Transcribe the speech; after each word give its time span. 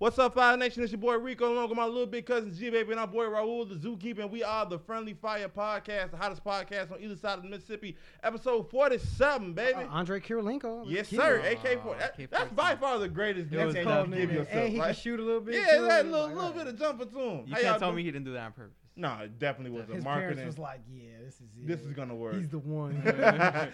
What's 0.00 0.16
up, 0.16 0.34
Fire 0.34 0.56
Nation? 0.56 0.84
It's 0.84 0.92
your 0.92 1.00
boy 1.00 1.16
Rico, 1.16 1.52
along 1.52 1.70
with 1.70 1.76
my 1.76 1.84
little 1.84 2.06
big 2.06 2.24
cousin 2.24 2.54
G 2.54 2.70
Baby 2.70 2.92
and 2.92 3.00
our 3.00 3.06
boy 3.08 3.24
Raul, 3.24 3.68
the 3.68 3.74
zookeeper, 3.74 4.20
and 4.20 4.30
we 4.30 4.44
are 4.44 4.64
the 4.64 4.78
Friendly 4.78 5.12
Fire 5.12 5.48
Podcast, 5.48 6.12
the 6.12 6.16
hottest 6.16 6.44
podcast 6.44 6.92
on 6.92 7.00
either 7.00 7.16
side 7.16 7.38
of 7.38 7.42
the 7.42 7.48
Mississippi. 7.48 7.96
Episode 8.22 8.70
47, 8.70 9.54
baby. 9.54 9.74
Uh, 9.74 9.86
Andre 9.88 10.20
Kirilenko. 10.20 10.84
yes, 10.86 11.08
Keep 11.08 11.18
sir. 11.20 11.38
AK 11.40 11.82
4 11.82 11.96
that, 11.98 12.30
That's 12.30 12.52
by 12.52 12.76
far 12.76 13.00
the 13.00 13.08
greatest 13.08 13.50
That's 13.50 13.74
nickname 13.74 13.84
called 13.92 14.08
you 14.10 14.14
name. 14.14 14.20
give 14.20 14.32
yourself. 14.36 14.54
And 14.56 14.72
he 14.72 14.78
right? 14.78 14.86
can 14.86 14.94
shoot 14.94 15.18
a 15.18 15.22
little 15.24 15.40
bit. 15.40 15.54
Yeah, 15.56 15.78
too. 15.78 15.86
that 15.88 16.04
little, 16.06 16.20
Like, 16.20 16.28
little 16.28 16.40
alright. 16.50 16.64
bit 16.64 16.74
of 16.74 16.78
jumping 16.78 17.08
to 17.10 17.18
him. 17.18 17.42
You 17.48 17.54
How 17.56 17.60
can't 17.60 17.78
tell 17.80 17.90
do- 17.90 17.96
me 17.96 18.02
he 18.04 18.10
didn't 18.12 18.24
do 18.26 18.32
that 18.34 18.44
on 18.46 18.52
purpose. 18.52 18.76
No, 18.94 19.14
it 19.24 19.36
definitely 19.40 19.76
was 19.80 19.90
a 19.90 19.94
His 19.96 20.04
marketing. 20.04 20.36
parents 20.36 20.56
was 20.56 20.58
like, 20.62 20.80
"Yeah, 20.92 21.02
this 21.24 21.34
is 21.34 21.40
it. 21.56 21.66
This 21.68 21.80
is 21.82 21.92
gonna 21.92 22.16
work. 22.16 22.34
He's 22.34 22.48
the 22.48 22.58
one." 22.58 22.94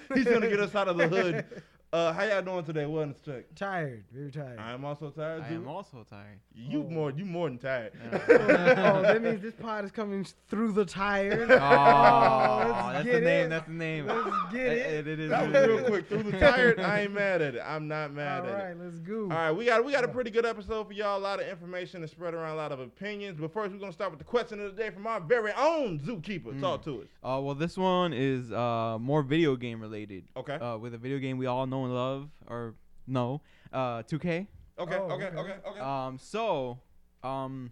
He's 0.14 0.24
gonna 0.24 0.48
get 0.50 0.60
us 0.60 0.74
out 0.74 0.86
of 0.88 0.96
the 0.98 1.08
hood. 1.08 1.44
Uh, 1.94 2.12
how 2.12 2.24
y'all 2.24 2.42
doing 2.42 2.64
today? 2.64 2.82
Wellness 2.82 3.22
check. 3.24 3.44
tired, 3.54 4.02
very 4.12 4.28
tired. 4.28 4.58
I 4.58 4.72
am 4.72 4.84
also 4.84 5.10
tired. 5.10 5.44
I 5.44 5.48
too. 5.50 5.54
am 5.54 5.68
also 5.68 6.04
tired. 6.10 6.40
You 6.52 6.80
Oh. 6.84 6.90
more, 6.90 7.10
you 7.12 7.24
more 7.24 7.48
than 7.48 7.58
tired. 7.58 7.92
oh, 8.12 9.02
that 9.02 9.22
means 9.22 9.40
this 9.40 9.54
pod 9.54 9.84
is 9.84 9.92
coming 9.92 10.26
through 10.48 10.72
the 10.72 10.84
tires. 10.84 11.48
Oh, 11.48 11.54
let's 12.92 12.94
that's 12.94 13.04
get 13.04 13.12
the 13.12 13.20
name. 13.20 13.46
it. 13.46 13.48
That's 13.50 13.66
the 13.68 13.72
name. 13.74 14.06
Let's 14.06 14.52
get 14.52 14.66
it. 14.72 15.06
it 15.06 15.20
is. 15.20 15.30
That 15.30 15.52
was 15.52 15.68
real 15.68 15.84
quick. 15.84 16.08
Through 16.08 16.24
the 16.24 16.32
tired, 16.40 16.80
I 16.80 17.02
ain't 17.02 17.12
mad 17.12 17.40
at 17.40 17.54
it. 17.54 17.62
I'm 17.64 17.86
not 17.86 18.12
mad 18.12 18.40
All 18.40 18.46
at 18.48 18.52
it. 18.52 18.64
right, 18.64 18.76
let's 18.76 18.98
go. 18.98 19.22
All 19.22 19.28
right, 19.28 19.52
we 19.52 19.66
got 19.66 19.84
we 19.84 19.92
got 19.92 20.02
a 20.02 20.08
pretty 20.08 20.32
good 20.32 20.44
episode 20.46 20.88
for 20.88 20.94
y'all. 20.94 21.16
A 21.16 21.20
lot 21.20 21.40
of 21.40 21.46
information 21.46 22.00
to 22.00 22.08
spread 22.08 22.34
around, 22.34 22.54
a 22.54 22.56
lot 22.56 22.72
of 22.72 22.80
opinions. 22.80 23.38
But 23.40 23.52
first, 23.52 23.72
we're 23.72 23.78
gonna 23.78 23.92
start 23.92 24.10
with 24.10 24.18
the 24.18 24.24
question 24.24 24.58
of 24.58 24.74
the 24.74 24.82
day 24.82 24.90
from 24.90 25.06
our 25.06 25.20
very 25.20 25.52
own 25.56 26.00
zookeeper. 26.00 26.54
Mm. 26.54 26.60
Talk 26.60 26.82
to 26.86 27.02
us. 27.02 27.08
Uh, 27.22 27.40
well, 27.40 27.54
this 27.54 27.76
one 27.76 28.12
is 28.12 28.50
uh 28.50 28.98
more 29.00 29.22
video 29.22 29.54
game 29.54 29.80
related. 29.80 30.24
Okay. 30.36 30.54
Uh, 30.56 30.76
with 30.76 30.92
a 30.94 30.98
video 30.98 31.20
game 31.20 31.38
we 31.38 31.46
all 31.46 31.68
know 31.68 31.83
and 31.84 31.94
love, 31.94 32.30
or 32.46 32.74
no, 33.06 33.40
uh, 33.72 34.02
2K. 34.02 34.46
Okay. 34.78 34.96
Oh, 34.96 35.10
okay. 35.12 35.26
okay. 35.26 35.36
Okay. 35.38 35.54
Okay. 35.68 35.80
Um, 35.80 36.18
so, 36.18 36.80
um, 37.22 37.70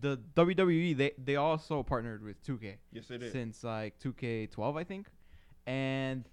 the 0.00 0.18
WWE 0.34 0.96
they 0.96 1.12
they 1.22 1.36
also 1.36 1.82
partnered 1.82 2.22
with 2.22 2.42
2K 2.44 2.76
yes, 2.92 3.10
it 3.10 3.22
is. 3.22 3.32
since 3.32 3.62
like 3.62 3.98
2K12, 3.98 4.78
I 4.78 4.84
think, 4.84 5.06
and 5.66 6.24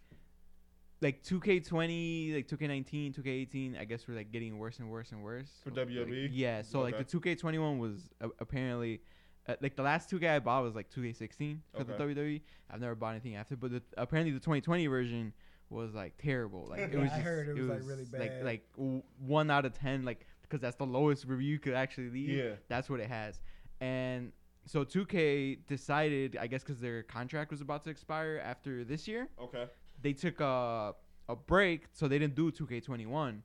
like 1.01 1.23
2K20, 1.23 2.35
like 2.35 2.47
2K19, 2.47 3.17
2K18, 3.17 3.79
I 3.79 3.85
guess 3.85 4.07
we're 4.07 4.15
like 4.15 4.31
getting 4.31 4.57
worse 4.57 4.79
and 4.79 4.89
worse 4.89 5.11
and 5.11 5.23
worse 5.23 5.49
For 5.63 5.71
Like, 5.71 5.87
WWE? 5.87 6.29
yeah, 6.31 6.61
so 6.61 6.81
like 6.81 6.97
the 6.97 7.05
2K21 7.05 7.79
was 7.79 8.09
uh, 8.21 8.27
apparently. 8.39 9.01
Uh, 9.47 9.55
like 9.61 9.75
the 9.75 9.81
last 9.81 10.11
2K 10.11 10.29
I 10.29 10.39
bought 10.39 10.61
was 10.63 10.75
like 10.75 10.91
2K16 10.91 11.57
for 11.75 11.83
the 11.83 11.93
Okay. 11.93 12.13
WWE. 12.13 12.41
I've 12.69 12.81
never 12.81 12.93
bought 12.93 13.11
anything 13.11 13.35
after, 13.35 13.55
but 13.55 13.71
the, 13.71 13.81
apparently 13.97 14.31
the 14.31 14.39
2020 14.39 14.85
version 14.87 15.33
was 15.69 15.93
like 15.93 16.13
terrible. 16.17 16.67
Like 16.69 16.79
it 16.79 16.93
Yeah, 16.93 16.99
was 16.99 17.11
I 17.11 17.15
just, 17.15 17.21
heard 17.21 17.49
it 17.49 17.53
was, 17.61 17.69
like, 17.69 17.79
really 17.87 18.05
Like 18.11 18.31
bad. 18.31 18.45
like 18.45 18.63
w- 18.75 19.03
one 19.19 19.51
out 19.51 19.65
of 19.65 19.73
ten, 19.73 20.03
like 20.03 20.25
because 20.41 20.59
that's 20.61 20.77
the 20.77 20.85
lowest 20.85 21.25
review 21.25 21.51
you 21.53 21.59
could 21.59 21.73
actually 21.73 22.09
leave. 22.09 22.29
Yeah. 22.29 22.51
That's 22.69 22.89
what 22.89 22.99
it 22.99 23.07
has. 23.09 23.39
And 23.81 24.31
so 24.65 24.83
2K 24.83 25.65
decided, 25.67 26.37
I 26.39 26.47
guess, 26.47 26.63
because 26.63 26.79
their 26.79 27.03
contract 27.03 27.51
was 27.51 27.61
about 27.61 27.83
to 27.85 27.89
expire 27.91 28.41
after 28.43 28.83
this 28.83 29.07
year, 29.07 29.29
Okay. 29.39 29.65
they 30.01 30.13
took 30.13 30.39
a 30.41 30.95
a 31.27 31.35
break, 31.35 31.85
so 31.93 32.07
they 32.07 32.17
didn't 32.17 32.33
do 32.35 32.51
2K21 32.51 33.41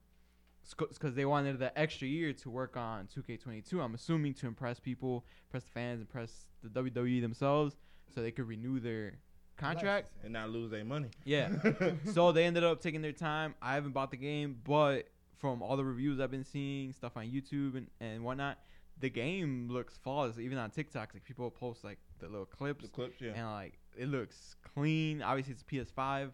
because 0.79 1.15
they 1.15 1.27
wanted 1.27 1.59
the 1.59 1.79
extra 1.79 2.09
year 2.09 2.33
to 2.33 2.49
work 2.49 2.75
on 2.79 3.07
2K22. 3.07 3.79
I'm 3.85 3.95
assuming 3.95 4.33
to 4.35 4.47
impress 4.47 4.81
people, 4.81 5.27
impress 5.49 5.65
the 5.65 5.71
fans, 5.71 6.01
impress 6.01 6.47
the 6.63 6.71
WWE 6.71 7.21
themselves, 7.21 7.77
so 8.15 8.23
they 8.23 8.31
could 8.31 8.49
renew 8.49 8.81
their 8.81 9.19
contract. 9.57 10.11
And 10.23 10.33
not 10.33 10.51
lose 10.51 10.71
their 10.71 10.85
money. 10.85 11.09
Yeah. 11.25 11.51
so 12.13 12.33
they 12.33 12.45
ended 12.45 12.65
up 12.65 12.81
taking 12.81 13.03
their 13.03 13.13
time. 13.13 13.55
I 13.63 13.75
haven't 13.75 13.93
bought 13.93 14.11
the 14.11 14.17
game, 14.17 14.59
but 14.65 15.09
from 15.39 15.63
all 15.63 15.77
the 15.77 15.85
reviews 15.85 16.21
I've 16.21 16.31
been 16.31 16.45
seeing, 16.45 16.93
stuff 16.93 17.17
on 17.17 17.27
YouTube 17.27 17.77
and, 17.77 17.87
and 18.01 18.25
whatnot, 18.25 18.59
the 19.01 19.11
game 19.11 19.69
looks 19.71 19.97
flawless. 20.03 20.39
Even 20.39 20.59
on 20.59 20.71
TikTok, 20.71 21.11
like 21.15 21.25
people 21.25 21.51
post 21.51 21.85
like 21.85 21.99
the 22.21 22.29
little 22.29 22.47
clips 22.47 22.85
the 22.85 22.89
clips, 22.91 23.21
yeah. 23.21 23.33
and 23.35 23.51
like 23.51 23.79
it 23.97 24.09
looks 24.09 24.57
clean. 24.75 25.21
Obviously, 25.21 25.53
it's 25.55 25.63
PS5, 25.65 26.31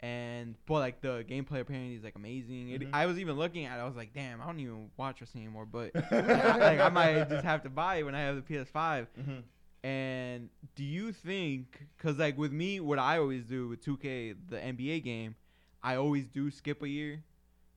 and 0.00 0.56
but 0.66 0.74
like 0.80 1.00
the 1.00 1.24
gameplay 1.28 1.60
apparently 1.60 1.94
is 1.94 2.02
like 2.04 2.16
amazing. 2.16 2.70
It, 2.70 2.80
Mhm. 2.82 2.90
I 2.92 3.06
was 3.06 3.18
even 3.18 3.36
looking 3.36 3.64
at 3.66 3.78
it. 3.78 3.82
I 3.82 3.84
was 3.86 3.96
like, 3.96 4.12
damn, 4.12 4.40
I 4.42 4.46
don't 4.46 4.58
even 4.60 4.90
watch 4.96 5.20
wrestling 5.20 5.44
anymore, 5.44 5.66
but 5.66 5.94
like 6.10 6.80
I 6.80 6.88
might 6.88 7.28
just 7.28 7.44
have 7.44 7.62
to 7.62 7.70
buy 7.70 7.96
it 7.96 8.02
when 8.02 8.14
I 8.14 8.20
have 8.22 8.36
the 8.36 8.42
PS5. 8.42 9.06
Mhm. 9.18 9.42
And 9.82 10.50
do 10.74 10.84
you 10.84 11.12
think, 11.12 11.86
because 11.96 12.18
like 12.18 12.36
with 12.36 12.52
me, 12.52 12.80
what 12.80 12.98
I 12.98 13.18
always 13.18 13.44
do 13.44 13.68
with 13.68 13.84
2K, 13.84 14.36
the 14.48 14.56
NBA 14.56 15.02
game, 15.04 15.34
I 15.82 15.96
always 15.96 16.26
do 16.26 16.50
skip 16.50 16.82
a 16.82 16.88
year. 16.88 17.22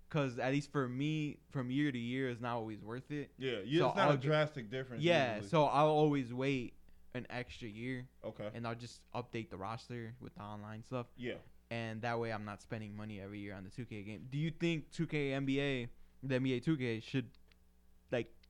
Because 0.10 0.38
at 0.38 0.52
least 0.52 0.72
for 0.72 0.88
me, 0.88 1.38
from 1.50 1.72
year 1.72 1.92
to 1.92 1.98
year 1.98 2.30
is 2.30 2.40
not 2.40 2.56
always 2.56 2.84
worth 2.84 3.10
it. 3.10 3.32
Yeah. 3.40 3.54
You, 3.66 3.80
So 3.80 3.88
it's 3.88 3.96
not 3.96 4.08
I'll 4.10 4.14
a 4.14 4.18
drastic 4.18 4.70
difference. 4.70 5.02
Yeah, 5.02 5.36
usually. 5.36 5.50
so 5.50 5.64
I'll 5.66 5.88
always 5.88 6.32
wait 6.32 6.74
an 7.16 7.26
extra 7.30 7.68
year 7.68 8.06
Okay. 8.24 8.48
and 8.54 8.68
I'll 8.68 8.76
just 8.76 9.02
update 9.16 9.50
the 9.50 9.58
roster 9.58 10.14
with 10.20 10.36
the 10.36 10.42
online 10.44 10.84
stuff. 10.84 11.08
Yeah. 11.18 11.34
And 11.72 12.02
that 12.04 12.20
way 12.20 12.32
I'm 12.32 12.46
not 12.46 12.62
spending 12.62 12.96
money 12.96 13.20
every 13.22 13.40
year 13.40 13.56
on 13.56 13.64
the 13.64 13.70
2K 13.72 14.06
game. 14.06 14.28
Do 14.30 14.38
you 14.38 14.52
think 14.52 14.92
2K 14.92 15.32
NBA, 15.32 15.88
the 16.22 16.36
NBA 16.40 16.64
2K 16.64 17.02
should 17.02 17.30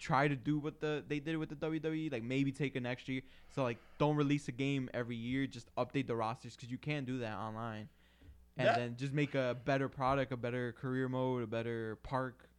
try 0.04 0.28
to 0.28 0.36
do 0.36 0.60
what 0.60 0.82
the 0.82 1.04
they 1.08 1.20
did 1.20 1.38
with 1.38 1.50
the 1.50 1.56
WWE, 1.56 2.12
like 2.12 2.24
maybe 2.24 2.52
take 2.52 2.76
an 2.76 2.86
extra 2.86 3.14
year. 3.16 3.24
So 3.56 3.64
like 3.64 3.78
don't 3.98 4.18
release 4.18 4.48
a 4.50 4.52
game 4.52 4.90
every 4.94 5.16
year, 5.16 5.48
just 5.48 5.74
update 5.76 6.08
the 6.08 6.16
rosters 6.16 6.56
cuz 6.58 6.70
you 6.70 6.78
can 6.78 7.06
do 7.06 7.20
that 7.20 7.38
online. 7.38 7.88
And 8.58 8.68
That- 8.68 8.76
then 8.78 8.96
just 8.98 9.14
make 9.14 9.34
a 9.34 9.58
better 9.66 9.88
product, 9.90 10.32
a 10.32 10.38
better 10.38 10.74
career 10.74 11.08
mode, 11.08 11.44
a 11.44 11.48
better 11.48 11.96
park 12.04 12.50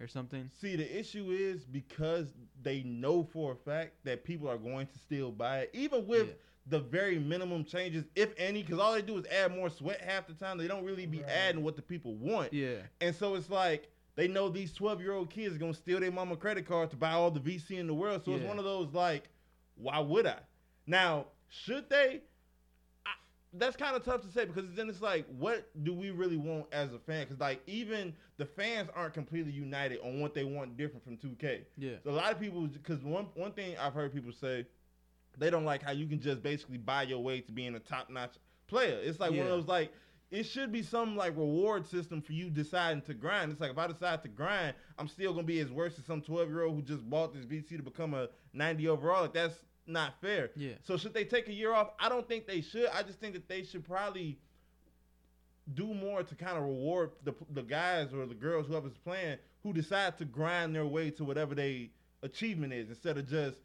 or 0.00 0.06
something. 0.08 0.50
See, 0.60 0.74
the 0.76 0.98
issue 0.98 1.30
is 1.30 1.64
because 1.64 2.34
they 2.62 2.82
know 2.82 3.22
for 3.22 3.52
a 3.52 3.56
fact 3.56 4.04
that 4.04 4.24
people 4.24 4.48
are 4.48 4.58
going 4.58 4.86
to 4.88 4.98
still 4.98 5.30
buy 5.32 5.60
it, 5.60 5.70
even 5.72 6.06
with 6.06 6.28
Yeah. 6.28 6.34
the 6.66 6.80
very 6.80 7.18
minimum 7.18 7.64
changes, 7.64 8.04
if 8.14 8.32
any, 8.36 8.62
because 8.62 8.78
all 8.78 8.92
they 8.92 9.02
do 9.02 9.16
is 9.18 9.26
add 9.26 9.54
more 9.54 9.70
sweat 9.70 10.00
half 10.00 10.26
the 10.26 10.34
time. 10.34 10.58
They 10.58 10.68
don't 10.68 10.84
really 10.84 11.06
be 11.06 11.18
Right. 11.22 11.30
adding 11.30 11.62
what 11.62 11.76
the 11.76 11.82
people 11.82 12.14
want. 12.16 12.52
Yeah. 12.52 12.82
And 13.00 13.14
so 13.14 13.34
it's 13.36 13.48
like 13.50 13.88
they 14.18 14.26
know 14.26 14.48
these 14.48 14.72
12 14.72 15.00
year 15.00 15.12
old 15.12 15.30
kids 15.30 15.54
are 15.54 15.58
going 15.58 15.72
to 15.72 15.78
steal 15.78 16.00
their 16.00 16.10
mama 16.10 16.36
credit 16.36 16.66
card 16.66 16.90
to 16.90 16.96
buy 16.96 17.12
all 17.12 17.30
the 17.30 17.38
VC 17.38 17.78
in 17.78 17.86
the 17.86 17.94
world. 17.94 18.24
So 18.24 18.32
it's 18.32 18.44
one 18.44 18.58
of 18.58 18.64
those 18.64 18.92
like, 18.92 19.28
why 19.76 20.00
would 20.00 20.26
I? 20.26 20.38
Now, 20.88 21.26
should 21.46 21.88
they? 21.88 22.22
I, 23.06 23.10
that's 23.52 23.76
kind 23.76 23.94
of 23.94 24.04
tough 24.04 24.22
to 24.22 24.26
say 24.26 24.44
because 24.44 24.64
then 24.74 24.88
it's 24.88 25.00
like, 25.00 25.24
what 25.38 25.70
do 25.84 25.94
we 25.94 26.10
really 26.10 26.36
want 26.36 26.66
as 26.72 26.92
a 26.92 26.98
fan? 26.98 27.26
Because 27.26 27.38
like 27.38 27.62
even 27.68 28.12
the 28.38 28.44
fans 28.44 28.88
aren't 28.92 29.14
completely 29.14 29.52
united 29.52 30.00
on 30.00 30.18
what 30.18 30.34
they 30.34 30.42
want 30.42 30.76
different 30.76 31.04
from 31.04 31.16
2K. 31.16 31.60
Yeah. 31.76 31.92
So 32.02 32.10
a 32.10 32.12
lot 32.12 32.32
of 32.32 32.40
people, 32.40 32.62
because 32.66 33.04
one 33.04 33.28
one 33.36 33.52
thing 33.52 33.76
I've 33.78 33.94
heard 33.94 34.12
people 34.12 34.32
say, 34.32 34.66
they 35.38 35.48
don't 35.48 35.64
like 35.64 35.80
how 35.80 35.92
you 35.92 36.08
can 36.08 36.20
just 36.20 36.42
basically 36.42 36.78
buy 36.78 37.04
your 37.04 37.20
way 37.20 37.40
to 37.40 37.52
being 37.52 37.76
a 37.76 37.78
top 37.78 38.10
notch 38.10 38.34
player. 38.66 38.98
It's 39.00 39.20
like 39.20 39.30
one 39.30 39.42
of 39.42 39.46
those 39.46 39.68
like 39.68 39.92
it 40.30 40.44
should 40.44 40.70
be 40.72 40.82
some 40.82 41.16
like 41.16 41.36
reward 41.36 41.86
system 41.86 42.20
for 42.20 42.32
you 42.32 42.50
deciding 42.50 43.02
to 43.02 43.14
grind. 43.14 43.50
It's 43.50 43.60
like 43.60 43.70
if 43.70 43.78
I 43.78 43.86
decide 43.86 44.22
to 44.22 44.28
grind, 44.28 44.74
I'm 44.98 45.08
still 45.08 45.32
gonna 45.32 45.46
be 45.46 45.60
as 45.60 45.70
worse 45.70 45.98
as 45.98 46.04
some 46.04 46.20
12 46.20 46.48
year 46.48 46.64
old 46.64 46.74
who 46.74 46.82
just 46.82 47.08
bought 47.08 47.32
this 47.32 47.44
VC 47.44 47.76
to 47.76 47.82
become 47.82 48.14
a 48.14 48.28
90 48.52 48.88
overall. 48.88 49.22
Like 49.22 49.32
that's 49.32 49.56
not 49.86 50.20
fair. 50.20 50.50
Yeah. 50.54 50.74
So 50.82 50.96
should 50.96 51.14
they 51.14 51.24
take 51.24 51.48
a 51.48 51.52
year 51.52 51.72
off? 51.72 51.90
I 51.98 52.08
don't 52.08 52.28
think 52.28 52.46
they 52.46 52.60
should. 52.60 52.88
I 52.92 53.02
just 53.02 53.20
think 53.20 53.34
that 53.34 53.48
they 53.48 53.64
should 53.64 53.86
probably 53.86 54.38
do 55.74 55.94
more 55.94 56.22
to 56.22 56.34
kind 56.34 56.56
of 56.56 56.64
reward 56.64 57.10
the 57.24 57.34
the 57.50 57.62
guys 57.62 58.12
or 58.12 58.26
the 58.26 58.34
girls 58.34 58.66
whoever's 58.66 58.96
playing 59.04 59.38
who 59.62 59.72
decide 59.72 60.16
to 60.18 60.24
grind 60.24 60.74
their 60.74 60.86
way 60.86 61.10
to 61.10 61.24
whatever 61.24 61.54
they 61.54 61.90
achievement 62.22 62.72
is 62.72 62.88
instead 62.88 63.16
of 63.16 63.28
just 63.28 63.56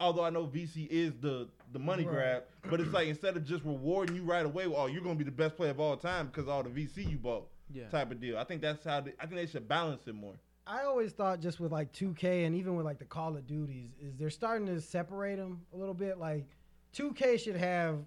although 0.00 0.24
I 0.24 0.30
know 0.30 0.46
VC 0.46 0.86
is 0.90 1.12
the 1.20 1.48
the 1.72 1.78
money 1.78 2.04
Right. 2.04 2.12
grab, 2.14 2.42
but 2.68 2.80
it's 2.80 2.92
like 2.92 3.06
instead 3.06 3.36
of 3.36 3.44
just 3.44 3.64
rewarding 3.64 4.16
you 4.16 4.22
right 4.24 4.44
away, 4.44 4.64
oh 4.66 4.86
you're 4.86 5.02
gonna 5.02 5.14
be 5.14 5.24
the 5.24 5.30
best 5.30 5.56
player 5.56 5.70
of 5.70 5.78
all 5.78 5.96
time 5.96 6.26
because 6.26 6.48
all 6.48 6.62
the 6.64 6.70
VC 6.70 7.08
you 7.08 7.16
bought 7.18 7.46
Yeah. 7.72 7.88
type 7.90 8.10
of 8.10 8.20
deal. 8.20 8.36
I 8.38 8.44
think 8.44 8.60
that's 8.62 8.82
how 8.84 9.00
they, 9.00 9.12
I 9.20 9.26
think 9.26 9.36
they 9.36 9.46
should 9.46 9.68
balance 9.68 10.08
it 10.08 10.14
more. 10.14 10.34
I 10.66 10.82
always 10.84 11.12
thought 11.12 11.40
just 11.40 11.60
with 11.60 11.70
like 11.72 11.92
2K 11.92 12.44
and 12.46 12.54
even 12.56 12.76
with 12.76 12.86
like 12.86 12.98
the 12.98 13.04
Call 13.04 13.36
of 13.36 13.46
Duties 13.46 13.90
is 14.00 14.16
they're 14.16 14.30
starting 14.30 14.66
to 14.66 14.80
separate 14.80 15.36
them 15.36 15.60
a 15.72 15.76
little 15.76 15.94
bit. 15.94 16.18
Like 16.18 16.46
2K 16.94 17.38
should 17.38 17.56
have 17.56 17.98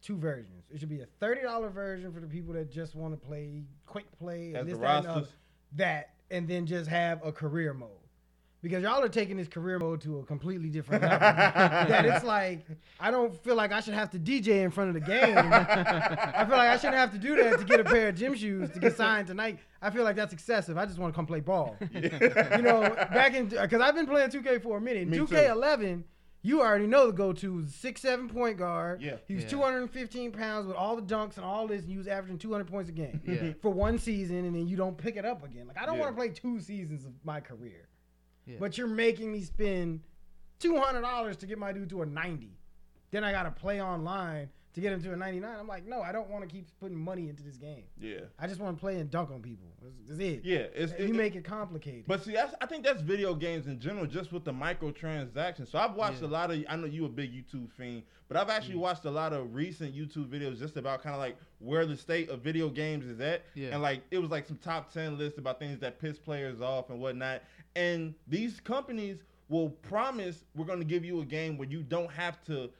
two 0.00 0.16
versions. 0.16 0.64
It 0.72 0.78
should 0.80 0.88
be 0.88 1.00
a 1.00 1.06
thirty 1.18 1.42
dollar 1.42 1.68
version 1.70 2.12
for 2.12 2.20
the 2.20 2.26
people 2.26 2.52
that 2.54 2.70
just 2.70 2.94
want 2.94 3.12
to 3.20 3.26
play 3.26 3.64
quick 3.86 4.06
play 4.18 4.52
As 4.54 4.60
and 4.60 4.68
this 4.68 4.76
the 4.76 4.82
that, 4.82 4.98
and 4.98 5.06
other. 5.08 5.28
that, 5.72 6.10
and 6.30 6.46
then 6.48 6.66
just 6.66 6.88
have 6.90 7.24
a 7.26 7.32
career 7.32 7.72
mode. 7.74 7.90
Because 8.64 8.82
y'all 8.82 9.02
are 9.04 9.10
taking 9.10 9.36
this 9.36 9.46
career 9.46 9.78
mode 9.78 10.00
to 10.00 10.20
a 10.20 10.22
completely 10.24 10.70
different 10.70 11.02
level. 11.02 11.18
that 11.20 12.06
it's 12.06 12.24
like 12.24 12.64
I 12.98 13.10
don't 13.10 13.36
feel 13.44 13.56
like 13.56 13.72
I 13.72 13.80
should 13.80 13.92
have 13.92 14.10
to 14.12 14.18
DJ 14.18 14.64
in 14.64 14.70
front 14.70 14.88
of 14.88 14.94
the 14.94 15.00
game. 15.06 15.36
I 15.36 16.46
feel 16.48 16.56
like 16.56 16.70
I 16.70 16.76
shouldn't 16.78 16.94
have 16.96 17.12
to 17.12 17.18
do 17.18 17.36
that 17.36 17.58
to 17.58 17.64
get 17.66 17.78
a 17.80 17.84
pair 17.84 18.08
of 18.08 18.14
gym 18.16 18.34
shoes 18.34 18.70
to 18.70 18.78
get 18.80 18.96
signed 18.96 19.26
tonight. 19.26 19.58
I 19.82 19.90
feel 19.90 20.02
like 20.02 20.16
that's 20.16 20.32
excessive. 20.32 20.78
I 20.78 20.86
just 20.86 20.98
want 20.98 21.12
to 21.12 21.16
come 21.16 21.26
play 21.26 21.40
ball. 21.40 21.76
you 21.92 22.62
know, 22.62 22.88
back 23.12 23.34
in 23.34 23.48
because 23.48 23.82
I've 23.82 23.94
been 23.94 24.06
playing 24.06 24.30
2K 24.30 24.62
for 24.62 24.78
a 24.78 24.80
minute. 24.80 25.08
Me 25.08 25.18
2K11, 25.18 26.02
you 26.40 26.62
already 26.62 26.86
know 26.86 27.08
the 27.08 27.12
go-to 27.12 27.66
six 27.66 28.00
seven 28.00 28.30
point 28.30 28.56
guard. 28.56 29.02
Yeah. 29.02 29.16
he 29.28 29.34
was 29.34 29.44
Yeah. 29.44 29.50
215 29.50 30.32
pounds 30.32 30.66
with 30.66 30.76
all 30.76 30.96
the 30.96 31.02
dunks 31.02 31.36
and 31.36 31.44
all 31.44 31.66
this, 31.66 31.82
and 31.82 31.90
he 31.90 31.98
was 31.98 32.08
averaging 32.08 32.38
200 32.38 32.64
points 32.66 32.88
a 32.88 32.92
game 32.92 33.20
Yeah. 33.26 33.52
for 33.60 33.70
one 33.70 33.98
season, 33.98 34.46
and 34.46 34.54
then 34.56 34.66
you 34.66 34.76
don't 34.78 34.96
pick 34.96 35.16
it 35.16 35.26
up 35.26 35.44
again. 35.44 35.66
Like 35.66 35.76
I 35.78 35.84
don't 35.84 35.96
Yeah. 35.96 36.04
want 36.04 36.16
to 36.16 36.18
play 36.18 36.28
two 36.30 36.60
seasons 36.60 37.04
of 37.04 37.12
my 37.24 37.40
career. 37.40 37.88
Yeah. 38.46 38.56
But 38.60 38.76
you're 38.78 38.86
making 38.86 39.32
me 39.32 39.42
spend 39.42 40.00
two 40.58 40.78
hundred 40.78 41.02
dollars 41.02 41.36
to 41.38 41.46
get 41.46 41.58
my 41.58 41.72
dude 41.72 41.90
to 41.90 42.02
a 42.02 42.06
ninety. 42.06 42.58
Then 43.10 43.24
I 43.24 43.32
gotta 43.32 43.50
play 43.50 43.80
online 43.82 44.50
to 44.74 44.80
get 44.80 44.92
him 44.92 45.02
to 45.02 45.12
a 45.12 45.16
ninety 45.16 45.40
nine. 45.40 45.56
I'm 45.58 45.68
like, 45.68 45.86
no, 45.86 46.02
I 46.02 46.12
don't 46.12 46.28
want 46.28 46.42
to 46.42 46.50
keep 46.52 46.66
putting 46.80 46.96
money 46.98 47.28
into 47.28 47.42
this 47.42 47.56
game. 47.56 47.84
Yeah. 47.98 48.20
I 48.38 48.46
just 48.46 48.60
want 48.60 48.76
to 48.76 48.80
play 48.80 48.98
and 48.98 49.10
dunk 49.10 49.30
on 49.30 49.40
people. 49.40 49.68
That's, 49.82 49.94
that's 50.08 50.20
it. 50.20 50.40
Yeah. 50.44 50.66
It's, 50.74 50.92
you 50.98 51.06
it- 51.06 51.14
make 51.14 51.36
it 51.36 51.44
complicated. 51.44 52.04
But 52.06 52.24
see, 52.24 52.32
that's, 52.32 52.54
I 52.60 52.66
think 52.66 52.84
that's 52.84 53.00
video 53.00 53.34
games 53.34 53.66
in 53.66 53.78
general, 53.80 54.06
just 54.06 54.32
with 54.32 54.44
the 54.44 54.52
microtransactions. 54.52 55.70
So 55.70 55.78
I've 55.78 55.94
watched 55.94 56.20
Yeah. 56.22 56.28
a 56.28 56.30
lot 56.30 56.50
of. 56.50 56.64
I 56.68 56.76
know 56.76 56.86
you 56.86 57.04
a 57.04 57.08
big 57.08 57.32
YouTube 57.32 57.70
fiend, 57.72 58.02
but 58.28 58.36
I've 58.36 58.50
actually 58.50 58.76
watched 58.76 59.04
a 59.04 59.10
lot 59.10 59.32
of 59.32 59.54
recent 59.54 59.94
YouTube 59.94 60.28
videos 60.28 60.58
just 60.58 60.76
about 60.76 61.02
kind 61.02 61.14
of 61.14 61.20
like 61.20 61.36
where 61.58 61.86
the 61.86 61.96
state 61.96 62.28
of 62.30 62.40
video 62.40 62.68
games 62.68 63.06
is 63.06 63.20
at, 63.20 63.42
Yeah. 63.54 63.70
and 63.72 63.82
like 63.82 64.02
it 64.10 64.18
was 64.18 64.30
like 64.30 64.46
some 64.46 64.56
top 64.58 64.92
ten 64.92 65.16
lists 65.18 65.38
about 65.38 65.58
things 65.58 65.78
that 65.80 66.00
piss 66.00 66.18
players 66.18 66.60
off 66.60 66.90
and 66.90 67.00
whatnot. 67.00 67.42
And 67.76 68.14
these 68.26 68.60
companies 68.60 69.18
will 69.48 69.68
promise 69.70 70.44
we're 70.54 70.64
going 70.64 70.78
to 70.78 70.84
give 70.84 71.04
you 71.04 71.20
a 71.20 71.24
game 71.24 71.58
where 71.58 71.68
you 71.68 71.82
don't 71.82 72.10
have 72.10 72.42
to 72.46 72.70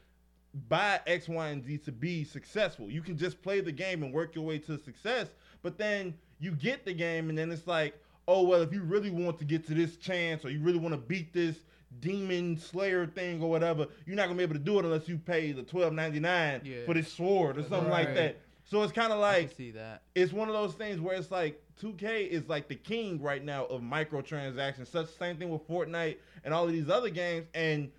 buy 0.69 1.01
X, 1.07 1.29
Y, 1.29 1.49
and 1.49 1.65
Z 1.65 1.79
to 1.79 1.93
be 1.93 2.25
successful. 2.25 2.91
You 2.91 3.03
can 3.03 3.17
just 3.17 3.43
play 3.43 3.61
the 3.61 3.73
game 3.73 4.03
and 4.03 4.13
work 4.13 4.35
your 4.35 4.45
way 4.45 4.59
to 4.61 4.79
success. 4.79 5.29
But 5.63 5.79
then 5.79 6.15
you 6.41 6.53
get 6.53 6.85
the 6.85 6.93
game, 6.95 7.29
and 7.29 7.37
then 7.39 7.51
it's 7.51 7.67
like, 7.67 7.95
oh 8.29 8.43
well, 8.43 8.63
if 8.63 8.73
you 8.73 8.83
really 8.83 9.11
want 9.11 9.39
to 9.39 9.45
get 9.45 9.67
to 9.67 9.75
this 9.75 9.97
chance, 9.97 10.45
or 10.45 10.51
you 10.51 10.61
really 10.61 10.79
want 10.79 10.93
to 10.95 10.99
beat 11.01 11.33
this 11.33 11.57
demon 12.01 12.59
slayer 12.59 13.07
thing 13.07 13.41
or 13.43 13.49
whatever, 13.51 13.87
you're 14.07 14.17
not 14.17 14.25
gonna 14.27 14.37
be 14.37 14.43
able 14.43 14.55
to 14.55 14.59
do 14.61 14.79
it 14.79 14.85
unless 14.85 15.09
you 15.09 15.17
pay 15.17 15.53
the 15.53 15.63
twelve 15.63 15.93
ninety 15.93 16.19
nine 16.21 16.61
Yeah. 16.65 16.85
for 16.87 16.95
this 16.95 17.13
sword 17.13 17.57
or 17.59 17.63
something 17.63 17.91
like 17.91 18.15
that. 18.15 18.39
So 18.65 18.83
it's 18.83 18.93
kind 18.93 19.13
of 19.13 19.19
like 19.21 19.53
see 19.57 19.71
that. 19.73 20.03
it's 20.15 20.33
one 20.33 20.49
of 20.49 20.55
those 20.55 20.73
things 20.75 20.99
where 20.99 21.15
it's 21.17 21.31
like 21.31 21.61
2K 21.83 22.27
is 22.29 22.49
like 22.49 22.67
the 22.67 22.75
king 22.75 23.21
right 23.21 23.45
now 23.45 23.67
of 23.67 23.83
microtransactions. 23.83 24.87
Such 24.87 25.09
same 25.19 25.37
thing 25.37 25.51
with 25.51 25.67
Fortnite 25.69 26.17
and 26.45 26.55
all 26.55 26.65
of 26.65 26.73
these 26.73 26.89
other 26.89 27.11
games. 27.11 27.47
And 27.55 27.91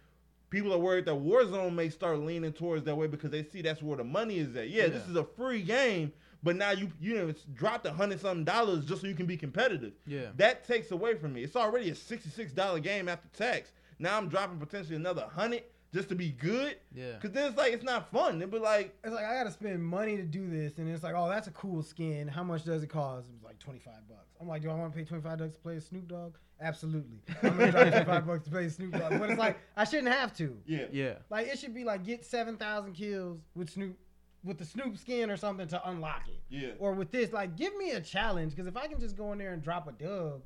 people 0.55 0.73
are 0.73 0.79
worried 0.79 1.03
that 1.05 1.15
Warzone 1.15 1.73
may 1.73 1.89
start 1.89 2.19
leaning 2.19 2.53
towards 2.53 2.85
that 2.85 2.95
way 2.95 3.07
because 3.07 3.29
they 3.29 3.43
see 3.43 3.61
that's 3.61 3.83
where 3.83 3.97
the 3.97 4.05
money 4.05 4.37
is 4.39 4.55
at. 4.55 4.69
Yeah, 4.69 4.87
this 4.87 5.05
is 5.05 5.17
a 5.17 5.23
free 5.23 5.61
game, 5.61 6.13
but 6.43 6.55
now 6.55 6.71
you 6.71 6.89
you 7.01 7.15
know 7.15 7.27
it's 7.27 7.43
dropped 7.53 7.85
a 7.85 7.91
hundred 7.91 8.21
something 8.21 8.45
dollars 8.45 8.85
just 8.85 9.01
so 9.01 9.07
you 9.07 9.15
can 9.15 9.25
be 9.25 9.35
competitive. 9.35 9.91
Yeah. 10.07 10.27
That 10.37 10.65
takes 10.65 10.91
away 10.91 11.15
from 11.15 11.33
me. 11.33 11.43
It's 11.43 11.57
already 11.57 11.89
a 11.89 11.95
sixty 11.95 12.29
six 12.29 12.53
dollar 12.53 12.79
game 12.79 13.09
after 13.09 13.27
tax. 13.37 13.73
Now 13.99 14.17
I'm 14.17 14.29
dropping 14.29 14.57
potentially 14.59 14.95
another 14.95 15.27
hundred 15.33 15.63
just 15.95 16.09
to 16.09 16.15
be 16.15 16.29
good. 16.31 16.75
Yeah. 16.93 17.13
Cause 17.21 17.31
then 17.31 17.47
it's 17.47 17.57
like 17.57 17.73
it's 17.73 17.83
not 17.83 18.11
fun. 18.11 18.37
It'd 18.37 18.51
be 18.51 18.59
like 18.59 18.95
it's 19.03 19.13
like 19.15 19.25
I 19.25 19.33
gotta 19.33 19.49
spend 19.51 19.83
money 19.83 20.17
to 20.17 20.23
do 20.23 20.47
this, 20.49 20.77
and 20.77 20.87
it's 20.89 21.01
like, 21.03 21.15
oh, 21.15 21.29
that's 21.29 21.47
a 21.47 21.51
cool 21.51 21.81
skin. 21.81 22.27
How 22.27 22.43
much 22.43 22.65
does 22.65 22.83
it 22.83 22.87
cost? 22.87 23.27
It's 23.33 23.43
like 23.43 23.57
twenty 23.57 23.79
five 23.79 24.07
bucks. 24.07 24.35
I'm 24.39 24.47
like, 24.47 24.61
do 24.61 24.69
I 24.69 24.73
want 24.75 24.91
to 24.93 24.99
pay 24.99 25.05
twenty 25.05 25.23
five 25.23 25.39
bucks 25.39 25.55
to 25.55 25.59
play 25.61 25.77
as 25.77 25.85
Snoop 25.85 26.07
Dogg? 26.07 26.35
Absolutely. 26.61 27.19
I'm 27.41 27.57
gonna 27.57 27.71
drop 27.71 27.87
twenty 27.91 28.05
five 28.05 28.27
bucks 28.27 28.43
to 28.43 28.49
play 28.51 28.69
Snoop 28.69 28.91
Dogg. 28.91 29.19
But 29.19 29.29
it's 29.31 29.39
like 29.39 29.57
I 29.77 29.85
shouldn't 29.85 30.13
have 30.13 30.35
to. 30.37 30.57
yeah. 30.67 30.85
Yeah. 30.91 31.13
Like 31.29 31.47
it 31.47 31.57
should 31.57 31.73
be 31.73 31.85
like 31.85 32.03
get 32.03 32.25
seven 32.25 32.57
thousand 32.57 32.93
kills 32.93 33.39
with 33.55 33.69
Snoop, 33.69 33.97
with 34.43 34.57
the 34.57 34.65
Snoop 34.65 34.97
skin 34.97 35.31
or 35.31 35.37
something 35.37 35.67
to 35.69 35.89
unlock 35.89 36.27
it. 36.27 36.41
Yeah. 36.49 36.71
Or 36.77 36.91
with 36.93 37.11
this, 37.11 37.31
like 37.33 37.55
give 37.55 37.75
me 37.77 37.91
a 37.91 38.01
challenge 38.01 38.51
because 38.53 38.67
if 38.67 38.75
I 38.77 38.87
can 38.87 38.99
just 38.99 39.15
go 39.15 39.31
in 39.31 39.37
there 39.39 39.53
and 39.53 39.61
drop 39.63 39.87
a 39.87 39.91
dub, 39.93 40.41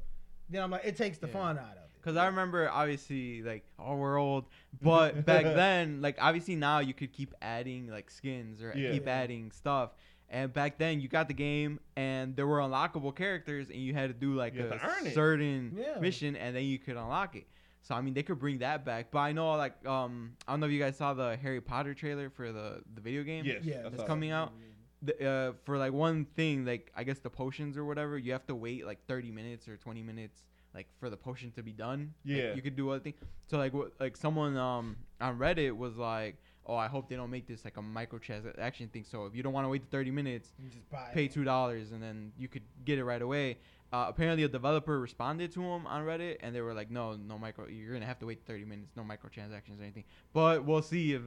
then 0.49 0.61
I'm 0.63 0.69
like, 0.71 0.85
it 0.85 0.95
takes 0.95 1.17
the 1.17 1.27
Yeah. 1.27 1.33
fun 1.33 1.57
out 1.57 1.71
of 1.71 1.83
it. 1.83 1.88
Cause 2.09 2.17
I 2.17 2.25
remember 2.27 2.69
obviously 2.69 3.41
like 3.43 3.63
oh 3.77 3.95
we're 3.95 4.17
old, 4.17 4.45
but 4.81 5.25
back 5.25 5.43
then 5.45 6.01
like 6.01 6.17
obviously 6.19 6.55
now 6.55 6.79
you 6.79 6.93
could 6.93 7.13
keep 7.13 7.33
adding 7.41 7.87
like 7.87 8.09
skins 8.09 8.61
or 8.61 8.73
Yeah. 8.75 8.91
keep 8.91 9.07
adding 9.07 9.51
stuff. 9.51 9.91
And 10.31 10.53
back 10.53 10.77
then 10.77 11.01
you 11.01 11.07
got 11.07 11.27
the 11.27 11.33
game 11.33 11.79
and 11.95 12.35
there 12.35 12.45
were 12.47 12.59
unlockable 12.59 13.15
characters 13.15 13.69
and 13.69 13.79
you 13.79 13.93
had 13.93 14.09
to 14.09 14.13
do 14.13 14.35
like 14.35 14.53
You 14.55 14.65
a 14.65 14.69
to 14.69 14.75
earn 14.85 15.07
it. 15.07 15.13
certain 15.13 15.75
Yeah. 15.77 15.99
mission 15.99 16.35
and 16.35 16.55
then 16.55 16.63
you 16.65 16.77
could 16.79 16.97
unlock 16.97 17.35
it. 17.35 17.47
So 17.81 17.95
I 17.95 18.01
mean 18.01 18.13
they 18.13 18.23
could 18.23 18.39
bring 18.39 18.59
that 18.59 18.85
back. 18.85 19.11
But 19.11 19.19
I 19.19 19.31
know 19.31 19.51
like 19.55 19.85
um 19.87 20.33
I 20.47 20.53
don't 20.53 20.59
know 20.61 20.65
if 20.67 20.71
you 20.71 20.79
guys 20.79 20.97
saw 20.97 21.13
the 21.13 21.37
Harry 21.37 21.61
Potter 21.61 21.93
trailer 21.93 22.29
for 22.29 22.51
the 22.51 22.81
the 22.93 23.01
video 23.01 23.23
game. 23.23 23.45
Yes. 23.45 23.61
Yeah, 23.63 23.89
that's 23.89 24.03
coming 24.03 24.31
out. 24.31 24.53
the, 25.01 25.13
uh, 25.29 25.53
for 25.63 25.77
like 25.77 25.93
one 25.93 26.25
thing, 26.35 26.65
like 26.65 26.91
I 26.95 27.03
guess 27.05 27.19
the 27.19 27.29
potions 27.29 27.77
or 27.77 27.85
whatever, 27.85 28.17
you 28.17 28.31
have 28.33 28.45
to 28.47 28.55
wait 28.55 28.85
like 28.85 28.99
30 29.07 29.31
minutes 29.31 29.67
or 29.69 29.77
20 29.77 30.03
minutes, 30.03 30.43
like 30.73 30.87
for 30.99 31.09
the 31.09 31.17
potion 31.17 31.51
to 31.51 31.63
be 31.63 31.71
done. 31.71 32.13
Like, 32.25 32.37
Yeah. 32.37 32.53
you 32.53 32.61
could 32.61 32.75
do 32.75 32.89
other 32.91 32.99
things. 32.99 33.15
So 33.47 33.57
like 33.57 33.73
what, 33.73 33.93
like 33.99 34.15
someone 34.17 34.55
um 34.57 34.97
on 35.19 35.37
Reddit 35.39 35.75
was 35.75 35.97
like, 35.97 36.37
oh, 36.65 36.75
I 36.75 36.87
hope 36.87 37.09
they 37.09 37.15
don't 37.15 37.31
make 37.31 37.47
this 37.47 37.65
like 37.65 37.77
a 37.77 37.81
microtransaction 37.81 38.91
thing. 38.91 39.03
So 39.03 39.25
if 39.25 39.35
you 39.35 39.43
don't 39.43 39.53
want 39.53 39.65
to 39.65 39.69
wait 39.69 39.81
the 39.83 39.89
30 39.89 40.11
minutes, 40.11 40.53
You 40.59 40.69
just 40.69 40.89
buy 40.89 41.09
pay 41.13 41.27
two 41.27 41.43
dollars 41.43 41.91
and 41.91 42.01
then 42.01 42.31
you 42.37 42.47
could 42.47 42.63
get 42.85 42.99
it 42.99 43.03
right 43.05 43.21
away. 43.21 43.57
Uh, 43.91 44.05
apparently, 44.07 44.43
a 44.43 44.47
developer 44.47 44.99
responded 44.99 45.51
to 45.51 45.63
him 45.63 45.87
on 45.87 46.05
Reddit, 46.05 46.37
and 46.41 46.53
they 46.53 46.61
were 46.61 46.75
like, 46.75 46.91
"No, 46.91 47.15
no 47.15 47.39
micro. 47.39 47.65
You're 47.67 47.93
gonna 47.93 48.05
have 48.05 48.19
to 48.19 48.27
wait 48.27 48.45
30 48.45 48.63
minutes. 48.63 48.95
No 48.95 49.01
microtransactions 49.01 49.79
or 49.79 49.81
anything." 49.83 50.03
But 50.31 50.63
we'll 50.63 50.83
see 50.83 51.13
if 51.13 51.23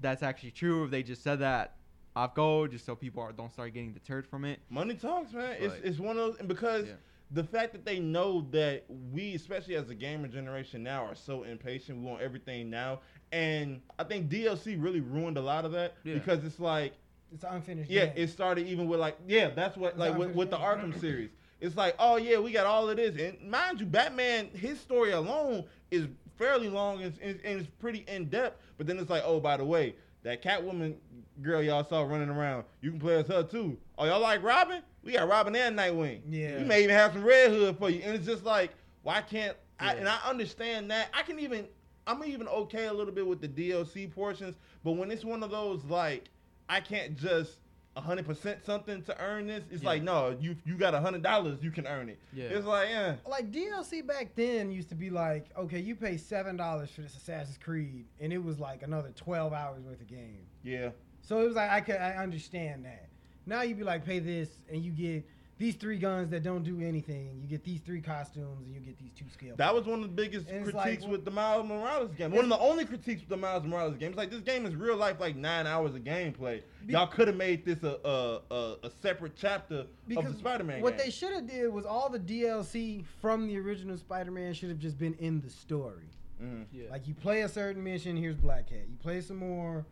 that's 0.00 0.20
actually 0.24 0.50
true. 0.50 0.82
If 0.84 0.90
they 0.90 1.04
just 1.04 1.22
said 1.22 1.38
that 1.38 1.76
off 2.16 2.34
go, 2.34 2.66
just 2.66 2.84
so 2.84 2.96
people 2.96 3.22
are, 3.22 3.30
don't 3.30 3.52
start 3.52 3.72
getting 3.72 3.92
deterred 3.92 4.26
from 4.26 4.44
it. 4.44 4.58
Money 4.68 4.96
talks, 4.96 5.32
man. 5.32 5.56
It's 5.60 5.76
it's 5.84 6.00
one 6.00 6.16
of 6.18 6.26
those, 6.26 6.38
and 6.40 6.48
because 6.48 6.88
Yeah. 6.88 6.94
The 7.32 7.44
fact 7.44 7.72
that 7.72 7.84
they 7.84 7.98
know 7.98 8.46
that 8.50 8.84
we, 8.88 9.34
especially 9.34 9.74
as 9.76 9.88
a 9.90 9.94
gamer 9.94 10.28
generation 10.28 10.82
now, 10.82 11.04
are 11.04 11.14
so 11.14 11.44
impatient. 11.44 11.98
We 11.98 12.04
want 12.04 12.20
everything 12.22 12.68
now, 12.70 13.00
and 13.32 13.80
I 13.98 14.04
think 14.04 14.28
DLC 14.28 14.76
really 14.82 15.00
ruined 15.00 15.38
a 15.38 15.40
lot 15.42 15.64
of 15.64 15.72
that 15.72 15.94
Yeah. 16.04 16.14
because 16.14 16.44
it's 16.44 16.60
like, 16.60 16.92
It's 17.32 17.44
unfinished. 17.48 17.90
yeah, 17.90 18.06
game. 18.06 18.14
it 18.16 18.26
started 18.28 18.66
even 18.66 18.86
with 18.88 19.00
like, 19.00 19.16
yeah, 19.26 19.48
that's 19.48 19.76
what 19.76 19.90
It's 19.90 19.98
like 19.98 20.16
with, 20.18 20.34
with 20.34 20.50
the 20.50 20.58
Arkham 20.58 20.98
series. 21.00 21.30
It's 21.60 21.76
like, 21.76 21.94
oh 21.98 22.16
yeah, 22.16 22.38
we 22.38 22.52
got 22.52 22.66
all 22.66 22.90
of 22.90 22.96
this, 22.96 23.16
and 23.16 23.50
mind 23.50 23.80
you, 23.80 23.86
Batman, 23.86 24.48
his 24.52 24.78
story 24.80 25.12
alone 25.12 25.64
is 25.90 26.06
fairly 26.36 26.68
long 26.68 27.02
and, 27.02 27.14
and, 27.22 27.38
and 27.44 27.60
it's 27.60 27.70
pretty 27.78 28.04
in 28.08 28.26
depth. 28.28 28.60
But 28.78 28.86
then 28.86 28.98
it's 28.98 29.08
like, 29.10 29.22
oh, 29.24 29.38
by 29.40 29.56
the 29.56 29.64
way, 29.64 29.94
that 30.24 30.42
Catwoman 30.42 30.96
girl 31.40 31.62
y'all 31.62 31.84
saw 31.84 32.02
running 32.02 32.28
around, 32.30 32.64
you 32.80 32.90
can 32.90 32.98
play 33.00 33.16
as 33.16 33.26
her 33.28 33.42
too. 33.44 33.78
Oh, 33.96 34.04
y'all 34.06 34.20
like 34.20 34.42
Robin? 34.42 34.82
We 35.04 35.12
got 35.12 35.28
Robin 35.28 35.54
and 35.56 35.78
Nightwing. 35.78 36.20
Yeah. 36.28 36.58
we 36.58 36.64
may 36.64 36.82
even 36.84 36.94
have 36.94 37.12
some 37.12 37.24
Red 37.24 37.50
Hood 37.50 37.78
for 37.78 37.90
you. 37.90 38.00
And 38.04 38.14
it's 38.14 38.26
just 38.26 38.44
like, 38.44 38.70
why 39.02 39.20
can't? 39.22 39.56
I, 39.80 39.94
and 39.94 40.08
I 40.08 40.18
understand 40.28 40.90
that. 40.92 41.08
I 41.12 41.22
can 41.22 41.40
even, 41.40 41.66
I'm 42.06 42.22
even 42.24 42.46
okay 42.48 42.86
a 42.86 42.92
little 42.92 43.12
bit 43.12 43.26
with 43.26 43.40
the 43.40 43.48
DLC 43.48 44.12
portions, 44.12 44.54
but 44.84 44.92
when 44.92 45.10
it's 45.10 45.24
one 45.24 45.42
of 45.42 45.50
those 45.50 45.84
like, 45.86 46.30
I 46.68 46.80
can't 46.80 47.16
just. 47.18 47.58
hundred 47.96 48.24
percent 48.24 48.64
something 48.64 49.02
to 49.02 49.20
earn 49.20 49.46
this. 49.48 49.64
It's 49.70 49.82
Yeah. 49.82 49.88
like 49.90 50.02
no, 50.02 50.34
you 50.40 50.56
you 50.64 50.76
got 50.78 50.94
a 50.94 51.00
hundred 51.00 51.22
dollars, 51.22 51.58
you 51.62 51.70
can 51.70 51.86
earn 51.86 52.08
it. 52.08 52.18
Yeah. 52.32 52.44
It's 52.44 52.64
like 52.64 52.88
yeah, 52.88 53.16
like 53.28 53.50
DLC 53.52 54.06
back 54.06 54.34
then 54.34 54.70
used 54.70 54.88
to 54.90 54.94
be 54.94 55.10
like, 55.10 55.50
okay, 55.58 55.78
you 55.80 55.94
pay 55.94 56.16
seven 56.16 56.56
dollars 56.56 56.88
for 56.90 57.02
this 57.02 57.14
Assassin's 57.16 57.58
Creed, 57.58 58.06
and 58.20 58.32
it 58.32 58.42
was 58.42 58.58
like 58.58 58.82
another 58.82 59.10
twelve 59.14 59.52
hours 59.52 59.82
worth 59.82 60.00
of 60.00 60.06
game. 60.06 60.46
yeah, 60.62 60.88
So 61.20 61.40
it 61.42 61.44
was 61.44 61.54
like 61.56 61.70
I 61.70 61.80
could 61.82 61.96
I 61.96 62.12
understand 62.16 62.86
that. 62.86 63.08
Now 63.46 63.62
you'd 63.62 63.78
be 63.78 63.84
like, 63.84 64.04
pay 64.04 64.18
this, 64.18 64.48
and 64.70 64.82
you 64.84 64.90
get 64.92 65.24
these 65.58 65.74
three 65.76 65.98
guns 65.98 66.28
that 66.30 66.42
don't 66.42 66.64
do 66.64 66.80
anything. 66.80 67.38
You 67.40 67.46
get 67.46 67.62
these 67.62 67.80
three 67.80 68.00
costumes, 68.00 68.66
and 68.66 68.74
you 68.74 68.80
get 68.80 68.98
these 68.98 69.12
two 69.16 69.26
skills. 69.32 69.56
that 69.58 69.72
was 69.72 69.84
one 69.84 70.02
of 70.02 70.08
the 70.08 70.14
biggest 70.14 70.48
And 70.48 70.64
critiques 70.64 71.02
like, 71.04 71.10
with 71.10 71.24
the 71.24 71.30
Miles 71.30 71.68
Morales 71.68 72.10
game. 72.16 72.32
One 72.32 72.44
of 72.44 72.48
the 72.50 72.58
only 72.58 72.84
critiques 72.84 73.20
with 73.20 73.28
the 73.28 73.36
Miles 73.36 73.62
Morales 73.64 73.96
game. 73.96 74.08
It's 74.08 74.16
like 74.18 74.30
this 74.30 74.40
game 74.40 74.66
is 74.66 74.74
real 74.74 74.96
life, 74.96 75.20
like 75.20 75.36
nine 75.36 75.66
hours 75.68 75.94
of 75.94 76.02
gameplay. 76.02 76.62
Be- 76.86 76.94
Y'all 76.94 77.06
could 77.06 77.28
have 77.28 77.36
made 77.36 77.64
this 77.64 77.82
a 77.84 77.98
a, 78.04 78.40
a 78.54 78.76
a 78.84 78.90
separate 79.02 79.34
chapter 79.36 79.86
of 80.16 80.24
the 80.24 80.34
Spider-Man 80.38 80.80
what 80.82 80.96
game. 80.96 81.06
they 81.06 81.10
should 81.12 81.32
have 81.32 81.46
did 81.46 81.72
was 81.72 81.84
all 81.86 82.08
the 82.08 82.18
DLC 82.18 83.04
from 83.20 83.46
the 83.46 83.56
original 83.58 83.96
Spider-Man 83.96 84.54
should 84.54 84.68
have 84.70 84.78
just 84.80 84.98
been 84.98 85.14
in 85.14 85.40
the 85.42 85.50
story. 85.50 86.08
Mhm. 86.42 86.64
Yeah. 86.72 86.90
Like 86.90 87.06
you 87.06 87.14
play 87.14 87.42
a 87.42 87.48
certain 87.48 87.84
mission, 87.84 88.16
here's 88.16 88.36
Black 88.36 88.68
Cat. 88.68 88.88
You 88.90 88.96
play 89.00 89.20
some 89.20 89.36
more, 89.36 89.86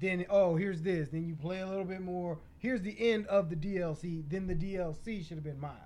then 0.00 0.24
oh 0.30 0.56
here's 0.56 0.82
this. 0.82 1.08
Then 1.10 1.26
you 1.26 1.36
play 1.36 1.60
a 1.60 1.66
little 1.68 1.84
bit 1.84 2.00
more. 2.00 2.38
Here's 2.58 2.82
the 2.82 2.96
end 3.12 3.26
of 3.26 3.50
the 3.50 3.56
DLC. 3.56 4.24
Then 4.28 4.46
the 4.46 4.54
DLC 4.54 5.26
should 5.26 5.36
have 5.36 5.44
been 5.44 5.60
Miles. 5.60 5.76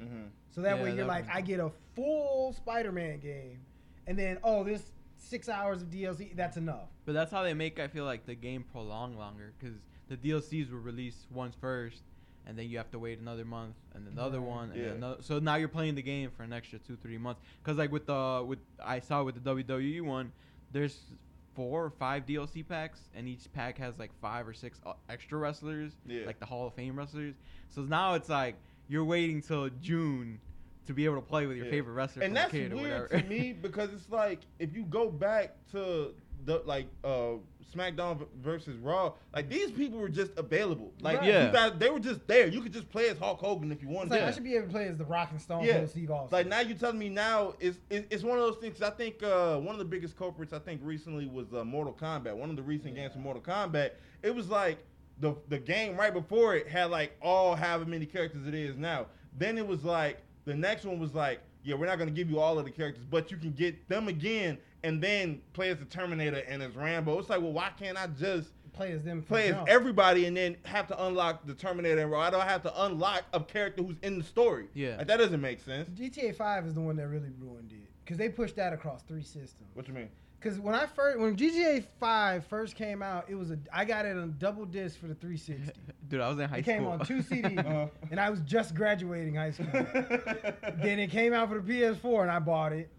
Mhm. 0.00 0.28
So 0.50 0.60
that 0.62 0.76
Yeah, 0.76 0.82
way 0.82 0.88
you're 0.90 0.98
that 0.98 1.06
like, 1.06 1.28
I 1.30 1.40
get 1.40 1.60
a 1.60 1.70
full 1.94 2.52
Spider-Man 2.52 3.20
game, 3.20 3.60
and 4.06 4.18
then 4.18 4.38
oh 4.44 4.64
this 4.64 4.92
six 5.16 5.48
hours 5.48 5.82
of 5.82 5.88
DLC 5.90 6.34
that's 6.34 6.56
enough. 6.56 6.88
But 7.04 7.12
that's 7.12 7.30
how 7.30 7.42
they 7.42 7.54
make 7.54 7.78
I 7.80 7.88
feel 7.88 8.04
like 8.04 8.26
the 8.26 8.34
game 8.34 8.64
prolong 8.70 9.16
longer 9.16 9.54
because 9.58 9.76
the 10.08 10.16
DLCs 10.16 10.70
were 10.70 10.80
released 10.80 11.26
once 11.30 11.54
first, 11.54 12.02
and 12.46 12.58
then 12.58 12.68
you 12.68 12.76
have 12.78 12.90
to 12.90 12.98
wait 12.98 13.18
another 13.20 13.44
month 13.44 13.76
and 13.94 14.06
another 14.08 14.40
Right. 14.40 14.48
one 14.48 14.70
and 14.72 14.80
Yeah. 14.80 14.90
another. 14.92 15.22
So 15.22 15.38
now 15.38 15.54
you're 15.54 15.68
playing 15.68 15.94
the 15.94 16.02
game 16.02 16.30
for 16.30 16.42
an 16.42 16.52
extra 16.52 16.78
two 16.78 16.96
three 16.96 17.18
months. 17.18 17.40
Because 17.62 17.78
like 17.78 17.92
with 17.92 18.06
the 18.06 18.44
with 18.46 18.58
I 18.84 18.98
saw 19.00 19.22
with 19.22 19.34
the 19.36 19.40
WWE 19.40 20.00
one, 20.02 20.32
there's 20.72 21.12
four 21.54 21.84
or 21.84 21.90
five 21.90 22.26
DLC 22.26 22.66
packs, 22.66 23.00
and 23.14 23.28
each 23.28 23.52
pack 23.52 23.78
has 23.78 23.98
like 23.98 24.10
five 24.20 24.46
or 24.48 24.52
six 24.54 24.80
uh, 24.86 24.92
extra 25.08 25.38
wrestlers, 25.38 25.92
Yeah. 26.06 26.26
like 26.26 26.38
the 26.40 26.46
Hall 26.46 26.66
of 26.66 26.74
Fame 26.74 26.96
wrestlers. 26.98 27.34
So 27.68 27.82
now 27.82 28.14
it's 28.14 28.28
like 28.28 28.56
you're 28.88 29.04
waiting 29.04 29.42
till 29.42 29.68
June 29.80 30.40
to 30.86 30.92
be 30.92 31.04
able 31.04 31.16
to 31.16 31.22
play 31.22 31.46
with 31.46 31.56
your 31.56 31.66
Yeah. 31.66 31.72
favorite 31.72 31.92
wrestler 31.94 32.22
and 32.24 32.34
that's 32.36 32.50
the 32.52 32.58
kid 32.58 32.72
or 32.72 32.76
weird 32.76 33.10
to 33.10 33.22
me 33.28 33.52
because 33.52 33.92
it's 33.92 34.10
like 34.10 34.40
if 34.58 34.74
you 34.74 34.82
go 34.84 35.08
back 35.10 35.54
to 35.70 36.12
the, 36.44 36.62
like 36.64 36.86
uh 37.04 37.34
SmackDown 37.74 38.26
versus 38.42 38.76
Raw, 38.78 39.14
like 39.34 39.48
these 39.48 39.70
people 39.70 39.98
were 39.98 40.08
just 40.10 40.32
available. 40.36 40.92
Like 41.00 41.20
Right. 41.20 41.28
Yeah. 41.28 41.46
you 41.46 41.52
guys, 41.52 41.72
they 41.78 41.88
were 41.88 42.00
just 42.00 42.26
there. 42.26 42.46
You 42.46 42.60
could 42.60 42.72
just 42.72 42.90
play 42.90 43.08
as 43.08 43.16
Hulk 43.16 43.40
Hogan 43.40 43.72
if 43.72 43.80
you 43.80 43.88
It's 43.88 43.96
wanted. 43.96 44.10
like 44.10 44.20
to. 44.20 44.26
I 44.26 44.30
should 44.30 44.44
be 44.44 44.54
able 44.56 44.66
to 44.66 44.72
play 44.72 44.88
as 44.88 44.98
the 44.98 45.06
Rock 45.06 45.28
and 45.30 45.40
Stone 45.40 45.64
Yeah. 45.64 45.78
Cold 45.78 45.88
Steve 45.90 46.10
Austin. 46.10 46.28
Like 46.38 46.46
now 46.48 46.60
you 46.60 46.74
telling 46.74 46.98
me 46.98 47.08
now 47.08 47.54
is 47.60 47.78
it's, 47.88 48.06
it's 48.10 48.22
one 48.22 48.36
of 48.38 48.44
those 48.44 48.56
things. 48.56 48.82
I 48.82 48.90
think 48.90 49.22
uh, 49.22 49.56
one 49.58 49.74
of 49.74 49.78
the 49.78 49.86
biggest 49.86 50.18
culprits 50.18 50.52
I 50.52 50.58
think 50.58 50.80
recently 50.84 51.26
was 51.26 51.54
uh, 51.54 51.64
Mortal 51.64 51.94
Kombat. 51.94 52.36
One 52.36 52.50
of 52.50 52.56
the 52.56 52.62
recent 52.62 52.94
games 52.94 53.14
from 53.14 53.22
Mortal 53.22 53.42
Kombat. 53.42 53.92
It 54.22 54.34
was 54.34 54.48
like 54.50 54.78
the 55.20 55.34
the 55.48 55.58
game 55.58 55.96
right 55.96 56.12
before 56.12 56.54
it 56.56 56.68
had 56.68 56.90
like 56.90 57.16
all 57.22 57.54
however 57.56 57.86
many 57.86 58.04
characters 58.04 58.46
it 58.46 58.54
is 58.54 58.76
now. 58.76 59.06
Then 59.38 59.56
it 59.56 59.66
was 59.66 59.82
like 59.82 60.18
the 60.44 60.54
next 60.54 60.84
one 60.84 60.98
was 60.98 61.14
like 61.14 61.40
yeah 61.64 61.74
we're 61.74 61.86
not 61.86 61.98
gonna 61.98 62.10
give 62.10 62.30
you 62.30 62.38
all 62.40 62.58
of 62.58 62.64
the 62.64 62.70
characters 62.70 63.04
but 63.10 63.30
you 63.30 63.36
can 63.36 63.52
get 63.52 63.88
them 63.88 64.08
again 64.08 64.58
and 64.84 65.02
then 65.02 65.40
play 65.52 65.70
as 65.70 65.78
the 65.78 65.84
Terminator 65.84 66.42
and 66.48 66.62
as 66.62 66.74
Rambo. 66.74 67.18
It's 67.18 67.28
like 67.30 67.40
well 67.40 67.52
why 67.52 67.70
can't 67.78 67.96
I 67.96 68.06
just 68.08 68.50
play 68.72 68.92
as 68.92 69.02
them. 69.02 69.22
play 69.22 69.48
as 69.48 69.54
jump. 69.54 69.68
everybody 69.68 70.26
and 70.26 70.36
then 70.36 70.56
have 70.64 70.86
to 70.88 71.04
unlock 71.06 71.46
the 71.46 71.54
Terminator 71.54 72.00
and 72.00 72.10
Raw. 72.10 72.20
I 72.20 72.30
don't 72.30 72.40
have 72.42 72.62
to 72.62 72.84
unlock 72.84 73.24
a 73.32 73.40
character 73.40 73.82
who's 73.82 73.98
in 74.02 74.18
the 74.18 74.24
story. 74.24 74.66
Yeah. 74.74 74.96
like, 74.96 75.06
that 75.08 75.18
doesn't 75.18 75.40
make 75.40 75.60
sense. 75.60 75.88
GTA 75.90 76.34
Five 76.34 76.66
is 76.66 76.74
the 76.74 76.80
one 76.80 76.96
that 76.96 77.08
really 77.08 77.30
ruined 77.38 77.70
it 77.72 77.88
because 78.04 78.16
they 78.16 78.28
pushed 78.28 78.56
that 78.56 78.72
across 78.72 79.02
three 79.02 79.22
systems. 79.22 79.70
What 79.74 79.86
you 79.88 79.94
mean? 79.94 80.08
Because 80.42 80.58
when 80.58 80.74
I 80.74 80.86
first, 80.86 81.18
when 81.20 81.36
GTA 81.36 81.84
Five 82.00 82.44
first 82.46 82.74
came 82.74 83.00
out, 83.02 83.26
it 83.28 83.34
was 83.36 83.50
a 83.52 83.58
I 83.72 83.84
got 83.84 84.06
it 84.06 84.16
on 84.16 84.34
double 84.38 84.64
disc 84.64 84.98
for 84.98 85.06
the 85.06 85.14
360. 85.14 85.72
Dude, 86.08 86.20
I 86.20 86.28
was 86.28 86.38
in 86.38 86.48
high 86.48 86.58
It 86.58 86.64
school. 86.64 86.74
It 86.74 86.78
came 86.78 86.86
on 86.86 87.06
two 87.06 87.18
CDs, 87.22 87.58
Uh-huh. 87.66 87.86
and 88.10 88.18
I 88.18 88.28
was 88.28 88.40
just 88.40 88.74
graduating 88.74 89.36
high 89.36 89.52
school. 89.52 89.66
then 89.72 90.98
it 90.98 91.10
came 91.10 91.32
out 91.32 91.48
for 91.48 91.60
the 91.60 91.72
PS4, 91.72 92.22
and 92.22 92.30
I 92.30 92.38
bought 92.40 92.72
it 92.72 92.90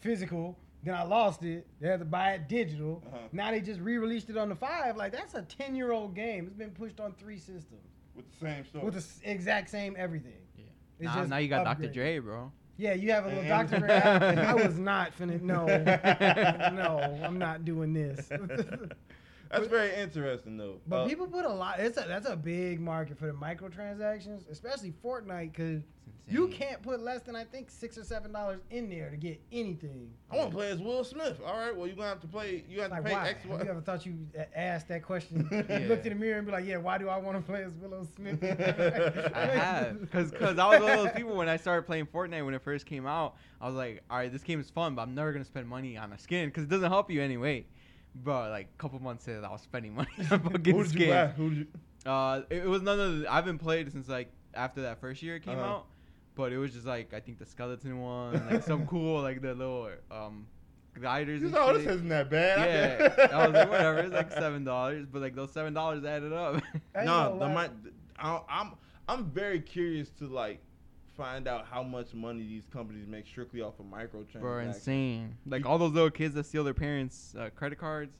physical. 0.00 0.56
Then 0.84 0.94
I 0.94 1.02
lost 1.04 1.42
it. 1.44 1.66
They 1.80 1.88
had 1.88 2.00
to 2.00 2.04
buy 2.04 2.32
it 2.32 2.48
digital. 2.48 3.02
Uh-huh. 3.06 3.18
Now 3.32 3.50
they 3.52 3.60
just 3.60 3.80
re-released 3.80 4.30
it 4.30 4.36
on 4.36 4.48
the 4.48 4.56
five. 4.56 4.96
Like 4.96 5.12
that's 5.12 5.34
a 5.34 5.42
ten-year-old 5.42 6.14
game. 6.14 6.46
It's 6.46 6.56
been 6.56 6.70
pushed 6.70 7.00
on 7.00 7.12
three 7.14 7.38
systems 7.38 7.82
with 8.14 8.30
the 8.30 8.46
same 8.46 8.64
story. 8.64 8.84
with 8.84 8.94
the 8.94 9.00
s- 9.00 9.20
exact 9.24 9.70
same 9.70 9.94
everything. 9.98 10.32
Yeah. 10.56 10.64
It's 11.18 11.28
Now, 11.30 11.38
you 11.38 11.48
got 11.48 11.64
Dr. 11.64 11.88
Dre, 11.88 12.18
bro. 12.20 12.52
Yeah, 12.82 12.94
you 12.94 13.12
have 13.12 13.26
a 13.26 13.28
little 13.28 13.44
And- 13.44 13.70
Dr. 13.70 13.78
Dre. 13.78 13.90
app. 13.90 14.22
I 14.38 14.54
was 14.54 14.76
not 14.76 15.16
finna. 15.16 15.40
No, 15.40 15.66
no, 16.74 17.20
I'm 17.24 17.38
not 17.38 17.64
doing 17.64 17.92
this. 17.92 18.28
That's 19.52 19.66
very 19.68 19.94
interesting 19.94 20.56
though. 20.56 20.80
But 20.88 21.02
Uh, 21.02 21.06
people 21.06 21.28
put 21.28 21.44
a 21.44 21.48
lot. 21.52 21.78
It's 21.78 21.96
a 21.96 22.04
that's 22.08 22.26
a 22.28 22.34
big 22.34 22.80
market 22.80 23.18
for 23.18 23.26
the 23.26 23.34
microtransactions, 23.34 24.50
especially 24.50 24.92
Fortnite, 25.04 25.52
because 25.52 25.82
It's 26.26 26.34
you 26.34 26.46
can't 26.48 26.80
put 26.82 27.00
less 27.00 27.22
than 27.22 27.34
I 27.34 27.42
think 27.44 27.68
six 27.68 27.98
or 27.98 28.04
seven 28.04 28.32
dollars 28.32 28.60
in 28.70 28.88
there 28.88 29.10
to 29.10 29.16
get 29.16 29.40
anything. 29.50 30.08
I 30.30 30.36
want 30.36 30.50
to 30.50 30.56
play 30.56 30.70
as 30.70 30.78
Will 30.80 31.02
Smith. 31.02 31.40
All 31.44 31.58
right, 31.58 31.74
well 31.76 31.86
you 31.88 31.94
gonna 31.94 32.08
have 32.08 32.20
to 32.20 32.26
play. 32.28 32.64
You 32.68 32.80
have 32.82 32.90
Like 32.92 33.02
to 33.02 33.08
pay 33.08 33.14
why? 33.14 33.28
X. 33.28 33.42
Have 33.44 33.64
you 33.64 33.70
ever 33.70 33.80
thought 33.80 34.06
you 34.06 34.18
a- 34.38 34.58
asked 34.58 34.88
that 34.88 35.02
question? 35.02 35.48
Yeah. 35.50 35.78
You 35.80 35.88
looked 35.88 36.06
in 36.06 36.12
the 36.14 36.18
mirror 36.18 36.38
and 36.38 36.46
be 36.46 36.52
like, 36.52 36.64
"Yeah, 36.64 36.76
why 36.76 36.98
do 36.98 37.08
I 37.08 37.16
want 37.18 37.36
to 37.38 37.42
play 37.42 37.64
as 37.64 37.72
Willow 37.74 38.06
Smith?" 38.16 38.38
I 38.42 39.46
have, 39.46 40.10
cause, 40.12 40.30
cause 40.30 40.58
I 40.58 40.66
was 40.68 40.80
one 40.80 40.90
of 40.98 41.04
those 41.04 41.12
people 41.16 41.34
when 41.36 41.48
I 41.48 41.56
started 41.56 41.82
playing 41.86 42.06
Fortnite 42.06 42.44
when 42.44 42.54
it 42.54 42.62
first 42.62 42.86
came 42.86 43.06
out. 43.06 43.34
I 43.60 43.66
was 43.66 43.74
like, 43.74 44.02
all 44.10 44.18
right, 44.18 44.32
this 44.32 44.42
game 44.42 44.60
is 44.60 44.70
fun, 44.70 44.94
but 44.94 45.02
I'm 45.02 45.14
never 45.14 45.32
gonna 45.32 45.44
spend 45.44 45.66
money 45.68 45.96
on 45.96 46.12
a 46.12 46.18
skin, 46.18 46.50
cause 46.50 46.64
it 46.64 46.70
doesn't 46.70 46.90
help 46.90 47.10
you 47.10 47.20
anyway. 47.20 47.66
But 48.14 48.50
like 48.50 48.68
a 48.74 48.78
couple 48.80 49.00
months 49.00 49.26
in, 49.28 49.44
I 49.44 49.50
was 49.50 49.62
spending 49.62 49.94
money 49.94 50.08
on 50.30 50.40
fucking 50.40 50.74
Who 50.74 50.84
did 50.84 50.94
you 50.94 51.08
buy? 51.08 51.26
skins. 51.28 51.36
Who 51.36 51.48
did 51.50 51.58
you? 52.04 52.10
Uh, 52.10 52.42
it, 52.50 52.56
it 52.64 52.68
was 52.68 52.82
none 52.82 53.00
of. 53.00 53.18
The, 53.20 53.32
I 53.32 53.36
haven't 53.36 53.58
played 53.58 53.90
since 53.90 54.08
like 54.08 54.30
after 54.54 54.82
that 54.82 55.00
first 55.00 55.22
year 55.22 55.36
it 55.36 55.40
came 55.42 55.58
Uh-huh. 55.58 55.68
out, 55.68 55.86
but 56.34 56.52
it 56.52 56.58
was 56.58 56.72
just 56.72 56.86
like 56.86 57.12
I 57.14 57.20
think 57.20 57.38
the 57.38 57.46
skeleton 57.46 58.00
one, 58.00 58.46
like 58.50 58.62
some 58.62 58.86
cool 58.88 59.22
like 59.22 59.42
the 59.42 59.54
little 59.54 59.90
um 60.10 60.46
gliders. 60.98 61.40
You 61.40 61.48
and 61.48 61.54
know, 61.54 61.76
this 61.76 61.86
isn't 61.86 62.08
that 62.08 62.30
bad. 62.30 63.10
Yeah, 63.18 63.26
I 63.32 63.46
was 63.46 63.54
like, 63.54 63.70
whatever. 63.70 63.98
It's 63.98 64.14
like 64.14 64.32
seven 64.32 64.64
dollars, 64.64 65.06
but 65.10 65.22
like 65.22 65.34
those 65.34 65.52
seven 65.52 65.74
dollars 65.74 66.04
added 66.04 66.32
up. 66.32 66.62
No, 66.94 67.36
gonna 67.38 67.38
the, 67.38 67.48
my, 67.48 67.70
I, 68.18 68.40
I'm 68.48 68.72
I'm 69.08 69.30
very 69.30 69.60
curious 69.60 70.10
to 70.18 70.26
like 70.26 70.60
find 71.16 71.46
out 71.46 71.66
how 71.66 71.82
much 71.82 72.14
money 72.14 72.40
these 72.40 72.66
companies 72.72 73.06
make 73.06 73.26
strictly 73.26 73.60
off 73.60 73.74
of 73.78 73.86
microtransactions. 73.86 74.40
Bro, 74.40 74.58
insane. 74.60 75.36
Like 75.46 75.66
all 75.66 75.78
those 75.78 75.92
little 75.92 76.10
kids 76.10 76.34
that 76.34 76.46
steal 76.46 76.64
their 76.64 76.74
parents' 76.74 77.34
uh, 77.38 77.50
credit 77.54 77.78
cards 77.78 78.16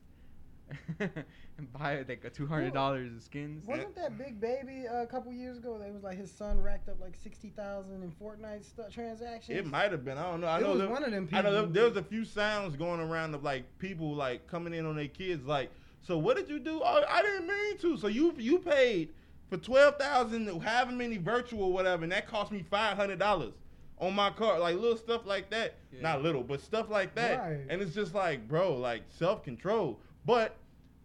and 0.99 1.73
buy 1.79 2.05
like 2.09 2.25
a 2.25 2.31
two 2.31 2.47
hundred 2.47 2.73
dollars 2.75 3.13
of 3.15 3.23
skins. 3.23 3.67
Wasn't 3.67 3.95
that 3.97 4.17
Big 4.19 4.41
Baby 4.41 4.87
uh, 4.89 5.03
a 5.03 5.07
couple 5.07 5.33
years 5.33 5.59
ago? 5.59 5.79
They 5.79 5.91
was 5.91 6.03
like 6.03 6.19
his 6.19 6.31
son 6.31 6.61
racked 6.61 6.89
up 6.89 7.01
like 7.01 7.15
sixty 7.23 7.51
thousand 7.51 8.03
in 8.03 8.11
Fortnite 8.13 8.65
stu 8.65 8.83
transactions. 8.93 9.59
It 9.59 9.67
might 9.67 9.91
have 9.93 10.05
been. 10.05 10.19
I 10.19 10.31
don't 10.31 10.41
know. 10.41 10.47
I 10.47 10.59
It 10.59 10.63
know 10.63 10.71
was 10.71 10.79
there- 10.81 10.89
one 10.89 11.05
of 11.05 11.11
them 11.13 11.29
I 11.33 11.43
know 11.43 11.53
there, 11.53 11.61
people- 11.63 11.73
there 11.75 11.85
was 11.85 11.97
a 11.97 12.03
few 12.03 12.25
sounds 12.25 12.77
going 12.77 13.01
around 13.01 13.35
of 13.35 13.43
like 13.43 13.65
people 13.79 14.15
like 14.15 14.47
coming 14.47 14.75
in 14.75 14.87
on 14.87 14.97
their 14.97 15.09
kids 15.09 15.47
like, 15.47 15.71
so 16.03 16.19
what 16.19 16.37
did 16.37 16.49
you 16.49 16.59
do? 16.59 16.81
Oh, 16.85 17.03
I 17.09 17.23
didn't 17.23 17.47
mean 17.47 17.79
to. 17.79 17.97
So 17.97 18.09
you 18.09 18.35
you 18.39 18.59
paid 18.59 19.11
for 19.49 19.57
twelve 19.57 19.97
thousand, 19.99 20.47
however 20.63 20.93
many 20.93 21.17
virtual 21.19 21.73
whatever, 21.73 22.03
and 22.05 22.13
that 22.13 22.27
cost 22.27 22.51
me 22.53 22.65
five 22.71 22.97
hundred 22.97 23.19
dollars 23.19 23.53
on 23.99 24.15
my 24.15 24.31
card, 24.31 24.59
like 24.61 24.75
little 24.75 24.97
stuff 24.97 25.25
like 25.27 25.49
that. 25.51 25.75
Yeah. 25.93 26.01
Not 26.01 26.23
little, 26.23 26.43
but 26.43 26.61
stuff 26.61 26.91
like 26.91 27.15
that. 27.15 27.39
Right. 27.39 27.61
And 27.69 27.81
it's 27.81 27.95
just 27.95 28.15
like, 28.15 28.49
bro, 28.49 28.75
like 28.75 29.03
self 29.09 29.45
control. 29.45 30.01
But 30.25 30.57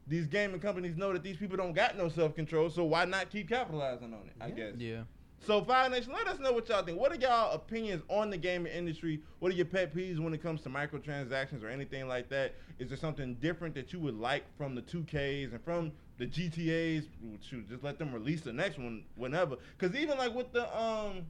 these 0.08 0.28
gaming 0.28 0.60
companies 0.60 0.96
know 0.96 1.12
that 1.14 1.24
these 1.24 1.38
people 1.38 1.58
don't 1.58 1.74
got 1.74 1.98
no 1.98 2.10
self 2.10 2.36
control, 2.36 2.70
so 2.70 2.84
why 2.86 3.06
not 3.06 3.30
keep 3.30 3.50
capitalizing 3.50 4.14
on 4.14 4.22
it? 4.28 4.34
I 4.40 4.50
guess. 4.52 4.74
Yeah. 4.78 5.02
So 5.46 5.64
Fire 5.64 5.88
Nation, 5.90 6.14
let 6.14 6.28
us 6.28 6.40
know 6.40 6.52
what 6.52 6.68
y'all 6.68 6.84
think. 6.84 7.00
What 7.00 7.12
are 7.12 7.16
y'all 7.16 7.54
opinions 7.54 8.02
on 8.10 8.32
the 8.32 8.38
gaming 8.38 8.74
industry? 8.74 9.22
What 9.40 9.52
are 9.52 9.56
your 9.56 9.68
pet 9.68 9.94
peeves 9.96 10.18
when 10.20 10.34
it 10.34 10.42
comes 10.42 10.62
to 10.62 10.70
microtransactions 10.70 11.64
or 11.64 11.68
anything 11.70 12.08
like 12.08 12.28
that? 12.30 12.56
Is 12.80 12.90
there 12.90 12.98
something 12.98 13.36
different 13.36 13.76
that 13.76 13.94
you 13.94 14.00
would 14.00 14.18
like 14.18 14.46
from 14.58 14.74
the 14.74 14.82
2Ks 14.82 15.52
and 15.52 15.64
from 15.64 15.92
the 16.18 16.26
GTAs? 16.26 17.06
Shoot, 17.42 17.70
just 17.70 17.84
let 17.84 18.00
them 18.00 18.12
release 18.14 18.42
the 18.42 18.52
next 18.54 18.80
one 18.80 19.04
whenever. 19.16 19.58
Because 19.78 19.96
even 19.96 20.18
like 20.18 20.34
with 20.34 20.52
the 20.54 20.76
um 20.76 21.28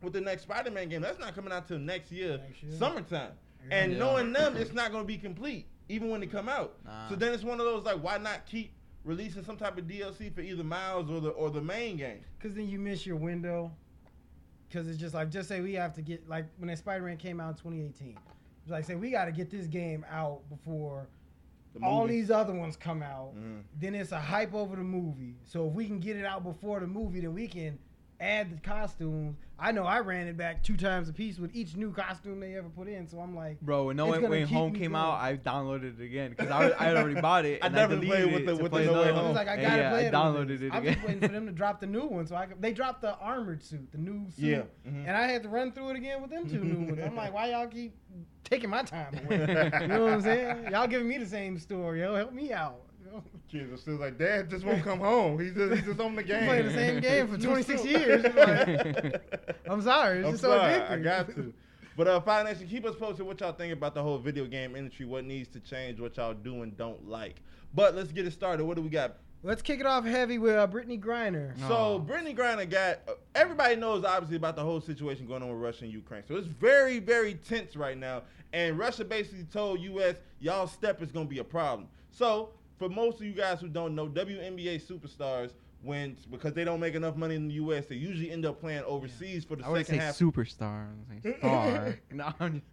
with 0.00 0.12
the 0.12 0.20
next 0.20 0.42
Spider-Man 0.42 0.88
game, 0.88 1.00
that's 1.00 1.18
not 1.18 1.34
coming 1.34 1.52
out 1.52 1.66
till 1.68 1.78
next 1.78 2.10
year, 2.12 2.38
Next 2.38 2.62
year. 2.62 2.72
summertime. 2.72 3.32
And 3.70 3.92
Yeah. 3.92 3.98
knowing 3.98 4.32
them, 4.32 4.56
it's 4.56 4.72
not 4.72 4.90
going 4.90 5.04
to 5.04 5.08
be 5.08 5.18
complete 5.18 5.66
even 5.92 6.08
when 6.10 6.20
they 6.20 6.26
come 6.26 6.48
out. 6.48 6.76
Nah. 6.84 7.08
So 7.08 7.14
then 7.16 7.32
it's 7.34 7.42
one 7.44 7.60
of 7.60 7.66
those 7.66 7.84
like, 7.84 8.02
why 8.02 8.18
not 8.18 8.46
keep 8.46 8.72
releasing 9.04 9.44
some 9.44 9.56
type 9.56 9.76
of 9.78 9.84
DLC 9.84 10.32
for 10.34 10.40
either 10.40 10.64
Miles 10.64 11.10
or 11.10 11.20
the 11.20 11.30
or 11.30 11.50
the 11.50 11.60
main 11.60 11.96
game? 11.96 12.20
Cause 12.40 12.54
then 12.54 12.68
you 12.68 12.78
miss 12.78 13.04
your 13.06 13.16
window. 13.16 13.70
Cause 14.72 14.88
it's 14.88 14.98
just 14.98 15.14
like 15.14 15.28
just 15.30 15.48
say 15.48 15.60
we 15.60 15.74
have 15.74 15.92
to 15.94 16.02
get 16.02 16.26
like 16.28 16.46
when 16.56 16.68
that 16.68 16.78
Spider 16.78 17.04
Man 17.04 17.18
came 17.18 17.40
out 17.40 17.50
in 17.50 17.54
2018. 17.56 18.16
It's 18.62 18.70
like 18.70 18.84
say 18.84 18.94
we 18.94 19.10
got 19.10 19.26
to 19.26 19.32
get 19.32 19.50
this 19.50 19.66
game 19.66 20.06
out 20.10 20.48
before 20.48 21.08
The 21.74 21.84
all 21.84 22.02
movie. 22.02 22.20
these 22.20 22.30
other 22.30 22.54
ones 22.54 22.76
come 22.76 23.02
out. 23.02 23.34
Mhm. 23.36 23.62
Then 23.78 23.94
it's 23.94 24.12
a 24.12 24.20
hype 24.20 24.54
over 24.54 24.76
the 24.76 24.82
movie. 24.84 25.36
So 25.44 25.68
if 25.68 25.74
we 25.74 25.86
can 25.86 26.00
get 26.00 26.16
it 26.16 26.24
out 26.24 26.42
before 26.42 26.80
the 26.80 26.86
movie, 26.86 27.20
then 27.20 27.34
we 27.34 27.48
can 27.48 27.78
add 28.22 28.50
the 28.50 28.60
costumes. 28.68 29.36
I 29.58 29.70
know 29.70 29.84
I 29.84 30.00
ran 30.00 30.26
it 30.26 30.36
back 30.36 30.62
two 30.64 30.76
times 30.76 31.08
a 31.08 31.12
piece 31.12 31.38
with 31.38 31.54
each 31.54 31.76
new 31.76 31.92
costume 31.92 32.40
they 32.40 32.56
ever 32.56 32.68
put 32.68 32.88
in. 32.88 33.06
So 33.06 33.20
I'm 33.20 33.34
like, 33.36 33.60
Bro, 33.60 33.84
when 33.86 33.96
no 33.96 34.12
It's 34.12 34.20
when, 34.22 34.30
when 34.30 34.46
Home 34.48 34.72
came 34.72 34.92
going. 34.92 34.96
out, 35.04 35.20
I 35.20 35.36
downloaded 35.36 36.00
it 36.00 36.02
again 36.04 36.30
because 36.30 36.50
I, 36.50 36.72
I 36.80 36.84
had 36.88 36.96
already 36.96 37.20
bought 37.20 37.44
it. 37.44 37.60
I 37.62 37.66
And 37.66 37.74
definitely 37.74 38.06
deleted 38.06 38.24
played 38.30 38.34
with 38.34 38.42
it 38.42 38.46
the- 38.46 38.56
to 38.56 38.62
with 38.62 38.72
the 38.72 38.76
play 38.78 38.86
No 38.86 38.92
Way 38.94 38.98
another 39.02 39.12
I 39.12 39.16
Home. 39.20 39.28
was 39.28 39.36
like, 39.36 39.48
I 39.48 39.56
gotta 39.56 39.76
yeah, 39.82 39.90
play 39.90 40.04
I 40.04 40.08
it. 40.08 40.14
on 40.14 40.34
downloaded 40.34 40.48
this. 40.48 40.62
it 40.62 40.74
I'm 40.74 40.84
just 40.84 41.02
waiting 41.04 41.20
for 41.20 41.28
them 41.28 41.46
to 41.46 41.52
drop 41.52 41.80
the 41.80 41.86
new 41.86 42.06
one. 42.06 42.26
So 42.26 42.34
I 42.34 42.46
could, 42.46 42.60
they 42.60 42.72
dropped 42.72 43.02
the 43.02 43.14
armored 43.18 43.62
suit, 43.62 43.92
the 43.92 43.98
new 43.98 44.28
suit. 44.30 44.44
Yeah. 44.44 44.62
Mhm. 44.90 45.06
And 45.06 45.16
I 45.16 45.28
had 45.28 45.42
to 45.44 45.48
run 45.48 45.70
through 45.72 45.90
it 45.90 45.96
again 45.96 46.20
with 46.22 46.30
them 46.30 46.48
two 46.48 46.64
new 46.64 46.86
ones. 46.86 47.00
I'm 47.04 47.14
like, 47.14 47.32
why 47.32 47.50
y'all 47.50 47.68
keep 47.68 47.94
taking 48.44 48.70
my 48.70 48.82
time 48.82 49.14
away? 49.26 49.70
You 49.82 49.86
know 49.86 50.04
what 50.04 50.12
I'm 50.14 50.20
saying? 50.22 50.72
Y'all 50.72 50.88
giving 50.88 51.06
me 51.06 51.18
the 51.18 51.26
same 51.26 51.56
story. 51.58 52.00
Yo, 52.00 52.16
help 52.16 52.32
me 52.32 52.52
out. 52.52 52.80
You 53.12 53.18
know? 53.18 53.24
Kids 53.50 53.72
are 53.72 53.76
still 53.76 53.96
like, 53.96 54.18
Dad 54.18 54.48
just 54.50 54.64
won't 54.64 54.82
come 54.82 55.00
home. 55.00 55.38
He's 55.38 55.52
just, 55.54 55.74
he's 55.74 55.84
just 55.84 56.00
on 56.00 56.14
the 56.16 56.22
game. 56.22 56.46
playing 56.46 56.66
the 56.66 56.72
same 56.74 57.00
game 57.00 57.28
for 57.28 57.36
26 57.42 57.84
years. 57.84 58.22
Like- 58.24 59.54
I'm 59.68 59.82
sorry. 59.82 60.18
It's 60.20 60.26
I'm 60.26 60.32
just 60.32 60.42
sorry, 60.42 60.74
so 60.74 60.86
I 60.90 60.98
got 60.98 61.28
to. 61.34 61.52
But 61.96 62.08
uh, 62.08 62.20
Fire 62.22 62.42
Nation, 62.44 62.66
keep 62.68 62.86
us 62.86 62.96
posted 62.96 63.26
what 63.26 63.38
y'all 63.40 63.52
think 63.52 63.72
about 63.72 63.94
the 63.94 64.02
whole 64.02 64.18
video 64.18 64.46
game 64.46 64.74
industry, 64.76 65.04
what 65.04 65.24
needs 65.24 65.48
to 65.50 65.60
change, 65.60 66.00
what 66.00 66.16
y'all 66.16 66.32
do 66.32 66.62
and 66.62 66.74
don't 66.78 67.06
like. 67.06 67.42
But 67.74 67.94
let's 67.94 68.10
get 68.12 68.26
it 68.26 68.32
started. 68.32 68.64
What 68.64 68.76
do 68.76 68.82
we 68.82 68.88
got? 68.88 69.16
Let's 69.44 69.60
kick 69.60 69.80
it 69.80 69.86
off 69.86 70.04
heavy 70.04 70.38
with 70.38 70.54
uh, 70.54 70.66
Brittney 70.68 70.98
Griner. 71.02 71.54
No. 71.58 71.68
So 71.68 71.74
Oh. 71.74 72.06
Brittney 72.08 72.34
Griner 72.34 72.68
got 72.70 73.00
uh, 73.08 73.12
everybody 73.34 73.76
knows 73.76 74.04
obviously 74.04 74.36
about 74.36 74.56
the 74.56 74.62
whole 74.62 74.80
situation 74.80 75.26
going 75.26 75.42
on 75.42 75.50
with 75.50 75.58
Russia 75.58 75.84
and 75.84 75.92
Ukraine. 75.92 76.22
So 76.26 76.36
it's 76.36 76.46
very 76.46 76.98
very 77.00 77.34
tense 77.34 77.74
right 77.76 77.98
now, 77.98 78.22
and 78.54 78.78
Russia 78.78 79.04
basically 79.04 79.44
told 79.44 79.80
U.S. 79.80 80.14
y'all 80.40 80.66
step 80.68 81.02
is 81.02 81.10
gonna 81.12 81.26
be 81.26 81.40
a 81.40 81.44
problem. 81.44 81.88
So 82.10 82.50
for 82.82 82.88
most 82.88 83.20
of 83.20 83.26
you 83.26 83.32
guys 83.32 83.60
who 83.60 83.68
don't 83.68 83.94
know, 83.94 84.08
WNBA 84.08 84.82
superstars 84.84 85.50
when 85.82 86.16
because 86.32 86.52
they 86.52 86.64
don't 86.64 86.80
make 86.80 86.94
enough 86.96 87.14
money 87.16 87.36
in 87.36 87.46
the 87.46 87.54
U.S. 87.54 87.86
they 87.86 87.94
usually 87.94 88.30
end 88.32 88.44
up 88.44 88.60
playing 88.60 88.82
overseas 88.84 89.44
for 89.44 89.54
the 89.56 89.64
I 89.64 89.82
second 89.82 90.00
half. 90.00 90.18
superstar. 90.18 90.88
I 91.10 91.14
would 91.14 91.22
say 91.22 91.36
star. 91.38 91.98
no, 92.12 92.32
I'm 92.40 92.52
just- 92.54 92.64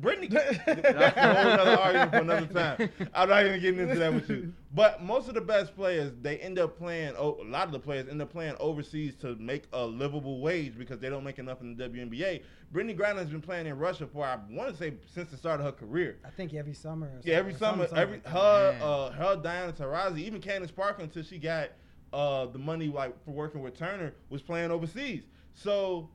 Brittney, 0.00 0.28
that's 0.66 1.16
a 1.16 1.34
whole 1.34 1.52
other 1.60 1.78
argument 1.78 2.10
for 2.10 2.18
another 2.18 2.46
time. 2.46 2.90
I'm 3.14 3.28
not 3.28 3.46
even 3.46 3.60
getting 3.60 3.80
into 3.80 3.94
that 3.98 4.12
with 4.12 4.28
you. 4.28 4.52
But 4.74 5.02
most 5.02 5.28
of 5.28 5.34
the 5.34 5.40
best 5.42 5.76
players, 5.76 6.12
they 6.22 6.38
end 6.38 6.58
up 6.58 6.78
playing. 6.78 7.12
Oh, 7.18 7.36
a 7.42 7.44
lot 7.44 7.66
of 7.66 7.72
the 7.72 7.78
players 7.78 8.08
end 8.08 8.22
up 8.22 8.32
playing 8.32 8.54
overseas 8.58 9.14
to 9.16 9.36
make 9.36 9.64
a 9.74 9.84
livable 9.84 10.40
wage 10.40 10.78
because 10.78 10.98
they 10.98 11.10
don't 11.10 11.24
make 11.24 11.38
enough 11.38 11.60
in 11.60 11.76
the 11.76 11.88
WNBA. 11.90 12.42
Brittney 12.72 12.98
Griner 12.98 13.18
has 13.18 13.28
been 13.28 13.42
playing 13.42 13.66
in 13.66 13.78
Russia 13.78 14.06
for 14.06 14.24
I 14.24 14.38
want 14.50 14.70
to 14.70 14.76
say 14.76 14.94
since 15.14 15.30
the 15.30 15.36
start 15.36 15.60
of 15.60 15.66
her 15.66 15.72
career. 15.72 16.16
I 16.24 16.30
think 16.30 16.54
every 16.54 16.72
summer. 16.72 17.06
Or 17.08 17.20
Yeah, 17.22 17.34
every 17.36 17.52
something- 17.52 17.86
summer, 17.86 18.02
something 18.06 18.22
every 18.24 18.32
her, 18.32 18.78
uh, 18.82 19.10
her 19.12 19.36
Diana 19.42 19.72
Taurasi, 19.72 20.20
even 20.20 20.40
Candace 20.40 20.70
Parker 20.70 21.02
until 21.02 21.22
she 21.22 21.38
got 21.38 21.68
uh 22.14 22.46
the 22.46 22.58
money 22.58 22.88
like 22.88 23.22
for 23.24 23.30
working 23.32 23.60
with 23.62 23.76
Turner 23.76 24.14
was 24.30 24.40
playing 24.42 24.70
overseas. 24.70 25.22
So 25.54 26.08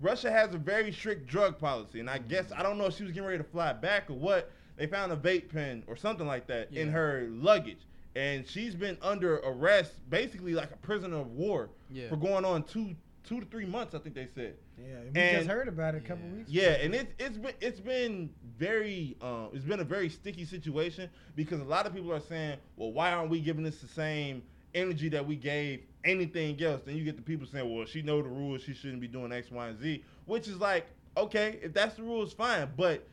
Russia 0.00 0.30
has 0.30 0.54
a 0.54 0.58
very 0.58 0.92
strict 0.92 1.26
drug 1.26 1.58
policy, 1.58 2.00
and 2.00 2.10
I 2.10 2.18
guess 2.18 2.52
I 2.54 2.62
don't 2.62 2.78
know 2.78 2.86
if 2.86 2.96
she 2.96 3.02
was 3.04 3.12
getting 3.12 3.26
ready 3.28 3.38
to 3.42 3.48
fly 3.48 3.72
back 3.72 4.10
or 4.10 4.14
what. 4.14 4.50
They 4.76 4.86
found 4.86 5.10
a 5.10 5.16
vape 5.16 5.50
pen 5.50 5.82
or 5.86 5.96
something 5.96 6.26
like 6.26 6.46
that 6.48 6.70
in 6.70 6.90
her 6.90 7.28
luggage, 7.30 7.86
and 8.14 8.46
she's 8.46 8.74
been 8.74 8.98
under 9.00 9.36
arrest, 9.38 9.92
basically 10.10 10.52
like 10.52 10.70
a 10.70 10.76
prisoner 10.76 11.16
of 11.16 11.28
war, 11.32 11.70
Yeah. 11.90 12.10
for 12.10 12.16
going 12.16 12.44
on 12.44 12.62
two 12.64 12.94
two 13.24 13.40
to 13.40 13.46
three 13.46 13.64
months. 13.64 13.94
I 13.94 13.98
think 13.98 14.14
they 14.14 14.26
said. 14.26 14.54
Yeah, 14.78 15.00
we 15.00 15.06
And- 15.20 15.36
just 15.38 15.48
heard 15.48 15.66
about 15.66 15.94
it 15.94 16.04
a 16.04 16.06
couple 16.06 16.26
Yeah. 16.28 16.36
weeks. 16.36 16.50
Yeah, 16.50 16.68
and 16.72 16.94
it's 16.94 17.12
it's 17.18 17.38
been 17.38 17.54
it's 17.62 17.80
been 17.80 18.30
very 18.58 19.16
um, 19.22 19.48
it's 19.54 19.64
been 19.64 19.80
a 19.80 19.84
very 19.84 20.10
sticky 20.10 20.44
situation 20.44 21.08
because 21.34 21.60
a 21.60 21.64
lot 21.64 21.86
of 21.86 21.94
people 21.94 22.12
are 22.12 22.20
saying, 22.20 22.58
well, 22.76 22.92
why 22.92 23.12
aren't 23.12 23.30
we 23.30 23.40
giving 23.40 23.64
this 23.64 23.80
the 23.80 23.88
same 23.88 24.42
energy 24.74 25.08
that 25.08 25.26
we 25.26 25.36
gave 25.36 25.80
anything 26.06 26.62
else? 26.62 26.82
Then 26.86 26.96
you 26.96 27.04
get 27.04 27.16
the 27.16 27.22
people 27.22 27.46
saying, 27.46 27.74
well, 27.74 27.84
she 27.86 28.00
know 28.02 28.22
the 28.22 28.28
rules, 28.28 28.62
she 28.62 28.72
shouldn't 28.74 29.00
be 29.00 29.08
doing 29.08 29.32
X, 29.32 29.50
Y, 29.50 29.68
and 29.68 29.78
Z, 29.80 30.02
which 30.24 30.48
is 30.48 30.56
like, 30.58 30.86
okay, 31.16 31.58
if 31.62 31.72
that's 31.74 31.96
the 31.96 32.02
rules, 32.02 32.32
fine, 32.32 32.68
but 32.76 33.06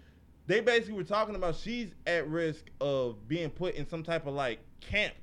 they 0.47 0.59
basically 0.59 0.93
were 0.95 1.03
talking 1.03 1.35
about 1.35 1.55
she's 1.55 1.89
at 2.05 2.27
risk 2.27 2.65
of 2.81 3.27
being 3.27 3.50
put 3.50 3.75
in 3.75 3.88
some 3.88 4.03
type 4.03 4.27
of 4.27 4.33
like 4.33 4.59
camp 4.81 5.13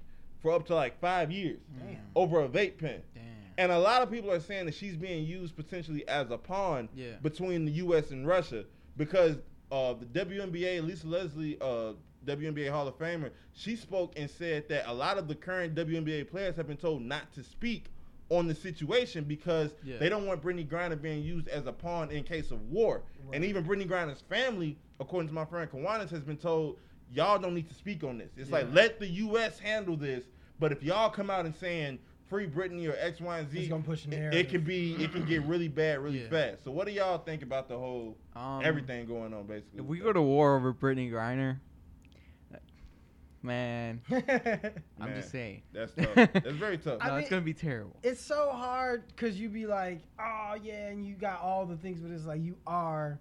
for 0.41 0.53
up 0.53 0.67
to 0.67 0.75
like 0.75 0.99
five 1.01 1.31
years 1.31 1.59
Damn. 1.79 1.99
over 2.17 2.41
a 2.41 2.49
vape 2.49 2.79
pen. 2.79 3.03
Damn. 3.15 3.25
And 3.59 3.71
a 3.73 3.79
lot 3.79 4.01
of 4.01 4.11
people 4.11 4.31
are 4.33 4.41
saying 4.41 4.65
that 4.67 4.75
she's 4.75 4.97
being 4.97 5.27
used 5.27 5.55
potentially 5.55 6.09
as 6.09 6.31
a 6.31 6.39
pawn 6.39 6.89
Yeah. 6.95 7.17
between 7.23 7.67
the 7.67 7.73
U.S. 7.73 8.11
and 8.11 8.27
Russia 8.27 8.65
because 8.97 9.37
uh, 9.71 9.93
the 9.93 10.07
WNBA, 10.07 10.83
Lisa 10.87 11.07
Leslie, 11.07 11.59
uh, 11.61 11.93
WNBA 12.27 12.71
Hall 12.71 12.87
of 12.87 12.99
Famer, 12.99 13.31
she 13.53 13.77
spoke 13.77 14.13
and 14.17 14.29
said 14.29 14.69
that 14.69 14.89
a 14.89 14.93
lot 14.93 15.19
of 15.19 15.29
the 15.29 15.35
current 15.35 15.75
WNBA 15.75 16.31
players 16.31 16.57
have 16.57 16.67
been 16.67 16.77
told 16.77 17.03
not 17.03 17.33
to 17.35 17.43
speak 17.43 17.87
on 18.29 18.47
the 18.47 18.55
situation 18.55 19.25
because 19.25 19.75
Yeah. 19.83 19.99
they 19.99 20.09
don't 20.09 20.27
want 20.27 20.43
Brittney 20.43 20.67
Griner 20.69 21.01
being 21.01 21.23
used 21.23 21.49
as 21.49 21.67
a 21.67 21.73
pawn 21.73 22.11
in 22.11 22.23
case 22.23 22.51
of 22.51 22.61
war. 22.71 23.03
And 23.33 23.45
even 23.45 23.65
Brittney 23.65 23.89
Griner's 23.89 24.21
family, 24.21 24.77
according 25.01 25.29
to 25.29 25.35
my 25.35 25.45
friend 25.45 25.69
Kawanis, 25.71 26.11
has 26.11 26.23
been 26.23 26.37
told 26.37 26.79
y'all 27.13 27.39
don't 27.39 27.55
need 27.55 27.69
to 27.69 27.75
speak 27.75 28.05
on 28.05 28.19
this. 28.19 28.31
It's 28.37 28.51
like 28.51 28.73
let 28.73 29.01
the 29.01 29.07
U.S. 29.09 29.59
handle 29.59 29.97
this, 29.97 30.25
but 30.61 30.71
if 30.71 30.83
y'all 30.83 31.11
come 31.11 31.29
out 31.31 31.45
and 31.45 31.55
saying 31.57 31.99
free 32.29 32.47
Brittney 32.47 32.89
or 32.89 32.95
X, 33.01 33.21
Y, 33.21 33.39
and 33.41 33.51
Z, 33.51 33.67
gonna 33.67 33.83
push 33.83 34.05
an 34.05 34.13
it, 34.13 34.33
it 34.33 34.49
can 34.49 34.61
be 34.63 34.95
it 34.95 35.11
can 35.13 35.25
get 35.27 35.43
really 35.43 35.67
bad 35.83 35.99
really 35.99 36.23
Yeah. 36.23 36.29
fast. 36.29 36.63
So 36.63 36.71
what 36.71 36.87
do 36.87 36.93
y'all 36.93 37.19
think 37.19 37.43
about 37.43 37.69
the 37.69 37.77
whole 37.77 38.17
Um, 38.37 38.61
everything 38.63 39.07
going 39.07 39.35
on 39.35 39.47
basically? 39.49 39.81
If 39.81 39.87
we 39.87 39.99
go 39.99 40.13
to 40.13 40.23
war 40.23 40.57
over 40.57 40.73
Brittney 40.73 41.11
Griner, 41.11 41.59
man, 43.43 44.01
I'm 45.01 45.15
just 45.15 45.31
saying. 45.31 45.63
that's 45.73 45.93
tough. 45.97 46.15
That's 46.15 46.57
very 46.57 46.79
tough. 46.79 47.01
No, 47.05 47.15
I 47.15 47.21
it's 47.21 47.31
gonna 47.31 47.43
be 47.43 47.55
terrible. 47.55 47.97
it's 48.03 48.21
so 48.21 48.51
hard 48.51 49.07
because 49.09 49.39
you 49.39 49.49
be 49.49 49.67
like, 49.67 50.01
oh 50.19 50.57
yeah, 50.63 50.89
and 50.89 51.07
you 51.07 51.15
got 51.15 51.41
all 51.41 51.67
the 51.67 51.77
things, 51.77 52.01
but 52.01 52.11
it's 52.11 52.27
like 52.27 52.43
you 52.43 52.57
are 52.67 53.19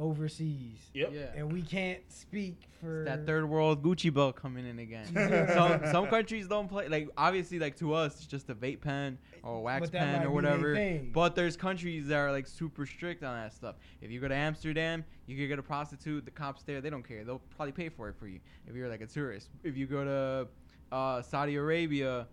overseas, 0.00 0.78
yep. 0.94 1.10
Yeah. 1.12 1.26
and 1.36 1.52
we 1.52 1.62
can't 1.62 2.00
speak 2.08 2.62
for 2.80 3.04
That 3.04 3.26
third 3.26 3.48
world 3.48 3.82
Gucci 3.82 4.12
belt 4.12 4.36
coming 4.36 4.66
in 4.66 4.78
again. 4.78 5.06
Yeah. 5.14 5.54
some 5.82 5.92
some 5.92 6.06
countries 6.06 6.48
don't 6.48 6.68
play 6.68 6.88
like 6.88 7.08
obviously 7.16 7.58
like 7.58 7.76
to 7.76 7.92
us 7.92 8.14
it's 8.14 8.26
just 8.26 8.48
a 8.48 8.54
vape 8.54 8.80
pen 8.80 9.18
or 9.42 9.56
a 9.56 9.60
wax 9.60 9.90
pen 9.90 10.24
or 10.24 10.30
whatever. 10.30 11.00
But 11.12 11.34
there's 11.34 11.56
countries 11.56 12.08
that 12.08 12.16
are 12.16 12.32
like 12.32 12.46
super 12.46 12.86
strict 12.86 13.22
on 13.22 13.36
that 13.36 13.52
stuff. 13.52 13.76
If 14.00 14.10
you 14.10 14.20
go 14.20 14.28
to 14.28 14.34
Amsterdam, 14.34 15.04
you 15.26 15.36
can 15.36 15.46
get 15.48 15.58
a 15.58 15.62
prostitute. 15.62 16.24
The 16.24 16.30
cops 16.30 16.62
there, 16.62 16.80
they 16.80 16.90
don't 16.90 17.06
care. 17.06 17.22
They'll 17.24 17.42
probably 17.56 17.72
pay 17.72 17.90
for 17.90 18.08
it 18.08 18.16
for 18.18 18.26
you 18.26 18.40
if 18.66 18.74
you're 18.74 18.88
like 18.88 19.02
a 19.02 19.06
tourist. 19.06 19.50
If 19.62 19.76
you 19.76 19.86
go 19.86 20.04
to 20.04 20.96
uh, 20.96 21.22
Saudi 21.22 21.56
Arabia, 21.56 22.26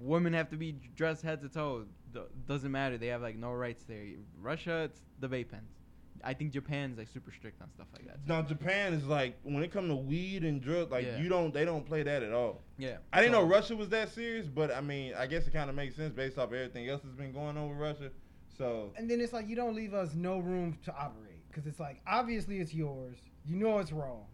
women 0.00 0.32
have 0.32 0.48
to 0.50 0.56
be 0.56 0.76
dressed 0.94 1.22
head 1.22 1.42
to 1.42 1.48
toe. 1.48 1.84
D- 2.14 2.20
doesn't 2.46 2.70
matter. 2.70 2.96
They 2.96 3.08
have 3.08 3.22
like 3.22 3.36
no 3.36 3.52
rights 3.52 3.84
there. 3.84 4.04
Russia, 4.40 4.82
it's 4.84 5.00
the 5.18 5.28
vape 5.28 5.50
pens. 5.50 5.81
I 6.24 6.34
think 6.34 6.52
Japan's 6.52 6.98
like 6.98 7.08
super 7.08 7.32
strict 7.32 7.60
on 7.62 7.70
stuff 7.72 7.86
like 7.92 8.06
that. 8.06 8.14
too. 8.24 8.32
Now 8.32 8.42
Japan 8.42 8.94
is 8.94 9.04
like 9.06 9.36
when 9.42 9.62
it 9.62 9.72
comes 9.72 9.88
to 9.88 9.96
weed 9.96 10.44
and 10.44 10.60
drugs, 10.62 10.90
like 10.90 11.04
Yeah. 11.06 11.18
you 11.18 11.28
don't 11.28 11.52
they 11.52 11.64
don't 11.64 11.84
play 11.84 12.02
that 12.02 12.22
at 12.22 12.32
all. 12.32 12.62
Yeah. 12.78 12.98
I 13.12 13.20
didn't 13.20 13.34
So- 13.34 13.42
know 13.42 13.48
Russia 13.48 13.76
was 13.76 13.88
that 13.90 14.08
serious, 14.10 14.46
but 14.46 14.72
I 14.72 14.80
mean 14.80 15.14
I 15.14 15.26
guess 15.26 15.46
it 15.46 15.52
kind 15.52 15.68
of 15.70 15.76
makes 15.76 15.96
sense 15.96 16.12
based 16.14 16.38
off 16.38 16.52
everything 16.52 16.88
else 16.88 17.02
that's 17.02 17.16
been 17.16 17.32
going 17.32 17.56
on 17.56 17.68
with 17.68 17.78
Russia. 17.78 18.10
So 18.56 18.92
And 18.96 19.10
then 19.10 19.20
it's 19.20 19.32
like 19.32 19.48
you 19.48 19.56
don't 19.56 19.74
leave 19.74 19.94
us 19.94 20.14
no 20.14 20.38
room 20.38 20.78
to 20.84 20.94
operate 20.94 21.46
because 21.48 21.66
it's 21.66 21.80
like 21.80 22.00
obviously 22.06 22.60
it's 22.60 22.74
yours. 22.74 23.16
You 23.44 23.56
know 23.56 23.78
it's 23.78 23.92
wrong. 23.92 24.26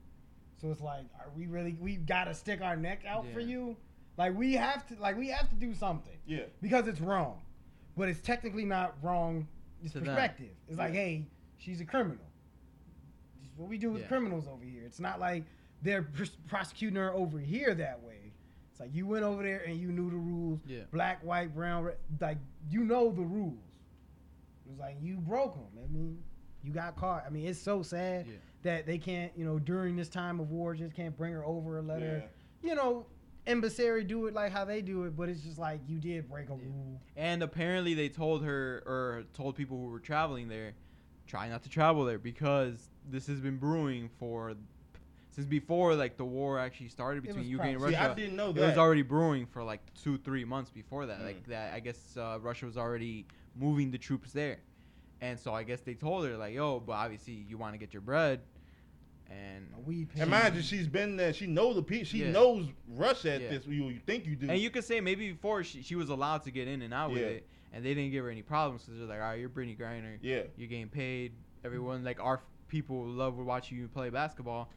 So 0.60 0.70
it's 0.72 0.80
like, 0.80 1.04
are 1.20 1.30
we 1.36 1.46
really? 1.46 1.76
We 1.80 1.96
gotta 1.96 2.34
stick 2.34 2.60
our 2.60 2.76
neck 2.76 3.02
out 3.06 3.24
for 3.32 3.38
you. 3.40 3.76
Like 4.16 4.36
we 4.36 4.54
have 4.54 4.84
to. 4.88 4.96
Like 5.00 5.16
we 5.16 5.28
have 5.28 5.48
to 5.50 5.54
do 5.54 5.72
something 5.72 6.18
yeah, 6.26 6.40
because 6.60 6.88
it's 6.88 7.00
wrong, 7.00 7.40
but 7.96 8.08
it's 8.08 8.20
technically 8.20 8.64
not 8.64 8.96
wrong. 9.00 9.46
It's 9.84 9.92
To 9.92 10.00
them. 10.00 10.06
perspective. 10.08 10.50
It's 10.68 10.76
like, 10.76 10.92
hey, 10.92 11.28
she's 11.58 11.80
a 11.80 11.84
criminal. 11.84 12.24
This 13.40 13.50
is 13.50 13.56
what 13.58 13.68
we 13.68 13.78
do 13.78 13.90
with 13.92 14.02
Yeah. 14.02 14.08
criminals 14.08 14.46
over 14.48 14.64
here. 14.64 14.82
It's 14.84 15.00
not 15.00 15.20
like 15.20 15.44
they're 15.82 16.02
pros- 16.02 16.36
prosecuting 16.48 16.96
her 16.96 17.12
over 17.12 17.38
here 17.38 17.74
that 17.74 18.02
way. 18.02 18.32
It's 18.70 18.80
like 18.80 18.94
you 18.94 19.06
went 19.06 19.24
over 19.24 19.42
there 19.42 19.62
and 19.66 19.76
you 19.78 19.88
knew 19.92 20.10
the 20.10 20.16
rules. 20.16 20.60
Yeah. 20.66 20.82
Black, 20.92 21.22
white, 21.24 21.54
brown, 21.54 21.84
red, 21.84 21.96
like 22.20 22.38
you 22.70 22.84
know 22.84 23.10
the 23.10 23.22
rules. 23.22 23.58
It 24.66 24.70
was 24.70 24.78
like 24.78 24.96
you 25.00 25.16
broke 25.16 25.54
them. 25.54 25.82
I 25.84 25.92
mean, 25.92 26.22
you 26.62 26.72
got 26.72 26.96
caught. 26.96 27.24
I 27.26 27.30
mean, 27.30 27.46
it's 27.46 27.58
so 27.60 27.82
sad 27.82 28.26
Yeah. 28.26 28.34
that 28.62 28.86
they 28.86 28.98
can't, 28.98 29.32
you 29.36 29.44
know, 29.44 29.58
during 29.58 29.96
this 29.96 30.08
time 30.08 30.40
of 30.40 30.50
war, 30.50 30.74
just 30.74 30.94
can't 30.94 31.16
bring 31.16 31.32
her 31.32 31.44
over 31.44 31.78
or 31.78 31.82
let 31.82 32.02
her, 32.02 32.18
yeah. 32.62 32.68
you 32.68 32.74
know, 32.74 33.06
embassy 33.46 34.04
do 34.04 34.26
it 34.26 34.34
like 34.34 34.52
how 34.52 34.64
they 34.64 34.82
do 34.82 35.04
it. 35.04 35.16
But 35.16 35.28
it's 35.28 35.40
just 35.42 35.58
like 35.58 35.80
you 35.88 35.98
did 35.98 36.28
break 36.28 36.50
a 36.50 36.54
Yeah. 36.54 36.64
rule. 36.66 37.00
And 37.16 37.42
apparently 37.42 37.94
they 37.94 38.08
told 38.08 38.44
her 38.44 38.82
or 38.86 39.24
told 39.32 39.56
people 39.56 39.78
who 39.78 39.86
were 39.90 40.00
traveling 40.00 40.48
there, 40.48 40.74
try 41.28 41.48
not 41.48 41.62
to 41.62 41.68
travel 41.68 42.04
there 42.04 42.18
because 42.18 42.88
this 43.10 43.26
has 43.28 43.38
been 43.38 43.58
brewing 43.58 44.08
for 44.18 44.54
since 45.30 45.46
before 45.46 45.94
like 45.94 46.16
the 46.16 46.24
war 46.24 46.58
actually 46.58 46.88
started 46.88 47.22
between 47.22 47.44
Ukraine 47.44 47.72
and 47.74 47.78
probably- 47.78 47.94
See, 47.94 48.00
Russia. 48.00 48.12
I 48.12 48.14
didn't 48.14 48.36
know 48.36 48.50
it 48.50 48.56
was 48.56 48.78
already 48.78 49.02
brewing 49.02 49.46
for 49.46 49.62
like 49.62 49.80
two, 50.02 50.18
three 50.18 50.44
months 50.44 50.70
before 50.70 51.06
that. 51.06 51.20
Mm. 51.20 51.26
Like 51.26 51.46
that, 51.46 51.74
I 51.74 51.80
guess 51.80 52.16
uh, 52.16 52.38
Russia 52.40 52.66
was 52.66 52.76
already 52.76 53.26
moving 53.54 53.90
the 53.90 53.98
troops 53.98 54.32
there, 54.32 54.58
and 55.20 55.38
so 55.38 55.52
I 55.54 55.62
guess 55.62 55.80
they 55.82 55.94
told 55.94 56.26
her 56.26 56.36
like, 56.36 56.54
"Yo, 56.54 56.80
but 56.80 56.92
obviously 56.92 57.34
you 57.34 57.56
want 57.58 57.74
to 57.74 57.78
get 57.78 57.92
your 57.92 58.02
bread," 58.02 58.40
and 59.30 59.68
A 59.76 59.80
weed. 59.80 60.08
And 60.18 60.30
mind 60.30 60.56
you, 60.56 60.62
she's 60.62 60.86
been 60.88 61.16
there. 61.16 61.32
She 61.32 61.46
knows 61.46 61.76
the 61.76 61.82
people. 61.82 62.06
She 62.06 62.18
Yeah. 62.24 62.30
knows 62.30 62.66
Russia 62.88 63.34
at 63.34 63.42
Yeah. 63.42 63.48
this. 63.50 63.66
You, 63.66 63.88
you 63.90 64.00
think 64.06 64.26
you 64.26 64.34
do? 64.36 64.48
and 64.48 64.58
you 64.58 64.70
could 64.70 64.84
say 64.84 65.00
maybe 65.00 65.30
before 65.32 65.62
she, 65.62 65.82
she 65.82 65.94
was 65.94 66.08
allowed 66.08 66.42
to 66.44 66.50
get 66.50 66.66
in 66.68 66.82
and 66.82 66.92
out 66.94 67.10
with 67.12 67.22
it, 67.22 67.46
and 67.72 67.84
they 67.84 67.94
didn't 67.94 68.10
give 68.12 68.24
her 68.24 68.30
any 68.30 68.42
problems 68.42 68.82
because 68.84 68.98
they're 68.98 69.08
like, 69.08 69.20
"All 69.20 69.28
right, 69.30 69.38
you're 69.40 69.48
Brittney 69.48 69.78
Griner, 69.78 70.18
yeah. 70.22 70.42
you're 70.56 70.68
getting 70.68 70.88
paid. 70.88 71.32
Everyone 71.64 72.04
like 72.04 72.20
our 72.20 72.40
people 72.68 73.04
love 73.06 73.36
watching 73.36 73.78
you 73.78 73.88
play 73.88 74.10
basketball." 74.10 74.70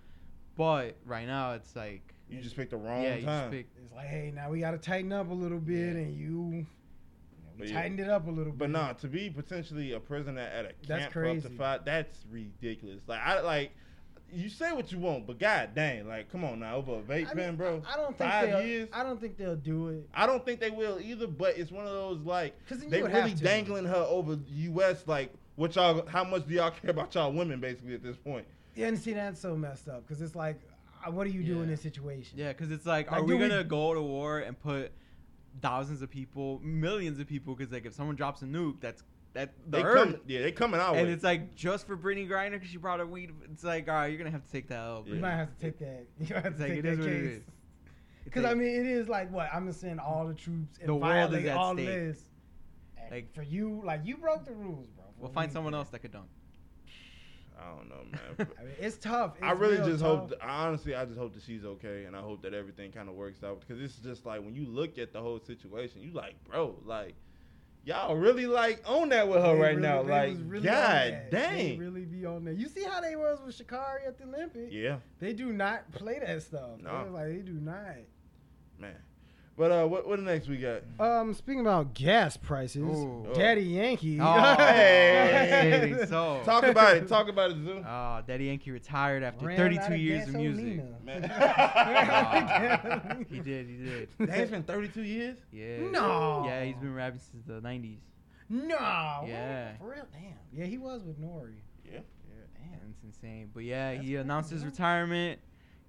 But 0.58 0.97
right 1.06 1.25
now 1.25 1.54
it's 1.54 1.75
like, 1.75 2.13
You 2.30 2.41
just 2.41 2.56
picked 2.56 2.71
the 2.71 2.77
wrong 2.77 3.04
yeah, 3.04 3.15
you 3.15 3.21
just 3.21 3.25
time. 3.27 3.51
pick. 3.51 3.67
It's 3.84 3.93
like, 3.93 4.08
hey, 4.08 4.32
now 4.36 4.49
we 4.49 4.60
got 4.60 4.71
to 4.71 4.77
tighten 4.77 5.13
up 5.13 5.30
a 5.30 5.34
little 5.34 5.60
bit, 5.60 5.95
Yeah. 5.95 6.01
and 6.01 6.13
you, 6.13 6.25
you 6.25 6.32
know, 6.60 6.65
we 7.56 7.60
But 7.60 7.67
yeah. 7.69 7.73
tightened 7.82 7.99
it 8.01 8.10
up 8.10 8.27
a 8.27 8.30
little 8.30 8.51
bit, 8.51 8.60
But 8.60 8.65
bit. 8.67 8.71
nah, 8.73 8.93
to 8.93 9.08
be 9.08 9.30
potentially 9.30 9.93
a 9.93 9.99
prisoner 9.99 10.41
at 10.41 10.65
a 10.65 10.67
camp 10.67 10.77
That's 10.88 11.13
for 11.13 11.25
up 11.25 11.36
to 11.36 11.41
crazy. 11.41 11.58
five, 11.58 11.86
that's 11.86 12.25
ridiculous. 12.30 13.01
Like 13.08 13.21
I 13.21 13.39
like, 13.41 13.71
you 14.34 14.50
say 14.50 14.72
what 14.72 14.91
you 14.91 15.00
want, 15.00 15.28
but 15.28 15.39
god 15.39 15.72
dang, 15.76 16.08
like 16.08 16.32
come 16.32 16.44
on 16.44 16.60
now, 16.60 16.76
over 16.78 16.94
a 17.00 17.02
vape 17.02 17.28
I 17.30 17.34
pen, 17.34 17.48
mean, 17.48 17.56
bro. 17.58 17.82
I, 17.88 17.94
I 17.94 17.98
don't 17.98 18.17
think 18.17 18.32
Five 18.32 18.50
they'll. 18.50 18.62
years? 18.65 18.89
I 18.94 19.04
don't 19.04 19.20
think 19.22 19.38
they'll 19.38 19.56
do 19.56 19.89
it. 19.89 20.10
I 20.13 20.26
don't 20.26 20.46
think 20.46 20.60
they 20.60 20.70
will 20.72 21.00
either, 21.02 21.28
but 21.28 21.58
it's 21.58 21.72
one 21.72 21.86
of 21.86 21.91
those 21.94 22.22
like 22.22 22.56
Cause 22.67 22.80
then 22.80 22.86
you 22.88 22.91
they 22.91 23.02
would 23.04 23.13
really 23.13 23.34
dangling 23.34 23.86
her 23.86 24.06
over 24.10 24.36
the 24.36 24.52
U.S. 24.52 25.04
Like 25.08 25.34
what 25.56 25.76
y'all? 25.76 26.06
How 26.08 26.24
much 26.24 26.48
do 26.48 26.54
y'all 26.56 26.72
care 26.82 26.91
about 26.91 27.13
y'all 27.15 27.32
women 27.32 27.60
basically 27.60 27.94
at 27.94 28.04
this 28.04 28.17
point? 28.17 28.46
Yeah, 28.76 28.88
and 28.88 28.98
see 28.98 29.13
that's 29.13 29.39
so 29.41 29.56
messed 29.56 29.89
up 29.89 30.08
because 30.08 30.22
it's 30.22 30.36
like, 30.36 30.60
uh, 31.06 31.12
what 31.12 31.26
do 31.26 31.32
you 31.32 31.44
do 31.44 31.62
in 31.62 31.67
this 31.67 31.82
situation? 31.82 32.38
Yeah, 32.38 32.50
because 32.54 32.72
it's 32.72 32.86
like, 32.86 33.12
Like, 33.12 33.22
are 33.22 33.24
we 33.26 33.34
we- 33.36 33.39
gonna 33.48 33.63
go 33.65 33.94
to 33.94 34.02
war 34.02 34.39
and 34.39 34.58
put 34.60 34.91
thousands 35.62 36.02
of 36.02 36.10
people, 36.10 36.60
millions 36.63 37.20
of 37.20 37.28
people? 37.28 37.54
Because 37.56 37.72
like, 37.74 37.86
if 37.86 37.94
someone 37.94 38.15
drops 38.15 38.41
a 38.41 38.46
nuke, 38.46 38.80
that's 38.80 39.04
that 39.34 39.54
the 39.65 39.78
They 39.78 39.84
earth. 39.84 39.96
come, 40.12 40.22
yeah, 40.28 40.41
they 40.41 40.52
coming 40.52 40.80
out. 40.80 40.96
and 40.96 41.08
way. 41.08 41.13
it's 41.13 41.24
like 41.24 41.56
just 41.56 41.88
for 41.88 41.96
Brittney 41.98 42.28
Griner 42.30 42.52
because 42.52 42.70
she 42.70 42.78
brought 42.78 43.00
a 43.00 43.06
weed. 43.06 43.32
It's 43.52 43.63
like, 43.63 43.88
all 43.88 43.96
right, 43.96 44.08
you're 44.08 44.17
gonna 44.17 44.32
have 44.32 44.46
to 44.46 44.52
take 44.52 44.67
that 44.70 44.80
L. 44.80 45.04
You 45.08 45.15
might 45.15 45.32
have 45.36 45.58
to 45.58 45.60
take 45.62 45.80
that. 45.80 46.06
You 46.20 46.36
might 46.36 46.44
have 46.44 46.54
It's 46.54 46.58
to 46.58 46.63
like, 46.63 46.70
take 46.72 46.80
it 46.80 46.82
that 46.84 46.91
is 46.94 47.00
what 47.00 47.08
it 47.08 47.12
case. 47.22 47.32
is. 47.38 47.44
Because 48.26 48.46
I 48.46 48.54
mean, 48.54 48.67
it 48.70 48.86
is 48.86 49.08
like 49.10 49.32
what 49.32 49.50
I'm 49.54 49.62
gonna 49.62 49.74
send 49.74 50.00
all 50.00 50.28
the 50.28 50.34
troops 50.34 50.78
and 50.80 50.89
The 50.89 50.96
world 50.96 51.34
is 51.34 51.46
at 51.46 51.58
all 51.58 51.74
stake. 51.74 51.88
this. 51.88 52.20
And 52.98 53.12
Like- 53.12 53.34
for 53.34 53.44
you, 53.44 53.82
like 53.86 54.02
you 54.06 54.17
broke 54.17 54.46
the 54.46 54.54
rules, 54.54 54.88
bro. 54.89 55.06
for 55.15 55.22
we'll 55.22 55.32
a 55.32 55.34
find 55.34 55.52
someone 55.52 55.74
pen. 55.74 55.80
else 55.80 55.89
that 55.89 56.00
could 56.00 56.12
dunk. 56.12 56.28
I 57.60 57.76
don't 57.76 57.89
know, 57.89 58.04
man. 58.12 58.48
I 58.60 58.63
mean, 58.63 58.74
it's 58.80 58.98
tough. 58.98 59.34
I 59.41 59.52
really 59.52 59.78
real 59.78 59.86
just 59.88 60.02
tough. 60.02 60.20
hope. 60.20 60.30
That, 60.32 60.41
honestly, 60.44 60.96
I 60.96 61.06
just 61.06 61.17
hope 61.20 61.34
that 61.36 61.44
she's 61.44 61.63
okay, 61.63 62.06
and 62.06 62.15
I 62.15 62.20
hope 62.22 62.41
that 62.41 62.54
everything 62.56 62.91
kind 62.91 63.08
of 63.08 63.13
works 63.15 63.44
out 63.44 63.60
because 63.60 63.80
it's 63.82 63.96
just 63.98 64.26
like 64.26 64.44
when 64.44 64.56
you 64.56 64.65
look 64.65 64.98
at 64.98 65.13
the 65.13 65.22
whole 65.22 65.39
situation, 65.39 66.02
you 66.02 66.12
like, 66.12 66.36
bro, 66.44 66.76
like 66.86 67.13
y'all 67.84 68.15
really 68.15 68.46
like 68.46 68.82
on 68.88 69.10
that 69.10 69.28
with 69.28 69.41
her 69.44 69.56
They 69.56 69.62
right 69.62 69.70
really- 69.76 69.82
now. 69.82 70.02
Like, 70.02 70.38
really 70.46 70.65
god 70.65 71.17
dang. 71.32 71.78
really 71.80 72.06
be 72.06 72.26
on 72.26 72.46
that. 72.46 72.56
You 72.56 72.67
see 72.67 72.84
how 72.84 73.02
they 73.02 73.15
was 73.15 73.39
with 73.46 73.58
Sha'Carri 73.58 74.08
at 74.08 74.17
the 74.17 74.26
Olympics? 74.26 74.72
yeah, 74.72 74.98
They 75.20 75.34
do 75.34 75.52
not 75.54 75.91
play 75.91 76.20
that 76.20 76.41
stuff. 76.44 76.80
No. 76.82 77.10
Like 77.12 77.28
they 77.28 77.41
do 77.41 77.54
not. 77.54 77.96
man. 78.80 78.96
But 79.62 79.71
uh, 79.71 79.86
what 79.86 80.08
what 80.08 80.19
next 80.19 80.47
we 80.47 80.58
got? 80.58 80.82
Um, 81.00 81.36
speaking 81.36 81.62
about 81.62 81.93
gas 81.93 82.36
prices, 82.36 82.82
Ooh. 82.82 83.28
Daddy 83.36 83.62
Yankee. 83.62 84.19
Oh, 84.19 84.56
Hey. 84.58 85.93
hey, 86.00 86.06
so 86.08 86.41
Talk 86.43 86.63
about 86.63 86.97
it. 86.97 87.08
Talk 87.08 87.30
about 87.30 87.52
it, 87.52 87.58
Zoo. 87.58 87.84
Oh, 87.88 88.21
Daddy 88.26 88.45
Yankee 88.45 88.71
retired 88.71 89.21
after 89.21 89.45
Ran 89.45 89.58
32 89.58 89.84
of 89.93 90.00
years 90.00 90.28
of 90.30 90.34
music. 90.34 90.65
gasolina. 90.65 91.04
Man. 91.06 91.21
He 93.30 93.39
did, 93.39 93.67
he 93.67 93.78
did. 93.78 94.10
That's 94.17 94.50
been 94.50 94.63
32 94.63 95.04
years. 95.04 95.38
Yeah. 95.52 95.91
No. 95.91 96.43
Yeah, 96.47 96.63
he's 96.63 96.78
been 96.78 96.95
rapping 96.95 97.19
since 97.19 97.45
the 97.45 97.62
90s. 97.62 98.00
No. 98.50 99.26
Yeah. 99.28 99.78
For 99.78 99.91
real? 99.91 100.08
Damn. 100.12 100.39
Yeah, 100.52 100.65
he 100.65 100.80
was 100.80 101.04
with 101.04 101.21
Nori. 101.21 101.58
Yeah. 101.86 102.00
Damn, 102.56 102.89
it's 102.89 103.04
insane. 103.04 103.52
But 103.54 103.65
yeah, 103.65 103.93
That's 103.93 104.08
he 104.08 104.15
announced 104.15 104.50
his 104.50 104.63
yeah. 104.63 104.69
retirement. 104.69 105.39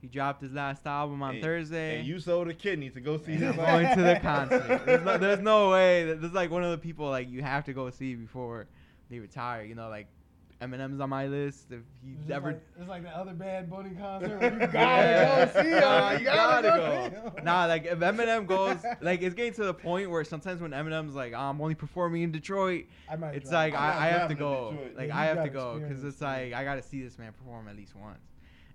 He 0.02 0.08
dropped 0.08 0.42
his 0.42 0.52
last 0.52 0.84
album 0.86 1.22
on 1.22 1.36
And- 1.36 1.42
Thursday. 1.44 1.98
And 2.00 2.06
you 2.06 2.18
sold 2.20 2.48
a 2.48 2.54
kidney 2.54 2.90
to 2.90 3.00
go 3.00 3.16
see 3.18 3.32
him. 3.32 3.54
going 3.56 3.96
to 3.96 4.02
the 4.02 4.18
concert. 4.20 4.82
There's 4.84 5.04
no, 5.04 5.16
there's 5.16 5.40
no 5.40 5.70
way. 5.70 6.04
That, 6.06 6.20
this 6.20 6.28
is 6.30 6.34
like 6.34 6.50
one 6.50 6.64
of 6.64 6.72
the 6.72 6.78
people 6.78 7.08
like 7.08 7.30
you 7.30 7.40
have 7.42 7.64
to 7.66 7.72
go 7.72 7.88
see 7.88 8.14
before 8.16 8.66
they 9.08 9.20
retire. 9.20 9.62
You 9.64 9.76
know, 9.76 9.88
like 9.88 10.08
Eminem's 10.60 11.00
on 11.00 11.08
my 11.08 11.26
list. 11.28 11.66
If 11.70 11.82
he 12.04 12.14
It's 12.20 12.30
ever, 12.32 12.48
like, 12.52 12.62
it's 12.80 12.88
like 12.88 13.02
the 13.04 13.10
other 13.16 13.32
Bad 13.32 13.70
Bunny 13.70 13.90
concert. 13.98 14.40
Where 14.40 14.52
you 14.52 14.58
gotta 14.66 14.72
Yeah. 14.72 15.44
go 15.54 15.62
see 15.62 15.68
him. 15.68 15.80
Nah, 15.80 16.10
you 16.12 16.18
you 16.18 16.24
gotta, 16.24 16.68
gotta 16.68 16.68
go. 16.68 16.86
go. 16.86 17.08
see 17.30 17.36
him. 17.38 17.44
nah, 17.44 17.66
like 17.66 17.84
if 17.84 17.98
Eminem 18.00 18.46
goes, 18.48 18.78
like 19.00 19.22
it's 19.22 19.36
getting 19.36 19.52
to 19.54 19.64
the 19.64 19.74
point 19.74 20.10
where 20.10 20.24
sometimes 20.24 20.60
when 20.60 20.72
Eminem's 20.72 21.14
like, 21.14 21.32
I'm 21.32 21.60
only 21.60 21.76
performing 21.76 22.22
in 22.22 22.32
Detroit, 22.32 22.86
I 23.08 23.14
might 23.14 23.36
it's 23.36 23.50
drive. 23.50 23.72
like 23.72 23.80
I'm 23.80 23.98
I, 24.02 24.06
I 24.06 24.08
have 24.08 24.28
to 24.30 24.34
go. 24.34 24.72
Detroit. 24.72 24.96
Like 24.96 25.08
Yeah, 25.08 25.18
I 25.18 25.24
have 25.26 25.44
to 25.44 25.48
go 25.50 25.78
because 25.78 26.02
it's 26.02 26.20
like 26.20 26.52
I 26.54 26.64
got 26.64 26.74
to 26.74 26.82
see 26.82 27.02
this 27.04 27.18
man 27.20 27.32
perform 27.32 27.68
at 27.68 27.76
least 27.76 27.94
once. 27.94 28.18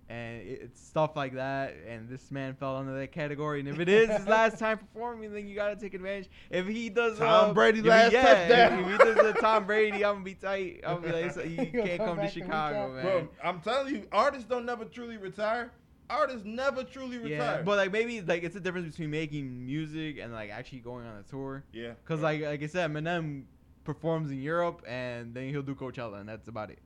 And 0.09 0.41
it's 0.41 0.79
stuff 0.79 1.17
like 1.17 1.33
that, 1.33 1.75
and 1.85 2.07
this 2.07 2.31
man 2.31 2.55
fell 2.55 2.77
under 2.77 2.97
that 2.97 3.11
category. 3.11 3.59
And 3.59 3.67
if 3.67 3.79
it 3.79 3.89
is 3.89 4.09
his 4.09 4.25
last 4.27 4.57
time 4.57 4.77
performing, 4.77 5.33
then 5.33 5.49
you 5.49 5.55
gotta 5.55 5.75
take 5.75 5.93
advantage. 5.93 6.29
If 6.49 6.65
he 6.65 6.89
does 6.89 7.17
Tom 7.17 7.49
uh, 7.49 7.53
Brady 7.53 7.79
if 7.79 7.83
he- 7.83 7.89
last 7.89 8.13
yeah, 8.13 8.23
touchdown. 8.23 8.79
If, 8.79 8.85
if 8.85 8.91
he 8.91 8.97
does 8.97 9.33
the 9.33 9.33
Tom 9.41 9.65
Brady, 9.65 10.05
I'm 10.05 10.15
gonna 10.15 10.23
be 10.23 10.35
tight. 10.35 10.79
I'm 10.87 11.01
gonna 11.01 11.07
be 11.07 11.23
like, 11.23 11.31
so 11.33 11.41
you 11.43 11.57
can't 11.57 11.97
come 11.97 12.17
come 12.17 12.25
to 12.25 12.31
Chicago, 12.31 12.93
man. 12.93 13.03
Bro, 13.03 13.27
I'm 13.43 13.59
telling 13.59 13.95
you, 13.95 14.07
artists 14.11 14.47
don't 14.47 14.65
never 14.65 14.85
truly 14.85 15.17
retire. 15.17 15.71
Artists 16.09 16.45
never 16.45 16.83
truly 16.83 17.17
retire. 17.17 17.29
Yeah, 17.29 17.49
retire. 17.49 17.63
but 17.63 17.77
like 17.77 17.91
maybe 17.91 18.21
like 18.21 18.43
it's 18.43 18.55
a 18.55 18.61
difference 18.61 18.89
between 18.89 19.11
making 19.11 19.65
music 19.65 20.19
and 20.19 20.31
like 20.31 20.51
actually 20.51 20.79
going 20.79 21.05
on 21.05 21.17
a 21.17 21.23
tour. 21.23 21.65
yeah, 21.73 21.91
Cause 22.05 22.21
like 22.21 22.41
like 22.41 22.63
I 22.63 22.67
said, 22.67 22.89
Eminem 22.89 23.43
performs 23.83 24.31
in 24.31 24.41
Europe 24.41 24.83
and 24.87 25.33
then 25.33 25.49
he'll 25.49 25.61
do 25.61 25.75
Coachella 25.75 26.19
and 26.19 26.29
that's 26.29 26.47
about 26.47 26.69
it. 26.69 26.79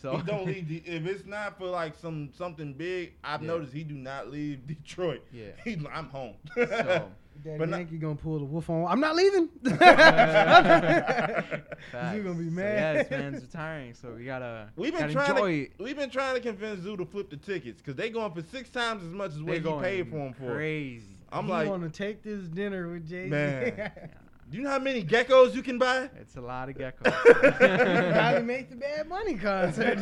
So 0.00 0.16
he 0.16 0.22
don't 0.22 0.46
leave. 0.46 0.68
The, 0.76 0.76
if 0.86 1.06
it's 1.06 1.26
not 1.26 1.58
for 1.58 1.66
like 1.66 1.94
some 1.96 2.30
something 2.36 2.72
big, 2.74 3.12
I've 3.24 3.42
Yeah. 3.42 3.48
noticed 3.48 3.72
he 3.72 3.84
do 3.84 3.94
not 3.94 4.30
leave 4.30 4.66
Detroit. 4.66 5.22
yeah. 5.32 5.50
He's 5.64 5.78
like, 5.80 5.94
I'm 5.96 6.08
home. 6.08 6.34
So 6.54 6.66
Daddy 7.44 7.58
But 7.58 7.68
not- 7.68 8.00
gonna 8.00 8.14
pull 8.14 8.38
the 8.38 8.44
wolf 8.46 8.70
on. 8.70 8.86
I'm 8.90 9.00
not 9.00 9.14
leaving. 9.14 9.48
facts. 9.64 9.76
You 12.16 12.22
gonna 12.22 12.34
be 12.34 12.44
So, 12.46 12.50
mad. 12.50 12.96
yeah, 12.96 13.02
this 13.02 13.10
man's 13.10 13.42
retiring, 13.42 13.94
so 13.94 14.14
we 14.14 14.24
gotta 14.24 14.68
We've 14.76 14.92
been 14.92 15.00
gotta 15.02 15.12
trying 15.12 15.30
enjoy 15.30 15.50
to 15.50 15.62
it. 15.64 15.72
we've 15.78 15.96
been 15.96 16.10
trying 16.10 16.34
to 16.34 16.40
convince 16.40 16.80
Zoo 16.82 16.96
to 16.96 17.04
flip 17.04 17.30
the 17.30 17.36
tickets 17.36 17.80
because 17.80 17.94
they 17.96 18.10
going 18.10 18.32
for 18.32 18.42
six 18.42 18.70
times 18.70 19.02
as 19.04 19.10
much 19.10 19.30
as 19.32 19.36
They're 19.36 19.44
what 19.44 19.54
he 19.56 19.60
going 19.60 19.82
paid 19.84 20.08
for 20.10 20.16
them 20.16 20.32
for. 20.34 20.54
Crazy. 20.54 21.04
I'm 21.30 21.46
he 21.46 21.50
like, 21.50 21.68
want 21.68 21.82
to 21.82 21.90
take 21.90 22.22
this 22.22 22.42
dinner 22.48 22.88
with 22.88 23.08
Jay 23.08 23.28
Z. 23.28 23.82
Man. 24.46 24.52
Yeah. 24.52 24.52
do 24.52 24.56
you 24.58 24.62
know 24.62 24.70
how 24.70 24.78
many 24.78 25.02
geckos 25.04 25.54
you 25.54 25.62
can 25.62 25.78
buy? 25.78 26.08
It's 26.20 26.36
a 26.36 26.40
lot 26.40 26.68
of 26.68 26.76
geckos. 26.78 27.02
Probably 27.02 27.58
geckos. 27.58 28.44
make 28.44 28.70
the 28.70 28.76
Bad 28.76 29.08
Bunny 29.08 29.34
concert. 29.34 29.98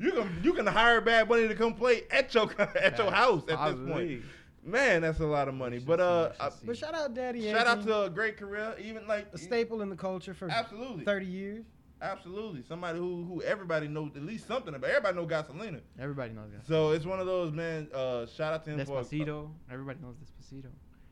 you 0.00 0.12
can 0.12 0.40
you 0.42 0.52
can 0.54 0.66
hire 0.66 1.00
Bad 1.00 1.28
Bunny 1.28 1.48
to 1.48 1.54
come 1.54 1.74
play 1.74 2.02
at 2.10 2.34
your 2.34 2.50
at 2.60 2.98
your 2.98 3.10
house 3.10 3.42
at 3.48 3.76
this 3.76 3.88
point. 3.88 4.22
Man, 4.64 5.02
that's 5.02 5.20
a 5.20 5.26
lot 5.26 5.46
of 5.46 5.54
money. 5.54 5.78
But 5.78 6.00
uh, 6.00 6.30
we 6.30 6.34
should 6.34 6.42
uh, 6.42 6.50
see. 6.50 6.66
but 6.66 6.76
shout 6.76 6.94
out 6.94 7.14
Daddy 7.14 7.38
Yankee. 7.40 7.56
shout 7.58 7.66
out 7.68 7.84
to 7.86 8.02
a 8.02 8.10
great 8.10 8.36
career. 8.36 8.74
Even 8.82 9.06
like 9.06 9.28
a 9.32 9.38
staple 9.38 9.80
in 9.80 9.90
the 9.90 9.96
culture 9.96 10.34
for 10.34 10.50
absolutely, 10.50 11.04
30 11.04 11.26
years. 11.26 11.64
absolutely 12.02 12.62
somebody 12.62 12.98
who 12.98 13.24
who 13.24 13.42
everybody 13.42 13.86
knows 13.86 14.10
at 14.16 14.22
least 14.22 14.46
something 14.48 14.74
about. 14.74 14.90
Everybody 14.90 15.16
knows 15.16 15.28
Gasolina. 15.30 15.80
Everybody 16.00 16.32
knows 16.34 16.50
that. 16.52 16.66
So 16.66 16.90
it's 16.90 17.04
one 17.06 17.20
of 17.20 17.26
those 17.26 17.52
man. 17.52 17.88
Uh, 17.94 18.26
shout 18.26 18.52
out 18.54 18.64
to 18.64 18.70
him 18.70 18.84
for 18.84 19.02
Despacito. 19.02 19.50
Everybody 19.70 20.00
knows 20.02 20.16
Despacito. 20.16 20.66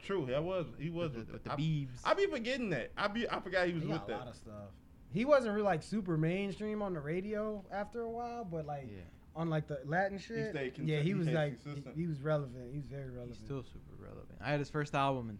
True, 0.04 0.26
that 0.28 0.42
was 0.42 0.66
he 0.78 0.90
was 0.90 1.10
with 1.10 1.16
with 1.16 1.26
the, 1.26 1.32
with 1.32 1.42
the, 1.44 1.48
the 1.50 1.54
I, 1.54 1.56
Beebs. 1.56 2.00
I 2.04 2.14
be 2.14 2.26
forgetting 2.26 2.70
that. 2.70 2.92
I 2.96 3.08
be 3.08 3.28
I 3.28 3.40
forgot 3.40 3.66
he 3.66 3.74
was 3.74 3.82
He 3.82 3.88
with 3.88 4.06
got 4.06 4.10
a 4.10 4.18
lot 4.18 4.28
of 4.28 4.36
stuff. 4.36 4.70
He 5.12 5.24
wasn't 5.24 5.54
really 5.54 5.64
like 5.64 5.82
super 5.82 6.16
mainstream 6.16 6.82
on 6.82 6.92
the 6.94 7.00
radio 7.00 7.64
after 7.70 8.02
a 8.02 8.10
while, 8.10 8.44
but 8.44 8.66
like 8.66 8.88
yeah. 8.90 9.02
on 9.36 9.48
like 9.48 9.68
the 9.68 9.80
Latin 9.84 10.18
shit, 10.18 10.50
stayed 10.50 10.78
yeah, 10.78 11.00
he 11.00 11.14
was 11.14 11.28
he 11.28 11.32
like 11.32 11.58
he, 11.64 12.02
he 12.02 12.06
was 12.06 12.20
relevant. 12.20 12.70
He 12.72 12.78
was 12.78 12.86
very 12.86 13.10
relevant. 13.10 13.36
He's 13.36 13.44
still 13.44 13.62
super 13.62 13.94
relevant. 13.98 14.38
I 14.40 14.50
had 14.50 14.58
his 14.58 14.70
first 14.70 14.94
album 14.94 15.30
in 15.30 15.38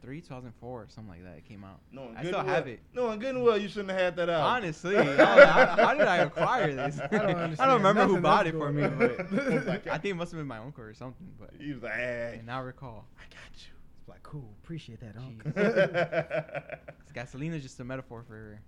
2003, 0.00 0.20
2004, 0.20 0.86
something 0.88 1.10
like 1.10 1.24
that. 1.24 1.38
It 1.38 1.48
came 1.48 1.64
out. 1.64 1.80
No, 1.92 2.10
I 2.16 2.24
still 2.24 2.42
have 2.42 2.66
it. 2.66 2.80
No, 2.94 3.14
good 3.16 3.34
and 3.34 3.44
well, 3.44 3.58
you 3.58 3.68
shouldn't 3.68 3.90
have 3.90 4.00
had 4.00 4.16
that 4.16 4.30
out. 4.30 4.40
Honestly, 4.40 4.96
I 4.96 5.02
was 5.02 5.18
like, 5.18 5.48
how, 5.48 5.66
how 5.86 5.94
did 5.94 6.06
I 6.06 6.16
acquire 6.18 6.74
this? 6.74 7.00
I 7.00 7.06
don't 7.08 7.60
I 7.60 7.66
don't 7.66 7.82
remember 7.82 8.06
who 8.06 8.20
bought 8.20 8.46
it 8.46 8.52
for 8.52 8.72
me, 8.72 8.86
but 8.88 9.20
I 9.88 9.98
think 9.98 10.12
it 10.12 10.14
must 10.14 10.32
have 10.32 10.40
been 10.40 10.46
my 10.46 10.58
uncle 10.58 10.84
or 10.84 10.94
something. 10.94 11.26
But 11.38 11.50
he 11.58 11.72
was 11.72 11.82
like, 11.82 11.92
hey, 11.94 12.40
I 12.48 12.58
recall. 12.60 13.06
I 13.18 13.22
got 13.24 13.60
you. 13.60 13.72
It's 14.00 14.08
like 14.08 14.22
cool, 14.22 14.54
appreciate 14.62 15.00
that, 15.00 15.16
Jeez. 15.16 15.46
uncle. 15.46 16.78
Gasolina 17.14 17.56
is 17.56 17.62
just 17.62 17.78
a 17.80 17.84
metaphor 17.84 18.24
for 18.26 18.58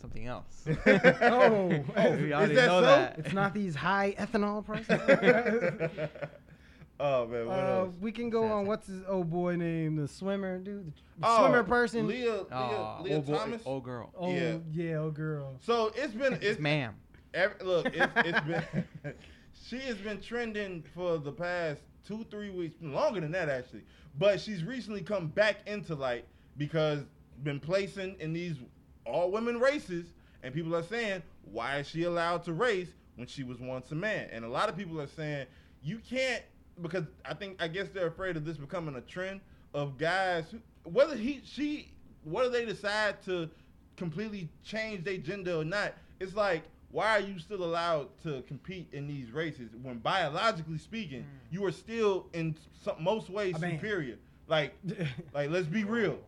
something 0.00 0.26
else. 0.26 0.66
Oh. 0.66 1.84
oh, 1.96 2.10
we 2.16 2.26
Is 2.26 2.32
already 2.32 2.54
that 2.54 2.66
know 2.66 2.80
so? 2.80 2.86
that. 2.86 3.18
it's 3.18 3.32
not 3.32 3.54
these 3.54 3.74
high 3.74 4.14
ethanol 4.18 4.64
prices. 4.64 4.88
Oh 7.02 7.26
man, 7.26 7.46
what 7.46 7.58
uh, 7.58 7.62
else? 7.78 7.94
we 7.98 8.12
can 8.12 8.28
go 8.28 8.42
Sad, 8.42 8.50
on. 8.52 8.60
sad. 8.64 8.68
What's 8.68 8.86
his 8.88 9.02
old 9.08 9.30
boy 9.30 9.56
name? 9.56 9.96
The 9.96 10.06
swimmer 10.06 10.58
dude, 10.58 10.92
the 11.18 11.26
Oh, 11.26 11.38
swimmer 11.38 11.64
person. 11.64 12.06
Lia, 12.06 12.32
Lia, 12.32 12.44
Aw, 12.52 13.02
Lia 13.02 13.14
old 13.16 13.26
boy- 13.26 13.36
Thomas. 13.38 13.62
old 13.64 13.84
girl. 13.84 14.12
oh 14.18 14.30
yeah. 14.34 14.58
yeah. 14.70 14.96
oh 14.96 15.10
girl. 15.10 15.56
So 15.60 15.92
it's 15.96 16.12
been 16.12 16.34
It's 16.34 16.44
it's 16.44 16.60
ma'am. 16.60 16.94
every, 17.32 17.64
look 17.64 17.86
it's, 17.86 18.12
it's 18.16 18.40
been 18.46 18.64
she 19.66 19.78
has 19.78 19.96
been 19.96 20.20
trending 20.20 20.84
for 20.94 21.16
the 21.16 21.32
past 21.32 21.80
two 22.06 22.24
three 22.30 22.50
weeks 22.50 22.76
longer 22.82 23.20
than 23.20 23.32
that 23.32 23.48
actually, 23.48 23.82
but 24.18 24.38
she's 24.38 24.62
recently 24.62 25.00
come 25.00 25.28
back 25.28 25.66
into 25.66 25.94
light 25.94 26.26
because 26.58 27.00
been 27.44 27.60
placing 27.60 28.14
in 28.20 28.34
these 28.34 28.56
all 29.06 29.30
women 29.30 29.58
races 29.58 30.12
and 30.42 30.52
people 30.52 30.76
are 30.76 30.82
saying 30.82 31.22
why 31.50 31.78
is 31.78 31.88
she 31.88 32.02
allowed 32.04 32.42
to 32.44 32.52
race 32.52 32.88
when 33.16 33.26
she 33.26 33.42
was 33.42 33.58
once 33.58 33.90
a 33.90 33.94
man 33.94 34.28
and 34.30 34.44
a 34.44 34.48
lot 34.48 34.68
of 34.68 34.76
people 34.76 35.00
are 35.00 35.06
saying 35.06 35.46
you 35.82 35.98
can't 35.98 36.42
because 36.82 37.04
I 37.24 37.34
think 37.34 37.62
I 37.62 37.68
guess 37.68 37.88
they're 37.88 38.08
afraid 38.08 38.36
of 38.36 38.44
this 38.44 38.56
becoming 38.56 38.96
a 38.96 39.00
trend 39.00 39.40
of 39.74 39.98
guys 39.98 40.44
who, 40.50 40.58
whether 40.90 41.16
he 41.16 41.40
she 41.44 41.92
whether 42.24 42.50
they 42.50 42.64
decide 42.64 43.22
to 43.24 43.48
completely 43.96 44.48
change 44.64 45.04
their 45.04 45.18
gender 45.18 45.56
or 45.56 45.64
not 45.64 45.94
it's 46.20 46.34
like 46.34 46.62
why 46.90 47.16
are 47.16 47.20
you 47.20 47.38
still 47.38 47.62
allowed 47.62 48.08
to 48.22 48.42
compete 48.42 48.88
in 48.92 49.06
these 49.06 49.30
races 49.30 49.70
when 49.82 49.98
biologically 49.98 50.78
speaking 50.78 51.20
mm. 51.20 51.26
you 51.50 51.64
are 51.64 51.72
still 51.72 52.26
in 52.32 52.56
some, 52.82 53.02
most 53.02 53.30
ways 53.30 53.54
A 53.56 53.58
man. 53.58 53.72
superior 53.72 54.16
like 54.48 54.74
like 55.34 55.50
let's 55.50 55.66
be 55.66 55.84
real 55.84 56.18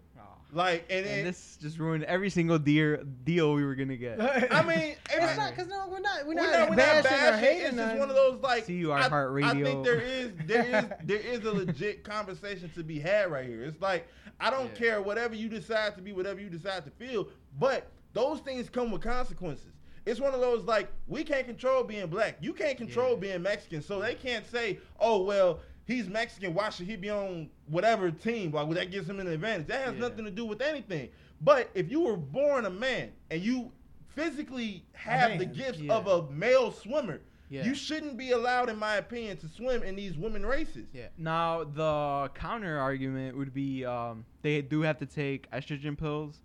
like 0.52 0.84
and, 0.90 1.06
And 1.06 1.18
and 1.18 1.26
this 1.26 1.56
just 1.60 1.78
ruined 1.78 2.04
every 2.04 2.28
single 2.28 2.58
deal 2.58 2.98
deal 3.24 3.54
we 3.54 3.64
were 3.64 3.74
gonna 3.74 3.96
get. 3.96 4.20
I 4.52 4.62
mean 4.62 4.78
it's 4.78 4.98
it's 5.14 5.36
not 5.36 5.50
because 5.50 5.68
no, 5.68 5.88
we're 5.90 6.00
not. 6.00 6.26
We're, 6.26 6.34
we're 6.34 6.42
not, 6.42 6.52
not, 6.52 6.70
we're 6.70 6.76
not 6.76 7.04
bashing 7.04 7.34
or 7.34 7.36
hating. 7.38 7.66
It's 7.68 7.76
just 7.76 7.98
one 7.98 8.10
of 8.10 8.16
those 8.16 8.40
like 8.42 8.64
See 8.64 8.74
you, 8.74 8.92
I, 8.92 9.06
I 9.06 9.62
think 9.62 9.84
there 9.84 10.00
is 10.00 10.30
there 10.46 10.64
is 10.64 10.84
there 11.04 11.18
is 11.20 11.44
a 11.44 11.52
legit 11.52 12.04
conversation 12.04 12.70
to 12.74 12.82
be 12.84 12.98
had 13.00 13.30
right 13.30 13.46
here. 13.46 13.64
It's 13.64 13.80
like 13.80 14.06
I 14.40 14.50
don't 14.50 14.70
Yeah. 14.72 14.78
care 14.78 15.02
whatever 15.02 15.34
you 15.34 15.48
decide 15.48 15.94
to 15.96 16.02
be, 16.02 16.12
whatever 16.12 16.40
you 16.40 16.50
decide 16.50 16.84
to 16.84 16.90
feel, 16.90 17.28
but 17.58 17.90
those 18.12 18.40
things 18.40 18.68
come 18.68 18.90
with 18.90 19.00
consequences. 19.02 19.72
It's 20.04 20.20
one 20.20 20.34
of 20.34 20.40
those 20.40 20.64
like 20.64 20.88
we 21.06 21.22
can't 21.24 21.46
control 21.46 21.82
being 21.84 22.08
black. 22.08 22.36
You 22.40 22.52
can't 22.52 22.76
control 22.76 23.10
Yeah. 23.12 23.20
being 23.20 23.42
Mexican, 23.42 23.80
so 23.82 24.00
they 24.00 24.14
can't 24.16 24.44
say, 24.50 24.80
"Oh 25.00 25.22
well, 25.22 25.60
he's 25.86 26.08
Mexican. 26.08 26.54
Why 26.54 26.70
should 26.70 26.86
he 26.86 26.96
be 26.96 27.10
on 27.10 27.50
whatever 27.66 28.10
team? 28.10 28.52
Why 28.52 28.62
would 28.62 28.76
that 28.76 28.90
gives 28.90 29.08
him 29.08 29.20
an 29.20 29.26
advantage?" 29.28 29.66
That 29.68 29.82
has 29.86 29.94
Yeah. 29.94 30.00
nothing 30.00 30.24
to 30.24 30.30
do 30.30 30.44
with 30.44 30.60
anything. 30.62 31.10
But 31.40 31.70
if 31.74 31.90
you 31.90 32.00
were 32.02 32.16
born 32.16 32.64
a 32.66 32.70
man 32.70 33.12
and 33.30 33.42
you 33.42 33.72
physically 34.08 34.84
have 34.92 35.38
the 35.38 35.46
gifts 35.46 35.78
yeah. 35.80 35.94
of 35.94 36.06
a 36.06 36.30
male 36.30 36.70
swimmer, 36.70 37.20
Yeah. 37.48 37.64
you 37.64 37.74
shouldn't 37.74 38.16
be 38.16 38.30
allowed, 38.30 38.68
in 38.68 38.78
my 38.78 38.96
opinion, 38.96 39.36
to 39.38 39.48
swim 39.48 39.82
in 39.82 39.96
these 39.96 40.16
women 40.16 40.44
races. 40.46 40.86
Yeah. 40.92 41.08
Now 41.18 41.64
the 41.64 42.30
counter 42.34 42.78
argument 42.78 43.36
would 43.36 43.52
be 43.54 43.84
um, 43.84 44.24
they 44.42 44.62
do 44.62 44.82
have 44.82 44.98
to 44.98 45.06
take 45.06 45.50
estrogen 45.50 45.96
pills 45.98 46.42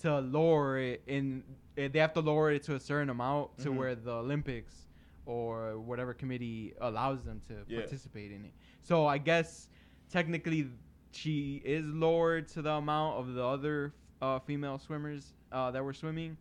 to 0.00 0.18
lower 0.20 0.78
it 0.78 1.02
in 1.06 1.44
eh, 1.76 1.88
they 1.88 1.98
have 1.98 2.12
to 2.14 2.20
lower 2.20 2.50
it 2.50 2.62
to 2.64 2.74
a 2.74 2.80
certain 2.80 3.10
amount 3.10 3.56
to 3.58 3.70
Mhm. 3.70 3.76
where 3.76 3.94
the 3.94 4.12
Olympics 4.12 4.86
or 5.26 5.78
whatever 5.78 6.14
committee 6.14 6.72
allows 6.80 7.22
them 7.24 7.40
to 7.48 7.54
Yeah. 7.68 7.80
participate 7.80 8.32
in 8.32 8.44
it. 8.44 8.52
So 8.82 9.06
I 9.06 9.18
guess 9.18 9.68
technically 10.10 10.68
she 11.12 11.60
is 11.64 11.84
lowered 11.86 12.48
to 12.48 12.62
the 12.62 12.72
amount 12.72 13.18
of 13.18 13.34
the 13.34 13.44
other 13.44 13.94
uh, 14.22 14.38
female 14.40 14.78
swimmers 14.78 15.32
uh, 15.52 15.70
that 15.70 15.84
were 15.84 15.92
swimming. 15.94 16.36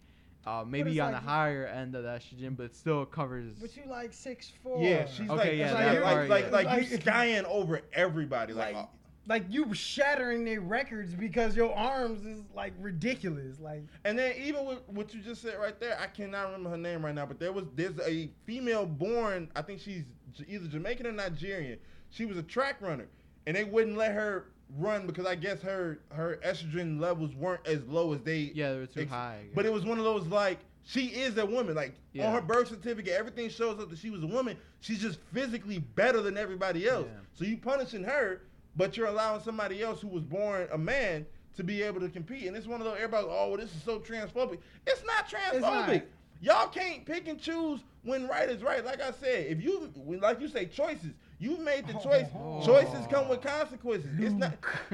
Uh, 0.46 0.64
maybe 0.66 1.00
on 1.02 1.12
like 1.12 1.22
the 1.22 1.28
higher 1.30 1.66
end 1.68 1.94
of 1.96 2.04
the 2.04 2.10
estrogen, 2.10 2.56
but 2.56 2.74
still 2.74 3.06
covers. 3.06 3.54
But 3.60 3.76
you 3.76 3.84
like 3.90 4.14
six 4.14 4.52
four. 4.64 4.82
Yeah, 4.82 5.06
she's 5.06 5.30
Okay, 5.30 5.36
like, 5.36 5.58
yeah, 5.58 5.66
it's 5.66 5.74
that 5.74 5.86
like, 5.86 6.02
like, 6.02 6.14
part, 6.14 6.30
like, 6.30 6.44
yeah. 6.46 6.50
like, 6.52 6.66
Like, 6.66 6.90
you 6.90 6.96
if- 6.96 7.02
skying 7.04 7.46
over 7.46 7.82
everybody. 7.94 8.54
Like, 8.54 8.74
like 8.74 8.86
uh, 8.86 8.88
like 9.30 9.46
you 9.50 9.64
were 9.64 9.76
shattering 9.76 10.44
their 10.44 10.60
records 10.60 11.14
because 11.14 11.56
your 11.56 11.74
arms 11.74 12.26
is 12.26 12.42
like 12.56 12.74
ridiculous. 12.80 13.60
Like 13.60 13.84
and 14.04 14.18
then 14.20 14.34
even 14.44 14.66
with 14.66 14.80
what 14.88 15.14
you 15.14 15.22
just 15.22 15.42
said 15.44 15.56
right 15.60 15.80
there, 15.80 15.98
I 16.02 16.08
cannot 16.08 16.48
remember 16.48 16.72
her 16.72 16.78
name 16.78 17.06
right 17.06 17.16
now, 17.16 17.26
but 17.28 17.40
there 17.40 17.54
was 17.54 17.66
there's 17.76 17.98
a 18.06 18.30
female 18.46 18.86
born. 18.86 19.50
I 19.56 19.62
think 19.62 19.80
she's 19.80 20.04
either 20.48 20.68
Jamaican 20.68 21.08
or 21.08 21.12
Nigerian. 21.12 21.78
She 22.10 22.26
was 22.26 22.38
a 22.38 22.44
track 22.44 22.82
runner, 22.82 23.08
and 23.46 23.56
they 23.56 23.64
wouldn't 23.64 23.96
let 23.96 24.14
her 24.14 24.48
run 24.78 25.06
because 25.08 25.26
I 25.26 25.36
guess 25.36 25.62
her 25.62 26.00
her 26.12 26.40
estrogen 26.46 27.00
levels 27.00 27.34
weren't 27.36 27.66
as 27.68 27.86
low 27.88 28.14
as 28.14 28.22
they. 28.22 28.52
yeah, 28.56 28.74
they 28.74 28.80
were 28.80 28.86
too 28.88 29.02
ex- 29.02 29.12
high. 29.12 29.44
But 29.54 29.66
it 29.68 29.72
was 29.72 29.86
one 29.86 30.00
of 30.00 30.04
those 30.06 30.26
like 30.28 30.60
she 30.84 31.08
is 31.08 31.38
a 31.38 31.46
woman. 31.46 31.76
Like 31.76 31.94
Yeah. 32.14 32.28
on 32.28 32.34
her 32.34 32.42
birth 32.42 32.70
certificate, 32.70 33.14
everything 33.14 33.50
shows 33.50 33.80
up 33.80 33.92
that 33.92 34.00
she 34.00 34.10
was 34.10 34.24
a 34.24 34.28
woman. 34.28 34.58
She's 34.82 35.00
just 35.00 35.20
physically 35.32 35.78
better 35.80 36.20
than 36.22 36.36
everybody 36.36 36.88
else. 36.90 37.06
Yeah. 37.08 37.20
So 37.34 37.46
you 37.46 37.58
punishing 37.58 38.04
her, 38.04 38.42
but 38.80 38.96
you're 38.96 39.08
allowing 39.08 39.42
somebody 39.42 39.84
else 39.84 40.00
who 40.00 40.08
was 40.08 40.24
born 40.24 40.66
a 40.72 40.78
man 40.78 41.26
to 41.58 41.66
be 41.66 41.84
able 41.84 42.00
to 42.00 42.08
compete. 42.08 42.48
And 42.48 42.56
it's 42.56 42.66
one 42.66 42.80
of 42.80 42.86
those 42.86 42.96
everybody. 42.96 43.28
Oh, 43.30 43.58
this 43.58 43.76
is 43.76 43.84
so 43.84 44.00
transphobic. 44.00 44.60
It's 44.88 45.04
not 45.04 45.30
transphobic. 45.30 45.62
not. 45.62 46.04
Y'all 46.42 46.70
can't 46.70 47.06
pick 47.06 47.28
and 47.28 47.38
choose 47.38 47.82
when 48.04 48.26
right 48.30 48.48
is 48.48 48.64
right. 48.64 48.86
Like 48.86 49.02
I 49.02 49.12
said, 49.12 49.48
if 49.48 49.62
you 49.62 49.92
like 50.22 50.40
you 50.40 50.48
say 50.48 50.66
choices, 50.68 51.12
you've 51.40 51.60
made 51.60 51.88
the 51.88 51.94
choice. 51.96 52.28
Oh. 52.34 52.66
Choices 52.66 53.06
come 53.08 53.28
with 53.28 53.42
consequences. 53.42 54.10
It's 54.18 54.34
not. 54.34 54.54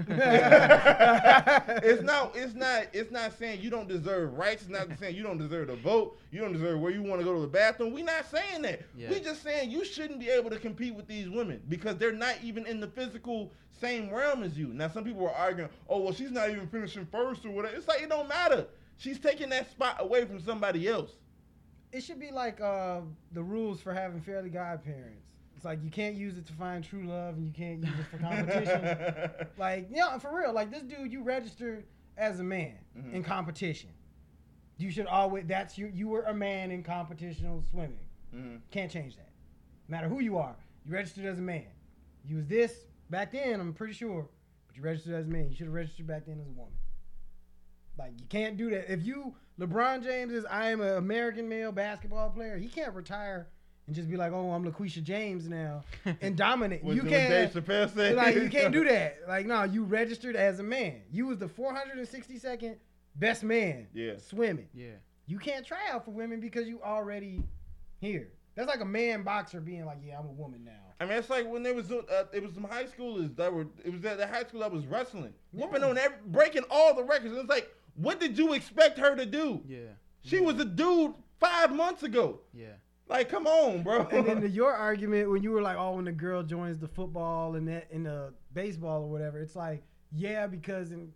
it's 1.83 2.01
not. 2.01 2.35
It's 2.35 2.55
not. 2.55 2.87
It's 2.93 3.11
not 3.11 3.37
saying 3.37 3.61
you 3.61 3.69
don't 3.69 3.87
deserve 3.87 4.33
rights. 4.33 4.63
It's 4.63 4.71
not 4.71 4.87
saying 4.97 5.15
you 5.15 5.21
don't 5.21 5.37
deserve 5.37 5.67
to 5.67 5.75
vote. 5.75 6.17
You 6.31 6.41
don't 6.41 6.53
deserve 6.53 6.79
where 6.79 6.91
you 6.91 7.03
want 7.03 7.21
to 7.21 7.25
go 7.25 7.35
to 7.35 7.41
the 7.41 7.47
bathroom. 7.47 7.93
We're 7.93 8.03
not 8.03 8.25
saying 8.25 8.63
that. 8.63 8.81
Yeah. 8.97 9.11
We 9.11 9.19
just 9.19 9.43
saying 9.43 9.69
you 9.69 9.85
shouldn't 9.85 10.19
be 10.19 10.29
able 10.29 10.49
to 10.49 10.57
compete 10.57 10.95
with 10.95 11.05
these 11.05 11.29
women 11.29 11.61
because 11.69 11.97
they're 11.97 12.11
not 12.11 12.37
even 12.43 12.65
in 12.65 12.79
the 12.79 12.87
physical 12.87 13.51
same 13.79 14.09
realm 14.13 14.43
as 14.43 14.57
you. 14.57 14.67
Now 14.73 14.87
some 14.87 15.03
people 15.03 15.25
are 15.27 15.33
arguing, 15.35 15.69
oh 15.89 15.99
well, 15.99 16.13
she's 16.13 16.31
not 16.31 16.49
even 16.49 16.67
finishing 16.67 17.05
first 17.05 17.45
or 17.45 17.51
whatever. 17.51 17.75
It's 17.75 17.87
like 17.87 18.01
it 18.01 18.09
don't 18.09 18.27
matter. 18.29 18.65
She's 18.97 19.19
taking 19.19 19.49
that 19.49 19.69
spot 19.71 19.97
away 19.99 20.25
from 20.25 20.39
somebody 20.39 20.87
else. 20.87 21.11
it 21.91 22.01
should 22.03 22.19
be 22.19 22.31
like 22.31 22.61
uh, 22.61 23.01
the 23.33 23.43
rules 23.43 23.81
for 23.81 23.93
having 23.93 24.21
Fairly 24.21 24.49
OddParents. 24.49 25.21
It's 25.55 25.65
like 25.65 25.81
you 25.83 25.89
can't 25.89 26.15
use 26.15 26.37
it 26.37 26.45
to 26.47 26.53
find 26.53 26.83
true 26.83 27.03
love, 27.07 27.35
and 27.35 27.45
you 27.45 27.53
can't 27.53 27.79
use 27.83 27.93
it 27.99 28.05
for 28.11 28.17
competition. 28.17 29.47
like, 29.57 29.87
yeah, 29.91 30.17
for 30.17 30.35
real. 30.37 30.53
Like 30.53 30.69
this 30.71 30.83
dude, 30.83 31.11
you 31.11 31.23
registered 31.23 31.85
as 32.17 32.39
a 32.39 32.43
man 32.43 32.75
Mhm. 32.97 33.13
in 33.13 33.23
competition. 33.23 33.89
You 34.77 34.91
should 34.91 35.07
always. 35.07 35.45
That's 35.47 35.77
you. 35.77 35.89
You 35.93 36.09
were 36.09 36.23
a 36.23 36.33
man 36.33 36.71
in 36.71 36.83
competitional 36.83 37.63
swimming. 37.69 37.99
Mhm. 38.35 38.59
Can't 38.71 38.91
change 38.91 39.15
that. 39.15 39.29
No 39.87 39.95
matter 39.97 40.09
who 40.09 40.19
you 40.19 40.37
are, 40.37 40.55
you 40.85 40.93
registered 40.93 41.25
as 41.25 41.39
a 41.39 41.41
man. 41.41 41.67
You 42.25 42.37
was 42.37 42.47
this 42.47 42.73
back 43.09 43.31
then. 43.31 43.59
I'm 43.59 43.73
pretty 43.73 43.93
sure, 43.93 44.27
but 44.67 44.75
you 44.77 44.83
registered 44.83 45.13
as 45.15 45.25
a 45.27 45.29
man. 45.29 45.49
You 45.49 45.55
should 45.55 45.67
have 45.67 45.73
registered 45.73 46.07
back 46.07 46.25
then 46.25 46.39
as 46.39 46.47
a 46.47 46.51
woman. 46.51 46.73
Like 47.97 48.11
you 48.19 48.25
can't 48.27 48.57
do 48.57 48.69
that. 48.71 48.91
If 48.91 49.05
you 49.05 49.35
LeBron 49.59 50.03
James 50.03 50.33
is 50.33 50.45
I 50.45 50.69
am 50.71 50.81
an 50.81 50.97
American 50.97 51.47
male 51.47 51.71
basketball 51.71 52.29
player, 52.29 52.57
he 52.57 52.67
can't 52.67 52.93
retire 52.93 53.47
and 53.87 53.95
just 53.95 54.09
be 54.09 54.17
like, 54.17 54.31
oh, 54.33 54.51
I'm 54.51 54.65
LaQuisha 54.69 55.01
James 55.03 55.47
now 55.47 55.83
and 56.21 56.35
dominate. 56.37 56.83
You 56.83 57.03
can't. 57.03 57.53
Dave 57.53 57.63
Chappelle 57.63 57.93
said. 57.93 58.15
Like 58.15 58.35
you 58.35 58.49
can't 58.49 58.73
do 58.73 58.83
that. 58.89 59.19
Like 59.27 59.45
no, 59.45 59.63
you 59.63 59.83
registered 59.85 60.35
as 60.35 60.59
a 60.59 60.63
man. 60.63 61.01
You 61.11 61.27
was 61.27 61.37
the 61.37 61.47
462nd 61.47 62.75
best 63.15 63.43
man 63.43 63.87
Yeah. 63.93 64.13
swimming. 64.17 64.67
yeah. 64.73 64.95
You 65.27 65.39
can't 65.39 65.65
try 65.65 65.79
out 65.89 66.05
for 66.05 66.11
women 66.11 66.39
because 66.39 66.67
you 66.67 66.81
already 66.83 67.41
here. 67.99 68.27
That's 68.55 68.67
like 68.69 68.79
a 68.81 68.85
man 68.85 69.23
boxer 69.23 69.59
being 69.59 69.85
like, 69.85 69.97
yeah, 70.05 70.17
I'm 70.19 70.25
a 70.27 70.31
woman 70.31 70.63
now. 70.63 70.71
I 70.99 71.05
mean, 71.05 71.17
it's 71.17 71.29
like 71.29 71.45
when 71.49 71.61
there 71.61 71.73
was 71.73 71.91
uh, 71.91 72.01
it 72.33 72.41
was 72.41 72.53
some 72.53 72.63
high 72.63 72.85
schoolers 72.85 73.35
that 73.35 73.53
were 73.53 73.67
it 73.83 73.91
was 73.91 74.05
at 74.05 74.17
the 74.17 74.25
high 74.27 74.43
school 74.43 74.61
that 74.61 74.71
was 74.71 74.85
wrestling, 74.87 75.33
whooping 75.51 75.83
on 75.83 75.97
every 75.97 76.17
breaking 76.27 76.63
all 76.69 76.95
the 76.95 77.03
records. 77.03 77.31
And 77.33 77.39
it's 77.41 77.49
like, 77.49 77.69
what 77.95 78.19
did 78.19 78.37
you 78.37 78.53
expect 78.53 78.97
her 78.99 79.15
to 79.15 79.25
do? 79.25 79.61
Yeah. 79.67 79.79
She 80.23 80.39
was 80.39 80.59
a 80.59 80.65
dude 80.65 81.13
five 81.39 81.75
months 81.75 82.03
ago. 82.03 82.39
Yeah. 82.53 82.73
Like, 83.07 83.29
come 83.29 83.45
on, 83.45 83.83
bro. 83.83 84.07
And 84.07 84.25
then 84.25 84.41
to 84.41 84.49
your 84.61 84.73
argument 84.73 85.29
when 85.29 85.43
you 85.43 85.51
were 85.51 85.61
like, 85.61 85.77
oh, 85.77 85.95
when 85.95 86.05
the 86.05 86.11
girl 86.11 86.41
joins 86.41 86.79
the 86.79 86.87
football 86.87 87.55
and 87.55 87.67
that 87.67 87.87
in 87.91 88.03
the 88.03 88.33
baseball 88.53 89.03
or 89.03 89.09
whatever, 89.11 89.39
it's 89.39 89.55
like, 89.55 89.83
yeah, 90.11 90.47
because 90.47 90.91
in, 90.91 91.11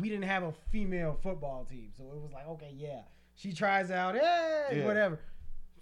we 0.00 0.08
didn't 0.08 0.24
have 0.24 0.44
a 0.44 0.52
female 0.70 1.18
football 1.22 1.64
team, 1.64 1.90
so 1.96 2.04
it 2.04 2.20
was 2.22 2.32
like, 2.32 2.48
okay, 2.48 2.72
yeah, 2.74 3.02
she 3.34 3.52
tries 3.52 3.90
out, 3.90 4.14
hey, 4.14 4.78
Yeah. 4.78 4.86
whatever. 4.86 5.20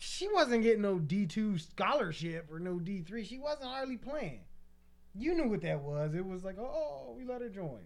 She 0.05 0.27
wasn't 0.33 0.65
getting 0.65 0.83
no 0.83 0.99
D 0.99 1.27
two 1.27 1.59
scholarship 1.59 2.49
or 2.51 2.59
no 2.59 2.81
D 2.81 3.03
three. 3.03 3.25
She 3.25 3.39
wasn't 3.39 3.71
hardly 3.71 3.97
playing. 3.97 4.41
You 5.15 5.33
knew 5.35 5.49
what 5.49 5.61
that 5.63 5.81
was. 5.81 6.13
It 6.15 6.27
was 6.27 6.43
like, 6.43 6.59
oh, 6.59 7.15
we 7.17 7.25
let 7.25 7.41
her 7.41 7.49
join. 7.49 7.83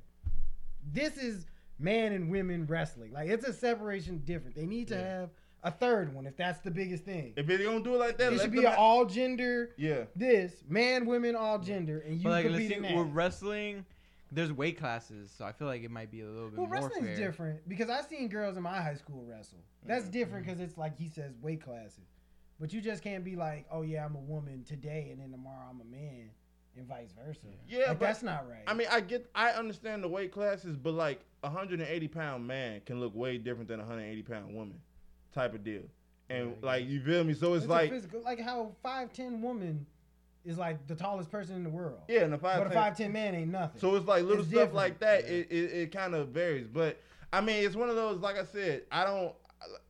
This 0.93 1.19
is 1.19 1.45
man 1.79 2.13
and 2.13 2.31
women 2.31 2.65
wrestling. 2.67 3.13
Like 3.13 3.29
it's 3.29 3.47
a 3.47 3.53
separation 3.53 4.23
different. 4.25 4.57
They 4.57 4.65
need 4.65 4.89
to 4.89 4.95
Yeah. 4.95 5.19
have 5.21 5.31
a 5.63 5.71
third 5.71 6.15
one 6.15 6.27
if 6.27 6.37
that's 6.39 6.61
the 6.61 6.71
biggest 6.71 7.05
thing. 7.05 7.35
if 7.37 7.47
they 7.47 7.59
don't 7.59 7.83
do 7.83 7.95
it 7.97 7.99
like 7.99 8.17
that, 8.17 8.33
It 8.33 8.41
should 8.41 8.53
be 8.53 8.65
an 8.65 8.75
all 8.79 9.05
gender. 9.05 9.75
yeah. 9.77 10.05
This 10.15 10.65
man, 10.69 11.05
women, 11.05 11.37
all 11.37 11.59
gender, 11.59 11.99
and 12.07 12.17
you 12.17 12.23
But 12.25 12.31
like, 12.31 12.47
let's 12.47 12.67
see, 12.69 12.75
in 12.75 12.83
that. 12.83 12.97
with 12.97 13.09
wrestling, 13.09 13.85
there's 14.37 14.53
weight 14.53 14.79
classes, 14.79 15.33
so 15.37 15.47
I 15.47 15.53
feel 15.53 15.67
like 15.67 15.83
it 15.83 15.91
might 15.91 16.11
be 16.11 16.21
a 16.21 16.27
little 16.29 16.51
bit 16.51 16.59
well, 16.59 16.69
more 16.69 16.75
wrestling's 16.89 17.07
fair. 17.09 17.27
different 17.27 17.67
because 17.69 17.89
I've 17.89 18.05
seen 18.05 18.29
girls 18.29 18.59
in 18.59 18.63
my 18.63 18.81
high 18.83 18.95
school 18.95 19.25
wrestle. 19.27 19.59
That's 19.83 20.05
Mhm. 20.05 20.11
different 20.13 20.45
because 20.47 20.61
it's 20.61 20.77
like 20.77 20.95
he 20.99 21.09
says 21.09 21.33
weight 21.41 21.63
classes, 21.63 22.05
but 22.61 22.71
you 22.71 22.83
just 22.83 23.03
can't 23.03 23.25
be 23.25 23.35
like, 23.35 23.65
oh 23.71 23.81
yeah, 23.81 24.05
I'm 24.05 24.15
a 24.15 24.21
woman 24.21 24.63
today, 24.65 25.09
and 25.11 25.23
then 25.23 25.31
tomorrow 25.31 25.69
I'm 25.71 25.81
a 25.81 25.85
man, 25.85 26.29
and 26.77 26.87
vice 26.87 27.13
versa. 27.13 27.47
Yeah, 27.67 27.79
like, 27.79 27.99
but- 27.99 28.01
that's 28.01 28.23
not 28.23 28.47
right. 28.47 28.63
I 28.67 28.75
mean, 28.75 28.89
I 28.91 29.01
get, 29.01 29.27
I 29.35 29.53
understand 29.53 30.05
the 30.05 30.09
weight 30.09 30.33
classes, 30.33 30.77
but 30.77 30.93
like 30.93 31.21
a 31.43 31.49
180 31.49 32.07
pound 32.07 32.47
man 32.47 32.83
can 32.85 33.01
look 33.01 33.15
way 33.15 33.39
different 33.39 33.69
than 33.69 33.81
a 33.81 33.85
180 33.85 34.23
pound 34.23 34.55
woman, 34.55 34.79
type 35.33 35.55
of 35.55 35.65
deal. 35.65 35.85
And 36.29 36.51
Yeah, 36.51 36.67
like, 36.67 36.87
you 36.87 37.01
feel 37.01 37.25
me? 37.25 37.33
So 37.33 37.55
it's, 37.55 37.65
a 37.65 37.69
like, 37.69 37.89
physical, 37.91 38.21
like 38.21 38.39
how 38.41 38.73
five 38.83 39.15
ten 39.15 39.41
woman 39.41 39.87
is 40.47 40.57
like 40.59 40.87
the 40.87 40.95
tallest 40.95 41.31
person 41.31 41.57
in 41.57 41.65
the 41.65 41.71
world. 41.71 41.99
yeah, 42.09 42.21
and 42.21 42.33
the 42.33 42.39
five. 42.39 42.59
but 42.59 42.69
a 42.69 42.71
five 42.71 42.97
ten 42.97 43.13
man 43.13 43.35
ain't 43.35 43.51
nothing. 43.51 43.81
So 43.81 43.95
it's 43.97 44.07
like 44.07 44.23
little 44.25 44.41
It's 44.45 44.51
stuff 44.51 44.73
like 44.73 44.99
that. 45.01 45.23
different. 45.23 45.51
It, 45.51 45.55
it, 45.57 45.73
it 45.73 45.93
kind 45.93 46.15
of 46.15 46.29
varies, 46.29 46.69
but 46.69 47.01
I 47.33 47.41
mean, 47.41 47.65
it's 47.65 47.77
one 47.77 47.89
of 47.91 47.97
those. 47.97 48.21
Like 48.21 48.37
I 48.39 48.45
said, 48.45 48.83
I 48.91 49.05
don't 49.05 49.33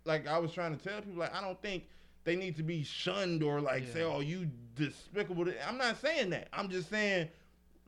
like. 0.04 0.26
I 0.26 0.38
was 0.38 0.52
trying 0.52 0.76
to 0.76 0.82
tell 0.82 1.00
people, 1.00 1.18
like 1.20 1.34
I 1.34 1.40
don't 1.40 1.60
think 1.60 1.84
they 2.24 2.34
need 2.36 2.56
to 2.56 2.62
be 2.62 2.82
shunned 2.82 3.42
or 3.42 3.60
like 3.60 3.86
say, 3.92 4.02
"Oh, 4.02 4.20
you 4.20 4.50
despicable." 4.74 5.46
I'm 5.68 5.78
not 5.78 6.00
saying 6.00 6.30
that. 6.30 6.48
I'm 6.52 6.68
just 6.70 6.88
saying, 6.90 7.28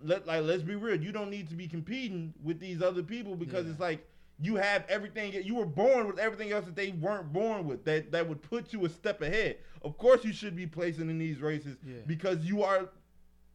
let 0.03 0.27
like 0.27 0.43
let's 0.45 0.63
be 0.63 0.75
real. 0.77 1.01
You 1.03 1.13
don't 1.13 1.31
need 1.31 1.49
to 1.49 1.55
be 1.57 1.67
competing 1.67 2.35
with 2.45 2.61
these 2.61 2.83
other 2.83 3.03
people 3.03 3.35
because 3.35 3.65
Yeah. 3.65 3.73
it's 3.73 3.81
like 3.81 4.07
you 4.41 4.57
have 4.57 4.85
everything. 4.89 5.33
You 5.45 5.55
were 5.57 5.67
born 5.67 6.07
with 6.07 6.19
everything 6.19 6.53
else 6.53 6.65
that 6.67 6.77
they 6.77 6.91
weren't 6.93 7.33
born 7.33 7.67
with. 7.67 7.85
That 7.85 8.13
that 8.13 8.29
would 8.29 8.41
put 8.43 8.73
you 8.73 8.85
a 8.85 8.89
step 8.89 9.21
ahead. 9.23 9.57
Of 9.83 9.99
course, 9.99 10.25
you 10.25 10.33
should 10.33 10.55
be 10.57 10.67
placing 10.67 11.11
in 11.11 11.19
these 11.19 11.41
races 11.41 11.77
Yeah. 11.85 11.97
because 12.07 12.45
you 12.45 12.63
are 12.63 12.89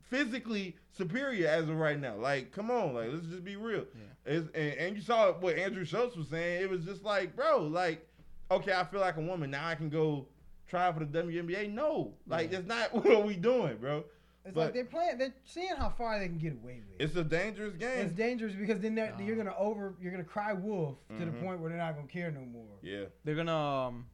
physically 0.02 0.76
superior 0.92 1.48
as 1.48 1.70
of 1.70 1.76
right 1.78 2.00
now. 2.00 2.16
Like, 2.16 2.52
come 2.52 2.70
on, 2.70 2.94
like 2.94 3.10
let's 3.12 3.26
just 3.28 3.44
be 3.44 3.56
real. 3.56 3.86
Yeah. 4.28 4.34
And, 4.36 4.50
and 4.56 4.96
you 4.96 5.02
saw 5.02 5.34
what 5.34 5.58
Andrew 5.58 5.86
Schulz 5.86 6.16
was 6.16 6.28
saying. 6.28 6.62
It 6.62 6.70
was 6.70 6.84
just 6.86 7.04
like, 7.04 7.36
bro, 7.36 7.60
like, 7.64 8.08
okay, 8.52 8.74
I 8.74 8.84
feel 8.86 9.00
like 9.00 9.18
a 9.18 9.22
woman 9.22 9.52
now. 9.52 9.68
I 9.68 9.76
can 9.76 9.90
go 9.90 10.28
try 10.68 10.92
for 10.92 11.00
the 11.04 11.06
WNBA. 11.24 11.72
No, 11.72 12.14
like 12.28 12.52
Yeah. 12.52 12.60
it's 12.60 12.68
not 12.68 12.94
what 13.06 13.26
we 13.26 13.36
doing, 13.36 13.78
bro. 13.78 14.04
It's 14.46 14.54
but- 14.54 14.66
like 14.66 14.74
they're 14.74 14.86
playing. 14.86 15.18
They're 15.18 15.34
seeing 15.46 15.76
how 15.78 15.90
far 15.90 16.20
they 16.20 16.28
can 16.28 16.38
get 16.38 16.54
away 16.54 16.82
with. 16.90 17.00
It's 17.00 17.16
a 17.16 17.24
dangerous 17.24 17.76
game. 17.76 17.90
It's 18.00 18.12
dangerous 18.14 18.54
because 18.54 18.80
then 18.82 18.94
they're, 18.96 19.12
Nah. 19.12 19.20
you're 19.24 19.38
gonna 19.38 19.56
over 19.58 19.96
you're 20.02 20.12
gonna 20.12 20.24
cry 20.24 20.52
wolf 20.54 20.98
to 21.10 21.26
the 21.26 21.32
Mhm. 21.32 21.42
point 21.42 21.60
where 21.62 21.70
they're 21.70 21.78
not 21.80 21.96
gonna 21.96 22.08
care 22.08 22.30
no 22.32 22.42
more. 22.42 22.78
yeah, 22.82 23.06
They're 23.24 23.36
gonna, 23.36 23.56
um, 23.56 24.06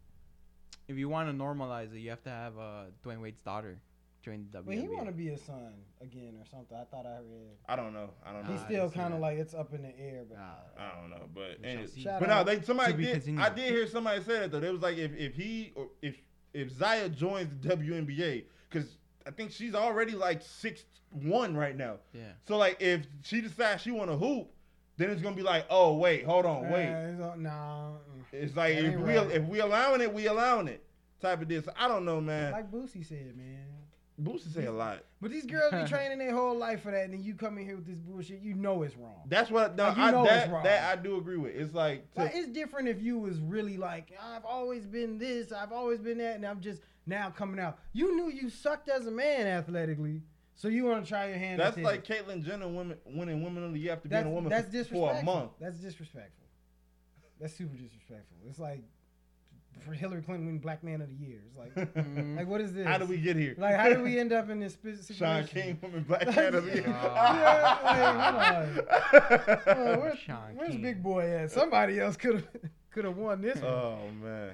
if 0.87 0.97
you 0.97 1.09
want 1.09 1.29
to 1.29 1.33
normalize 1.43 1.93
it, 1.95 1.99
you 1.99 2.09
have 2.11 2.21
to 2.23 2.29
have 2.29 2.57
uh, 2.59 2.85
Dwyane 3.03 3.21
Wade's 3.21 3.41
daughter 3.41 3.79
join 4.21 4.45
the 4.51 4.59
WNBA. 4.59 4.65
But 4.65 4.75
he 4.75 4.87
want 4.95 5.05
to 5.07 5.11
be 5.13 5.29
a 5.29 5.37
son 5.37 5.73
again 6.01 6.35
or 6.39 6.45
something. 6.45 6.77
I 6.77 6.83
thought 6.83 7.05
I 7.07 7.19
read. 7.19 7.57
I 7.67 7.75
don't 7.75 7.93
know. 7.93 8.11
I 8.23 8.31
don't 8.33 8.45
know. 8.45 8.51
He's 8.51 8.61
still 8.61 8.91
kind 8.91 9.13
of 9.15 9.19
like 9.21 9.39
it's 9.39 9.55
up 9.55 9.73
in 9.73 9.81
the 9.81 9.97
air, 9.99 10.25
but 10.29 10.37
Ah, 10.39 10.59
I 10.77 10.99
don't 11.01 11.09
know, 11.09 11.27
but 11.33 11.57
we 11.59 11.69
shall 11.69 11.79
and, 11.79 11.89
see. 11.89 12.01
Shout 12.01 12.19
but 12.19 12.29
no, 12.29 12.35
out. 12.35 12.45
they 12.45 12.61
somebody 12.61 12.93
did. 12.93 13.13
continued. 13.13 13.41
I 13.41 13.49
did 13.49 13.71
hear 13.71 13.87
somebody 13.87 14.21
say 14.23 14.41
that 14.41 14.51
though. 14.51 14.59
It 14.61 14.71
was 14.71 14.81
like, 14.83 14.97
if 14.97 15.15
if 15.15 15.33
he 15.35 15.71
or 15.75 15.89
if 16.03 16.21
if 16.53 16.69
Zaya 16.71 17.09
joins 17.09 17.49
the 17.61 17.69
WNBA, 17.75 18.45
because 18.69 18.98
I 19.29 19.31
think 19.31 19.51
she's 19.51 19.75
already 19.75 20.13
like 20.13 20.41
six 20.41 20.83
one 21.11 21.55
right 21.55 21.77
now. 21.77 21.97
yeah. 22.13 22.31
So 22.47 22.57
like 22.57 22.77
if 22.81 23.05
she 23.21 23.41
decides 23.41 23.83
she 23.83 23.91
want 23.91 24.09
to 24.09 24.17
hoop, 24.17 24.49
then 24.97 25.11
it's 25.11 25.21
gonna 25.21 25.35
be 25.35 25.43
like, 25.43 25.65
oh 25.69 25.97
wait, 25.97 26.25
hold 26.25 26.47
on, 26.47 26.69
wait. 26.71 26.87
Uh, 26.87 27.11
it's 27.11 27.21
all- 27.21 27.37
no. 27.37 27.97
It's 28.31 28.55
like 28.55 28.75
if 28.75 28.95
we 28.95 29.17
right. 29.17 29.31
if 29.31 29.43
we 29.43 29.59
allowing 29.59 30.01
it, 30.01 30.11
we 30.11 30.25
allowing 30.27 30.67
it. 30.67 30.83
Type 31.21 31.41
of 31.43 31.47
this. 31.47 31.67
I 31.77 31.87
don't 31.87 32.05
know, 32.05 32.19
man. 32.19 32.51
Like 32.51 32.71
Boosie 32.71 33.05
said, 33.05 33.35
man. 33.37 33.65
Boosie 34.21 34.53
say 34.53 34.65
a 34.65 34.71
lot. 34.71 34.99
But 35.21 35.31
these 35.31 35.45
girls 35.45 35.71
be 35.71 35.83
training 35.87 36.17
their 36.17 36.33
whole 36.33 36.57
life 36.57 36.81
for 36.81 36.91
that, 36.91 37.05
and 37.05 37.13
then 37.13 37.23
you 37.23 37.35
come 37.35 37.57
in 37.57 37.65
here 37.65 37.75
with 37.75 37.85
this 37.87 37.97
bullshit. 37.99 38.41
You 38.41 38.53
know 38.55 38.81
it's 38.83 38.95
wrong. 38.97 39.21
That's 39.27 39.49
what 39.51 39.75
no, 39.75 39.85
Like, 39.89 39.97
you 39.97 40.03
I, 40.03 40.11
know 40.11 40.23
it's 40.23 40.31
that 40.31 40.51
wrong. 40.51 40.63
that 40.63 40.91
I 40.97 41.01
do 41.01 41.17
agree 41.17 41.37
with. 41.37 41.55
It's 41.55 41.73
like 41.73 42.11
to- 42.15 42.23
Like, 42.23 42.31
it's 42.35 42.49
different 42.49 42.87
if 42.89 43.01
you 43.01 43.17
was 43.19 43.39
really 43.39 43.77
like, 43.77 44.11
I've 44.21 44.45
always 44.45 44.85
been 44.85 45.17
this, 45.17 45.51
I've 45.51 45.71
always 45.71 45.99
been 45.99 46.17
that, 46.19 46.35
and 46.35 46.45
I'm 46.45 46.59
just 46.61 46.81
now 47.09 47.29
coming 47.29 47.59
out. 47.59 47.79
You 47.93 48.15
knew 48.15 48.29
you 48.31 48.49
sucked 48.49 48.87
as 48.89 49.05
a 49.07 49.11
man 49.11 49.45
athletically, 49.47 50.21
so 50.55 50.67
you 50.67 50.85
want 50.85 51.03
to 51.03 51.09
try 51.09 51.27
your 51.29 51.37
hand. 51.37 51.59
that's 51.59 51.77
at 51.77 51.83
like 51.83 52.05
this. 52.07 52.17
Caitlyn 52.21 52.43
Jenner 52.45 52.67
women 52.67 52.97
winning 53.05 53.43
women 53.43 53.63
of 53.65 53.73
the 53.73 53.79
year 53.79 53.93
after 53.93 54.07
that's, 54.07 54.23
being 54.23 54.31
a 54.31 54.35
woman 54.35 54.49
that's 54.49 54.67
for, 54.67 54.71
disrespectful. 54.71 55.19
a 55.19 55.23
month. 55.23 55.51
That's 55.59 55.77
disrespectful. 55.77 56.45
That's 57.41 57.53
super 57.55 57.75
disrespectful. 57.75 58.37
It's 58.47 58.59
like 58.59 58.83
for 59.85 59.93
Hillary 59.93 60.21
Clinton 60.21 60.45
winning 60.45 60.59
Black 60.59 60.83
Man 60.83 60.99
of 60.99 61.07
the 61.07 61.15
Year. 61.15 61.39
It's 61.47 61.55
like, 61.55 61.73
Mhm. 61.95 62.35
like 62.37 62.47
what 62.47 62.59
is 62.59 62.73
this? 62.73 62.85
How 62.85 62.97
did 62.97 63.07
we 63.07 63.17
get 63.17 63.37
here? 63.37 63.55
like 63.57 63.75
how 63.75 63.87
did 63.87 64.01
we 64.01 64.19
end 64.19 64.33
up 64.33 64.49
in 64.49 64.59
this 64.59 64.73
spe- 64.73 65.01
situation? 65.01 65.15
Shaun 65.15 65.47
King 65.47 65.79
woman 65.81 66.03
black 66.03 66.25
man 66.35 66.53
of 66.55 66.65
the 66.65 66.71
year. 66.73 66.83
Yeah, 66.85 68.67
like, 68.83 69.67
Oh, 69.67 69.99
where's, 69.99 70.19
Shaun 70.19 70.55
where's 70.55 70.71
King. 70.71 70.81
Big 70.81 71.01
Boy 71.03 71.21
at? 71.29 71.51
Somebody 71.51 71.99
else 71.99 72.17
could 72.17 72.35
have 72.35 72.47
could 72.91 73.05
have 73.05 73.15
won 73.17 73.41
this 73.41 73.55
one. 73.61 73.71
oh 73.71 73.99
man. 74.21 74.51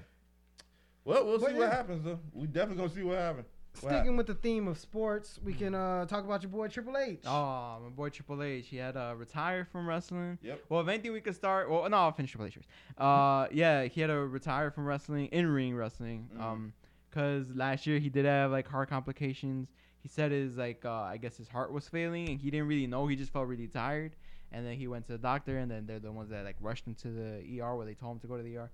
Well, 1.05 1.25
we'll 1.25 1.39
But 1.39 1.51
see 1.51 1.55
what 1.55 1.71
happens 1.71 2.03
though. 2.03 2.19
We 2.33 2.47
definitely 2.47 2.83
gonna 2.83 2.95
see 2.95 3.03
what 3.03 3.19
happens. 3.19 3.47
What 3.81 3.91
Sticking 3.91 4.17
with 4.17 4.27
the 4.27 4.33
theme 4.33 4.67
of 4.67 4.77
sports, 4.77 5.37
we 5.43 5.53
can 5.53 5.75
uh, 5.75 6.05
talk 6.05 6.23
about 6.23 6.41
your 6.41 6.49
boy 6.49 6.67
Triple 6.69 6.97
H. 6.97 7.19
Oh, 7.25 7.79
my 7.83 7.89
boy 7.89 8.09
Triple 8.09 8.41
H. 8.41 8.67
He 8.69 8.77
had 8.77 8.93
to 8.93 9.13
retire 9.17 9.65
from 9.65 9.87
wrestling. 9.87 10.39
Yep. 10.41 10.63
Well, 10.69 10.81
if 10.81 10.87
anything, 10.87 11.11
we 11.11 11.19
could 11.19 11.35
start. 11.35 11.69
Well, 11.69 11.87
no, 11.89 11.97
I'll 11.97 12.11
finish 12.13 12.31
Triple 12.31 12.47
H 12.47 12.55
first. 12.55 12.69
Uh, 12.97 13.47
yeah, 13.51 13.83
he 13.83 14.01
had 14.01 14.07
to 14.07 14.19
retire 14.19 14.71
from 14.71 14.85
wrestling, 14.85 15.27
in 15.27 15.47
ring 15.47 15.75
wrestling. 15.75 16.29
Mhm. 16.35 16.41
Um, 16.41 16.73
cause 17.11 17.45
last 17.53 17.85
year 17.85 17.99
he 17.99 18.09
did 18.09 18.25
have 18.25 18.51
like 18.51 18.67
heart 18.67 18.89
complications. 18.89 19.67
He 19.99 20.07
said 20.07 20.31
his 20.31 20.57
like 20.57 20.85
uh, 20.85 20.91
I 21.01 21.17
guess 21.17 21.35
his 21.37 21.49
heart 21.49 21.71
was 21.71 21.87
failing, 21.87 22.29
and 22.29 22.39
he 22.39 22.49
didn't 22.49 22.67
really 22.67 22.87
know. 22.87 23.07
He 23.07 23.15
just 23.15 23.31
felt 23.33 23.47
really 23.47 23.67
tired, 23.67 24.15
and 24.51 24.65
then 24.65 24.75
he 24.77 24.87
went 24.87 25.05
to 25.07 25.13
the 25.13 25.17
doctor, 25.17 25.57
and 25.57 25.69
then 25.69 25.85
they're 25.85 25.99
the 25.99 26.11
ones 26.11 26.29
that 26.29 26.45
like 26.45 26.55
rushed 26.61 26.87
him 26.87 26.95
to 26.95 27.09
the 27.09 27.61
ER 27.61 27.75
where 27.75 27.85
they 27.85 27.93
told 27.93 28.15
him 28.15 28.19
to 28.21 28.27
go 28.27 28.37
to 28.37 28.43
the 28.43 28.57
ER. 28.57 28.71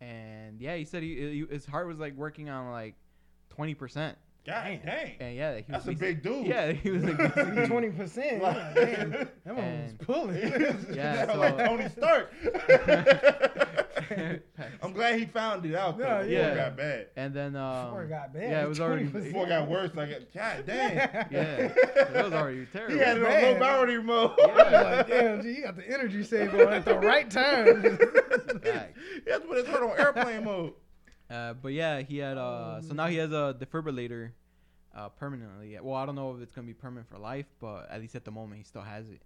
And 0.00 0.60
yeah, 0.60 0.76
he 0.76 0.84
said 0.84 1.02
he, 1.02 1.14
he 1.48 1.54
his 1.54 1.64
heart 1.66 1.86
was 1.88 1.98
like 1.98 2.14
working 2.14 2.48
on 2.50 2.70
like 2.70 2.94
twenty 3.50 3.74
percent. 3.74 4.18
God 4.46 4.80
dang. 4.84 5.12
And 5.18 5.34
yeah, 5.36 5.54
he 5.56 5.64
was 5.72 5.84
That's 5.84 5.88
a 5.88 5.92
big 6.00 6.22
dude. 6.22 6.46
Yeah, 6.46 6.70
he 6.70 6.90
was 6.90 7.02
like 7.04 7.66
Twenty 7.66 7.90
percent. 7.90 8.42
Like- 8.42 8.74
Damn, 8.74 9.10
that 9.10 9.28
one 9.44 9.56
was 9.56 9.90
And- 9.90 9.98
pulling. 9.98 10.36
Yeah, 10.94 11.26
Sound 11.26 11.40
like 11.40 11.56
Tony 11.58 11.88
Stark. 11.88 12.32
I'm 14.82 14.92
glad 14.92 15.18
he 15.18 15.26
found 15.26 15.64
it 15.66 15.74
out. 15.74 15.98
Yeah. 15.98 16.18
Before 16.18 16.32
yeah. 16.32 16.52
it 16.52 16.56
got 16.56 16.76
bad. 16.76 17.06
and 17.16 17.34
then 17.34 17.56
um, 17.56 17.86
Before 17.86 18.04
it 18.04 18.08
got 18.08 18.32
bad. 18.34 18.50
yeah, 18.50 18.64
it 18.64 18.68
was 18.68 18.80
already- 18.80 19.04
Before 19.06 19.46
it 19.46 19.48
got 19.48 19.68
worse, 19.68 19.90
like 19.94 20.32
God 20.32 20.64
damn. 20.66 20.96
yeah, 21.30 21.72
it 21.72 22.24
was 22.24 22.32
already 22.32 22.66
terrible. 22.72 22.94
He 22.94 23.00
had 23.00 23.16
it 23.18 23.24
on 23.24 23.28
Man. 23.30 23.52
low 23.52 23.58
power 23.58 24.02
mode. 24.02 24.32
Yeah. 24.38 24.82
like, 24.82 25.08
damn, 25.08 25.42
G, 25.42 25.48
you 25.52 25.62
got 25.62 25.76
the 25.76 25.88
energy 25.90 26.22
save 26.22 26.54
on 26.54 26.72
at 26.72 26.84
the 26.84 26.98
right 26.98 27.30
time. 27.30 27.98
Facts. 28.62 28.98
He 29.24 29.30
had 29.30 29.42
to 29.42 29.64
put 29.64 29.82
on 29.82 29.98
airplane 29.98 30.44
mode. 30.44 30.72
Uh, 31.28 31.54
but 31.54 31.72
yeah, 31.72 32.02
he 32.02 32.18
had 32.18 32.38
uh, 32.38 32.80
so 32.80 32.94
now 32.94 33.08
he 33.08 33.16
has 33.16 33.32
a 33.32 33.56
defibrillator, 33.58 34.30
uh, 34.94 35.08
permanently. 35.08 35.76
Well, 35.82 35.96
I 35.96 36.06
don't 36.06 36.14
know 36.14 36.36
if 36.36 36.40
it's 36.40 36.52
gonna 36.52 36.68
be 36.68 36.72
permanent 36.72 37.08
for 37.08 37.18
life, 37.18 37.46
but 37.60 37.90
at 37.90 38.00
least 38.00 38.14
at 38.14 38.24
the 38.24 38.30
moment 38.30 38.58
he 38.58 38.62
still 38.62 38.82
has 38.82 39.10
it. 39.10 39.20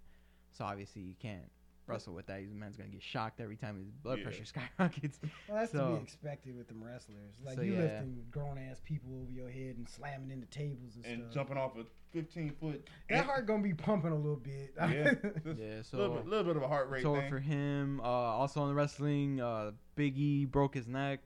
So 0.49 0.65
obviously 0.65 1.03
he 1.03 1.15
can't 1.21 1.43
wrestle 1.91 2.13
with 2.13 2.25
that. 2.27 2.41
His 2.41 2.53
man's 2.53 2.77
gonna 2.77 2.89
get 2.89 3.03
shocked 3.03 3.39
every 3.39 3.55
time 3.57 3.77
his 3.79 3.91
blood 3.91 4.19
Yeah. 4.19 4.23
pressure 4.25 4.45
skyrockets. 4.77 5.19
Well, 5.47 5.57
that's 5.59 5.71
to 5.71 5.77
So- 5.77 5.95
be 5.95 6.01
expected 6.03 6.55
with 6.57 6.67
them 6.67 6.83
wrestlers. 6.83 7.35
Like 7.43 7.55
So, 7.55 7.61
you 7.61 7.73
yeah. 7.73 7.81
lifting 7.81 8.25
grown 8.31 8.57
ass 8.57 8.81
people 8.83 9.21
over 9.21 9.31
your 9.31 9.49
head 9.49 9.75
and 9.77 9.87
slamming 9.87 10.31
into 10.31 10.47
tables 10.47 10.95
and, 10.95 11.05
And 11.05 11.21
stuff. 11.23 11.33
jumping 11.33 11.57
off 11.57 11.77
a 11.77 11.85
15 12.11 12.51
foot. 12.59 12.87
That 13.09 13.25
heart 13.25 13.45
gonna 13.45 13.63
be 13.63 13.73
pumping 13.73 14.11
a 14.11 14.15
little 14.15 14.35
bit. 14.35 14.73
Yeah. 14.77 15.13
Just 15.45 15.93
Yeah, 15.93 15.97
a 15.97 15.97
little 15.97 16.15
bit, 16.17 16.27
little 16.27 16.45
bit 16.45 16.55
of 16.57 16.63
a 16.63 16.67
heart 16.67 16.89
rate 16.89 17.03
so 17.03 17.15
thing. 17.15 17.29
for 17.29 17.39
him, 17.39 17.99
uh, 18.01 18.03
also 18.03 18.61
in 18.63 18.69
the 18.69 18.75
wrestling, 18.75 19.39
uh, 19.39 19.71
Big 19.95 20.17
E 20.17 20.45
broke 20.45 20.73
his 20.75 20.87
neck 20.87 21.19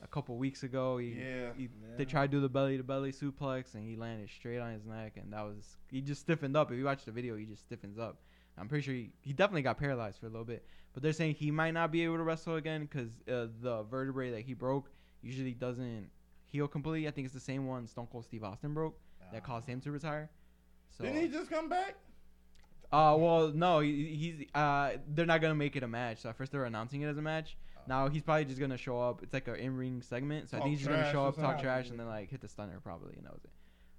a 0.00 0.06
couple 0.06 0.36
weeks 0.36 0.62
ago. 0.62 0.98
He, 0.98 1.08
Yeah. 1.14 1.52
he 1.56 1.62
Yeah. 1.64 1.96
they 1.96 2.04
tried 2.04 2.30
to 2.30 2.36
do 2.36 2.40
the 2.40 2.48
belly 2.48 2.76
to 2.76 2.84
belly 2.84 3.10
suplex 3.10 3.74
and 3.74 3.84
he 3.88 3.96
landed 3.96 4.28
straight 4.30 4.58
on 4.60 4.72
his 4.72 4.84
neck 4.84 5.16
and 5.16 5.32
that 5.32 5.42
was 5.42 5.76
he 5.90 6.00
just 6.00 6.20
stiffened 6.20 6.56
up. 6.56 6.70
If 6.70 6.78
you 6.78 6.84
watch 6.84 7.04
the 7.04 7.10
video, 7.12 7.34
he 7.36 7.46
just 7.46 7.62
stiffens 7.62 7.98
up. 7.98 8.20
I'm 8.58 8.68
pretty 8.68 8.84
sure 8.84 8.94
he, 8.94 9.10
he 9.20 9.32
definitely 9.32 9.62
got 9.62 9.78
paralyzed 9.78 10.18
for 10.18 10.26
a 10.26 10.30
little 10.30 10.44
bit. 10.44 10.64
But 10.94 11.02
they're 11.02 11.12
saying 11.12 11.34
he 11.34 11.50
might 11.50 11.72
not 11.72 11.92
be 11.92 12.02
able 12.04 12.16
to 12.16 12.22
wrestle 12.22 12.56
again 12.56 12.82
because 12.90 13.08
uh, 13.30 13.46
the 13.60 13.84
vertebrae 13.90 14.30
that 14.32 14.40
he 14.40 14.54
broke 14.54 14.90
usually 15.22 15.52
doesn't 15.52 16.08
heal 16.44 16.66
completely. 16.66 17.06
I 17.06 17.10
think 17.10 17.26
it's 17.26 17.34
the 17.34 17.40
same 17.40 17.66
one 17.66 17.86
Stone 17.86 18.08
Cold 18.10 18.24
Steve 18.24 18.42
Austin 18.44 18.74
broke 18.74 18.98
that 19.32 19.44
caused 19.44 19.66
him 19.68 19.80
to 19.82 19.90
retire. 19.92 20.30
So 20.96 21.04
Didn't 21.04 21.20
he 21.20 21.28
just 21.28 21.50
come 21.50 21.68
back? 21.68 21.96
uh, 22.90 23.14
well, 23.18 23.48
no, 23.48 23.80
he, 23.80 24.16
he's 24.16 24.46
uh, 24.54 24.92
they're 25.08 25.26
not 25.26 25.40
gonna 25.42 25.54
make 25.54 25.76
it 25.76 25.82
a 25.82 25.88
match. 25.88 26.22
So 26.22 26.30
at 26.30 26.36
first 26.36 26.52
they 26.52 26.58
were 26.58 26.64
announcing 26.64 27.02
it 27.02 27.06
as 27.08 27.18
a 27.18 27.22
match. 27.22 27.56
Now 27.86 28.08
he's 28.08 28.22
probably 28.22 28.46
just 28.46 28.58
gonna 28.58 28.76
show 28.78 29.00
up. 29.00 29.22
It's 29.22 29.32
like 29.34 29.46
an 29.48 29.56
in-ring 29.56 30.02
segment, 30.02 30.48
so 30.50 30.56
I 30.56 30.60
think 30.60 30.70
he's 30.70 30.80
just 30.80 30.90
gonna 30.90 31.12
show 31.12 31.24
up, 31.26 31.36
talk 31.36 31.60
trash, 31.60 31.90
and 31.90 31.98
then 32.00 32.06
like 32.06 32.30
hit 32.30 32.40
the 32.40 32.48
stunner 32.48 32.80
probably, 32.82 33.14
and 33.16 33.26
that 33.26 33.32
was 33.32 33.44
it. 33.44 33.50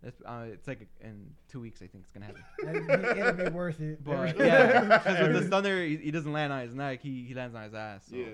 That's, 0.02 0.22
uh, 0.26 0.46
it's 0.54 0.68
like 0.68 0.88
in 1.02 1.26
two 1.52 1.60
weeks, 1.60 1.82
I 1.82 1.88
think 1.88 2.06
it's 2.06 2.12
gonna 2.12 2.26
happen. 2.28 3.18
It'll 3.20 3.34
be, 3.34 3.44
be 3.44 3.50
worth 3.50 3.82
it. 3.82 4.04
But 4.04 4.38
yeah, 4.38 4.82
because 4.98 5.20
with 5.28 5.34
the 5.34 5.44
stunner, 5.48 5.84
he, 5.84 5.98
he 5.98 6.12
doesn't 6.12 6.32
land 6.32 6.54
on 6.54 6.62
his 6.62 6.74
neck. 6.74 7.02
He 7.02 7.26
he 7.28 7.34
lands 7.34 7.54
on 7.56 7.64
his 7.64 7.74
ass. 7.74 8.06
So 8.10 8.16
Yeah. 8.16 8.26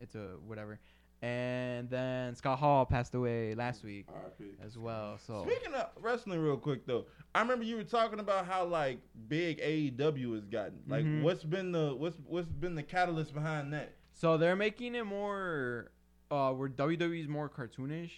it's 0.00 0.14
a 0.14 0.36
whatever. 0.46 0.78
And 1.22 1.90
then 1.90 2.34
Scott 2.34 2.58
Hall 2.58 2.86
passed 2.86 3.14
away 3.14 3.54
last 3.54 3.84
week 3.84 4.06
R.I.P. 4.08 4.52
as 4.64 4.78
well. 4.78 5.18
So 5.26 5.44
Speaking 5.46 5.74
of 5.74 5.88
wrestling, 6.00 6.40
real 6.40 6.56
quick 6.56 6.86
though, 6.86 7.04
I 7.34 7.42
remember 7.42 7.66
you 7.66 7.76
were 7.76 7.84
talking 7.84 8.20
about 8.20 8.46
how 8.46 8.64
like 8.64 9.00
big 9.28 9.60
AEW 9.60 10.34
has 10.36 10.46
gotten. 10.46 10.78
Like, 10.88 11.04
Mhm. 11.04 11.22
what's 11.22 11.44
been 11.44 11.72
the 11.72 11.94
what's 11.94 12.16
what's 12.26 12.48
been 12.48 12.74
the 12.74 12.82
catalyst 12.82 13.34
behind 13.34 13.72
that? 13.74 13.92
so 14.12 14.36
they're 14.38 14.56
making 14.56 14.94
it 14.94 15.04
more, 15.04 15.90
uh, 16.30 16.52
where 16.52 16.68
WWE's 16.70 17.28
more 17.28 17.48
cartoonish. 17.50 18.10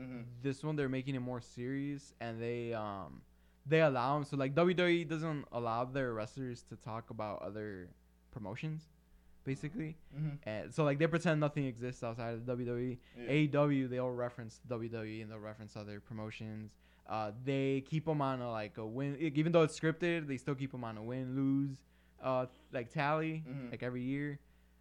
Mm-hmm. 0.00 0.20
this 0.42 0.62
one 0.64 0.74
they're 0.76 0.88
making 0.88 1.14
it 1.14 1.20
more 1.20 1.40
serious 1.40 2.12
and 2.20 2.40
they 2.42 2.72
um 2.74 3.22
they 3.66 3.80
allow 3.80 4.14
them 4.14 4.24
so 4.24 4.36
like 4.36 4.54
WWE 4.54 5.08
doesn't 5.08 5.44
allow 5.52 5.84
their 5.84 6.12
wrestlers 6.12 6.62
to 6.70 6.76
talk 6.76 7.10
about 7.10 7.40
other 7.42 7.88
promotions 8.32 8.82
basically 9.44 9.96
Mm-hmm. 10.16 10.48
and 10.48 10.74
so 10.74 10.84
like 10.84 10.98
they 10.98 11.06
pretend 11.06 11.38
nothing 11.40 11.66
exists 11.66 12.02
outside 12.02 12.34
of 12.34 12.40
WWE 12.40 12.98
Yeah. 13.18 13.30
AEW 13.32 13.88
they 13.90 13.98
all 13.98 14.10
reference 14.10 14.60
WWE 14.68 15.22
and 15.22 15.30
they'll 15.30 15.38
reference 15.38 15.76
other 15.76 16.00
promotions 16.00 16.72
uh 17.08 17.30
they 17.44 17.82
keep 17.88 18.06
them 18.06 18.20
on 18.22 18.40
a 18.40 18.50
like 18.50 18.78
a 18.78 18.86
win 18.86 19.16
even 19.20 19.52
though 19.52 19.62
it's 19.62 19.78
scripted 19.78 20.26
they 20.26 20.38
still 20.38 20.54
keep 20.54 20.72
them 20.72 20.82
on 20.84 20.96
a 20.96 21.02
win 21.02 21.36
lose 21.36 21.76
uh 22.22 22.46
like 22.72 22.90
tally 22.92 23.44
Mhm. 23.48 23.70
like 23.70 23.82
every 23.82 24.02
year 24.02 24.38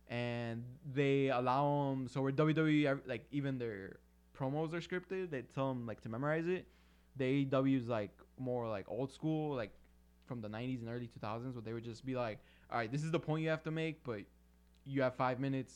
and 0.10 0.63
they 0.93 1.30
allow 1.30 1.89
them 1.91 2.08
so 2.08 2.21
where 2.21 2.32
WWE 2.32 2.99
like 3.06 3.26
even 3.32 3.58
their 3.58 3.97
promos 4.44 4.74
are 4.74 4.82
scripted 4.82 5.30
they 5.30 5.42
tell 5.42 5.70
them 5.74 5.86
like 5.88 6.02
to 6.02 6.10
memorize 6.10 6.48
it 6.48 6.66
the 7.16 7.46
AEW 7.46 7.78
is 7.78 7.88
like 7.88 8.12
more 8.40 8.68
like 8.68 8.86
old 8.90 9.12
school 9.12 9.56
like 9.56 9.72
from 10.26 10.42
the 10.42 10.48
90s 10.48 10.82
and 10.82 10.90
early 10.90 11.08
2000s 11.22 11.54
where 11.54 11.62
they 11.62 11.74
would 11.74 11.84
just 11.84 12.06
be 12.06 12.16
like 12.16 12.40
all 12.72 12.78
right 12.78 12.92
this 12.92 13.04
is 13.04 13.12
the 13.12 13.20
point 13.20 13.44
you 13.44 13.50
have 13.50 13.64
to 13.64 13.72
make 13.72 14.04
but 14.04 14.22
you 14.86 15.02
have 15.02 15.14
five 15.16 15.40
minutes 15.40 15.74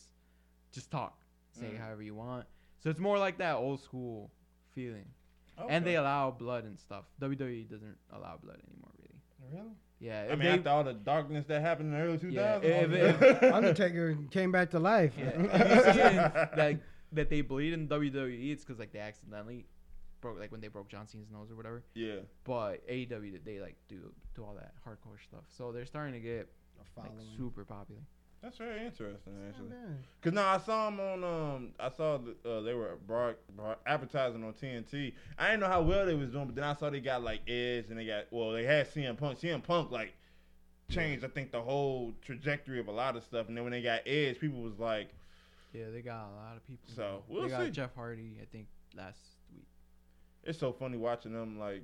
just 0.72 0.92
talk 0.92 1.18
say 1.52 1.68
Mm. 1.68 1.80
however 1.80 2.02
you 2.04 2.14
want 2.16 2.46
so 2.80 2.90
it's 2.90 3.00
more 3.00 3.18
like 3.18 3.38
that 3.40 3.56
old 3.56 3.80
school 3.82 4.32
feeling 4.76 5.06
and 5.70 5.84
they 5.86 5.96
allow 5.96 6.30
blood 6.30 6.66
and 6.66 6.78
stuff 6.80 7.06
WWE 7.22 7.68
doesn't 7.70 7.98
allow 8.12 8.38
blood 8.44 8.60
anymore 8.70 8.92
really 9.00 9.22
Really? 9.54 9.76
yeah 10.00 10.26
I 10.32 10.36
mean, 10.36 10.40
they- 10.40 10.50
after 10.50 10.70
all 10.70 10.84
the 10.84 10.94
darkness 10.94 11.46
that 11.48 11.62
happened 11.62 11.94
in 11.94 12.00
the 12.00 12.06
early 12.06 12.18
2000s. 12.18 12.34
Yeah, 12.34 12.60
if- 12.62 13.44
Undertaker 13.60 14.18
came 14.30 14.52
back 14.52 14.70
to 14.72 14.80
life. 14.80 15.14
Yeah, 15.18 15.30
if 15.30 15.86
you 15.88 15.94
see 15.94 16.00
that 16.58 16.80
that 17.14 17.30
they 17.30 17.42
bleed 17.42 17.74
in 17.74 17.88
WWE, 17.88 18.52
it's 18.52 18.64
because 18.64 18.80
like 18.80 18.92
they 18.92 19.00
accidentally 19.00 19.66
broke 20.22 20.40
like 20.40 20.52
when 20.52 20.62
they 20.62 20.68
broke 20.68 20.90
John 20.90 21.08
Cena's 21.08 21.30
nose 21.32 21.52
or 21.52 21.56
whatever. 21.56 21.84
yeah. 21.94 22.18
But 22.44 22.88
AEW 22.88 23.44
they 23.44 23.60
like 23.60 23.76
do 23.88 24.14
do 24.36 24.44
all 24.44 24.56
that 24.56 24.74
hardcore 24.86 25.22
stuff, 25.24 25.44
so 25.56 25.72
they're 25.72 25.86
starting 25.86 26.14
to 26.14 26.20
get 26.20 26.50
like 26.98 27.12
super 27.38 27.64
popular. 27.64 28.02
That's 28.42 28.58
very 28.58 28.86
interesting, 28.86 29.34
actually. 29.48 29.72
Cause 30.22 30.32
now 30.34 30.48
I 30.48 30.58
saw 30.60 30.90
them 30.90 31.00
on 31.00 31.24
um 31.24 31.70
I 31.80 31.90
saw 31.90 32.18
the, 32.20 32.36
uh, 32.50 32.62
they 32.62 32.74
were 32.74 32.98
broad, 33.08 33.36
broad, 33.56 33.78
advertising 33.86 34.44
on 34.44 34.54
TNT. 34.54 35.14
I 35.38 35.48
didn't 35.48 35.62
know 35.62 35.68
how 35.68 35.82
well 35.82 36.06
they 36.06 36.14
was 36.14 36.30
doing, 36.30 36.46
but 36.46 36.56
then 36.56 36.64
I 36.64 36.76
saw 36.76 36.90
they 36.90 37.00
got 37.00 37.24
like 37.24 37.42
Edge 37.48 37.86
and 37.90 37.98
they 37.98 38.06
got 38.06 38.26
well 38.32 38.52
they 38.52 38.64
had 38.64 38.92
CM 38.92 39.18
Punk. 39.18 39.40
CM 39.40 39.64
Punk 39.64 39.92
like 39.92 40.14
changed 40.90 41.26
I 41.26 41.28
think 41.28 41.52
the 41.52 41.62
whole 41.62 42.14
trajectory 42.22 42.80
of 42.80 42.88
a 42.88 42.92
lot 42.92 43.16
of 43.16 43.24
stuff. 43.24 43.48
And 43.48 43.58
then 43.58 43.64
when 43.64 43.72
they 43.72 43.82
got 43.82 44.02
Edge, 44.06 44.40
people 44.40 44.62
was 44.62 44.80
like, 44.80 45.10
Yeah, 45.74 45.86
they 45.94 46.02
got 46.02 46.30
a 46.30 46.36
lot 46.36 46.56
of 46.58 46.66
people. 46.66 46.90
So, 46.96 47.24
we'll 47.28 47.44
they 47.44 47.50
got 47.50 47.66
see. 47.66 47.72
Jeff 47.72 47.94
Hardy, 47.96 48.38
I 48.42 48.46
think 48.46 48.68
last 48.96 49.20
week. 49.54 49.66
it's 50.44 50.60
so 50.60 50.72
funny 50.72 50.98
watching 50.98 51.34
them 51.34 51.60
like 51.60 51.84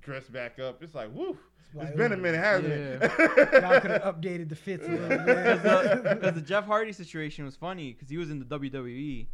dress 0.00 0.28
back 0.28 0.58
up. 0.58 0.82
It's 0.82 0.94
like, 0.94 1.14
woo. 1.14 1.36
Like, 1.74 1.88
It's 1.88 1.96
been 1.96 2.12
a 2.12 2.16
minute, 2.16 2.38
hasn't 2.38 2.72
it? 2.72 3.00
Y'all 3.62 3.80
could 3.80 3.92
have 3.92 4.02
updated 4.02 4.48
the 4.48 4.56
fits 4.56 4.86
a 4.86 4.90
little 4.90 5.08
Because 5.08 5.62
the, 6.20 6.32
the 6.34 6.40
Jeff 6.40 6.66
Hardy 6.66 6.92
situation 6.92 7.44
was 7.44 7.54
funny 7.56 7.92
because 7.92 8.08
he 8.10 8.16
was 8.16 8.28
in 8.30 8.40
the 8.40 8.44
WWE, 8.44 9.26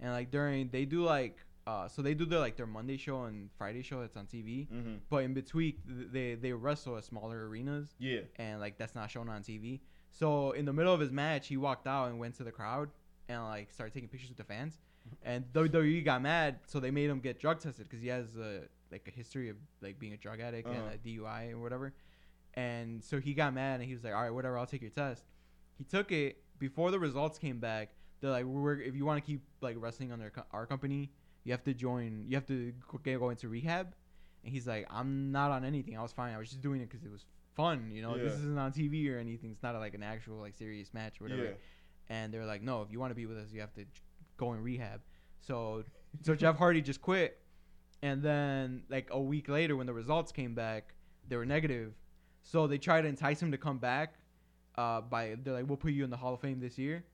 and 0.00 0.12
like 0.12 0.30
during 0.32 0.68
they 0.70 0.84
do 0.86 1.04
like 1.04 1.38
uh 1.66 1.86
so 1.88 2.02
they 2.02 2.12
do 2.12 2.26
their 2.26 2.40
like 2.40 2.56
their 2.56 2.66
Monday 2.66 2.96
show 2.96 3.22
and 3.24 3.48
Friday 3.56 3.80
show 3.82 4.00
that's 4.00 4.16
on 4.16 4.26
TV, 4.26 4.68
hmm 4.68 4.94
but 5.08 5.22
in 5.24 5.34
between 5.34 5.74
they 6.12 6.34
they 6.34 6.52
wrestle 6.52 6.96
at 6.98 7.04
smaller 7.04 7.48
arenas 7.48 7.94
Yeah. 8.00 8.20
and 8.36 8.60
like 8.60 8.76
that's 8.76 8.94
not 8.96 9.08
shown 9.10 9.28
on 9.28 9.42
TV. 9.42 9.80
So 10.10 10.50
in 10.50 10.64
the 10.64 10.72
middle 10.72 10.92
of 10.92 10.98
his 11.00 11.10
match, 11.12 11.46
he 11.48 11.56
walked 11.56 11.86
out 11.86 12.08
and 12.10 12.18
went 12.18 12.34
to 12.36 12.44
the 12.44 12.50
crowd 12.52 12.90
and 13.28 13.42
like 13.44 13.72
started 13.72 13.92
taking 13.94 14.08
pictures 14.08 14.28
with 14.30 14.38
the 14.38 14.44
fans, 14.44 14.78
and 15.22 15.44
WWE 15.52 16.04
got 16.04 16.22
mad, 16.22 16.60
so 16.66 16.80
they 16.80 16.90
made 16.90 17.08
him 17.10 17.20
get 17.20 17.38
drug 17.40 17.60
tested 17.60 17.86
because 17.88 18.02
he 18.02 18.08
has 18.08 18.36
a 18.36 18.62
like 18.90 19.06
a 19.08 19.10
history 19.10 19.48
of 19.48 19.56
like 19.80 19.98
being 19.98 20.12
a 20.12 20.16
drug 20.16 20.40
addict 20.40 20.68
Uh-huh. 20.68 20.78
and 20.78 20.94
a 20.94 20.98
DUI 20.98 21.52
or 21.52 21.58
whatever. 21.58 21.92
And 22.54 23.02
so 23.02 23.18
he 23.20 23.34
got 23.34 23.52
mad 23.52 23.80
and 23.80 23.84
he 23.88 23.94
was 23.94 24.04
like, 24.04 24.14
"All 24.14 24.22
right, 24.22 24.30
whatever, 24.30 24.58
I'll 24.58 24.66
take 24.66 24.82
your 24.82 24.90
test." 24.90 25.24
He 25.76 25.84
took 25.84 26.12
it 26.12 26.42
before 26.58 26.90
the 26.90 26.98
results 27.00 27.38
came 27.38 27.58
back. 27.58 27.90
They're 28.20 28.30
like, 28.30 28.44
"We're 28.44 28.80
if 28.80 28.94
you 28.94 29.04
want 29.04 29.22
to 29.22 29.26
keep 29.26 29.42
like 29.60 29.76
wrestling 29.78 30.12
under 30.12 30.32
our 30.52 30.66
company, 30.66 31.10
you 31.42 31.52
have 31.52 31.64
to 31.64 31.74
join. 31.74 32.24
You 32.28 32.36
have 32.36 32.46
to 32.46 32.72
go 33.04 33.18
go 33.18 33.30
into 33.30 33.48
rehab." 33.48 33.94
And 34.44 34.52
he's 34.52 34.66
like, 34.68 34.86
"I'm 34.90 35.32
not 35.32 35.50
on 35.50 35.64
anything. 35.64 35.96
I 35.98 36.02
was 36.02 36.12
fine. 36.12 36.32
I 36.34 36.38
was 36.38 36.48
just 36.50 36.60
doing 36.60 36.80
it 36.80 36.88
because 36.88 37.04
it 37.04 37.10
was 37.10 37.24
fun. 37.56 37.90
You 37.90 38.02
know, 38.02 38.16
this 38.16 38.34
isn't 38.34 38.58
on 38.58 38.72
TV 38.72 39.10
or 39.12 39.18
anything. 39.18 39.50
It's 39.50 39.62
not 39.62 39.74
like 39.74 39.94
an 39.94 40.02
actual 40.04 40.36
like 40.38 40.54
serious 40.54 40.94
match 40.94 41.20
or 41.20 41.24
whatever." 41.24 41.44
Yeah. 41.44 41.50
And 42.08 42.32
they're 42.32 42.44
like, 42.44 42.62
"No, 42.62 42.82
if 42.82 42.90
you 42.90 43.00
want 43.00 43.10
to 43.10 43.14
be 43.14 43.26
with 43.26 43.38
us, 43.38 43.48
you 43.52 43.60
have 43.60 43.72
to 43.74 43.84
go 44.36 44.52
in 44.52 44.62
rehab." 44.62 45.00
So 45.40 45.84
so 46.22 46.34
Jeff 46.34 46.56
Hardy 46.56 46.80
just 46.82 47.00
quit. 47.00 47.38
And 48.02 48.22
then 48.22 48.82
like 48.90 49.08
a 49.10 49.20
week 49.20 49.48
later 49.48 49.76
when 49.76 49.86
the 49.86 49.94
results 49.94 50.30
came 50.32 50.54
back, 50.54 50.94
they 51.28 51.36
were 51.36 51.46
negative. 51.46 51.94
So 52.42 52.66
they 52.66 52.76
tried 52.78 53.02
to 53.02 53.08
entice 53.08 53.40
him 53.40 53.52
to 53.52 53.58
come 53.58 53.78
back 53.78 54.14
uh, 54.76 55.00
by 55.00 55.36
they're 55.42 55.54
like, 55.54 55.66
"We'll 55.66 55.78
put 55.78 55.92
you 55.92 56.04
in 56.04 56.10
the 56.10 56.16
Hall 56.16 56.34
of 56.34 56.40
Fame 56.40 56.60
this 56.60 56.76
year." 56.78 57.04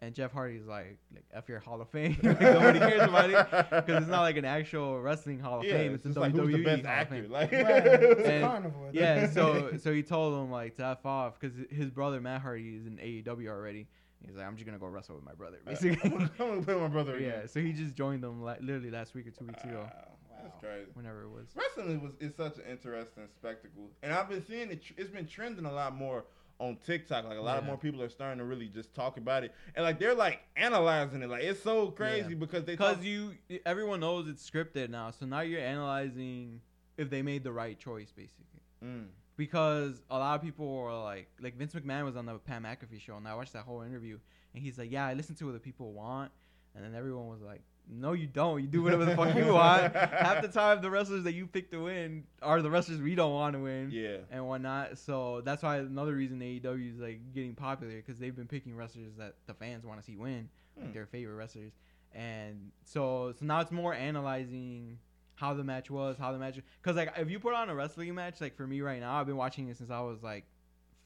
And 0.00 0.14
Jeff 0.14 0.30
Hardy's 0.30 0.64
like, 0.64 0.96
like 1.12 1.24
F 1.34 1.48
your 1.48 1.58
Hall 1.58 1.80
of 1.80 1.88
Fame. 1.90 2.16
like, 2.22 2.40
nobody 2.40 2.78
cares 2.78 3.02
about 3.02 3.30
it 3.30 3.68
because 3.84 4.02
it's 4.02 4.10
not 4.10 4.20
like 4.20 4.36
an 4.36 4.44
actual 4.44 5.00
wrestling 5.00 5.40
Hall 5.40 5.58
of 5.58 5.64
Yeah, 5.64 5.72
Fame. 5.72 5.94
It's, 5.94 6.06
it's 6.06 6.16
a 6.16 6.20
like 6.20 6.32
WWE 6.34 6.36
who's 6.44 6.52
the 6.52 6.62
best 6.62 6.84
Hall 6.84 6.92
of 6.94 6.98
actor. 7.00 7.22
Fame. 7.22 7.30
Like, 7.32 7.50
Right, 7.50 7.64
it's 7.86 8.20
a 8.20 8.32
And- 8.32 8.44
carnival. 8.44 8.90
Yeah, 8.92 9.28
so 9.28 9.72
so 9.82 9.92
he 9.92 10.04
told 10.04 10.34
him 10.40 10.52
like 10.52 10.76
to 10.76 10.84
f 10.84 11.04
off 11.04 11.40
because 11.40 11.56
his 11.70 11.90
brother 11.90 12.20
Matt 12.20 12.42
Hardy 12.42 12.76
is 12.76 12.86
in 12.86 12.98
AEW 12.98 13.48
already. 13.48 13.88
He's 14.26 14.36
like, 14.36 14.46
I'm 14.46 14.56
just 14.56 14.66
gonna 14.66 14.78
go 14.78 14.86
wrestle 14.86 15.14
with 15.16 15.24
my 15.24 15.34
brother, 15.34 15.58
basically. 15.66 15.98
I'm 16.10 16.28
gonna 16.38 16.62
play 16.62 16.74
with 16.74 16.82
my 16.82 16.88
brother. 16.88 17.18
yeah, 17.18 17.28
Again. 17.28 17.48
so 17.48 17.60
he 17.60 17.72
just 17.72 17.94
joined 17.94 18.22
them 18.22 18.42
like 18.42 18.60
literally 18.60 18.90
last 18.90 19.14
week 19.14 19.26
or 19.26 19.30
two 19.30 19.46
weeks 19.46 19.62
ago, 19.64 19.88
Wow, 19.88 20.42
That's 20.42 20.56
crazy. 20.60 20.90
whenever 20.94 21.22
it 21.22 21.30
was. 21.30 21.46
Wrestling 21.54 22.02
was 22.02 22.12
is 22.20 22.34
such 22.36 22.56
an 22.58 22.64
interesting 22.70 23.24
spectacle, 23.36 23.90
and 24.02 24.12
I've 24.12 24.28
been 24.28 24.44
seeing 24.46 24.70
it. 24.70 24.82
It's 24.96 25.10
been 25.10 25.26
trending 25.26 25.64
a 25.66 25.72
lot 25.72 25.94
more 25.96 26.24
on 26.60 26.76
TikTok. 26.84 27.24
Like 27.24 27.38
a 27.38 27.40
lot 27.40 27.58
of 27.58 27.64
more 27.64 27.76
people 27.76 28.02
are 28.02 28.08
starting 28.08 28.38
to 28.38 28.44
really 28.44 28.66
just 28.66 28.92
talk 28.92 29.16
about 29.16 29.44
it, 29.44 29.54
and 29.76 29.84
like 29.84 30.00
they're 30.00 30.14
like 30.14 30.40
analyzing 30.56 31.22
it. 31.22 31.30
Like 31.30 31.44
it's 31.44 31.62
so 31.62 31.92
crazy 31.92 32.30
Yeah. 32.30 32.34
because 32.36 32.64
they 32.64 32.72
Because 32.72 32.96
talk, 32.96 33.04
you, 33.04 33.34
everyone 33.64 34.00
knows 34.00 34.26
it's 34.28 34.48
scripted 34.48 34.90
now, 34.90 35.12
so 35.12 35.26
now 35.26 35.40
you're 35.40 35.60
analyzing 35.60 36.60
if 36.96 37.08
they 37.10 37.22
made 37.22 37.44
the 37.44 37.52
right 37.52 37.78
choice, 37.78 38.10
basically. 38.10 38.44
Mm. 38.84 39.06
Because 39.38 40.02
a 40.10 40.18
lot 40.18 40.34
of 40.34 40.42
people 40.42 40.68
are 40.80 41.02
like, 41.04 41.28
like 41.40 41.56
Vince 41.56 41.72
McMahon 41.72 42.04
was 42.04 42.16
on 42.16 42.26
the 42.26 42.34
Pat 42.40 42.60
McAfee 42.62 43.00
show, 43.00 43.16
and 43.16 43.26
I 43.26 43.34
watched 43.36 43.52
that 43.54 43.62
whole 43.62 43.80
interview, 43.82 44.18
and 44.52 44.62
he's 44.62 44.76
like, 44.76 44.90
"Yeah, 44.90 45.06
I 45.06 45.14
listen 45.14 45.36
to 45.36 45.44
what 45.46 45.54
the 45.54 45.60
people 45.60 45.92
want," 45.92 46.32
and 46.74 46.84
then 46.84 46.94
everyone 46.94 47.28
was 47.28 47.40
like, 47.40 47.62
"No, 47.88 48.14
you 48.14 48.26
don't. 48.26 48.60
You 48.60 48.66
do 48.66 48.82
whatever 48.82 49.04
the 49.04 49.14
fuck 49.14 49.34
you 49.36 49.54
want." 49.54 49.94
Half 49.94 50.42
the 50.42 50.48
time, 50.60 50.82
the 50.82 50.90
wrestlers 50.90 51.22
that 51.22 51.34
you 51.34 51.46
pick 51.46 51.70
to 51.70 51.84
win 51.84 52.24
are 52.42 52.60
the 52.60 52.68
wrestlers 52.70 53.00
we 53.00 53.14
don't 53.14 53.32
want 53.32 53.54
to 53.54 53.60
win. 53.60 53.90
Yeah. 53.92 54.16
and 54.32 54.44
whatnot. 54.46 54.98
So 54.98 55.40
that's 55.44 55.62
why 55.62 55.76
another 55.78 56.14
reason 56.16 56.40
AEW 56.40 56.94
is 56.94 56.98
like 56.98 57.20
getting 57.32 57.54
popular 57.54 57.94
because 57.94 58.18
they've 58.18 58.34
been 58.36 58.48
picking 58.48 58.74
wrestlers 58.74 59.12
that 59.18 59.36
the 59.46 59.54
fans 59.54 59.84
want 59.86 60.00
to 60.00 60.04
see 60.04 60.16
win, 60.16 60.48
Hmm. 60.76 60.84
like 60.86 60.94
their 60.94 61.06
favorite 61.06 61.36
wrestlers. 61.36 61.72
And 62.12 62.72
so 62.84 63.34
so 63.38 63.46
now 63.46 63.60
it's 63.60 63.70
more 63.70 63.94
analyzing 63.94 64.98
how 65.38 65.54
the 65.54 65.62
match 65.62 65.88
was, 65.90 66.16
how 66.18 66.32
the 66.32 66.38
match. 66.38 66.58
Because 66.82 66.96
like 66.96 67.12
if 67.16 67.30
you 67.30 67.38
put 67.38 67.54
on 67.54 67.68
a 67.70 67.74
wrestling 67.74 68.12
match, 68.14 68.40
like 68.40 68.56
for 68.56 68.66
me 68.66 68.80
right 68.80 69.00
now, 69.00 69.14
I've 69.14 69.26
been 69.26 69.36
watching 69.36 69.68
it 69.68 69.76
since 69.76 69.90
I 69.90 70.00
was 70.00 70.22
like 70.22 70.44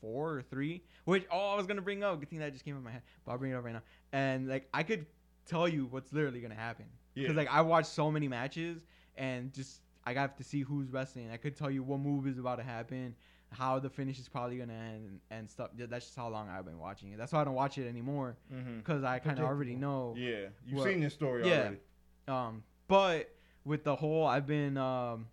four 0.00 0.32
or 0.36 0.42
three. 0.42 0.82
Which 1.04 1.24
oh, 1.30 1.52
I 1.52 1.56
was 1.56 1.66
gonna 1.66 1.82
bring 1.82 2.02
up. 2.02 2.18
Good 2.20 2.30
thing 2.30 2.38
that 2.38 2.52
just 2.52 2.64
came 2.64 2.76
in 2.76 2.82
my 2.82 2.92
head, 2.92 3.02
but 3.24 3.32
I'll 3.32 3.38
bring 3.38 3.52
it 3.52 3.54
up 3.56 3.64
right 3.64 3.74
now. 3.74 3.82
And 4.12 4.48
like 4.48 4.68
I 4.72 4.82
could 4.82 5.06
tell 5.46 5.68
you 5.68 5.86
what's 5.86 6.12
literally 6.12 6.40
gonna 6.40 6.54
happen. 6.54 6.86
Yeah. 7.14 7.24
Because 7.24 7.36
like 7.36 7.50
I 7.50 7.60
watched 7.60 7.88
so 7.90 8.10
many 8.10 8.26
matches 8.28 8.78
and 9.16 9.52
just 9.52 9.82
I 10.04 10.14
got 10.14 10.38
to 10.38 10.44
see 10.44 10.62
who's 10.62 10.90
wrestling. 10.90 11.30
I 11.30 11.36
could 11.36 11.56
tell 11.56 11.70
you 11.70 11.82
what 11.82 12.00
move 12.00 12.26
is 12.26 12.38
about 12.38 12.56
to 12.56 12.64
happen, 12.64 13.14
how 13.50 13.78
the 13.78 13.90
finish 13.90 14.18
is 14.18 14.28
probably 14.28 14.56
gonna 14.56 14.72
end, 14.72 15.20
and 15.30 15.48
stuff. 15.50 15.68
That's 15.76 16.06
just 16.06 16.16
how 16.16 16.28
long 16.28 16.48
I've 16.48 16.64
been 16.64 16.78
watching 16.78 17.12
it. 17.12 17.18
That's 17.18 17.32
why 17.32 17.42
I 17.42 17.44
don't 17.44 17.54
watch 17.54 17.76
it 17.76 17.86
anymore 17.86 18.36
because 18.78 19.04
I 19.04 19.18
kind 19.18 19.38
of 19.38 19.44
already 19.44 19.76
know. 19.76 20.14
Yeah. 20.16 20.46
You've 20.64 20.78
Well, 20.78 20.86
seen 20.86 21.00
this 21.00 21.12
story 21.12 21.46
yeah. 21.46 21.58
already. 21.58 21.76
Um, 22.28 22.62
but 22.88 23.28
with 23.64 23.84
the 23.84 23.94
whole, 23.96 24.26
I've 24.26 24.46
been 24.46 24.76
um 24.76 25.26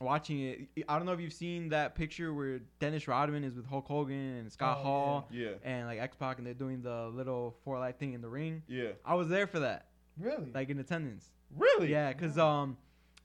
watching 0.00 0.40
it. 0.40 0.84
I 0.88 0.96
don't 0.96 1.06
know 1.06 1.12
if 1.12 1.20
you've 1.20 1.32
seen 1.32 1.70
that 1.70 1.94
picture 1.94 2.32
where 2.32 2.60
Dennis 2.78 3.08
Rodman 3.08 3.42
is 3.44 3.54
with 3.56 3.66
Hulk 3.66 3.86
Hogan 3.86 4.36
and 4.36 4.52
Scott 4.52 4.78
Oh, 4.80 4.82
Hall 4.84 5.28
Yeah. 5.32 5.52
and 5.64 5.86
like 5.86 5.98
X 5.98 6.16
Pac, 6.16 6.38
and 6.38 6.46
they're 6.46 6.54
doing 6.54 6.82
the 6.82 7.08
little 7.08 7.56
four 7.64 7.78
light 7.78 7.98
thing 7.98 8.12
in 8.12 8.20
the 8.20 8.28
ring. 8.28 8.62
Yeah. 8.68 8.90
I 9.04 9.14
was 9.14 9.28
there 9.28 9.46
for 9.46 9.60
that, 9.60 9.86
really? 10.18 10.50
like 10.54 10.68
in 10.70 10.78
attendance. 10.78 11.30
Really? 11.56 11.90
Yeah, 11.90 12.12
cause 12.12 12.36
um, 12.38 12.76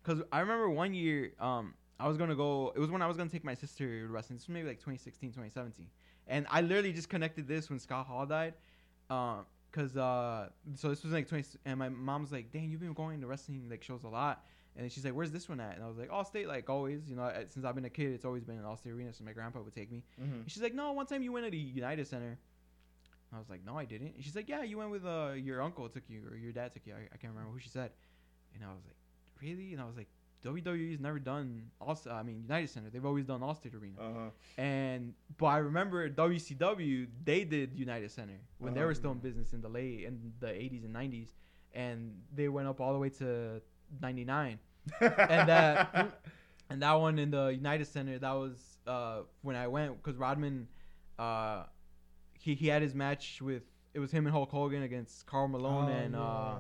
cause 0.04 0.22
I 0.32 0.40
remember 0.40 0.70
one 0.70 0.94
year 0.94 1.34
um 1.40 1.74
I 2.00 2.08
was 2.08 2.18
gonna 2.18 2.36
go. 2.36 2.74
It 2.76 2.80
was 2.80 2.90
when 2.90 3.02
I 3.02 3.08
was 3.08 3.18
gonna 3.18 3.30
take 3.30 3.44
my 3.44 3.54
sister 3.54 3.86
to 3.86 4.08
wrestling. 4.08 4.38
This 4.38 4.48
was 4.48 4.54
maybe 4.54 4.68
like 4.68 4.78
2016, 4.80 5.30
2017, 5.30 5.88
and 6.28 6.48
I 6.50 6.62
literally 6.62 6.92
just 6.92 7.08
connected 7.10 7.48
this 7.48 7.70
when 7.70 7.80
Scott 7.80 8.08
Hall 8.08 8.26
died. 8.26 8.56
Um, 9.10 9.46
cause 9.74 9.98
uh, 9.98 10.48
so 10.76 10.88
this 10.88 11.04
was 11.04 11.12
like 11.12 11.28
20, 11.28 11.58
and 11.66 11.78
my 11.78 11.90
mom 11.90 12.22
was 12.22 12.32
like, 12.32 12.52
"Dang, 12.54 12.70
you've 12.70 12.80
been 12.80 12.94
going 12.94 13.20
to 13.22 13.28
wrestling 13.28 13.68
like 13.70 13.84
shows 13.84 14.04
a 14.04 14.08
lot." 14.08 14.46
And 14.76 14.90
she's 14.92 15.04
like, 15.06 15.14
"Where's 15.14 15.32
this 15.32 15.48
one 15.50 15.60
at?" 15.60 15.76
And 15.76 15.84
I 15.84 15.88
was 15.88 15.98
like, 15.98 16.10
"Allstate, 16.10 16.48
like 16.48 16.70
always. 16.70 17.02
You 17.10 17.16
know, 17.18 17.30
since 17.50 17.66
I've 17.66 17.76
been 17.76 17.86
a 17.86 17.90
kid, 17.90 18.14
it's 18.14 18.24
always 18.26 18.44
been 18.44 18.58
an 18.58 18.64
Allstate 18.64 18.94
Arena. 18.96 19.12
So 19.14 19.26
my 19.26 19.34
grandpa 19.34 19.60
would 19.62 19.74
take 19.74 19.92
me." 19.92 20.04
hmm 20.18 20.24
And 20.44 20.50
she's 20.52 20.64
like, 20.64 20.74
"No, 20.74 20.94
one 20.94 21.06
time 21.06 21.22
you 21.22 21.32
went 21.34 21.46
at 21.46 21.52
the 21.52 21.58
United 21.58 22.08
Center." 22.08 22.40
I 23.34 23.40
was 23.40 23.50
like, 23.50 23.66
"No, 23.66 23.78
I 23.78 23.86
didn't." 23.86 24.14
And 24.16 24.24
she's 24.24 24.36
like, 24.36 24.48
"Yeah, 24.48 24.64
you 24.64 24.78
went 24.78 24.92
with 24.92 25.06
uh 25.06 25.34
your 25.36 25.62
uncle 25.62 25.90
took 25.90 26.04
you 26.08 26.22
or 26.30 26.38
your 26.38 26.54
dad 26.54 26.74
took 26.74 26.86
you. 26.88 26.94
I, 26.94 27.04
I 27.14 27.18
can't 27.18 27.34
remember 27.34 27.52
who 27.52 27.60
she 27.60 27.70
said." 27.70 27.92
And 28.56 28.64
I 28.64 28.68
was 28.70 28.84
like, 28.86 28.96
"Really?" 29.42 29.74
And 29.74 29.82
I 29.82 29.86
was 29.86 29.98
like, 29.98 30.08
"WWE's 30.44 31.00
never 31.00 31.20
done 31.20 31.64
all. 31.80 31.98
I 32.12 32.22
mean, 32.24 32.42
United 32.42 32.70
Center. 32.70 32.90
They've 32.90 33.06
always 33.06 33.26
done 33.26 33.42
Allstate 33.42 33.74
Arena." 33.80 34.00
Uh 34.00 34.14
huh. 34.14 34.30
And 34.62 35.14
but 35.38 35.46
I 35.48 35.58
remember 35.58 36.10
WCW 36.10 37.08
they 37.24 37.44
did 37.44 37.74
United 37.78 38.12
Center 38.12 38.40
when 38.60 38.74
they 38.74 38.80
Uh-huh. 38.82 38.88
were 38.88 38.94
still 38.96 39.12
in 39.12 39.20
business 39.20 39.54
in 39.54 39.62
the 39.62 39.70
late 39.70 40.04
in 40.06 40.34
the 40.40 40.48
80s 40.48 40.84
and 40.86 40.94
90s, 40.96 41.30
and 41.74 42.22
they 42.36 42.50
went 42.50 42.68
up 42.68 42.80
all 42.82 42.94
the 42.94 43.00
way 43.00 43.10
to 43.10 43.62
99 44.02 44.60
and 45.02 45.48
that 45.50 46.20
and 46.70 46.82
that 46.82 46.94
one 46.94 47.18
in 47.20 47.32
the 47.32 47.48
United 47.48 47.86
Center 47.86 48.18
that 48.20 48.34
was 48.34 48.78
uh 48.88 49.20
when 49.44 49.56
I 49.56 49.68
went 49.68 50.02
because 50.02 50.18
Rodman 50.18 50.68
uh 51.20 51.64
he 52.40 52.56
he 52.56 52.68
had 52.68 52.82
his 52.82 52.94
match 52.94 53.42
with 53.42 53.64
it 53.94 54.00
was 54.00 54.12
him 54.12 54.26
and 54.26 54.34
Hulk 54.34 54.50
Hogan 54.50 54.84
against 54.84 55.26
Karl 55.28 55.48
Malone 55.48 55.90
Oh, 55.90 55.94
and 55.94 56.14
yeah, 56.14 56.20
uh 56.20 56.60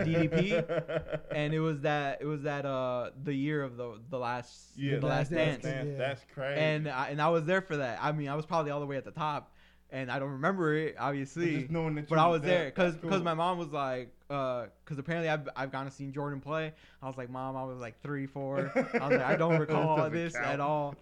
I. 0.00 0.04
DDP? 0.04 1.20
and 1.34 1.52
it 1.54 1.60
was 1.60 1.80
that 1.80 2.18
it 2.20 2.26
was 2.26 2.42
that 2.42 2.64
uh 2.66 3.10
the 3.24 3.34
year 3.34 3.62
of 3.62 3.76
the 3.76 3.98
the 4.10 4.18
last 4.18 4.70
yeah. 4.76 4.98
the 4.98 5.06
last 5.06 5.30
dance, 5.30 5.62
Dance. 5.64 5.88
Yeah. 5.92 5.98
That's 5.98 6.24
crazy. 6.32 6.60
and 6.60 6.88
I, 6.88 7.08
and 7.08 7.20
I 7.20 7.28
was 7.28 7.44
there 7.44 7.60
for 7.60 7.76
that. 7.78 7.98
I 8.00 8.12
mean 8.12 8.28
I 8.28 8.34
was 8.34 8.46
probably 8.46 8.70
all 8.70 8.80
the 8.80 8.86
way 8.86 8.96
at 8.96 9.04
the 9.04 9.10
top 9.10 9.52
and 9.92 10.08
I 10.12 10.20
don't 10.20 10.30
remember 10.30 10.72
it 10.76 10.94
But 10.96 11.02
obviously. 11.02 11.58
just 11.62 11.70
knowing 11.72 11.96
that 11.96 12.08
But 12.08 12.18
I 12.20 12.28
was 12.28 12.42
there 12.42 12.66
because 12.66 12.94
that's 12.94 13.04
cool. 13.08 13.18
my 13.24 13.34
mom 13.34 13.58
was 13.58 13.72
like, 13.72 14.12
because 14.28 14.70
apparently 14.96 15.28
I've 15.28 15.48
I've 15.56 15.72
gone 15.72 15.86
to 15.86 15.90
see 15.90 16.06
Jordan 16.12 16.40
play. 16.40 16.72
I 17.02 17.06
was 17.08 17.16
like, 17.16 17.28
mom, 17.28 17.56
I 17.56 17.64
was 17.64 17.78
like 17.80 18.00
three, 18.00 18.26
four. 18.28 18.70
I 18.76 19.08
was 19.08 19.18
like, 19.18 19.20
I 19.20 19.34
don't 19.34 19.58
recall 19.66 20.08
this 20.08 20.34
count. 20.34 20.46
at 20.46 20.60
all. 20.60 20.94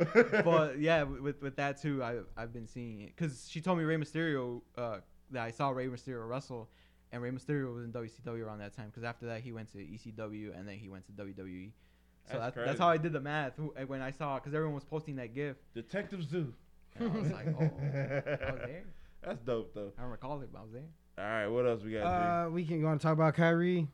But 0.43 0.79
yeah, 0.79 1.03
with 1.03 1.43
with 1.43 1.57
that 1.57 1.83
too, 1.83 2.03
I 2.03 2.21
I've 2.39 2.55
been 2.55 2.66
seeing 2.66 3.03
it 3.03 3.12
because 3.14 3.47
she 3.51 3.61
told 3.61 3.77
me 3.77 3.85
Rey 3.85 3.97
Mysterio 3.99 4.62
uh, 4.79 5.01
that 5.31 5.43
I 5.45 5.51
saw 5.51 5.70
Rey 5.70 5.87
Mysterio 5.87 6.29
wrestle, 6.29 6.68
and 7.12 7.22
Rey 7.22 7.31
Mysterio 7.31 7.74
was 7.74 7.85
in 7.85 7.93
WCW 7.93 8.45
around 8.45 8.59
that 8.59 8.74
time. 8.76 8.87
Because 8.87 9.05
after 9.05 9.26
that, 9.26 9.41
he 9.41 9.53
went 9.53 9.70
to 9.72 9.79
ECW 9.79 10.57
and 10.59 10.66
then 10.68 10.76
he 10.76 10.89
went 10.89 11.05
to 11.07 11.12
WWE. 11.12 11.70
So 12.31 12.39
That's 12.39 12.55
that's, 12.55 12.66
that's 12.66 12.79
how 12.81 12.89
I 12.89 12.99
did 12.99 13.12
the 13.12 13.20
math 13.20 13.53
when 13.87 14.03
I 14.03 14.11
saw 14.11 14.35
because 14.39 14.53
everyone 14.55 14.74
was 14.74 14.85
posting 14.85 15.16
that 15.16 15.35
GIF. 15.35 15.57
Detective 15.74 16.22
Zoo. 16.29 16.53
And 16.99 17.11
I 17.12 17.18
was 17.18 17.31
like, 17.33 17.47
oh, 17.49 17.62
I 17.62 17.64
was 17.64 18.61
there. 18.66 18.85
That's 19.24 19.41
dope 19.41 19.72
though. 19.74 19.93
I 19.99 20.03
don't 20.03 20.11
recall 20.11 20.41
it, 20.43 20.51
but 20.53 20.59
I 20.59 20.62
was 20.62 20.72
there. 20.72 20.83
All 21.18 21.24
right, 21.24 21.47
what 21.49 21.66
else 21.66 21.83
we 21.83 21.93
got? 21.93 22.05
Uh, 22.47 22.51
we 22.51 22.64
can 22.64 22.81
go 22.83 22.89
and 22.89 23.01
talk 23.01 23.12
about 23.14 23.35
Kyrie. 23.35 23.89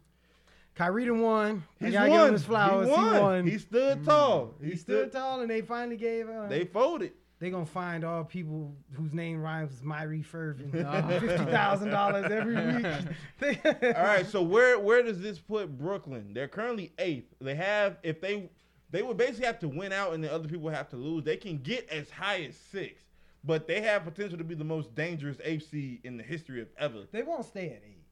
Kyrie 0.74 1.06
done 1.06 1.20
won. 1.20 1.62
I 1.80 1.84
He's 1.84 1.92
gotta 1.94 2.10
won. 2.10 2.18
give 2.18 2.26
him 2.26 2.32
his 2.34 2.44
flowers. 2.44 2.86
He 2.88 2.92
won. 2.92 3.14
He 3.14 3.20
won. 3.20 3.46
He 3.46 3.58
stood 3.58 3.98
Mm. 4.00 4.04
tall. 4.04 4.54
He 4.62 4.76
stood 4.76 5.12
tall, 5.12 5.40
and 5.40 5.48
they 5.50 5.60
finally 5.62 5.96
gave. 5.96 6.28
Uh, 6.28 6.48
They 6.48 6.64
folded. 6.64 7.12
They 7.44 7.50
gonna 7.50 7.66
find 7.66 8.04
all 8.04 8.24
people 8.24 8.74
whose 8.94 9.12
name 9.12 9.38
rhymes 9.42 9.70
with 9.70 9.84
Myrie 9.84 10.24
Fervin. 10.24 10.70
Fifty 11.20 11.44
thousand 11.50 11.90
dollars 11.90 12.30
every 12.30 12.54
week. 12.76 13.58
All 13.96 14.02
right, 14.02 14.26
so 14.26 14.40
where 14.40 14.78
where 14.78 15.02
does 15.02 15.20
this 15.20 15.38
put 15.38 15.76
Brooklyn? 15.76 16.32
They're 16.32 16.48
currently 16.48 16.94
eighth. 16.98 17.34
They 17.42 17.54
have 17.54 17.98
if 18.02 18.22
they 18.22 18.48
they 18.90 19.02
would 19.02 19.18
basically 19.18 19.44
have 19.44 19.58
to 19.58 19.68
win 19.68 19.92
out, 19.92 20.14
and 20.14 20.24
the 20.24 20.32
other 20.32 20.48
people 20.48 20.70
have 20.70 20.88
to 20.90 20.96
lose. 20.96 21.22
They 21.22 21.36
can 21.36 21.58
get 21.58 21.86
as 21.90 22.08
high 22.08 22.44
as 22.44 22.56
six, 22.56 23.02
but 23.44 23.66
they 23.68 23.82
have 23.82 24.04
potential 24.04 24.38
to 24.38 24.44
be 24.44 24.54
the 24.54 24.64
most 24.64 24.94
dangerous 24.94 25.36
eighth 25.44 25.68
seed 25.68 26.00
in 26.04 26.16
the 26.16 26.22
history 26.24 26.62
of 26.62 26.68
ever. 26.78 27.00
They 27.12 27.22
won't 27.22 27.44
stay 27.44 27.66
at 27.66 27.82
eight 27.86 28.06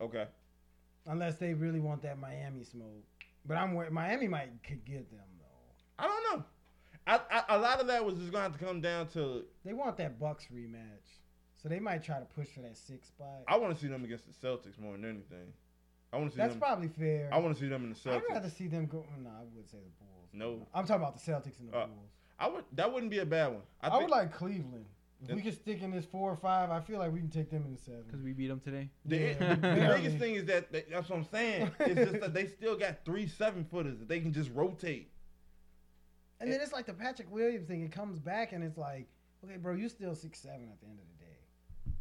Okay. 0.00 0.26
unless 1.06 1.34
they 1.36 1.52
really 1.52 1.80
want 1.80 2.00
that 2.04 2.18
Miami 2.18 2.64
smoke. 2.64 3.04
But 3.44 3.58
I'm 3.58 3.74
wor- 3.74 3.90
Miami 3.90 4.28
might 4.28 4.48
could 4.66 4.82
get 4.86 5.10
them 5.10 5.20
though. 5.38 6.02
I 6.04 6.06
don't 6.08 6.38
know. 6.38 6.44
I, 7.06 7.20
I, 7.30 7.56
a 7.56 7.58
lot 7.58 7.80
of 7.80 7.86
that 7.88 8.04
was 8.04 8.14
just 8.16 8.30
going 8.30 8.44
to 8.44 8.50
have 8.50 8.58
to 8.58 8.64
come 8.64 8.80
down 8.80 9.08
to. 9.08 9.44
They 9.64 9.72
want 9.72 9.96
that 9.96 10.18
Bucks 10.20 10.46
rematch, 10.54 11.20
so 11.60 11.68
they 11.68 11.80
might 11.80 12.02
try 12.02 12.18
to 12.18 12.24
push 12.24 12.48
for 12.48 12.60
that 12.60 12.76
six 12.76 13.08
spot. 13.08 13.42
I 13.48 13.56
want 13.56 13.74
to 13.74 13.80
see 13.80 13.88
them 13.88 14.04
against 14.04 14.24
the 14.26 14.46
Celtics 14.46 14.78
more 14.78 14.92
than 14.92 15.04
anything. 15.04 15.52
I 16.12 16.18
want 16.18 16.30
to 16.30 16.36
see 16.36 16.42
That's 16.42 16.52
them. 16.52 16.60
probably 16.60 16.88
fair. 16.88 17.30
I 17.32 17.38
want 17.38 17.54
to 17.56 17.60
see 17.60 17.68
them 17.68 17.84
in 17.84 17.90
the 17.90 17.96
I'd 18.10 18.20
Celtics. 18.22 18.28
rather 18.28 18.50
see 18.50 18.66
them 18.68 18.86
go. 18.86 19.04
No, 19.22 19.30
I 19.30 19.42
would 19.56 19.68
say 19.68 19.78
the 19.78 20.04
Bulls. 20.04 20.28
No. 20.32 20.66
I'm 20.74 20.86
talking 20.86 21.02
about 21.02 21.18
the 21.18 21.30
Celtics 21.32 21.58
and 21.58 21.72
the 21.72 21.76
Uh, 21.76 21.86
Bulls. 21.86 22.10
I 22.38 22.48
would. 22.48 22.64
That 22.72 22.92
wouldn't 22.92 23.10
be 23.10 23.18
a 23.20 23.26
bad 23.26 23.48
one. 23.48 23.62
I, 23.80 23.86
I, 23.86 23.90
think 23.90 24.02
would 24.02 24.10
like 24.10 24.32
Cleveland. 24.32 24.84
If 25.28 25.36
we 25.36 25.40
could 25.42 25.54
stick 25.54 25.82
in 25.82 25.92
this 25.92 26.04
four 26.04 26.30
or 26.32 26.36
five, 26.36 26.70
I 26.70 26.80
feel 26.80 26.98
like 26.98 27.12
we 27.12 27.20
can 27.20 27.30
take 27.30 27.48
them 27.48 27.62
in 27.64 27.72
the 27.72 27.80
seven. 27.80 28.02
Because 28.06 28.22
we 28.22 28.32
beat 28.32 28.48
them 28.48 28.58
today. 28.58 28.90
the, 29.04 29.16
Yeah, 29.16 29.34
the, 29.54 29.54
the 29.54 29.94
biggest 29.96 30.18
thing 30.18 30.34
is 30.34 30.44
that 30.46 30.72
that- 30.72 30.90
that's 30.90 31.08
what 31.08 31.16
I'm 31.18 31.24
saying. 31.24 31.70
It's 31.80 32.10
just 32.10 32.20
that 32.20 32.34
they 32.34 32.46
still 32.48 32.76
got 32.76 33.04
three 33.04 33.28
seven 33.28 33.64
footers 33.64 33.98
that 34.00 34.08
they 34.08 34.18
can 34.20 34.32
just 34.32 34.50
rotate. 34.52 35.11
And 36.42 36.52
then 36.52 36.60
it's 36.60 36.72
like 36.72 36.86
the 36.86 36.92
Patrick 36.92 37.30
Williams 37.30 37.66
thing. 37.68 37.82
It 37.82 37.92
comes 37.92 38.18
back 38.18 38.52
and 38.52 38.62
it's 38.64 38.76
like, 38.76 39.06
okay, 39.44 39.56
bro, 39.56 39.74
you 39.74 39.88
still 39.88 40.14
six 40.14 40.40
seven 40.40 40.68
at 40.70 40.80
the 40.80 40.86
end 40.86 40.98
of 40.98 41.04
the 41.06 41.24
day. 41.24 41.38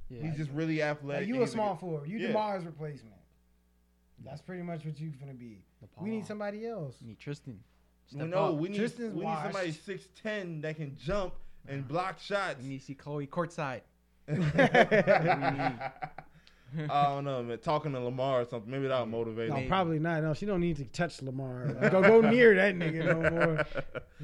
Yeah. 0.10 0.30
He's 0.30 0.38
just 0.38 0.52
really 0.52 0.82
athletic. 0.82 1.22
Like 1.22 1.28
you 1.28 1.36
and 1.36 1.44
a 1.44 1.46
he's 1.46 1.54
small 1.54 1.76
forward. 1.76 2.10
You 2.10 2.18
Yeah. 2.18 2.30
Demar's 2.30 2.66
replacement. 2.66 3.16
Mm-hmm. 3.16 4.30
That's 4.30 4.42
pretty 4.42 4.64
much 4.64 4.84
what 4.84 5.00
you're 5.00 5.12
gonna 5.20 5.34
be. 5.34 5.64
We 6.00 6.10
need 6.10 6.26
somebody 6.26 6.68
else. 6.68 6.96
We 7.02 7.10
need 7.10 7.20
Tristan. 7.20 7.60
We 8.12 8.18
Step 8.18 8.30
know 8.30 8.46
up. 8.50 8.56
we 8.56 8.70
need 8.70 8.78
Tristan's 8.78 9.14
we 9.16 9.26
need 9.26 9.38
somebody 9.44 9.72
six 9.72 10.08
ten 10.22 10.62
that 10.62 10.76
can 10.76 10.98
jump 10.98 11.34
and 11.68 11.88
block 11.88 12.20
shots. 12.20 12.58
We 12.62 12.70
need 12.70 12.80
to 12.80 12.86
see 12.86 12.96
Khloe 12.96 13.30
courtside. 13.30 13.82
I 16.89 17.03
don't 17.13 17.24
know, 17.26 17.43
man. 17.43 17.57
Talking 17.59 17.91
to 17.93 17.99
Lamar 17.99 18.41
or 18.41 18.45
something, 18.45 18.69
maybe 18.72 18.88
that'll 18.88 19.05
motivate 19.05 19.49
No, 19.49 19.55
him. 19.55 19.67
Probably 19.67 19.99
not. 19.99 20.24
No, 20.24 20.34
she 20.34 20.45
don't 20.45 20.61
need 20.61 20.78
to 20.78 20.86
touch 20.86 21.22
Lamar. 21.22 21.67
go 21.91 22.01
go 22.01 22.22
near 22.22 22.55
that 22.55 22.76
nigga 22.76 23.05
no 23.05 23.30
more. 23.30 23.65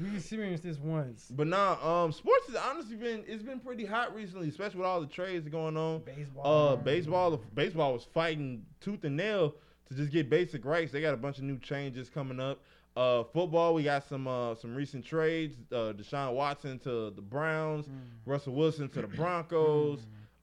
We 0.00 0.16
experienced 0.16 0.62
this 0.62 0.78
once. 0.78 1.26
But 1.30 1.46
nah, 1.48 1.76
um, 2.04 2.12
sports 2.12 2.46
has 2.46 2.56
honestly 2.56 2.96
been 2.96 3.24
it's 3.26 3.42
been 3.42 3.60
pretty 3.60 3.84
hot 3.84 4.14
recently, 4.14 4.48
especially 4.48 4.78
with 4.78 4.86
all 4.86 5.00
the 5.00 5.06
trades 5.06 5.48
going 5.48 5.76
on. 5.76 6.00
Baseball. 6.04 6.72
Uh, 6.72 6.76
baseball, 6.76 7.36
baseball 7.54 7.92
was 7.92 8.04
fighting 8.14 8.64
tooth 8.80 9.04
and 9.04 9.16
nail 9.16 9.54
to 9.88 9.94
just 9.94 10.10
get 10.12 10.30
basic 10.30 10.64
rights. 10.64 10.92
They 10.92 11.00
got 11.00 11.14
a 11.14 11.18
bunch 11.18 11.38
of 11.38 11.44
new 11.44 11.58
changes 11.58 12.08
coming 12.08 12.40
up. 12.40 12.60
Uh, 12.96 13.22
football, 13.32 13.74
we 13.74 13.84
got 13.84 14.08
some 14.08 14.26
uh, 14.26 14.54
some 14.56 14.74
recent 14.74 15.04
trades. 15.04 15.54
Uh, 15.70 15.92
Deshaun 15.92 16.32
Watson 16.34 16.78
to 16.80 17.10
the 17.10 17.22
Browns, 17.22 17.86
Mm. 17.86 17.92
Russell 18.26 18.54
Wilson 18.54 18.88
to 18.88 19.02
the 19.02 19.06
Broncos. 19.06 20.00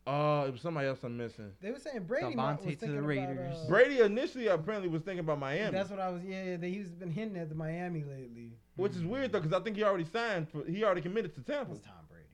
Uh, 0.08 0.46
it 0.48 0.52
was 0.52 0.62
somebody 0.62 0.88
else 0.88 1.00
I'm 1.04 1.18
missing. 1.18 1.52
They 1.62 1.72
were 1.72 1.80
saying 1.80 2.04
Brady 2.04 2.36
might- 2.36 2.60
Davante 2.60 2.66
was 2.66 2.76
to 2.76 2.80
the 2.82 2.86
thinking 2.86 2.98
about, 3.00 3.08
Raiders. 3.08 3.58
uh, 3.58 3.68
Brady 3.68 4.00
initially 4.02 4.48
apparently 4.48 4.88
was 4.88 5.02
thinking 5.02 5.20
about 5.22 5.40
Miami, 5.40 5.72
That's 5.72 5.90
what 5.90 6.00
I 6.00 6.10
was. 6.10 6.24
Yeah, 6.24 6.44
yeah. 6.44 6.58
He's 6.68 6.92
been 6.92 7.10
hinting 7.10 7.42
at 7.42 7.50
the 7.50 7.56
Miami 7.56 8.04
lately. 8.04 8.54
which 8.76 8.94
is 8.94 9.04
weird 9.04 9.32
though, 9.32 9.40
because 9.40 9.54
I 9.60 9.64
think 9.64 9.78
he 9.78 9.84
already 9.84 10.06
signed. 10.06 10.48
For, 10.50 10.64
he 10.66 10.84
already 10.84 11.02
committed 11.02 11.34
to 11.36 11.42
It 11.42 11.48
Tampa. 11.48 11.72
was 11.72 11.80
Tom 11.82 11.94
Brady. 12.08 12.28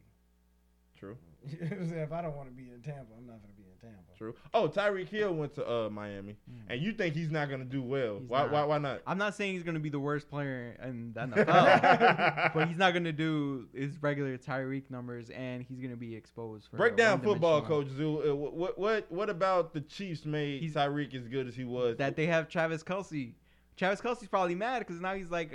True, 0.98 1.18
if 1.44 2.12
I 2.12 2.22
don't 2.22 2.36
want 2.36 2.50
to 2.50 2.54
be 2.56 2.70
in 2.72 2.82
Tampa, 2.82 3.14
I'm 3.18 3.26
not 3.26 3.42
going 3.42 3.54
to 3.56 3.58
be 3.58 3.61
in 3.61 3.61
Tampa. 3.82 3.98
true. 4.18 4.36
Oh, 4.54 4.68
Tyreek 4.70 5.10
Hill 5.10 5.34
went 5.34 5.56
to 5.56 5.70
uh, 5.70 5.90
Miami, 5.90 6.38
and 6.70 6.82
you 6.82 6.94
think 6.94 7.16
he's 7.16 7.32
not 7.32 7.50
gonna 7.50 7.66
do 7.66 7.82
well? 7.82 8.20
Why, 8.28 8.42
not. 8.44 8.52
why? 8.52 8.64
Why 8.66 8.78
not? 8.78 9.02
I'm 9.08 9.18
not 9.18 9.36
saying 9.36 9.54
he's 9.54 9.64
gonna 9.64 9.80
be 9.80 9.90
the 9.90 10.00
worst 10.00 10.30
player 10.30 10.78
in 10.84 11.14
the 11.14 11.22
NFL, 11.28 12.54
but 12.54 12.68
he's 12.68 12.78
not 12.78 12.94
gonna 12.94 13.12
do 13.12 13.68
his 13.74 14.02
regular 14.02 14.38
Tyreek 14.38 14.90
numbers, 14.90 15.30
and 15.32 15.64
he's 15.68 15.80
gonna 15.80 15.96
be 15.96 16.16
exposed 16.16 16.68
for 16.70 16.78
Break 16.78 16.96
down 16.96 17.22
football. 17.22 17.62
Coach 17.62 17.88
Zoo. 17.90 18.32
Uh, 18.32 18.36
what 18.36 18.78
what 18.78 19.12
what 19.12 19.30
about 19.30 19.74
the 19.74 19.82
Chiefs 19.82 20.26
made 20.26 20.62
He's- 20.62 20.74
Tyreek 20.74 21.14
as 21.16 21.28
good 21.28 21.48
as 21.48 21.56
he 21.56 21.64
was? 21.66 21.98
That 21.98 22.16
they 22.16 22.28
have 22.28 22.48
Travis 22.50 22.84
Kelce. 22.84 23.34
Travis 23.82 24.00
Kelce's 24.00 24.28
probably 24.28 24.54
mad 24.54 24.80
because 24.80 25.02
now 25.02 25.16
he's 25.16 25.32
like, 25.32 25.52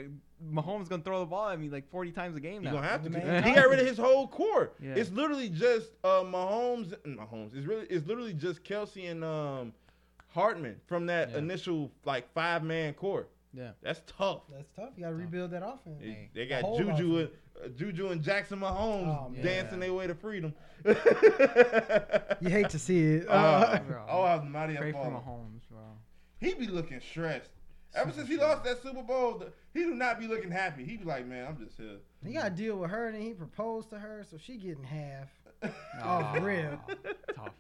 Mahomes 0.52 0.88
gonna 0.88 1.02
throw 1.04 1.20
the 1.20 1.26
ball 1.26 1.48
at 1.50 1.60
me 1.60 1.68
like 1.70 1.88
40 1.90 2.10
times 2.10 2.36
a 2.36 2.40
game 2.40 2.62
He's 2.62 2.64
now. 2.72 2.72
gonna 2.78 2.88
have 2.88 3.04
to. 3.04 3.08
The 3.08 3.20
'cause 3.20 3.28
main 3.28 3.42
He 3.44 3.52
got 3.54 3.68
rid 3.68 3.78
of 3.78 3.86
his 3.86 3.96
whole 3.96 4.26
core. 4.26 4.72
Yeah. 4.82 4.94
It's 4.96 5.10
literally 5.12 5.48
just 5.48 5.90
uh, 6.02 6.22
Mahomes. 6.24 6.92
And 7.04 7.16
Mahomes. 7.16 7.54
It's 7.56 7.66
really 7.66 7.86
it's 7.86 8.04
literally 8.06 8.32
just 8.34 8.64
Kelce 8.64 9.08
and 9.10 9.22
um, 9.22 9.72
Hartman 10.28 10.80
from 10.86 11.06
that 11.06 11.30
Yeah. 11.30 11.38
initial 11.38 11.92
like 12.04 12.32
five 12.34 12.64
man 12.64 12.94
core. 12.94 13.28
Yeah. 13.54 13.70
That's 13.80 14.02
tough. 14.06 14.42
That's 14.52 14.68
tough. 14.74 14.90
You 14.96 15.04
got 15.04 15.10
to 15.10 15.14
rebuild 15.14 15.52
that 15.52 15.62
offense. 15.64 16.00
They- 16.00 16.28
They 16.34 16.46
got 16.46 16.62
whole 16.62 16.78
Juju 16.78 17.16
offense. 17.18 17.30
and 17.62 17.64
uh, 17.64 17.68
Juju 17.78 18.08
and 18.08 18.22
Jackson 18.22 18.58
Mahomes 18.58 19.06
Oh, 19.08 19.32
dancing 19.40 19.78
their 19.80 19.94
way 19.94 20.06
to 20.08 20.14
freedom. 20.16 20.52
You 22.40 22.50
hate 22.50 22.68
to 22.70 22.78
see 22.78 23.00
it. 23.14 23.28
Uh, 23.28 23.32
Uh, 23.32 23.78
Bro. 23.80 24.04
oh, 24.08 24.22
I 24.22 24.36
was 24.36 24.44
mighty 24.44 24.76
Pray 24.76 24.90
up 24.90 24.96
for 24.96 25.00
on 25.06 25.12
him. 25.12 25.20
Mahomes, 25.20 25.68
bro. 25.70 25.78
He 26.38 26.52
be 26.54 26.66
looking 26.66 27.00
stressed. 27.00 27.50
Ever 27.94 28.12
since 28.12 28.28
he 28.28 28.36
lost 28.36 28.64
that 28.64 28.82
Super 28.82 29.02
Bowl, 29.02 29.38
the, 29.38 29.52
he 29.72 29.80
do 29.80 29.94
not 29.94 30.18
be 30.20 30.26
looking 30.26 30.50
happy. 30.50 30.84
He 30.84 30.96
be 30.96 31.04
like, 31.04 31.26
man, 31.26 31.46
I'm 31.46 31.56
just 31.56 31.76
here. 31.78 31.96
he 32.24 32.34
got 32.34 32.44
to 32.44 32.50
deal 32.50 32.76
with 32.76 32.90
her, 32.90 33.06
and 33.08 33.20
he 33.20 33.32
proposed 33.32 33.90
to 33.90 33.98
her, 33.98 34.24
so 34.30 34.36
she 34.36 34.56
getting 34.56 34.84
half. 34.84 35.28
Aw, 36.02 36.34
for 36.34 36.40
real. 36.40 36.80
Tough. 37.34 37.50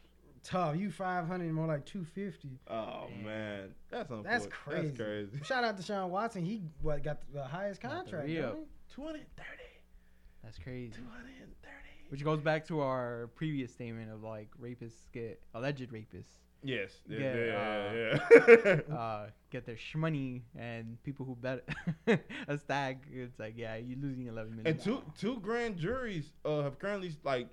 Tough. 0.42 0.76
You 0.76 0.92
500, 0.92 1.52
more 1.52 1.66
like 1.66 1.84
250. 1.86 2.60
Oh 2.68 3.06
Damn. 3.08 3.24
man, 3.24 3.74
that's. 3.90 4.10
That's 4.22 4.46
crazy. 4.46 4.88
That's 4.88 4.96
crazy. 4.96 5.38
Shout 5.42 5.64
out 5.64 5.76
to 5.76 5.82
Sean 5.82 6.10
Watson. 6.10 6.44
He 6.44 6.62
what 6.82 7.02
got 7.02 7.18
the 7.32 7.42
highest 7.44 7.80
contract. 7.80 8.26
re-up. 8.26 8.52
don't 8.52 8.60
he? 8.60 8.94
Two 8.94 9.02
hundred 9.02 9.26
thirty. 9.36 9.70
That's 10.44 10.58
crazy. 10.58 10.92
Two 10.92 11.02
hundred 11.10 11.32
thirty. 11.62 12.10
Which 12.10 12.22
goes 12.22 12.40
back 12.40 12.64
to 12.68 12.80
our 12.80 13.28
previous 13.34 13.72
statement 13.72 14.12
of 14.12 14.22
like 14.22 14.48
rapists 14.62 15.10
get 15.12 15.40
alleged 15.54 15.90
rapists 15.90 16.45
Yes. 16.66 16.90
Yeah. 17.08 17.18
Yeah, 17.18 17.92
Yeah. 17.92 18.78
yeah. 18.88 18.94
uh, 18.94 19.26
get 19.50 19.64
their 19.66 19.76
shmoney, 19.76 20.42
and 20.58 21.02
people 21.02 21.24
who 21.24 21.34
bet 21.36 21.68
a 22.48 22.58
stag, 22.58 22.98
it's 23.12 23.38
like 23.38 23.54
yeah, 23.56 23.76
you're 23.76 23.98
losing 23.98 24.26
11 24.26 24.56
million. 24.56 24.66
and 24.74 24.80
two 24.82 25.02
two 25.18 25.38
grand 25.40 25.76
juries 25.76 26.32
uh, 26.44 26.62
have 26.62 26.78
currently 26.78 27.12
like 27.24 27.48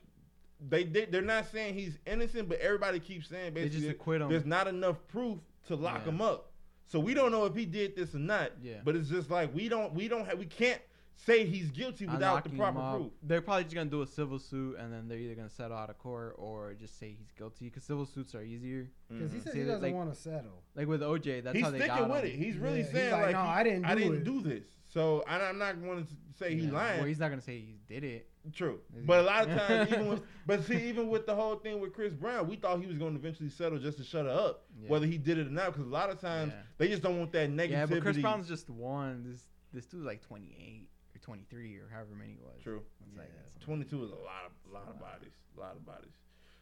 they 0.70 0.84
they 0.84 1.06
they're 1.06 1.22
not 1.22 1.46
saying 1.52 1.74
he's 1.76 1.98
innocent, 2.06 2.50
but 2.50 2.60
everybody 2.60 3.00
keeps 3.00 3.28
saying 3.30 3.54
they 3.54 3.64
just 3.64 3.74
basically 3.76 3.90
acquit 3.96 4.22
him. 4.22 4.30
there's 4.30 4.46
not 4.46 4.68
enough 4.68 4.98
proof 5.08 5.38
to 5.68 5.76
lock 5.76 6.02
Yeah. 6.06 6.12
him 6.12 6.22
up. 6.22 6.50
So 6.86 7.00
we 7.00 7.14
don't 7.14 7.32
know 7.32 7.46
if 7.46 7.56
he 7.56 7.66
did 7.66 7.96
this 7.96 8.14
or 8.14 8.20
not. 8.20 8.52
Yeah. 8.62 8.76
But 8.84 8.96
it's 8.96 9.10
just 9.10 9.30
like 9.30 9.54
we 9.56 9.70
don't 9.70 9.94
we 9.94 10.08
don't 10.08 10.26
have 10.26 10.38
we 10.38 10.46
can't 10.46 10.82
say 11.16 11.46
he's 11.46 11.70
guilty 11.72 12.06
without 12.06 12.44
the 12.44 12.50
proper 12.50 12.98
proof. 12.98 13.12
They're 13.24 13.42
probably 13.42 13.64
just 13.64 13.76
gonna 13.76 13.90
do 13.90 14.02
a 14.02 14.08
civil 14.08 14.40
suit, 14.40 14.78
and 14.78 14.92
then 14.92 15.08
they're 15.08 15.18
either 15.20 15.36
gonna 15.36 15.50
settle 15.50 15.78
out 15.78 15.90
of 15.90 15.98
court 15.98 16.36
or 16.38 16.74
just 16.74 17.00
say 17.00 17.16
he's 17.18 17.32
guilty. 17.38 17.66
Because 17.66 17.84
civil 17.84 18.06
suits 18.06 18.36
are 18.36 18.44
easier. 18.44 18.90
Because 19.10 19.32
he 19.32 19.40
Mhm. 19.40 19.44
said 19.44 19.54
See, 19.54 19.60
he 19.60 19.66
doesn't 19.66 19.82
like- 19.84 19.94
want 19.94 20.14
to 20.14 20.20
settle. 20.20 20.64
Like 20.76 20.88
with 20.88 21.02
OJ, 21.02 21.42
that's 21.42 21.56
he's 21.56 21.64
how 21.66 21.72
they 21.72 21.80
sticking 21.80 21.96
got 21.96 22.10
with 22.10 22.24
him. 22.24 22.32
it. 22.32 22.36
He's 22.46 22.58
really 22.58 22.78
Yeah, 22.80 22.84
he's 22.84 22.92
saying 22.94 23.12
like, 23.12 23.22
like, 23.28 23.32
"No, 23.36 23.42
he- 23.42 23.48
I 23.48 23.64
didn't 23.64 23.86
I 23.86 23.96
do 23.96 24.02
didn't 24.02 24.18
it." 24.18 24.24
do 24.26 24.42
this. 24.42 24.68
So 24.86 25.24
and 25.28 25.42
I'm 25.42 25.58
not 25.58 25.82
going 25.82 26.06
to 26.06 26.14
say 26.38 26.54
he's 26.56 26.66
Yeah. 26.66 26.72
lying. 26.74 26.98
Well, 27.00 27.08
he's 27.08 27.20
not 27.20 27.30
gonna 27.30 27.42
say 27.42 27.60
he 27.60 27.78
did 27.88 28.04
it. 28.04 28.30
True, 28.52 28.82
but 29.06 29.22
a 29.22 29.24
lot 29.24 29.50
of 29.50 29.58
times, 29.58 29.90
even 29.94 30.08
with, 30.10 30.24
but 30.46 30.62
see, 30.66 30.90
even 30.90 31.08
with 31.08 31.26
the 31.26 31.34
whole 31.34 31.56
thing 31.56 31.80
with 31.80 31.94
Chris 31.94 32.14
Brown, 32.14 32.46
we 32.50 32.58
thought 32.58 32.78
he 32.82 32.86
was 32.88 32.98
going 32.98 33.14
to 33.14 33.18
eventually 33.20 33.48
settle 33.50 33.80
just 33.80 33.98
to 34.00 34.04
shut 34.04 34.26
her 34.26 34.32
up, 34.32 34.66
Yeah. 34.82 34.90
whether 34.90 35.06
he 35.06 35.18
did 35.18 35.38
it 35.38 35.48
or 35.48 35.50
not. 35.50 35.68
Because 35.72 35.88
a 35.88 35.90
lot 35.90 36.10
of 36.10 36.20
times 36.20 36.52
Yeah. 36.52 36.62
they 36.78 36.90
just 36.90 37.02
don't 37.02 37.18
want 37.18 37.32
that 37.32 37.50
negativity. 37.50 37.70
Yeah, 37.70 37.86
but 37.86 38.02
Chris 38.02 38.18
Brown's 38.18 38.50
just 38.50 38.70
one. 38.70 39.24
This 39.24 39.48
this 39.72 39.86
dude's 39.86 40.04
like 40.04 40.22
28 40.22 40.90
or 40.92 40.93
23 41.24 41.78
or 41.78 41.90
however 41.92 42.16
many 42.18 42.34
it 42.34 42.42
was. 42.42 42.62
true. 42.62 42.82
It's 43.08 43.18
like, 43.18 43.28
Yeah. 43.28 43.40
it's- 43.56 43.66
22 43.66 44.04
is 44.04 44.12
a 44.12 44.16
lot 44.16 44.46
of 44.46 44.52
a 44.70 44.74
lot 44.74 44.88
of 44.88 45.00
bodies, 45.00 45.34
a 45.58 45.60
lot 45.60 45.76
of 45.76 45.86
bodies. 45.86 46.14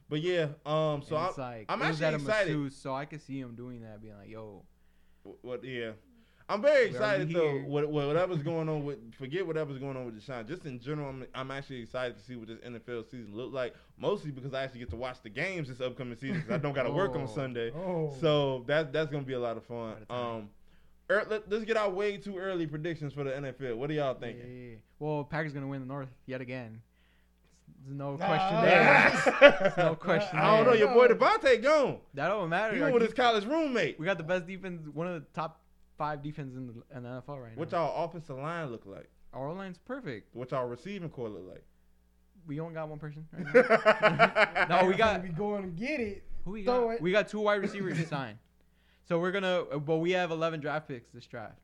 But 0.10 0.22
yeah, 0.22 0.48
um, 0.66 1.02
so 1.02 1.16
and 1.16 1.18
I'm, 1.18 1.30
it's 1.30 1.38
like, 1.38 1.66
I'm 1.70 1.82
actually 1.82 2.06
at 2.06 2.14
excited. 2.16 2.54
masseuse, 2.58 2.76
so 2.76 2.94
I 2.94 3.06
could 3.06 3.22
see 3.22 3.40
him 3.40 3.56
doing 3.56 3.82
that, 3.82 4.02
being 4.02 4.18
like, 4.18 4.30
"Yo, 4.30 4.64
what 5.42 5.64
yeah. 5.64 5.92
I'm 6.50 6.62
very 6.62 6.88
excited 6.88 7.30
though. 7.32 7.50
here. 7.50 7.64
What, 7.66 7.90
whatever's 7.90 8.44
going 8.44 8.68
on 8.68 8.84
with 8.86 9.14
forget 9.16 9.48
whatever's 9.48 9.78
going 9.78 9.96
on 9.96 10.06
with 10.06 10.20
Deshaun. 10.22 10.46
Just 10.46 10.66
in 10.66 10.80
general, 10.82 11.08
I'm, 11.08 11.26
I'm 11.34 11.50
actually 11.50 11.82
excited 11.82 12.18
to 12.18 12.24
see 12.24 12.36
what 12.36 12.50
this 12.50 12.58
NFL 12.60 13.10
season 13.10 13.34
look 13.34 13.54
like. 13.54 13.74
Mostly 13.98 14.32
because 14.32 14.54
I 14.54 14.64
actually 14.64 14.82
get 14.82 14.90
to 14.90 14.98
watch 14.98 15.22
the 15.24 15.30
games 15.30 15.70
this 15.70 15.80
upcoming 15.80 16.18
season. 16.18 16.42
'cause 16.42 16.52
I 16.52 16.58
don't 16.58 16.74
got 16.74 16.84
to 16.84 16.92
work 16.92 17.16
on 17.16 17.22
Oh. 17.30 17.34
Sunday. 17.34 17.72
Oh. 17.72 18.14
So 18.20 18.64
that 18.68 18.92
that's 18.92 19.10
gonna 19.10 19.24
be 19.24 19.34
a 19.34 19.40
lot 19.40 19.56
of 19.56 19.64
fun. 19.64 19.92
What 19.92 20.02
a 20.02 20.06
time. 20.06 20.26
Um, 20.26 20.50
er, 21.20 21.28
let, 21.30 21.52
us 21.52 21.64
get 21.66 21.78
our 21.78 21.90
way 21.90 22.18
too 22.18 22.38
early 22.38 22.66
predictions 22.68 23.14
for 23.14 23.24
the 23.24 23.32
NFL. 23.32 23.76
What 23.78 23.90
are 23.90 23.94
y'all 23.94 24.14
thinking? 24.14 24.46
yeah, 24.48 24.54
yeah, 24.64 24.70
yeah." 24.72 24.76
Well, 25.00 25.24
Packers 25.24 25.54
gonna 25.54 25.68
win 25.68 25.80
the 25.82 25.86
North 25.88 26.10
yet 26.26 26.42
again. 26.42 26.82
There's 27.84 27.98
no 27.98 28.16
Nah. 28.16 28.26
question 28.28 28.62
there. 29.42 29.60
There's 29.60 29.78
no 29.78 29.96
question 29.96 30.38
I 30.38 30.58
don't 30.58 30.66
know. 30.68 30.74
Your 30.74 30.94
boy 30.94 31.08
Davante 31.08 31.62
gone. 31.64 31.98
That 32.14 32.28
don't 32.28 32.50
matter. 32.50 32.76
He 32.76 32.80
Our 32.82 32.86
went 32.88 32.94
with 32.96 33.04
his 33.04 33.14
college 33.14 33.46
roommate. 33.46 34.00
we 34.00 34.06
got 34.06 34.18
the 34.18 34.24
best 34.24 34.46
defense, 34.46 34.88
one 34.94 35.08
of 35.08 35.14
the 35.16 35.26
top 35.34 35.62
five 35.98 36.22
defenses 36.22 36.56
in 36.58 36.68
the, 36.68 36.74
in 36.98 37.04
the 37.04 37.10
NFL 37.10 37.42
right 37.42 37.52
now. 37.54 37.60
What 37.60 37.72
now. 37.72 37.86
y'all 37.88 38.06
offensive 38.06 38.38
line 38.38 38.70
look 38.72 38.86
like? 38.86 39.10
Our 39.34 39.52
line's 39.54 39.78
perfect. 39.80 40.36
What 40.36 40.52
y'all 40.52 40.68
receiving 40.68 41.10
core 41.10 41.30
look 41.30 41.48
like? 41.50 41.64
We 42.46 42.60
only 42.60 42.74
got 42.76 42.90
one 42.90 43.00
person. 43.00 43.26
Right 43.32 43.54
now. 44.68 44.68
No, 44.82 44.86
we 44.88 44.94
got 44.96 45.24
We 45.24 45.30
going 45.30 45.64
to 45.64 45.70
get 45.70 46.00
it. 46.00 46.24
who 46.46 46.52
we 46.52 46.64
Throw 46.64 46.86
got? 46.88 46.96
it. 46.96 47.02
We 47.02 47.12
got 47.12 47.28
two 47.30 47.40
wide 47.40 47.62
receivers 47.62 47.98
to 47.98 48.06
sign. 48.06 48.38
So 49.08 49.20
we're 49.20 49.32
gonna, 49.32 49.64
but 49.80 49.98
we 49.98 50.12
have 50.12 50.32
11 50.32 50.60
draft 50.62 50.88
picks 50.88 51.10
this 51.12 51.26
draft. 51.26 51.58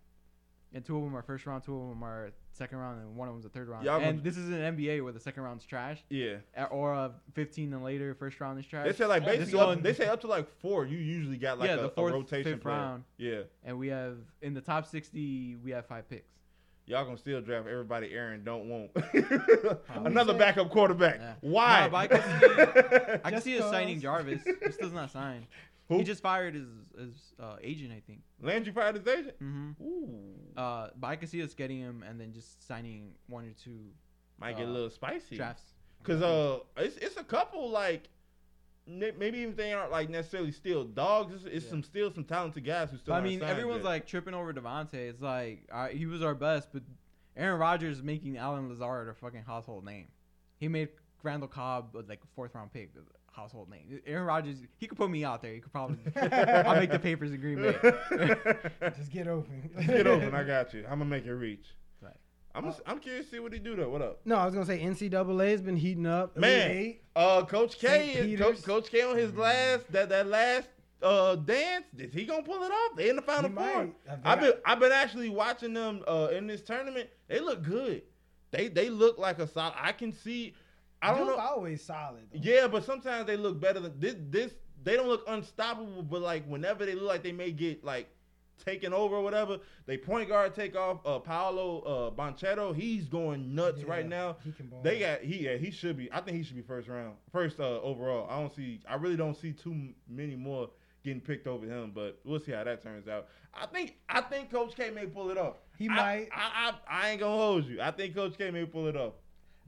and 0.73 0.83
two 0.83 0.97
of 0.97 1.03
them 1.03 1.15
are 1.15 1.21
first 1.21 1.45
round, 1.45 1.63
two 1.63 1.79
of 1.79 1.89
them 1.89 2.03
are 2.03 2.31
second 2.51 2.77
round, 2.79 2.99
and 2.99 3.15
one 3.15 3.27
of 3.29 3.33
them's 3.33 3.45
a 3.45 3.49
third 3.49 3.69
round. 3.69 3.85
Y'all 3.85 4.01
and 4.01 4.17
gonna- 4.17 4.21
this 4.21 4.35
is 4.37 4.49
an 4.49 4.75
NBA 4.75 5.01
where 5.01 5.13
the 5.13 5.19
second 5.19 5.43
round's 5.43 5.65
trash, 5.65 6.03
Yeah. 6.09 6.37
uh, 6.57 6.63
or 6.65 6.93
a 6.93 7.11
15 7.35 7.71
and 7.73 7.83
later 7.83 8.13
first 8.15 8.39
round 8.41 8.59
is 8.59 8.65
trash. 8.65 8.85
They 8.85 8.91
say 8.93 9.05
like 9.05 9.23
This 9.23 9.37
basically 9.37 9.59
up, 9.61 9.67
one- 9.67 9.81
they 9.81 9.93
say 9.93 10.07
up 10.07 10.19
to 10.21 10.27
like 10.27 10.49
four. 10.59 10.85
You 10.85 10.97
usually 10.97 11.37
got 11.37 11.57
like 11.59 11.69
yeah, 11.69 11.75
a, 11.77 11.81
the 11.83 11.89
fourth, 11.89 12.13
a 12.13 12.17
rotation 12.17 12.53
fifth 12.53 12.63
player. 12.63 12.75
round, 12.75 13.03
Yeah. 13.17 13.41
and 13.63 13.79
we 13.79 13.87
have 13.87 14.17
in 14.41 14.53
the 14.53 14.61
top 14.61 14.85
60 14.87 15.55
we 15.63 15.71
have 15.71 15.85
five 15.85 16.09
picks. 16.09 16.33
Y'all 16.85 17.05
gonna 17.05 17.17
still 17.17 17.39
draft 17.41 17.67
everybody 17.67 18.11
Aaron 18.13 18.43
don't 18.43 18.67
want. 18.69 18.91
Another 19.89 20.33
say- 20.33 20.39
backup 20.39 20.69
quarterback. 20.69 21.19
Yeah. 21.19 21.33
Why? 21.41 21.87
But 21.89 21.97
I 21.97 22.07
can 22.07 22.21
see- 22.21 22.47
I 23.13 23.19
can 23.19 23.31
Just 23.31 23.43
see 23.45 23.59
us 23.59 23.71
signing 23.71 23.95
cause. 23.95 24.03
Jarvis. 24.03 24.41
He 24.43 24.71
still 24.71 24.89
not 24.89 25.11
signed. 25.11 25.45
Who? 25.89 25.97
He 25.99 26.03
just 26.03 26.21
fired 26.21 26.53
his 26.55 26.67
his 26.99 27.33
uh, 27.39 27.55
agent, 27.61 27.91
I 27.95 28.01
think. 28.05 28.19
Landry 28.41 28.73
fired 28.73 28.95
his 28.95 29.07
agent. 29.07 29.35
hmm 29.39 29.71
Ooh. 29.81 30.33
Uh, 30.57 30.89
but 30.99 31.07
I 31.07 31.15
can 31.15 31.27
see 31.27 31.41
us 31.43 31.53
getting 31.53 31.79
him 31.79 32.03
and 32.07 32.19
then 32.19 32.33
just 32.33 32.65
signing 32.67 33.11
one 33.27 33.45
or 33.45 33.53
two 33.63 33.79
Might 34.39 34.57
get 34.57 34.65
a 34.65 34.69
uh, 34.69 34.73
little 34.73 34.89
spicy. 34.89 35.37
drafts. 35.37 35.63
Cause 36.03 36.21
uh, 36.21 36.59
it's 36.77 36.97
it's 36.97 37.17
a 37.17 37.23
couple 37.23 37.69
like. 37.69 38.09
Maybe 38.89 39.39
even 39.39 39.53
they 39.57 39.73
aren't 39.73 39.91
like 39.91 40.09
necessarily 40.09 40.53
still 40.53 40.85
dogs. 40.85 41.33
It's, 41.33 41.43
it's 41.45 41.65
Yeah. 41.65 41.71
some 41.71 41.83
still 41.83 42.09
some 42.13 42.23
talented 42.23 42.63
guys 42.63 42.89
who 42.89 42.97
still. 42.97 43.13
I 43.15 43.19
mean, 43.21 43.41
everyone's 43.43 43.79
yet. 43.83 43.89
like 43.89 44.07
tripping 44.07 44.33
over 44.33 44.53
Davante. 44.53 44.93
It's 44.93 45.21
like 45.21 45.67
uh, 45.69 45.87
he 45.87 46.05
was 46.05 46.21
our 46.23 46.33
best, 46.35 46.69
but 46.71 46.83
Aaron 47.35 47.59
Rodgers 47.59 47.97
is 47.97 48.03
making 48.03 48.37
Allen 48.37 48.69
Lazard 48.69 49.09
a 49.09 49.13
fucking 49.13 49.43
household 49.43 49.83
name. 49.83 50.07
He 50.57 50.69
made 50.69 50.87
Randall 51.21 51.49
Cobb 51.49 51.95
uh, 51.97 52.03
like 52.07 52.19
a 52.23 52.27
fourth 52.33 52.55
round 52.55 52.71
pick, 52.71 52.91
household 53.37 53.69
name. 53.69 54.01
Aaron 54.05 54.25
Rodgers, 54.25 54.57
he 54.77 54.87
could 54.87 54.97
put 54.97 55.09
me 55.09 55.23
out 55.23 55.41
there. 55.41 55.53
He 55.53 55.59
could 55.59 55.71
probably. 55.71 55.97
I'll 56.15 56.75
make 56.75 56.91
the 56.91 56.99
papers 56.99 57.31
in 57.31 57.39
Green 57.39 57.61
Bay. 57.61 57.77
Just 58.97 59.11
get 59.11 59.27
open. 59.27 59.69
Get 59.85 60.07
open. 60.07 60.33
I 60.33 60.43
got 60.43 60.73
you. 60.73 60.83
I'm 60.83 60.99
gonna 60.99 61.05
make 61.05 61.25
it 61.25 61.33
reach. 61.33 61.67
Right. 62.01 62.15
I'm 62.55 62.73
I'm 62.85 62.99
curious 62.99 63.27
to 63.27 63.31
see 63.33 63.39
what 63.39 63.53
he 63.53 63.59
do 63.59 63.75
though. 63.75 63.89
What 63.89 64.01
up? 64.01 64.21
No, 64.25 64.35
I 64.35 64.45
was 64.45 64.53
gonna 64.55 64.65
say 64.65 64.79
NCAA 64.79 65.51
has 65.51 65.61
been 65.61 65.77
heating 65.77 66.07
up. 66.07 66.35
Man. 66.35 66.95
Uh, 67.15 67.45
Coach 67.45 67.79
K, 67.79 68.09
is, 68.09 68.15
Coach, 68.15 68.25
Peter's. 68.25 68.65
Coach 68.65 68.89
K 68.89 69.01
on 69.03 69.15
his 69.15 69.33
last 69.35 69.89
that 69.91 70.09
that 70.09 70.27
last 70.27 70.67
uh 71.03 71.35
dance. 71.35 71.85
Is 71.95 72.13
he 72.13 72.25
gonna 72.25 72.41
pull 72.43 72.63
it 72.63 72.71
off? 72.71 72.97
They 72.97 73.09
in 73.09 73.15
the 73.15 73.21
final 73.21 73.51
four. 73.51 73.63
I 73.63 74.33
I've 74.33 74.41
been 74.41 74.53
I've 74.65 74.79
been 74.79 74.91
actually 74.91 75.29
watching 75.29 75.73
them 75.73 76.03
uh 76.07 76.29
in 76.31 76.47
this 76.47 76.61
tournament. 76.61 77.09
They 77.27 77.39
look 77.39 77.61
good. 77.63 78.01
They 78.49 78.67
they 78.67 78.89
look 78.89 79.19
like 79.19 79.37
a 79.37 79.47
solid. 79.47 79.75
I 79.79 79.91
can 79.91 80.11
see. 80.11 80.55
I 81.01 81.09
don't 81.15 81.27
Duke 81.27 81.37
know. 81.37 81.43
always 81.43 81.83
solid. 81.83 82.23
though. 82.33 82.39
Yeah, 82.41 82.67
but 82.67 82.83
sometimes 82.85 83.27
they 83.27 83.37
look 83.37 83.59
better 83.59 83.79
than 83.79 83.99
this. 83.99 84.15
This 84.29 84.53
they 84.83 84.95
don't 84.95 85.07
look 85.07 85.23
unstoppable, 85.27 86.03
but 86.03 86.21
like 86.21 86.45
whenever 86.47 86.85
they 86.85 86.95
look 86.95 87.07
like 87.07 87.23
they 87.23 87.31
may 87.31 87.51
get 87.51 87.83
like 87.83 88.09
taken 88.65 88.91
over 88.91 89.15
or 89.17 89.21
whatever, 89.21 89.59
they 89.85 89.97
point 89.97 90.27
guard 90.29 90.55
take 90.55 90.75
off. 90.75 90.99
Uh, 91.05 91.19
Paolo 91.19 91.81
uh, 91.81 92.11
Banchero, 92.11 92.75
he's 92.75 93.05
going 93.07 93.53
nuts 93.53 93.79
Yeah, 93.81 93.89
right 93.91 94.07
now. 94.07 94.37
He 94.43 94.51
can 94.51 94.67
ball. 94.67 94.81
They 94.81 94.99
got 94.99 95.21
he 95.21 95.43
yeah 95.45 95.57
he 95.57 95.69
should 95.71 95.97
be. 95.97 96.11
I 96.11 96.21
think 96.21 96.37
he 96.37 96.43
should 96.43 96.55
be 96.55 96.61
first 96.63 96.87
round, 96.87 97.13
first 97.31 97.59
uh, 97.59 97.79
overall. 97.81 98.27
I 98.29 98.39
don't 98.39 98.53
see. 98.55 98.79
I 98.89 98.95
really 98.95 99.17
don't 99.17 99.35
see 99.37 99.51
too 99.53 99.75
many 100.09 100.35
more 100.35 100.69
getting 101.03 101.21
picked 101.21 101.45
over 101.47 101.65
him, 101.65 101.91
but 101.93 102.19
we'll 102.25 102.39
see 102.39 102.51
how 102.51 102.63
that 102.63 102.81
turns 102.81 103.07
out. 103.07 103.27
I 103.53 103.67
think 103.67 103.97
I 104.09 104.21
think 104.21 104.49
Coach 104.51 104.75
K 104.75 104.89
may 104.89 105.05
pull 105.05 105.29
it 105.29 105.37
off. 105.37 105.55
He 105.77 105.87
I- 105.89 105.95
might. 105.95 106.27
I, 106.35 106.71
I 106.71 106.73
I 106.89 107.09
ain't 107.11 107.19
gonna 107.19 107.35
hold 107.37 107.65
you. 107.65 107.81
I 107.81 107.91
think 107.91 108.15
Coach 108.15 108.37
K 108.37 108.49
may 108.49 108.65
pull 108.65 108.87
it 108.87 108.97
off. 108.97 109.13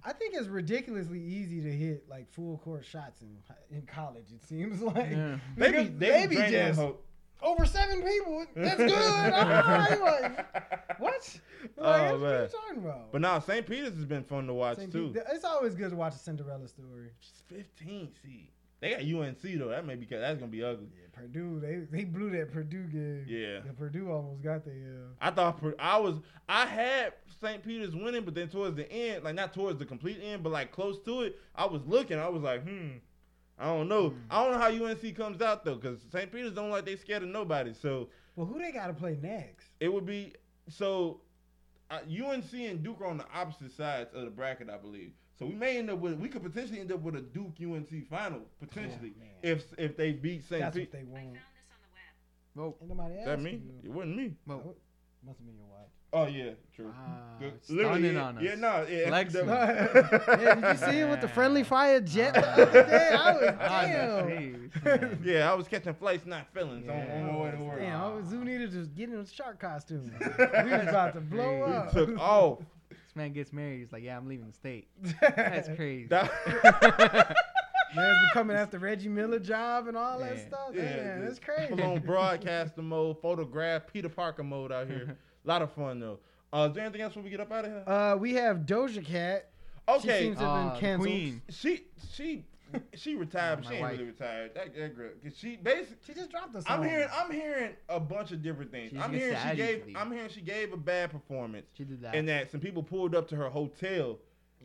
I 0.03 0.13
think 0.13 0.33
it's 0.35 0.47
ridiculously 0.47 1.19
easy 1.21 1.61
to 1.61 1.71
hit 1.71 2.09
like 2.09 2.31
full 2.31 2.57
court 2.59 2.85
shots 2.85 3.21
in 3.21 3.37
in 3.75 3.83
college. 3.83 4.25
It 4.33 4.43
seems 4.43 4.81
like 4.95 5.11
Yeah. 5.11 5.37
They 5.57 5.71
be 5.71 5.77
Because 5.77 5.89
they, 5.97 6.09
they 6.09 6.21
be 6.23 6.27
be 6.27 6.35
draining 6.35 6.53
that 6.53 6.75
just- 6.75 6.93
over 7.41 7.65
seven 7.65 8.01
people. 8.03 8.45
That's 8.55 8.75
good. 8.77 8.91
Ah, 8.93 9.87
like, 10.01 10.99
what? 10.99 11.39
Oh, 11.77 11.83
Like, 11.83 12.11
what 12.11 12.19
man. 12.21 12.33
are 12.33 12.41
you 12.43 12.47
talking 12.49 12.77
about? 12.83 13.11
But 13.13 13.21
now 13.21 13.39
St. 13.39 13.65
Peter's 13.65 13.93
has 13.95 14.05
been 14.05 14.23
fun 14.23 14.47
to 14.47 14.53
watch 14.53 14.77
St. 14.77 14.91
too. 14.91 15.13
It's 15.31 15.45
always 15.45 15.73
good 15.75 15.89
to 15.91 15.95
watch 15.95 16.15
a 16.15 16.17
Cinderella 16.17 16.67
story. 16.67 17.11
She's 17.21 17.41
15 17.47 18.09
seed. 18.21 18.49
They 18.81 18.91
got 18.91 19.01
UNC 19.01 19.41
though. 19.41 19.69
That 19.69 19.85
may 19.85 19.95
be 19.95 20.05
that's 20.05 20.39
gonna 20.39 20.51
be 20.51 20.63
ugly. 20.63 20.87
Yeah, 20.95 21.07
Purdue. 21.11 21.59
They 21.59 21.97
they 21.97 22.05
blew 22.05 22.29
that 22.31 22.51
Purdue 22.51 22.83
game. 22.83 23.25
Yeah. 23.27 23.59
The 23.65 23.73
Purdue 23.73 24.09
almost 24.09 24.41
got 24.41 24.63
the. 24.63 24.71
Uh, 24.71 25.07
I 25.19 25.31
thought 25.31 25.61
I 25.77 25.97
was 25.97 26.15
I 26.47 26.65
had 26.65 27.13
St. 27.41 27.63
Peter's 27.63 27.93
winning, 27.95 28.23
but 28.23 28.35
then 28.35 28.47
towards 28.49 28.75
the 28.75 28.89
end, 28.91 29.23
like 29.23 29.35
not 29.35 29.53
towards 29.53 29.79
the 29.79 29.85
complete 29.85 30.19
end, 30.23 30.43
but 30.43 30.51
like 30.51 30.71
close 30.71 30.99
to 31.05 31.21
it, 31.21 31.37
I 31.55 31.65
was 31.65 31.81
looking. 31.85 32.17
I 32.17 32.29
was 32.29 32.41
like, 32.41 32.63
hmm, 32.63 32.91
I 33.57 33.65
don't 33.65 33.89
know. 33.89 34.09
Hmm. 34.09 34.17
I 34.29 34.43
don't 34.43 34.53
know 34.53 34.59
how 34.59 34.85
UNC 34.85 35.15
comes 35.15 35.41
out 35.41 35.65
though, 35.65 35.75
because 35.75 35.99
St. 36.11 36.31
Peter's 36.31 36.53
don't 36.53 36.69
like 36.69 36.85
they 36.85 36.95
scared 36.95 37.23
of 37.23 37.29
nobody. 37.29 37.73
So 37.73 38.07
well, 38.35 38.45
who 38.45 38.59
they 38.59 38.71
got 38.71 38.87
to 38.87 38.93
play 38.93 39.17
next? 39.21 39.67
it 39.81 39.91
would 39.91 40.05
be 40.05 40.33
so 40.69 41.19
uh, 41.91 41.99
UNC 42.07 42.53
and 42.53 42.81
Duke 42.83 43.01
are 43.01 43.07
on 43.07 43.17
the 43.17 43.25
opposite 43.33 43.75
sides 43.75 44.11
of 44.13 44.23
the 44.23 44.31
bracket, 44.31 44.69
I 44.69 44.77
believe. 44.77 45.11
So 45.39 45.45
we 45.45 45.55
may 45.55 45.77
end 45.77 45.89
up 45.89 45.99
with 45.99 46.15
we 46.19 46.27
could 46.27 46.43
potentially 46.43 46.81
end 46.81 46.91
up 46.91 46.99
with 47.01 47.15
a 47.15 47.21
Duke 47.21 47.53
UNC 47.63 48.07
final 48.09 48.41
potentially 48.59 49.13
man. 49.17 49.29
if 49.41 49.63
if 49.77 49.95
they 49.95 50.11
beat 50.11 50.43
St. 50.47 50.61
That's 50.61 50.75
Pete. 50.75 50.89
what 50.93 50.99
they 50.99 50.99
I 50.99 51.03
want. 51.03 51.23
found 51.23 51.35
this 51.35 51.41
on 51.61 51.79
the 51.79 51.95
web. 51.95 52.55
Well, 52.55 52.77
Ain't 52.81 52.89
nobody 52.89 53.15
Is 53.15 53.25
that 53.25 53.41
me? 53.41 53.51
you. 53.51 53.79
It 53.85 53.91
wasn't 53.91 54.17
me. 54.17 54.33
well, 54.45 54.75
Must 55.25 55.39
have 55.39 55.45
been 55.47 55.55
your 55.55 55.65
wife. 55.67 55.87
Oh 56.11 56.25
yeah, 56.25 56.51
true. 56.75 56.91
Ah, 56.93 57.37
Good. 57.39 57.63
stunning 57.63 58.15
yeah, 58.15 58.21
on 58.23 58.37
us. 58.39 58.43
Yeah, 58.43 58.55
no, 58.55 58.85
yeah. 58.89 59.07
Flexing. 59.09 59.45
FW. 59.45 60.41
yeah, 60.41 60.55
did 60.55 60.63
you 60.81 60.85
see 60.87 60.97
him 60.97 61.09
with 61.11 61.21
the 61.21 61.27
friendly 61.27 61.63
fire 61.63 62.01
jet 62.01 62.33
the 62.33 62.45
Ah. 62.45 62.53
other 62.61 62.83
day? 62.83 63.09
I 63.13 63.31
was 63.33 63.55
Ah, 63.61 63.81
damn. 63.85 65.19
Yeah, 65.23 65.51
I 65.51 65.53
was 65.55 65.67
catching 65.67 65.93
flights, 65.93 66.25
not 66.25 66.51
feelings 66.53 66.89
on, 66.89 66.95
Yeah. 66.97 67.15
on 67.15 67.27
my 67.27 67.37
way 67.43 67.51
to 67.51 67.57
work. 67.57 67.79
Damn, 67.79 68.01
I 68.01 68.07
was 68.13 68.25
Zoo 68.25 68.43
needed 68.43 68.71
to 68.71 68.85
get 68.87 69.09
in 69.09 69.19
a 69.19 69.25
shark 69.27 69.59
costume. 69.59 70.11
we 70.19 70.25
was 70.71 70.87
about 70.87 71.13
to 71.13 71.21
blow 71.21 71.53
We 71.65 71.71
We 71.71 71.77
up. 71.77 71.91
took 71.93 72.19
off. 72.19 72.59
This 73.19 73.23
man 73.25 73.33
gets 73.33 73.51
married. 73.51 73.79
He's 73.81 73.91
like, 73.91 74.01
yeah, 74.03 74.15
I'm 74.15 74.29
leaving 74.29 74.47
the 74.47 74.53
state. 74.53 74.87
That's 75.35 75.67
crazy. 75.75 76.05
That- 76.07 76.31
Man's 77.95 78.17
been 78.21 78.29
coming 78.33 78.55
after 78.55 78.79
Reggie 78.79 79.09
Miller 79.09 79.39
job 79.39 79.87
and 79.89 79.97
all 79.97 80.19
that 80.19 80.37
Yeah. 80.37 80.47
stuff. 80.47 80.69
yeah, 80.73 80.81
Man, 80.83 81.25
that's 81.25 81.39
crazy. 81.39 81.75
Full 81.75 81.81
on 81.83 81.99
broadcaster 81.99 82.81
mode, 82.81 83.19
photograph, 83.21 83.87
Peter 83.91 84.07
Parker 84.09 84.43
mode 84.43 84.71
out 84.71 84.87
here. 84.87 85.17
A 85.43 85.47
lot 85.47 85.61
of 85.63 85.71
fun 85.73 85.99
though. 85.99 86.19
Uh, 86.53 86.67
is 86.69 86.75
there 86.75 86.85
anything 86.85 87.01
else 87.01 87.15
when 87.15 87.23
we 87.25 87.29
get 87.31 87.39
up 87.41 87.51
out 87.51 87.65
of 87.65 87.71
here? 87.71 87.83
Uh, 87.87 88.15
we 88.15 88.35
have 88.35 88.59
Doja 88.59 89.03
Cat. 89.03 89.49
She 89.89 89.93
Okay, 89.95 90.19
seems 90.21 90.37
to 90.37 90.43
have 90.45 90.51
Uh, 90.67 90.69
been 90.71 90.79
canceled. 90.79 91.07
Queen. 91.09 91.41
she 91.49 91.81
she 92.13 92.45
she 92.95 93.15
retired, 93.15 93.57
but 93.61 93.67
she 93.67 93.73
ain't 93.73 93.81
wife. 93.81 93.91
really 93.93 94.05
retired. 94.05 94.51
That, 94.55 94.75
that 94.75 94.95
girl, 94.95 95.09
'cause 95.23 95.33
she 95.37 95.55
basically. 95.57 95.97
She 96.05 96.13
just 96.13 96.29
dropped 96.31 96.55
a 96.55 96.61
song. 96.61 96.81
I'm 96.81 96.89
hearing 96.89 97.07
I'm 97.13 97.31
hearing 97.31 97.71
a 97.89 97.99
bunch 97.99 98.31
of 98.31 98.41
different 98.41 98.71
things. 98.71 98.91
She's 98.91 98.99
I'm 99.01 99.13
hearing 99.13 99.37
she 99.49 99.55
gave. 99.55 99.83
I'm 99.95 100.11
hearing 100.11 100.29
she 100.29 100.41
gave 100.41 100.73
a 100.73 100.77
bad 100.77 101.11
performance. 101.11 101.67
She 101.77 101.83
did 101.83 102.01
that. 102.01 102.15
and 102.15 102.27
that 102.29 102.51
some 102.51 102.59
people 102.59 102.83
pulled 102.83 103.15
up 103.15 103.27
to 103.29 103.35
her 103.35 103.49
hotel, 103.49 104.17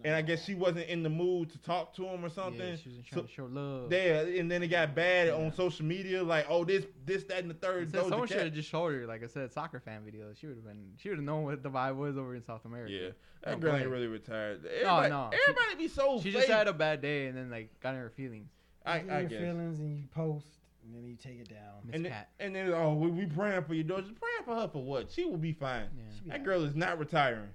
and 0.02 0.14
I 0.14 0.22
guess 0.22 0.44
she 0.44 0.54
wasn't 0.54 0.88
in 0.88 1.02
the 1.02 1.08
mood 1.08 1.50
to 1.50 1.58
talk 1.58 1.94
to 1.96 2.04
him 2.06 2.24
or 2.24 2.28
something. 2.28 2.60
Yeah, 2.60 2.76
she 2.76 2.88
wasn't 2.88 3.06
So- 3.12 3.22
to 3.22 3.28
show 3.28 3.44
love. 3.46 3.90
there, 3.90 4.26
and 4.26 4.50
then 4.50 4.62
it 4.62 4.68
got 4.68 4.94
bad 4.94 5.28
Yeah. 5.28 5.34
on 5.34 5.52
social 5.52 5.84
media, 5.86 6.22
like, 6.22 6.46
oh, 6.48 6.64
this, 6.64 6.84
this, 7.06 7.24
that, 7.24 7.38
and 7.38 7.50
the 7.50 7.54
third. 7.54 7.90
said 7.90 8.06
someone 8.06 8.26
should 8.26 8.38
have 8.42 8.52
just 8.52 8.68
showed 8.68 8.92
her, 8.92 9.06
like 9.06 9.22
I 9.22 9.26
said, 9.28 9.52
soccer 9.52 9.78
fan 9.80 10.02
videos. 10.02 10.36
She 10.38 10.46
would 10.46 10.56
have 10.56 10.64
been, 10.64 10.92
she 10.98 11.08
would 11.10 11.18
have 11.18 11.24
known 11.24 11.44
what 11.44 11.62
the 11.62 11.70
vibe 11.70 11.96
was 11.96 12.16
over 12.18 12.34
in 12.34 12.42
South 12.42 12.64
America. 12.64 12.92
Yeah, 12.92 13.08
that 13.44 13.50
Don't 13.52 13.60
girl 13.60 13.70
play. 13.72 13.80
ain't 13.82 13.90
really 13.90 14.08
retired. 14.08 14.66
Everybody, 14.66 15.08
no, 15.10 15.30
she- 15.32 15.38
everybody 15.48 15.76
be 15.78 15.88
so. 15.88 16.16
She 16.18 16.24
fake. 16.24 16.32
just 16.40 16.48
had 16.48 16.66
a 16.68 16.72
bad 16.72 17.00
day 17.00 17.26
and 17.26 17.36
then 17.38 17.50
like 17.50 17.78
got 17.80 17.94
in 17.94 18.00
her 18.00 18.10
feelings. 18.10 18.48
I, 18.84 19.00
You 19.00 19.10
I 19.10 19.20
your 19.20 19.28
guess. 19.30 19.40
feelings 19.40 19.78
and 19.80 19.96
you 19.96 20.04
post 20.14 20.46
and 20.84 20.94
then 20.94 21.06
you 21.08 21.16
take 21.16 21.40
it 21.40 21.48
down. 21.48 21.80
Miss 21.86 21.94
And 21.94 22.04
then, 22.04 22.12
Cat. 22.12 22.28
and 22.40 22.54
then, 22.54 22.70
oh, 22.74 22.92
we, 22.92 23.10
we 23.10 23.24
praying 23.24 23.64
for 23.64 23.72
your 23.72 23.84
daughter. 23.84 24.02
Just 24.02 24.20
praying 24.20 24.44
for 24.44 24.54
her 24.54 24.68
for 24.68 24.84
what? 24.84 25.10
She 25.10 25.24
will 25.24 25.38
be 25.38 25.52
fine. 25.54 25.88
Yeah. 25.96 26.02
Be 26.24 26.28
That 26.28 26.34
like, 26.34 26.44
girl 26.44 26.62
is 26.64 26.74
not 26.76 26.98
retiring. 26.98 27.48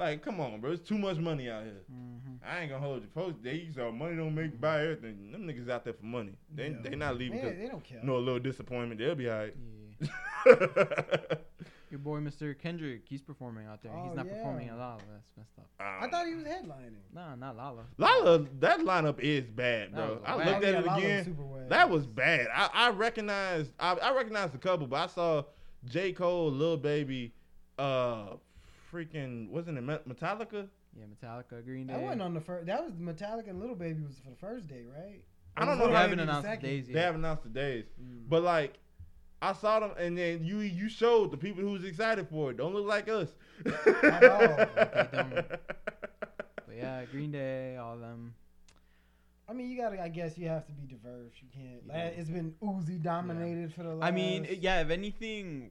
Like, 0.00 0.22
come 0.24 0.40
on, 0.40 0.60
bro. 0.60 0.72
It's 0.72 0.88
too 0.88 0.98
much 0.98 1.18
money 1.18 1.50
out 1.50 1.62
here. 1.64 1.82
hmm 1.88 2.16
I 2.42 2.60
ain't 2.60 2.70
gonna 2.70 2.82
hold 2.82 3.02
you. 3.02 3.08
Folks, 3.14 3.36
they 3.42 3.54
use 3.56 3.78
all 3.78 3.92
money 3.92 4.16
don't 4.16 4.34
make 4.34 4.58
buy 4.60 4.80
everything. 4.82 5.30
Them 5.30 5.42
niggas 5.46 5.68
out 5.68 5.84
there 5.84 5.92
for 5.92 6.06
money. 6.06 6.32
They 6.54 6.70
Yeah. 6.70 6.76
they 6.82 6.96
not 6.96 7.16
leaving. 7.18 7.36
Man, 7.36 7.50
'cause 7.50 7.58
they 7.60 7.68
don't 7.68 7.84
care. 7.84 8.00
no 8.02 8.18
little 8.18 8.40
disappointment. 8.40 8.98
They'll 8.98 9.14
be 9.14 9.28
alright. 9.30 9.54
Yeah. 10.00 10.08
Your 11.90 11.98
boy 11.98 12.20
Mr. 12.20 12.56
Kendrick, 12.56 13.02
he's 13.08 13.20
performing 13.20 13.66
out 13.66 13.82
there. 13.82 13.92
he's 13.92 14.12
Oh, 14.12 14.14
not 14.14 14.24
yeah. 14.26 14.32
performing 14.34 14.68
at 14.68 14.78
Lolla. 14.78 15.00
That's 15.12 15.32
messed 15.36 15.58
up. 15.58 15.66
I 15.80 16.08
thought 16.08 16.26
he 16.26 16.34
was 16.34 16.44
headlining. 16.44 16.94
Nah, 17.12 17.34
not 17.34 17.56
Lolla. 17.56 17.82
Lolla, 17.98 18.46
that 18.60 18.78
lineup 18.80 19.18
is 19.18 19.44
bad, 19.50 19.92
bro. 19.92 20.22
I 20.24 20.36
looked 20.36 20.48
at 20.48 20.62
yeah, 20.62 20.68
it 20.78 20.86
Lolla 20.86 20.94
was 20.94 21.04
again. 21.04 21.24
super. 21.24 21.66
That 21.68 21.90
was 21.90 22.06
bad. 22.06 22.46
I, 22.54 22.70
I 22.72 22.90
recognized 22.90 23.72
I, 23.78 23.94
I 23.94 24.14
recognized 24.14 24.54
a 24.54 24.58
couple, 24.58 24.86
but 24.86 24.96
I 24.96 25.06
saw 25.08 25.42
J. 25.84 26.12
Cole, 26.12 26.50
Lil 26.52 26.76
Baby, 26.76 27.34
uh 27.78 28.36
freaking 28.92 29.50
wasn't 29.50 29.78
it 29.78 29.84
Metallica? 29.84 30.68
Yeah, 30.96 31.04
Metallica, 31.04 31.64
Green 31.64 31.86
Day. 31.86 31.94
That 31.94 32.02
wasn't 32.02 32.22
on 32.22 32.34
the 32.34 32.40
first. 32.40 32.66
That 32.66 32.84
was 32.84 32.94
Metallica 32.94 33.50
and 33.50 33.60
Little 33.60 33.76
Baby 33.76 34.02
was 34.02 34.18
for 34.18 34.30
the 34.30 34.36
first 34.36 34.66
day, 34.68 34.84
right? 34.92 35.22
I 35.56 35.64
don't 35.64 35.78
know 35.78 35.84
was 35.86 35.90
They 35.90 35.94
how 35.96 36.00
Lil 36.00 36.10
haven't 36.10 36.10
Baby 36.10 36.16
the 36.16 36.22
announced 36.22 36.42
the 36.42 36.48
second? 36.48 36.68
days 36.68 36.86
They 36.88 37.00
haven't 37.00 37.20
announced 37.24 37.42
the 37.44 37.48
days. 37.50 37.84
Mm. 38.00 38.28
But 38.28 38.42
like 38.42 38.78
I 39.42 39.52
saw 39.52 39.80
them 39.80 39.92
and 39.98 40.18
then 40.18 40.44
you 40.44 40.58
you 40.58 40.88
showed 40.88 41.30
the 41.30 41.36
people 41.36 41.62
who's 41.62 41.84
excited 41.84 42.28
for 42.28 42.50
it. 42.50 42.56
Don't 42.56 42.74
look 42.74 42.86
like 42.86 43.08
us. 43.08 43.28
At 43.66 44.24
all. 44.24 44.40
They 44.76 45.08
don't. 45.12 45.34
But 45.34 46.76
yeah, 46.76 47.04
Green 47.10 47.32
Day, 47.32 47.76
all 47.76 47.96
them. 47.98 48.34
I 49.48 49.52
mean, 49.52 49.68
you 49.68 49.76
gotta. 49.76 50.00
I 50.00 50.08
guess 50.08 50.38
you 50.38 50.46
have 50.46 50.64
to 50.66 50.72
be 50.72 50.86
diverse. 50.86 51.32
You 51.40 51.48
can't. 51.52 51.82
Yeah. 51.86 52.04
like, 52.04 52.18
It's 52.18 52.30
been 52.30 52.54
Uzi 52.62 53.02
dominated 53.02 53.74
for 53.74 53.82
the 53.82 53.94
last. 53.94 54.08
I 54.08 54.12
mean, 54.12 54.46
yeah. 54.60 54.80
If 54.82 54.90
anything, 54.90 55.70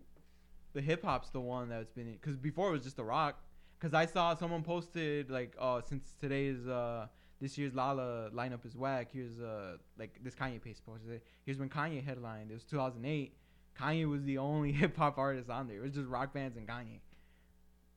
the 0.74 0.82
hip 0.82 1.04
hop's 1.04 1.30
the 1.30 1.40
one 1.40 1.70
that's 1.70 1.92
been 1.92 2.12
because 2.14 2.38
before 2.38 2.70
it 2.70 2.72
was 2.72 2.84
just 2.84 2.98
the 2.98 3.04
rock. 3.04 3.42
Because 3.80 3.94
I 3.94 4.06
saw 4.06 4.36
someone 4.36 4.62
posted 4.64 5.30
like, 5.30 5.56
oh, 5.60 5.82
since 5.88 6.14
today's 6.20 6.68
uh 6.68 7.08
this 7.42 7.58
year's 7.58 7.74
Lolla 7.74 8.30
lineup 8.34 8.66
is 8.66 8.76
whack. 8.76 9.10
Here's 9.14 9.40
uh 9.40 9.78
like 9.98 10.20
this 10.24 10.36
Kanye 10.36 10.62
page 10.62 10.78
posted. 10.86 11.10
it. 11.12 11.24
Here's 11.46 11.58
when 11.58 11.70
Kanye 11.70 12.04
headlined. 12.04 12.52
It 12.52 12.56
was 12.56 12.66
2008. 12.66 13.36
Kanye 13.80 14.10
was 14.10 14.24
the 14.24 14.38
only 14.38 14.72
hip 14.82 14.98
hop 14.98 15.18
artist 15.18 15.50
on 15.50 15.68
there. 15.68 15.78
It 15.78 15.84
was 15.84 15.94
just 15.94 16.08
rock 16.08 16.34
bands 16.34 16.58
and 16.58 16.68
Kanye. 16.68 17.00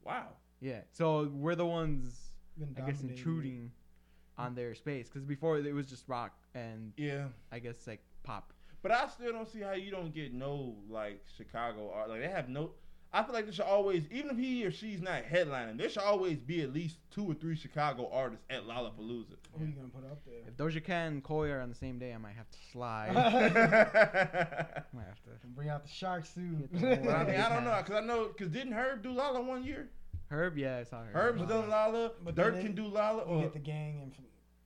Wow. 0.04 0.28
Yeah. 0.60 0.80
So 0.92 1.28
we're 1.32 1.56
the 1.56 1.66
ones 1.66 2.30
Been 2.56 2.76
I 2.80 2.86
guess 2.88 3.02
intruding 3.02 3.72
on 4.38 4.54
their 4.54 4.74
space 4.74 5.08
because 5.08 5.24
before 5.24 5.58
it 5.58 5.74
was 5.74 5.86
just 5.86 6.08
rock 6.08 6.32
and 6.54 6.92
Yeah. 6.96 7.26
I 7.50 7.58
guess 7.58 7.86
like 7.86 8.00
pop. 8.22 8.52
But 8.82 8.92
I 8.92 9.06
still 9.08 9.32
don't 9.32 9.48
see 9.48 9.60
how 9.60 9.72
you 9.72 9.90
don't 9.90 10.12
get 10.14 10.32
no 10.34 10.74
like 10.90 11.22
Chicago 11.36 11.92
art. 11.94 12.08
Like 12.10 12.20
they 12.20 12.28
have 12.28 12.48
no. 12.48 12.72
I 13.14 13.22
feel 13.22 13.34
like 13.34 13.44
there 13.44 13.52
should 13.52 13.66
always, 13.66 14.04
even 14.10 14.30
if 14.30 14.38
he 14.38 14.64
or 14.64 14.70
she's 14.70 15.02
not 15.02 15.24
headlining, 15.24 15.76
there 15.76 15.90
should 15.90 16.02
always 16.02 16.38
be 16.38 16.62
at 16.62 16.72
least 16.72 16.96
two 17.10 17.30
or 17.30 17.34
three 17.34 17.54
Chicago 17.54 18.08
artists 18.10 18.42
at 18.48 18.66
Lollapalooza. 18.66 19.36
Who 19.52 19.62
are 19.62 19.66
you 19.66 19.72
gonna 19.74 19.88
put 19.88 20.04
up 20.10 20.24
there? 20.24 20.40
If 20.48 20.56
Doja 20.56 20.82
Cat 20.82 21.12
and 21.12 21.22
Koi 21.22 21.50
are 21.50 21.60
on 21.60 21.68
the 21.68 21.74
same 21.74 21.98
day, 21.98 22.14
I 22.14 22.16
might 22.18 22.34
have 22.36 22.50
to 22.50 22.58
slide. 22.72 23.10
but 23.12 23.22
I 23.34 24.82
might 24.94 25.04
have 25.06 25.22
to. 25.24 25.46
Bring 25.54 25.68
out 25.68 25.82
the 25.84 25.90
shark 25.90 26.24
suit. 26.24 26.72
The 26.72 26.86
I 27.14 27.24
mean, 27.24 27.36
I 27.40 27.48
don't 27.50 27.64
know, 27.64 27.82
cause 27.86 27.96
I 27.96 28.00
know, 28.00 28.28
cause 28.28 28.48
didn't 28.48 28.72
Herb 28.72 29.02
do 29.02 29.12
Lolla 29.12 29.42
one 29.42 29.62
year? 29.62 29.88
Herb, 30.30 30.56
yeah, 30.56 30.78
I 30.78 30.84
saw 30.84 31.02
Herb. 31.02 31.12
Herb's 31.12 31.42
Uh, 31.42 31.46
done 31.46 31.68
Lolla. 31.68 32.12
But 32.24 32.34
Durk 32.34 32.62
can 32.62 32.74
do 32.74 32.86
Lolla. 32.86 33.24
You 33.26 33.30
Or, 33.34 33.42
get 33.42 33.52
the 33.52 33.58
gang 33.58 34.00
and 34.02 34.14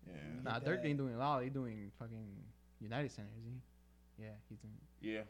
yeah, 0.06 0.12
Nah, 0.44 0.60
get 0.60 0.68
Durk 0.68 0.84
ain't 0.86 0.98
doing 0.98 1.18
Lolla. 1.18 1.42
He 1.42 1.50
doing 1.50 1.90
fucking 1.98 2.28
United 2.80 3.10
Center, 3.10 3.30
is 3.40 3.44
he? 3.44 3.60
Yeah, 4.18 4.28
he's 4.48 4.58
in. 4.64 4.70
yeah, 5.00 5.20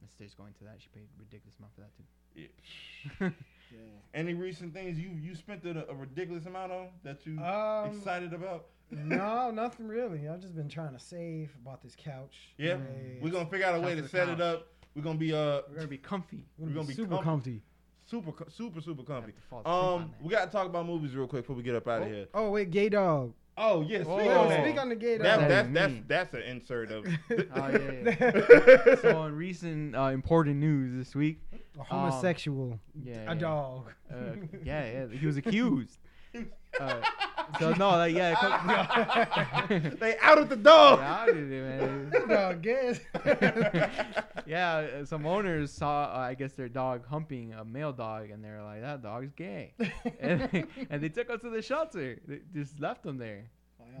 Let's 0.00 0.34
going 0.34 0.52
to 0.54 0.64
that. 0.64 0.76
She 0.78 0.88
paid 0.94 1.08
ridiculous 1.18 1.56
amount 1.58 1.74
for 1.74 1.80
that 1.80 1.96
too. 1.96 2.04
yeah. 3.20 3.28
yeah. 3.72 3.78
Any 4.14 4.34
recent 4.34 4.72
things 4.72 4.98
you 4.98 5.10
you 5.10 5.34
spent 5.34 5.64
a, 5.64 5.88
a 5.90 5.94
ridiculous 5.94 6.46
amount 6.46 6.72
on 6.72 6.86
that 7.04 7.26
you 7.26 7.38
Um, 7.40 7.96
excited 7.96 8.32
about? 8.32 8.66
no, 8.90 9.50
nothing 9.54 9.88
really. 9.88 10.28
I've 10.28 10.40
just 10.40 10.54
been 10.56 10.68
trying 10.68 10.92
to 10.94 11.00
save. 11.00 11.50
Bought 11.64 11.82
this 11.82 11.96
couch. 11.96 12.54
Yeah, 12.58 12.76
Great. 12.76 13.18
we're 13.22 13.30
gonna 13.32 13.48
figure 13.50 13.66
out 13.66 13.74
a 13.76 13.80
way 13.80 13.94
to 13.96 14.02
for 14.02 14.08
set 14.08 14.28
it 14.28 14.40
up. 14.40 14.68
We're 14.94 15.02
gonna 15.02 15.18
be 15.18 15.32
uh 15.32 15.62
We're 15.68 15.76
gonna 15.76 15.88
be 15.88 15.98
comfy. 15.98 16.44
We're 16.58 16.68
we're 16.68 16.74
gonna 16.74 16.86
be 16.88 16.94
super 16.94 17.16
comfy. 17.16 17.24
comfy. 17.24 17.62
super 18.06 18.50
super 18.50 18.80
super 18.80 19.02
comfy. 19.02 19.32
Have 19.32 19.34
to 19.36 19.42
fall 19.50 19.60
asleep 19.60 19.74
on 19.74 20.02
Um, 20.02 20.14
we 20.22 20.30
gotta 20.30 20.50
talk 20.50 20.66
about 20.66 20.86
movies 20.86 21.14
real 21.14 21.26
quick 21.26 21.42
before 21.42 21.56
we 21.56 21.62
get 21.62 21.74
up 21.74 21.86
out 21.88 22.02
of 22.02 22.08
here. 22.08 22.26
Oh 22.34 22.50
wait, 22.50 22.70
gay 22.70 22.88
dog. 22.88 23.34
Oh 23.58 23.80
yeah, 23.82 23.98
speak 23.98 24.08
Oh. 24.08 24.18
on 24.18 24.24
Yo, 24.24 24.48
that. 24.48 24.64
speak 24.64 24.80
on 24.80 24.88
the 24.88 24.94
gay. 24.96 25.18
That, 25.18 25.48
that's 25.48 25.68
that's 25.72 25.94
that's 26.06 26.34
an 26.34 26.42
insert 26.42 26.90
of. 26.92 27.06
Oh 27.30 27.68
yeah. 27.68 28.16
yeah. 28.20 28.94
so 29.02 29.24
in 29.24 29.34
recent 29.34 29.96
uh, 29.96 30.04
important 30.04 30.56
news 30.58 30.94
this 30.96 31.14
week, 31.14 31.40
a 31.78 31.82
homosexual. 31.82 32.78
yeah, 33.02 33.22
a 33.22 33.24
yeah. 33.26 33.34
dog. 33.34 33.92
uh, 34.12 34.16
yeah, 34.64 34.90
yeah, 34.90 35.06
he 35.18 35.26
was 35.26 35.36
accused. 35.36 35.98
Uh, 36.78 37.00
so 37.58 37.72
no, 37.74 37.90
like 37.90 38.14
yeah, 38.14 38.34
co- 39.68 39.78
they 40.00 40.16
out 40.18 40.38
at 40.38 40.48
the 40.48 40.56
dog. 40.56 40.98
yeah, 41.00 41.24
I 41.28 41.32
man. 41.32 42.12
dog 42.28 42.62
guess. 42.62 43.00
yeah, 44.46 44.76
uh, 45.00 45.04
some 45.04 45.26
owners 45.26 45.72
saw, 45.72 46.04
uh, 46.04 46.18
I 46.18 46.34
guess, 46.34 46.52
their 46.52 46.68
dog 46.68 47.06
humping 47.06 47.52
a 47.54 47.64
male 47.64 47.92
dog, 47.92 48.30
and 48.30 48.42
they're 48.44 48.62
like, 48.62 48.80
"That 48.82 49.02
dog's 49.02 49.32
gay," 49.32 49.74
and, 50.20 50.42
they, 50.52 50.64
and 50.90 51.02
they 51.02 51.08
took 51.08 51.28
him 51.28 51.38
to 51.40 51.50
the 51.50 51.62
shelter. 51.62 52.18
They 52.26 52.40
just 52.54 52.80
left 52.80 53.04
him 53.04 53.18
there. 53.18 53.44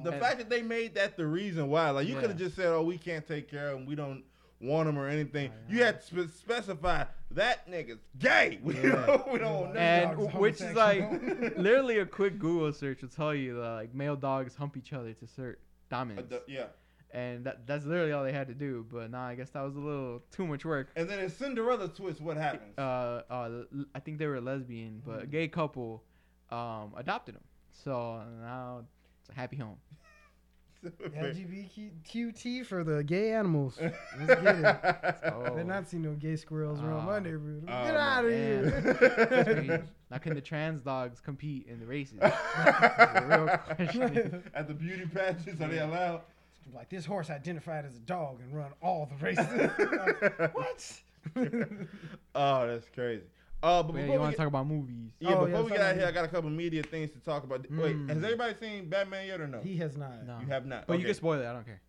The 0.04 0.12
fact 0.12 0.38
that 0.38 0.48
they 0.48 0.62
made 0.62 0.94
that 0.94 1.16
the 1.16 1.26
reason 1.26 1.68
why, 1.70 1.90
like 1.90 2.06
you 2.06 2.14
Yeah. 2.14 2.20
could 2.20 2.30
have 2.30 2.38
just 2.38 2.54
said, 2.56 2.66
"Oh, 2.68 2.82
we 2.82 2.98
can't 2.98 3.26
take 3.26 3.50
care 3.50 3.70
of 3.70 3.78
him. 3.80 3.86
We 3.86 3.94
don't 3.96 4.22
want 4.60 4.88
him 4.88 4.98
or 4.98 5.08
anything." 5.08 5.50
I 5.50 5.72
You 5.72 5.78
know. 5.80 5.84
had 5.86 6.06
to 6.08 6.28
specify 6.28 7.04
that 7.32 7.68
nigga's 7.70 8.00
gay. 8.18 8.58
We 8.62 8.74
Yeah. 8.76 9.04
don't, 9.06 9.32
we 9.32 9.38
don't 9.38 9.54
want 9.60 9.74
no 9.74 9.80
And 9.80 10.32
which 10.34 10.60
is 10.60 10.74
like 10.74 11.02
literally 11.56 11.98
a 11.98 12.06
quick 12.06 12.38
Google 12.38 12.72
search 12.72 13.02
will 13.02 13.08
tell 13.08 13.34
you 13.34 13.54
that 13.60 13.68
like 13.70 13.94
male 13.94 14.16
dogs 14.16 14.54
hump 14.56 14.76
each 14.76 14.92
other 14.92 15.12
to 15.12 15.24
assert 15.24 15.58
Uh, 15.60 15.96
dominance, 15.96 16.28
the- 16.30 16.42
yeah. 16.46 16.66
and 17.12 17.44
that 17.46 17.66
that's 17.66 17.84
literally 17.86 18.12
all 18.12 18.24
they 18.24 18.32
had 18.32 18.48
to 18.48 18.54
do. 18.54 18.84
But 18.90 19.10
nah, 19.10 19.26
I 19.28 19.34
guess 19.34 19.50
that 19.50 19.62
was 19.62 19.76
a 19.76 19.80
little 19.80 20.22
too 20.30 20.46
much 20.46 20.64
work. 20.64 20.88
And 20.96 21.08
then 21.08 21.18
in 21.20 21.30
Cinderella 21.30 21.88
twist, 21.88 22.20
what 22.20 22.36
happens? 22.36 22.76
Uh, 22.78 23.22
uh, 23.30 23.50
l- 23.74 23.84
I 23.94 24.00
think 24.00 24.18
they 24.18 24.26
were 24.26 24.40
lesbian, 24.40 25.02
but 25.06 25.22
a 25.22 25.26
Mm. 25.26 25.30
gay 25.30 25.48
couple 25.48 26.02
um 26.50 26.94
adopted 26.96 27.34
him. 27.36 27.44
So 27.72 28.22
now 28.42 28.84
it's 29.20 29.28
a 29.30 29.34
happy 29.34 29.56
home. 29.56 29.76
LGBTQT 30.84 32.64
for 32.64 32.84
the 32.84 33.02
gay 33.02 33.32
animals. 33.32 33.78
Let's 33.80 34.42
get 34.42 34.56
it. 34.56 35.16
Oh. 35.24 35.42
Better 35.44 35.64
not 35.64 35.88
see 35.88 35.98
no 35.98 36.12
gay 36.12 36.36
squirrels 36.36 36.80
around 36.80 37.06
my 37.06 37.16
oh. 37.16 37.20
neighborhood. 37.20 37.64
Oh, 37.68 37.84
Get 37.84 37.96
out 37.96 38.24
of 38.24 38.30
here. 38.30 39.84
Now 40.10 40.18
can 40.18 40.34
the 40.34 40.40
trans 40.40 40.80
dogs 40.80 41.20
compete 41.20 41.66
in 41.66 41.80
the 41.80 41.86
races? 41.86 42.18
That's 42.20 43.26
real 43.26 43.48
question. 43.74 44.42
At 44.54 44.68
the 44.68 44.74
beauty 44.74 45.06
patches, 45.06 45.60
are 45.60 45.68
they 45.68 45.80
allowed? 45.80 46.22
like 46.74 46.88
this 46.88 47.06
horse 47.06 47.30
identified 47.30 47.84
as 47.84 47.96
a 47.96 48.00
dog 48.00 48.40
and 48.40 48.54
run 48.54 48.70
all 48.82 49.06
the 49.06 49.24
races. 49.24 49.46
what? 50.52 51.00
oh, 52.34 52.66
that's 52.66 52.88
crazy. 52.94 53.24
Uh, 53.62 53.82
but 53.82 53.88
But 53.88 53.92
before 53.94 54.06
you 54.06 54.12
we 54.12 54.18
want 54.18 54.30
to 54.32 54.36
talk 54.38 54.46
about 54.46 54.66
movies? 54.66 55.10
yeah, 55.20 55.30
Oh, 55.34 55.44
before 55.46 55.48
yeah, 55.48 55.62
we 55.64 55.70
get 55.70 55.80
out 55.80 55.96
here, 55.96 56.06
I 56.06 56.12
got 56.12 56.24
a 56.24 56.28
couple 56.28 56.48
media 56.50 56.82
things 56.82 57.10
to 57.10 57.18
talk 57.18 57.42
about. 57.44 57.68
Wait, 57.70 57.96
Hmm. 57.96 58.08
has 58.08 58.18
everybody 58.22 58.54
seen 58.60 58.88
Batman 58.88 59.26
yet 59.26 59.40
or 59.40 59.48
no? 59.48 59.60
he 59.60 59.76
has 59.78 59.96
not. 59.96 60.24
No. 60.26 60.38
You 60.40 60.46
have 60.46 60.64
not. 60.66 60.86
But 60.86 60.98
you 61.00 61.04
can 61.06 61.14
spoil 61.14 61.40
it. 61.40 61.46
I 61.46 61.52
don't 61.52 61.64
care. 61.66 61.80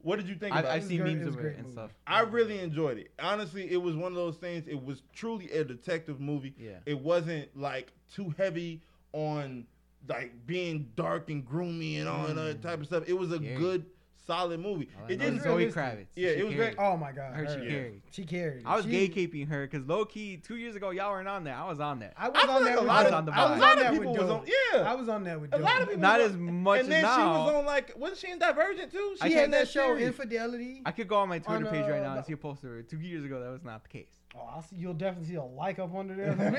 What 0.00 0.16
did 0.16 0.28
you 0.28 0.34
think 0.36 0.54
I've, 0.54 0.64
about 0.64 0.76
I've 0.76 0.82
it? 0.84 0.88
seen 0.88 1.02
memes 1.04 1.26
of 1.26 1.38
it 1.38 1.54
and 1.56 1.62
movie. 1.64 1.72
stuff. 1.72 1.90
I 2.06 2.20
really 2.20 2.58
enjoyed 2.60 2.98
it. 2.98 3.10
Honestly, 3.20 3.70
it 3.70 3.76
was 3.76 3.96
one 3.96 4.12
of 4.12 4.16
those 4.16 4.36
things. 4.36 4.66
It 4.68 4.82
was 4.84 5.02
truly 5.12 5.50
a 5.50 5.64
detective 5.64 6.20
movie. 6.20 6.54
Yeah. 6.58 6.78
It 6.86 7.00
wasn't 7.00 7.56
like 7.56 7.92
too 8.12 8.32
heavy 8.36 8.80
on 9.12 9.66
like 10.08 10.32
being 10.46 10.88
dark 10.96 11.30
and 11.30 11.44
groomy 11.46 11.98
and 11.98 12.08
all 12.08 12.26
that 12.28 12.36
Mm. 12.58 12.62
type 12.62 12.80
of 12.80 12.86
stuff. 12.86 13.04
It 13.08 13.14
was 13.14 13.32
a 13.32 13.36
Scary. 13.38 13.56
good, 13.56 13.86
solid 14.28 14.60
movie. 14.60 14.88
All 15.02 15.08
It 15.10 15.18
know 15.18 15.24
didn't. 15.24 15.38
is 15.38 15.42
Zoe 15.42 15.48
Zoe 15.50 15.56
realistic. 15.56 15.82
Kravitz. 15.82 16.06
Yeah, 16.14 16.28
She 16.34 16.38
it 16.38 16.44
was 16.44 16.54
carried. 16.54 16.74
Oh 16.78 16.96
my 16.96 17.10
god. 17.12 17.32
I 17.32 17.36
heard 17.38 17.48
she 17.48 17.54
her. 17.64 17.70
carried. 17.70 18.02
She 18.12 18.24
carried. 18.24 18.62
I 18.66 18.76
was 18.76 18.84
She- 18.84 18.90
gatekeeping 19.08 19.48
her 19.48 19.66
because 19.66 19.86
low 19.88 20.04
key 20.04 20.36
two 20.36 20.56
years 20.56 20.76
ago 20.76 20.90
y'all 20.90 21.10
weren't 21.10 21.26
on 21.28 21.42
that. 21.44 21.56
I 21.56 21.64
was 21.68 21.80
on 21.80 21.98
that. 21.98 22.12
I 22.16 22.28
was 22.28 22.38
I 22.44 22.46
on 22.46 22.62
like 22.62 22.64
that 22.74 22.78
a 22.78 22.80
with 22.82 22.88
lot 22.88 23.06
of, 23.06 23.14
On 23.14 23.24
the 23.24 23.32
a 23.32 23.34
vibe. 23.34 23.50
was 23.50 23.60
lot 23.60 23.70
on 23.72 23.78
of 23.78 23.84
that 23.84 23.92
people 23.94 24.12
with 24.12 24.20
was 24.22 24.30
on. 24.30 24.46
Yeah, 24.46 24.80
I 24.82 24.94
was 24.94 25.08
on 25.08 25.24
that 25.24 25.40
with 25.40 25.54
a 25.54 25.58
lot 25.58 25.80
of 25.82 25.88
people. 25.88 26.00
Not 26.02 26.20
was 26.20 26.30
as 26.30 26.34
on- 26.36 26.62
much 26.62 26.80
And 26.80 26.92
then 26.92 27.00
she 27.02 27.06
was 27.20 27.54
on 27.54 27.64
like, 27.66 27.92
wasn't 27.96 28.18
she 28.20 28.30
in 28.30 28.38
Divergent 28.38 28.92
too? 28.92 29.16
She 29.22 29.28
She 29.28 29.34
had 29.34 29.52
that 29.52 29.66
show. 29.68 29.96
High 29.98 30.10
Fidelity. 30.12 30.82
I 30.86 30.92
could 30.92 31.08
go 31.08 31.16
on 31.16 31.28
my 31.28 31.38
Twitter 31.40 31.64
page 31.66 31.86
right 31.88 32.00
uh, 32.00 32.08
now 32.08 32.16
and 32.16 32.24
see 32.26 32.34
a 32.34 32.36
poster. 32.36 32.82
Two 32.82 33.00
years 33.00 33.24
ago, 33.24 33.40
that 33.42 33.50
was 33.50 33.64
not 33.64 33.82
the 33.82 33.88
case. 33.88 34.10
Oh, 34.36 34.46
I'll 34.54 34.62
see. 34.62 34.76
You'll 34.76 34.92
definitely 34.94 35.28
see 35.30 35.34
a 35.36 35.42
like 35.42 35.78
up 35.78 35.94
under 35.94 36.14
there 36.14 36.32
for 36.36 36.50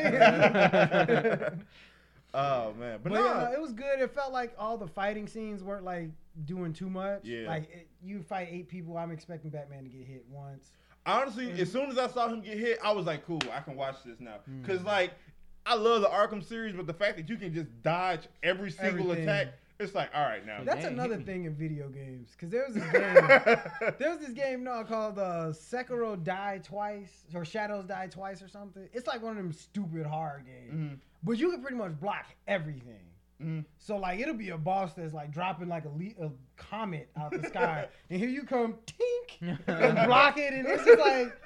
me. 1.52 1.62
Oh 2.34 2.74
man, 2.80 3.00
but, 3.02 3.12
But 3.12 3.20
no, 3.20 3.26
yeah, 3.26 3.54
it 3.54 3.62
was 3.62 3.74
good. 3.74 4.00
It 4.00 4.14
felt 4.14 4.32
like 4.32 4.54
all 4.58 4.78
the 4.78 4.88
fighting 4.88 5.28
scenes 5.28 5.64
weren't 5.64 5.84
like 5.84 6.10
doing 6.46 6.74
too 6.74 6.90
much. 6.90 7.22
Yeah. 7.24 7.48
Like 7.48 7.64
it, 7.72 7.88
you 8.04 8.22
fight 8.22 8.50
eight 8.52 8.68
people, 8.70 8.98
I'm 8.98 9.12
expecting 9.12 9.50
Batman 9.50 9.84
to 9.84 9.90
get 9.90 10.06
hit 10.06 10.26
once. 10.30 10.72
honestly, 11.06 11.52
as 11.60 11.72
soon 11.72 11.90
as 11.90 11.98
I 11.98 12.08
saw 12.08 12.28
him 12.28 12.42
get 12.42 12.58
hit, 12.58 12.78
I 12.84 12.92
was 12.92 13.06
like, 13.06 13.26
cool, 13.26 13.40
I 13.52 13.62
can 13.62 13.76
watch 13.76 13.96
this 14.06 14.20
now. 14.20 14.36
Mm. 14.50 14.66
Cause 14.66 14.82
like, 14.84 15.12
I 15.66 15.76
love 15.76 16.02
the 16.02 16.08
Arkham 16.08 16.44
series, 16.44 16.76
but 16.76 16.88
the 16.88 16.94
fact 16.94 17.18
that 17.18 17.30
you 17.30 17.36
can 17.38 17.54
just 17.54 17.68
dodge 17.84 18.28
every 18.44 18.72
single 18.72 19.12
Everything. 19.12 19.24
attack, 19.24 19.48
it's 19.80 19.96
like, 19.96 20.10
all 20.14 20.24
right 20.24 20.46
now. 20.46 20.60
That's 20.64 20.84
dang, 20.84 20.94
another 20.94 21.18
thing 21.18 21.46
in 21.46 21.54
video 21.56 21.88
games. 21.90 22.36
Cause 22.40 22.50
there 22.50 22.66
was 22.66 22.76
this 22.76 22.84
game. 22.92 23.94
there 23.98 24.10
was 24.10 24.20
this 24.20 24.32
game 24.34 24.64
now 24.64 24.84
called 24.84 25.18
uh, 25.18 25.52
Sekiro 25.54 26.22
Die 26.24 26.60
Twice 26.64 27.24
or 27.34 27.46
Shadows 27.46 27.86
Die 27.86 28.08
Twice 28.08 28.42
or 28.42 28.48
something. 28.50 28.88
It's 28.94 29.08
like 29.08 29.22
one 29.22 29.32
of 29.32 29.38
them 29.38 29.54
stupid 29.54 30.06
hard 30.06 30.46
games, 30.46 30.74
Mhm, 30.94 30.98
but 31.24 31.38
you 31.38 31.52
can 31.52 31.62
pretty 31.62 31.78
much 31.78 31.98
block 32.00 32.26
everything. 32.48 33.00
mhm. 33.42 33.64
So 33.78 33.96
like 33.98 34.20
it'll 34.20 34.34
be 34.34 34.50
a 34.50 34.58
boss 34.58 34.94
that's 34.96 35.14
like 35.14 35.32
dropping 35.32 35.70
like 35.70 35.86
a, 35.86 35.90
le- 35.90 36.28
a 36.28 36.32
comet 36.58 37.10
out 37.18 37.34
of 37.34 37.42
the 37.42 37.48
sky, 37.48 37.88
and 38.10 38.20
here 38.20 38.30
you 38.30 38.44
come, 38.44 38.76
tink, 38.86 39.58
and 39.68 40.08
block 40.08 40.38
it, 40.38 40.54
and 40.54 40.68
it's 40.68 40.84
just 40.84 41.00
like, 41.00 41.40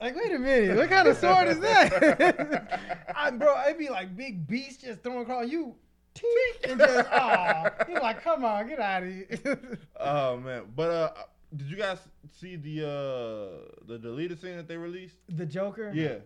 like 0.00 0.14
wait 0.14 0.32
a 0.32 0.38
minute, 0.38 0.76
what 0.76 0.88
kind 0.88 1.08
of 1.08 1.16
sword 1.16 1.48
is 1.48 1.58
that? 1.58 3.10
I, 3.16 3.30
bro, 3.32 3.60
it'd 3.66 3.78
be 3.78 3.88
like 3.88 4.16
big 4.16 4.46
beasts 4.46 4.82
just 4.84 5.02
throwing 5.02 5.22
across 5.22 5.48
you, 5.48 5.74
tink, 6.20 6.70
and 6.70 6.80
just 6.80 7.08
oh, 7.12 7.64
you're 7.88 8.00
like, 8.00 8.22
come 8.22 8.44
on, 8.44 8.68
get 8.68 8.80
out 8.80 9.02
of 9.02 9.08
here. 9.08 9.78
Oh 10.00 10.36
man, 10.36 10.64
but 10.74 10.90
uh, 10.90 11.10
did 11.54 11.68
you 11.68 11.76
guys 11.76 11.98
see 12.32 12.56
the 12.56 12.84
uh 12.86 13.84
the 13.86 13.98
deleted 13.98 14.40
scene 14.40 14.56
that 14.56 14.68
they 14.68 14.76
released? 14.76 15.16
the 15.28 15.46
Joker, 15.46 15.92
Yeah. 15.94 16.16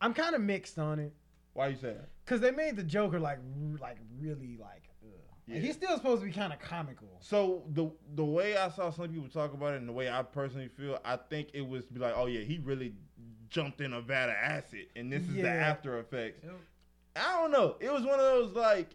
I'm 0.00 0.14
kind 0.14 0.34
of 0.34 0.40
mixed 0.40 0.78
on 0.78 0.98
it, 0.98 1.12
Why 1.52 1.68
you 1.68 1.76
say 1.76 1.92
that? 1.94 2.08
cause 2.26 2.40
they 2.40 2.50
made 2.50 2.76
the 2.76 2.82
Joker 2.82 3.20
like, 3.20 3.38
like 3.80 3.98
really 4.20 4.56
like, 4.60 4.82
ugh. 5.04 5.10
Like, 5.48 5.60
he's 5.60 5.74
still 5.74 5.96
supposed 5.96 6.20
to 6.22 6.26
be 6.26 6.32
kind 6.32 6.52
of 6.52 6.58
comical. 6.58 7.08
So 7.20 7.62
the 7.72 7.90
the 8.14 8.24
way 8.24 8.56
I 8.56 8.68
saw 8.70 8.90
some 8.90 9.08
people 9.08 9.28
talk 9.28 9.52
about 9.54 9.74
it, 9.74 9.76
and 9.76 9.88
the 9.88 9.92
way 9.92 10.08
I 10.10 10.22
personally 10.22 10.68
feel, 10.68 10.98
I 11.04 11.16
think 11.16 11.48
it 11.52 11.66
was 11.66 11.84
be 11.86 12.00
like, 12.00 12.14
oh 12.16 12.26
yeah, 12.26 12.40
he 12.40 12.58
really 12.64 12.94
jumped 13.48 13.80
in 13.80 13.92
a 13.92 14.00
vat 14.00 14.28
of 14.30 14.34
acid, 14.36 14.86
and 14.96 15.12
this 15.12 15.22
is 15.22 15.34
the 15.34 15.48
after 15.48 15.98
effects. 15.98 16.44
I 17.14 17.40
don't 17.40 17.50
know. 17.52 17.76
It 17.80 17.92
was 17.92 18.02
one 18.02 18.14
of 18.14 18.24
those 18.24 18.54
like. 18.54 18.88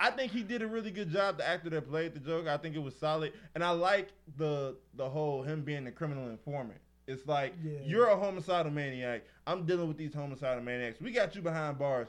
I 0.00 0.10
think 0.10 0.32
he 0.32 0.42
did 0.42 0.62
a 0.62 0.66
really 0.66 0.90
good 0.90 1.10
job. 1.10 1.38
The 1.38 1.48
actor 1.48 1.70
that 1.70 1.88
played 1.88 2.14
the 2.14 2.20
Joker, 2.20 2.50
I 2.50 2.56
think 2.56 2.74
it 2.74 2.82
was 2.82 2.96
solid, 2.96 3.32
and 3.54 3.62
I 3.62 3.70
like 3.70 4.08
the 4.36 4.76
the 4.94 5.08
whole 5.08 5.42
him 5.42 5.62
being 5.62 5.84
the 5.84 5.92
criminal 5.92 6.28
informant 6.28 6.80
It's 7.06 7.26
like 7.26 7.54
Yeah. 7.62 7.78
you're 7.84 8.06
a 8.08 8.16
homicidal 8.18 8.72
maniac. 8.72 9.22
I'm 9.46 9.64
dealing 9.64 9.88
with 9.88 9.96
these 9.96 10.14
homicidal 10.14 10.62
maniacs. 10.62 11.00
We 11.00 11.12
got 11.12 11.34
you 11.34 11.42
behind 11.42 11.78
bars. 11.78 12.08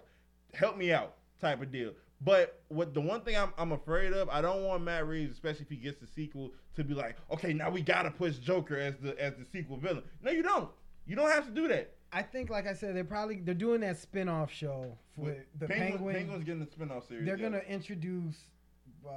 Help 0.53 0.77
me 0.77 0.91
out, 0.91 1.15
type 1.39 1.61
of 1.61 1.71
deal. 1.71 1.93
But 2.21 2.61
what 2.69 2.93
the 2.93 3.01
one 3.01 3.21
thing 3.21 3.35
I'm, 3.35 3.53
I'm 3.57 3.73
afraid 3.73 4.13
of, 4.13 4.29
I 4.29 4.41
don't 4.41 4.63
want 4.63 4.83
Matt 4.83 5.05
Reeves, 5.07 5.33
especially 5.33 5.63
if 5.63 5.69
he 5.69 5.75
gets 5.75 5.99
the 5.99 6.07
sequel, 6.07 6.53
to 6.75 6.83
be 6.83 6.93
like, 6.93 7.17
okay, 7.31 7.53
now 7.53 7.69
we 7.69 7.81
gotta 7.81 8.11
push 8.11 8.37
Joker 8.37 8.77
as 8.77 8.95
the 8.97 9.19
as 9.21 9.33
the 9.35 9.45
sequel 9.51 9.77
villain. 9.77 10.03
No, 10.21 10.31
you 10.31 10.41
don't. 10.43 10.69
You 11.05 11.15
don't 11.15 11.29
have 11.29 11.45
to 11.45 11.51
do 11.51 11.67
that. 11.67 11.92
I 12.13 12.21
think, 12.21 12.49
like 12.49 12.67
I 12.67 12.73
said, 12.73 12.95
they're 12.95 13.03
probably 13.03 13.37
they're 13.41 13.53
doing 13.55 13.81
that 13.81 13.97
spin-off 13.97 14.51
show 14.51 14.97
for 15.15 15.35
the 15.59 15.67
Penguin. 15.67 16.13
Penguin's 16.15 16.43
getting 16.43 16.59
the 16.63 16.71
spin-off 16.71 17.07
series. 17.07 17.25
they're 17.25 17.37
yeah. 17.37 17.43
gonna 17.49 17.61
introduce 17.67 18.37
uh, 19.07 19.11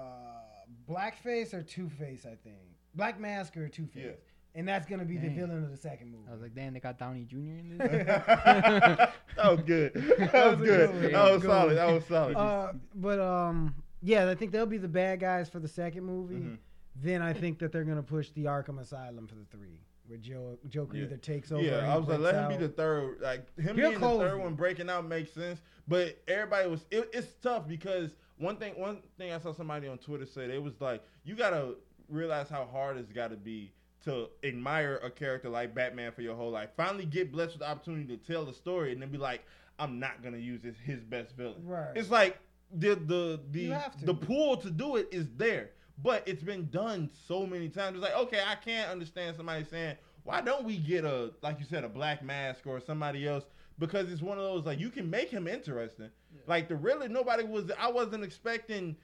Blackface 0.88 1.52
or 1.54 1.62
Two 1.62 1.88
Face, 1.88 2.24
I 2.26 2.36
think. 2.42 2.56
Black 2.94 3.20
Mask 3.20 3.56
or 3.56 3.68
Two 3.68 3.86
Face, 3.86 4.04
Yeah. 4.06 4.10
and 4.54 4.66
that's 4.66 4.86
gonna 4.86 5.04
be 5.04 5.16
the 5.18 5.28
villain 5.28 5.62
of 5.64 5.70
the 5.70 5.76
second 5.76 6.10
movie. 6.10 6.24
I 6.28 6.32
was 6.32 6.40
like, 6.42 6.54
damn, 6.54 6.72
they 6.74 6.80
got 6.80 6.98
Downey 6.98 7.24
Jr. 7.24 7.36
in 7.36 7.76
this. 7.78 7.88
that 8.06 9.12
was 9.38 9.60
good. 9.66 9.92
That 10.18 10.32
was 10.50 10.58
was 10.60 10.68
good. 10.68 10.90
good. 11.00 11.14
That 11.14 11.32
was 11.32 11.42
Good 11.42 11.50
solid. 11.50 11.76
That 11.76 11.92
was 11.92 12.04
solid. 12.06 12.36
Uh, 12.36 12.72
but 12.94 13.20
um, 13.20 13.74
yeah, 14.02 14.28
I 14.30 14.34
think 14.34 14.52
they'll 14.52 14.64
be 14.66 14.78
the 14.78 14.88
bad 14.88 15.20
guys 15.20 15.48
for 15.48 15.60
the 15.60 15.68
second 15.68 16.04
movie. 16.04 16.36
Mhm. 16.36 16.58
Then 17.02 17.20
I 17.20 17.34
think 17.34 17.58
that 17.58 17.72
they're 17.72 17.84
gonna 17.84 18.02
push 18.02 18.30
the 18.30 18.44
Arkham 18.44 18.80
Asylum 18.80 19.26
for 19.26 19.34
the 19.34 19.44
three, 19.50 19.80
where 20.08 20.18
Joe 20.18 20.58
Joker 20.68 20.96
Yeah. 20.96 21.04
either 21.04 21.16
takes 21.16 21.52
over. 21.52 21.62
Yeah, 21.62 21.92
I 21.92 21.96
was 21.96 22.08
like, 22.08 22.18
let 22.20 22.34
him 22.34 22.48
be 22.48 22.56
the 22.56 22.68
third. 22.68 23.18
Like 23.20 23.46
him 23.58 23.76
He'll 23.76 23.90
being 23.90 24.00
the 24.00 24.08
third 24.18 24.38
it. 24.38 24.42
one 24.42 24.54
breaking 24.54 24.88
out 24.90 25.06
makes 25.06 25.32
sense. 25.32 25.60
But 25.88 26.18
everybody 26.28 26.68
was. 26.68 26.84
It, 26.90 27.08
it's 27.12 27.34
tough 27.42 27.66
because 27.68 28.10
one 28.38 28.56
thing. 28.56 28.74
One 28.78 28.98
thing 29.18 29.32
I 29.32 29.38
saw 29.38 29.52
somebody 29.52 29.88
on 29.88 29.98
Twitter 29.98 30.26
say 30.26 30.46
they 30.46 30.58
was 30.58 30.80
like, 30.80 31.02
you 31.24 31.34
gotta 31.36 31.74
realize 32.08 32.48
how 32.48 32.64
hard 32.66 32.96
it's 32.96 33.12
got 33.12 33.30
to 33.30 33.36
be 33.36 33.72
to 34.04 34.28
admire 34.44 35.00
a 35.02 35.10
character 35.10 35.48
like 35.48 35.74
Batman 35.74 36.12
for 36.12 36.22
your 36.22 36.36
whole 36.36 36.50
life. 36.50 36.70
Finally, 36.76 37.06
get 37.06 37.32
blessed 37.32 37.52
with 37.52 37.60
the 37.60 37.68
opportunity 37.68 38.16
to 38.16 38.32
tell 38.32 38.44
the 38.44 38.52
story, 38.52 38.92
and 38.92 39.02
then 39.02 39.10
be 39.10 39.18
like, 39.18 39.44
I'm 39.78 39.98
not 39.98 40.22
gonna 40.22 40.36
use 40.38 40.62
this 40.62 40.76
his 40.84 41.02
best 41.02 41.36
villain. 41.36 41.62
Right. 41.64 41.96
It's 41.96 42.10
like 42.10 42.38
the 42.72 42.94
the 42.96 43.40
the 43.52 43.60
You 43.60 43.72
have 43.72 43.96
to. 43.98 44.06
the 44.06 44.14
pool 44.14 44.56
to 44.58 44.70
do 44.70 44.96
it 44.96 45.08
is 45.12 45.28
there, 45.36 45.70
but 46.02 46.22
it's 46.26 46.42
been 46.42 46.68
done 46.70 47.10
so 47.26 47.46
many 47.46 47.68
times. 47.68 47.96
It's 47.96 48.02
like 48.02 48.16
okay, 48.16 48.40
I 48.46 48.54
can't 48.56 48.90
understand 48.90 49.36
somebody 49.36 49.64
saying 49.64 49.96
why 50.24 50.40
don't 50.40 50.64
we 50.64 50.76
get 50.78 51.04
a 51.04 51.32
like 51.42 51.58
you 51.60 51.66
said 51.66 51.84
a 51.84 51.88
black 51.88 52.22
mask 52.22 52.66
or 52.66 52.80
somebody 52.80 53.26
else 53.28 53.44
because 53.78 54.10
it's 54.10 54.22
one 54.22 54.38
of 54.38 54.44
those 54.44 54.64
like 54.64 54.78
you 54.80 54.90
can 54.90 55.08
make 55.08 55.30
him 55.30 55.46
interesting. 55.46 56.10
Like 56.46 56.68
the 56.68 56.76
really 56.76 57.08
nobody 57.08 57.44
was 57.44 57.70
I 57.78 57.90
wasn't 57.90 58.24
expecting 58.24 58.96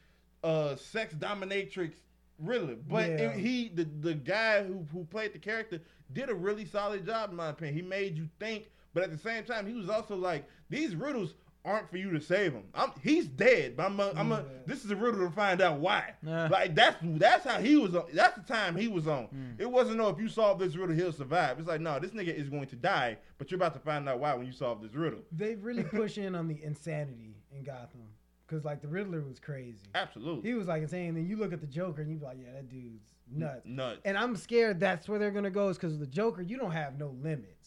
uh 0.45 0.77
sex 0.77 1.15
dominatrix 1.15 1.95
really, 2.39 2.75
but 2.89 3.09
Yeah. 3.09 3.17
it- 3.31 3.39
he 3.39 3.69
the 3.69 3.85
the 4.01 4.15
guy 4.15 4.63
who 4.65 4.87
who 4.93 5.05
played 5.05 5.33
the 5.33 5.39
character 5.39 5.81
did 6.13 6.29
a 6.29 6.35
really 6.35 6.65
solid 6.67 7.07
job 7.07 7.31
in 7.31 7.37
my 7.37 7.49
opinion. 7.49 7.75
He 7.77 7.83
made 7.83 8.17
you 8.19 8.29
think, 8.39 8.71
but 8.93 9.03
at 9.03 9.11
the 9.13 9.19
same 9.19 9.45
time 9.45 9.67
he 9.67 9.73
was 9.75 9.89
also 9.89 10.17
like 10.17 10.45
these 10.69 10.95
riddles 10.95 11.35
aren't 11.65 11.91
for 11.91 11.97
you 11.97 12.11
to 12.11 12.21
save 12.21 12.53
him. 12.53 12.65
I'm 12.75 12.91
he's 13.03 13.27
dead, 13.27 13.77
but 13.77 13.87
I'm 13.87 14.01
a, 14.01 14.13
I'm 14.17 14.33
a, 14.33 14.45
this 14.67 14.85
is 14.85 14.91
a 14.91 14.97
riddle 14.97 15.27
to 15.27 15.35
find 15.35 15.61
out 15.61 15.79
why. 15.79 16.15
Nah. 16.23 16.49
Like 16.49 16.75
that's 16.75 16.97
that's 17.03 17.45
how 17.45 17.61
he 17.61 17.77
was 17.77 17.95
on. 17.95 18.05
That's 18.13 18.37
the 18.37 18.43
time 18.43 18.77
he 18.77 18.89
was 18.89 19.07
on. 19.07 19.29
Mm. 19.29 19.61
It 19.61 19.71
wasn't 19.71 19.99
no 19.99 20.09
if 20.09 20.19
you 20.19 20.29
solve 20.29 20.59
this 20.59 20.77
riddle 20.77 20.95
he'll 20.95 21.13
survive. 21.13 21.59
It's 21.59 21.69
like 21.69 21.81
no, 21.81 21.99
this 21.99 22.11
nigga 22.11 22.35
is 22.35 22.49
going 22.49 22.67
to 22.69 22.77
die, 22.77 23.19
but 23.39 23.51
you're 23.51 23.59
about 23.59 23.75
to 23.75 23.81
find 23.81 24.09
out 24.09 24.19
why 24.19 24.35
when 24.35 24.47
you 24.47 24.53
solve 24.53 24.83
this 24.83 24.95
riddle. 24.95 25.21
They 25.31 25.55
really 25.55 25.83
push 25.85 26.19
in 26.19 26.35
on 26.35 26.49
the 26.49 26.63
insanity 26.63 27.37
in 27.55 27.63
Gotham, 27.63 28.09
because 28.47 28.65
like 28.65 28.83
the 28.83 28.89
Riddler 28.89 29.23
was 29.23 29.39
crazy. 29.39 29.87
Absolutely. 29.95 30.49
He 30.49 30.55
was 30.55 30.69
like 30.69 30.83
insane. 30.83 31.15
Then 31.15 31.27
you 31.27 31.37
look 31.37 31.53
at 31.53 31.61
the 31.61 31.67
Joker 31.67 32.03
and 32.03 32.11
you 32.11 32.17
be 32.17 32.25
like, 32.25 32.39
yeah, 32.41 32.53
that 32.55 32.69
dude's 32.69 33.13
nuts. 33.31 33.63
Nuts. 33.65 34.01
And 34.05 34.19
I'm 34.19 34.37
scared 34.37 34.81
that's 34.81 35.09
where 35.09 35.19
they're 35.19 35.31
gonna 35.31 35.51
go 35.51 35.69
is 35.69 35.77
because 35.77 35.99
the 35.99 36.07
Joker, 36.07 36.43
you 36.43 36.57
don't 36.57 36.73
have 36.73 36.99
no 36.99 37.15
limits. 37.23 37.62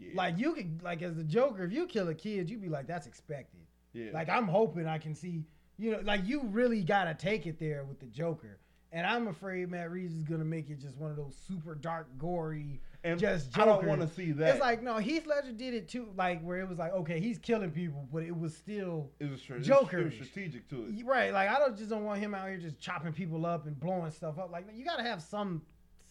Yeah. 0.00 0.10
Like 0.14 0.38
you 0.38 0.52
could, 0.54 0.82
like 0.82 1.02
as 1.02 1.16
the 1.16 1.24
Joker, 1.24 1.64
if 1.64 1.72
you 1.72 1.86
kill 1.86 2.08
a 2.08 2.14
kid, 2.14 2.48
you'd 2.48 2.62
be 2.62 2.68
like, 2.68 2.86
that's 2.86 3.06
expected. 3.06 3.60
yeah. 3.92 4.10
Like 4.12 4.28
I'm 4.28 4.46
hoping 4.48 4.86
I 4.86 4.98
can 4.98 5.14
see, 5.14 5.42
you 5.76 5.90
know, 5.92 6.00
like 6.04 6.26
you 6.26 6.42
really 6.44 6.82
gotta 6.82 7.14
take 7.14 7.46
it 7.46 7.58
there 7.58 7.84
with 7.84 8.00
the 8.00 8.06
Joker. 8.06 8.58
And 8.90 9.06
I'm 9.06 9.28
afraid 9.28 9.70
Matt 9.70 9.90
Reeves 9.90 10.14
is 10.14 10.24
gonna 10.24 10.44
make 10.46 10.70
it 10.70 10.78
just 10.80 10.96
one 10.96 11.10
of 11.10 11.16
those 11.18 11.36
super 11.46 11.74
dark, 11.74 12.06
gory, 12.16 12.80
and 13.04 13.20
just 13.20 13.56
I 13.58 13.66
don't 13.66 13.84
want 13.86 14.00
to 14.00 14.08
see 14.08 14.32
that. 14.32 14.48
It's 14.52 14.60
like 14.60 14.82
no, 14.82 14.96
Heath 14.96 15.26
Ledger 15.26 15.52
did 15.52 15.74
it 15.74 15.88
too, 15.88 16.08
like 16.16 16.40
where 16.42 16.58
it 16.58 16.68
was 16.68 16.78
like, 16.78 16.92
okay, 16.92 17.20
he's 17.20 17.38
killing 17.38 17.70
people, 17.70 18.08
but 18.10 18.22
it 18.22 18.34
was 18.34 18.56
still 18.56 19.10
it 19.20 19.30
was, 19.30 19.46
was- 19.46 19.66
Joker-ish. 19.66 20.14
It 20.14 20.20
was 20.20 20.28
strategic 20.30 20.68
to 20.70 20.86
it. 20.86 21.04
right. 21.04 21.32
Like 21.34 21.50
I 21.50 21.58
don't 21.58 21.76
just 21.76 21.90
don't 21.90 22.04
want 22.04 22.20
him 22.20 22.34
out 22.34 22.48
here 22.48 22.56
just 22.56 22.78
chopping 22.80 23.12
people 23.12 23.44
up 23.44 23.66
and 23.66 23.78
blowing 23.78 24.10
stuff 24.10 24.38
up. 24.38 24.50
Like 24.50 24.64
you 24.74 24.84
gotta 24.86 25.02
have 25.02 25.20
some 25.22 25.60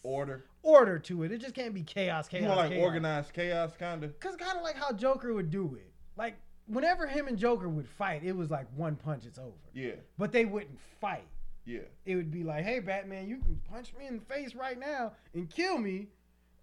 Order. 0.02 0.44
order 0.62 0.98
to 1.00 1.22
it. 1.24 1.32
It 1.32 1.38
just 1.40 1.54
can't 1.54 1.74
be 1.74 1.82
chaos, 1.82 2.28
chaos, 2.28 2.42
You 2.42 2.48
want 2.48 2.60
like 2.60 2.70
chaos. 2.70 2.82
organized 2.84 3.32
chaos, 3.32 3.72
kind 3.78 4.04
of. 4.04 4.18
Cause 4.20 4.36
kind 4.36 4.56
of 4.56 4.62
like 4.62 4.76
how 4.76 4.92
Joker 4.92 5.34
would 5.34 5.50
do 5.50 5.74
it. 5.76 5.90
Like 6.16 6.36
whenever 6.66 7.06
him 7.06 7.26
and 7.28 7.36
Joker 7.38 7.68
would 7.68 7.88
fight, 7.88 8.22
it 8.24 8.36
was 8.36 8.50
like 8.50 8.66
one 8.76 8.96
punch, 8.96 9.24
it's 9.26 9.38
over. 9.38 9.52
Yeah. 9.74 9.92
But 10.16 10.32
they 10.32 10.44
wouldn't 10.44 10.78
fight. 11.00 11.26
Yeah. 11.64 11.80
It 12.06 12.16
would 12.16 12.30
be 12.30 12.44
like, 12.44 12.64
hey 12.64 12.78
Batman, 12.80 13.28
you 13.28 13.38
can 13.38 13.60
punch 13.70 13.92
me 13.98 14.06
in 14.06 14.16
the 14.16 14.24
face 14.34 14.54
right 14.54 14.78
now 14.78 15.12
and 15.34 15.50
kill 15.50 15.78
me, 15.78 16.08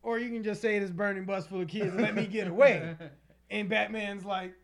or 0.01 0.17
you 0.19 0.29
can 0.29 0.43
just 0.43 0.61
say 0.61 0.79
this 0.79 0.91
burning 0.91 1.25
bus 1.25 1.45
full 1.47 1.61
of 1.61 1.67
kids 1.67 1.91
and 1.93 2.01
let 2.01 2.15
me 2.15 2.25
get 2.27 2.47
away. 2.47 2.95
And 3.51 3.69
Batman's 3.69 4.25
like, 4.25 4.55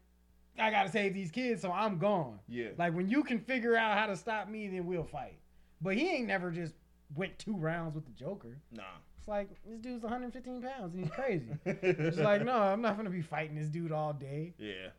I 0.58 0.72
gotta 0.72 0.90
save 0.90 1.14
these 1.14 1.30
kids, 1.30 1.62
so 1.62 1.72
I'm 1.72 2.00
gone. 2.00 2.40
Yeah. 2.48 2.70
Like 2.80 2.96
when 2.96 3.08
you 3.08 3.24
can 3.24 3.40
figure 3.40 3.76
out 3.76 3.96
how 3.96 4.08
to 4.08 4.18
stop 4.18 4.50
me, 4.50 4.68
then 4.70 4.88
we'll 4.88 5.04
fight. 5.04 5.38
But 5.82 5.96
he 5.96 6.10
ain't 6.10 6.28
never 6.28 6.50
just 6.50 6.74
went 7.16 7.38
two 7.40 7.56
rounds 7.56 7.96
with 7.96 8.06
the 8.06 8.12
Joker. 8.12 8.58
Nah. 8.72 8.84
It's 9.18 9.28
like 9.28 9.50
this 9.66 9.80
dude's 9.80 10.04
115 10.04 10.62
pounds 10.62 10.96
and 10.96 11.04
he's 11.04 11.14
crazy. 11.14 11.52
it's 11.66 12.18
like 12.18 12.44
no, 12.44 12.58
I'm 12.58 12.82
not 12.82 12.98
gonna 12.98 13.10
be 13.10 13.22
fighting 13.22 13.56
this 13.56 13.68
dude 13.68 13.92
all 13.92 14.14
day. 14.14 14.54
Yeah. 14.58 14.90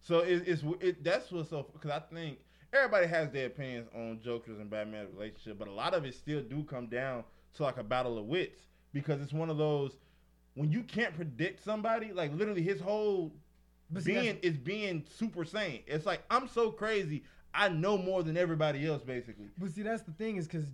So 0.00 0.20
it, 0.20 0.44
it's 0.46 0.62
it, 0.80 1.04
that's 1.04 1.30
what's 1.32 1.50
so 1.50 1.66
because 1.72 1.90
I 1.90 2.00
think 2.14 2.38
everybody 2.72 3.06
has 3.06 3.30
their 3.30 3.46
opinions 3.46 3.88
on 3.94 4.20
Joker's 4.22 4.58
and 4.58 4.70
Batman's 4.70 5.12
relationship, 5.14 5.58
but 5.58 5.68
a 5.68 5.72
lot 5.72 5.94
of 5.94 6.04
it 6.04 6.14
still 6.14 6.42
do 6.42 6.62
come 6.64 6.86
down 6.86 7.24
to 7.54 7.62
like 7.62 7.76
a 7.76 7.84
battle 7.84 8.18
of 8.18 8.26
wits 8.26 8.60
because 8.92 9.20
it's 9.20 9.32
one 9.32 9.50
of 9.50 9.58
those 9.58 9.96
when 10.54 10.70
you 10.70 10.82
can't 10.82 11.14
predict 11.14 11.64
somebody, 11.64 12.12
like 12.12 12.32
literally 12.34 12.62
his 12.62 12.80
whole 12.80 13.32
But 13.90 14.04
being 14.04 14.38
is 14.42 14.56
being 14.56 15.04
super 15.08 15.44
sane. 15.44 15.80
It's 15.86 16.06
like 16.06 16.22
I'm 16.30 16.48
so 16.48 16.70
crazy, 16.70 17.24
I 17.54 17.68
know 17.68 17.98
more 17.98 18.22
than 18.22 18.36
everybody 18.36 18.86
else, 18.86 19.02
basically. 19.02 19.48
but 19.58 19.70
see, 19.70 19.82
that's 19.82 20.02
the 20.02 20.12
thing 20.12 20.36
is 20.36 20.46
because 20.46 20.66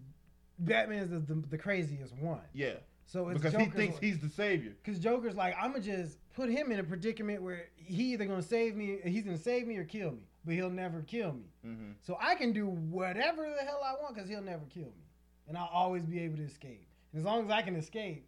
Batman's 0.59 1.11
the, 1.11 1.21
the, 1.21 1.41
the 1.49 1.59
craziest 1.59 2.15
one. 2.17 2.41
Yeah, 2.53 2.75
So 3.07 3.29
it's 3.29 3.41
because 3.41 3.55
he 3.59 3.67
thinks 3.67 3.95
like- 3.95 4.03
he's 4.03 4.19
the 4.19 4.29
savior. 4.29 4.73
Because 4.83 4.99
Joker's 4.99 5.37
like, 5.37 5.55
I'm 5.61 5.73
gonna 5.73 5.83
just 5.85 6.19
put 6.33 6.49
him 6.51 6.73
in 6.73 6.79
a 6.79 6.85
predicament 6.85 7.43
where 7.43 7.67
he 7.77 8.13
either 8.13 8.25
gonna 8.27 8.43
save 8.43 8.75
me, 8.77 8.99
he's 9.05 9.25
gonna 9.25 9.39
save 9.39 9.67
me 9.67 9.77
or 9.77 9.85
kill 9.85 10.13
me, 10.13 10.27
but 10.45 10.55
he'll 10.55 10.71
never 10.71 11.03
kill 11.03 11.33
me. 11.33 11.45
hmm 11.63 11.91
So 12.03 12.17
I 12.21 12.35
can 12.35 12.53
do 12.53 12.67
whatever 12.67 13.43
the 13.59 13.65
hell 13.65 13.81
I 13.85 13.95
want 14.03 14.15
because 14.15 14.29
he'll 14.29 14.43
never 14.43 14.65
kill 14.67 14.85
me, 14.87 15.07
and 15.47 15.57
I'll 15.57 15.71
always 15.73 16.05
be 16.05 16.19
able 16.21 16.37
to 16.39 16.45
escape. 16.45 16.87
And 17.13 17.21
as 17.21 17.25
long 17.25 17.45
as 17.45 17.51
I 17.51 17.63
can 17.63 17.77
escape, 17.77 18.27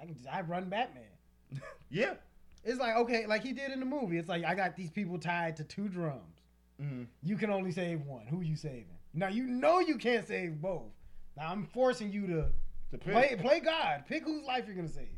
I 0.00 0.04
can 0.06 0.14
just 0.14 0.28
I 0.28 0.42
run 0.42 0.68
Batman. 0.68 1.04
Yeah. 1.88 2.14
It's 2.64 2.80
like 2.80 2.96
okay, 2.96 3.26
like 3.26 3.44
he 3.44 3.52
did 3.52 3.70
in 3.70 3.78
the 3.78 3.86
movie. 3.86 4.18
It's 4.18 4.28
like 4.28 4.44
I 4.44 4.54
got 4.56 4.74
these 4.76 4.90
people 4.90 5.18
tied 5.18 5.56
to 5.56 5.64
two 5.64 5.88
drums. 5.88 6.40
hmm 6.80 7.04
You 7.22 7.36
can 7.36 7.48
only 7.50 7.70
save 7.70 8.02
one. 8.02 8.26
Who 8.26 8.40
you 8.40 8.56
saving? 8.56 8.98
Now 9.14 9.28
you 9.28 9.44
know 9.46 9.78
you 9.78 9.96
can't 9.96 10.26
save 10.26 10.60
both. 10.60 10.90
Now 11.36 11.50
I'm 11.52 11.64
forcing 11.64 12.12
you 12.12 12.26
to 12.28 12.46
To. 12.92 12.98
Play, 12.98 13.36
play 13.40 13.60
God. 13.60 14.04
Pick 14.08 14.24
whose 14.24 14.44
life 14.44 14.64
you're 14.66 14.76
gonna 14.76 14.88
save. 14.88 15.08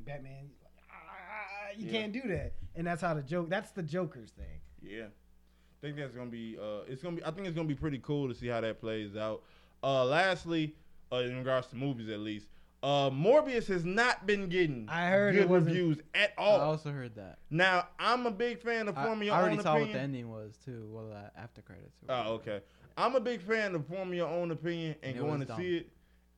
Batman, 0.00 0.50
like, 0.62 0.72
ah, 0.90 1.70
you 1.76 1.86
Yeah. 1.86 1.92
can't 1.92 2.12
do 2.12 2.22
that, 2.28 2.52
and 2.74 2.86
that's 2.86 3.00
how 3.00 3.14
the 3.14 3.22
joke. 3.22 3.48
That's 3.48 3.70
the 3.70 3.82
Joker's 3.82 4.30
thing. 4.32 4.60
Yeah. 4.82 5.04
I 5.06 5.80
think 5.86 5.96
that's 5.96 6.14
gonna 6.14 6.30
be 6.30 6.56
uh 6.58 6.80
it's 6.88 7.02
gonna 7.02 7.16
be 7.16 7.24
I 7.24 7.30
think 7.30 7.46
it's 7.46 7.54
gonna 7.56 7.68
be 7.68 7.74
pretty 7.74 7.98
cool 7.98 8.28
to 8.28 8.34
see 8.34 8.48
how 8.48 8.60
that 8.60 8.80
plays 8.80 9.16
out. 9.16 9.42
Uh 9.82 10.04
lastly, 10.04 10.74
uh, 11.12 11.16
in 11.16 11.36
regards 11.38 11.68
to 11.68 11.76
movies 11.76 12.08
at 12.08 12.18
least, 12.20 12.48
uh 12.82 13.10
Morbius 13.10 13.66
has 13.68 13.84
not 13.84 14.26
been 14.26 14.48
getting 14.48 14.88
I 14.88 15.08
heard 15.10 15.34
good 15.34 15.48
wasn't- 15.48 15.68
reviews 15.76 15.98
at 16.14 16.32
all. 16.38 16.60
I 16.60 16.64
also 16.64 16.90
heard 16.90 17.14
that. 17.16 17.38
Now 17.50 17.88
I'm 17.98 18.26
a 18.26 18.30
big 18.30 18.60
fan 18.60 18.88
of 18.88 18.96
I, 18.98 19.04
forming 19.04 19.26
your 19.26 19.36
I 19.36 19.40
already 19.40 19.58
own 19.58 19.62
saw 19.62 19.78
what 19.78 19.92
the 19.92 19.98
ending 20.00 20.28
was 20.30 20.56
too. 20.64 20.88
Well, 20.90 21.12
uh, 21.12 21.30
after 21.40 21.62
credits. 21.62 21.94
Oh, 22.08 22.32
okay. 22.34 22.60
I'm 22.96 23.14
a 23.14 23.20
big 23.20 23.40
fan 23.42 23.74
of 23.74 23.86
forming 23.86 24.16
your 24.18 24.28
own 24.28 24.50
opinion 24.50 24.94
and 25.02 25.16
And 25.16 25.24
it 25.24 25.28
going 25.28 25.40
to 25.40 25.46
dumb. 25.46 25.58
see 25.60 25.76
it. 25.78 25.88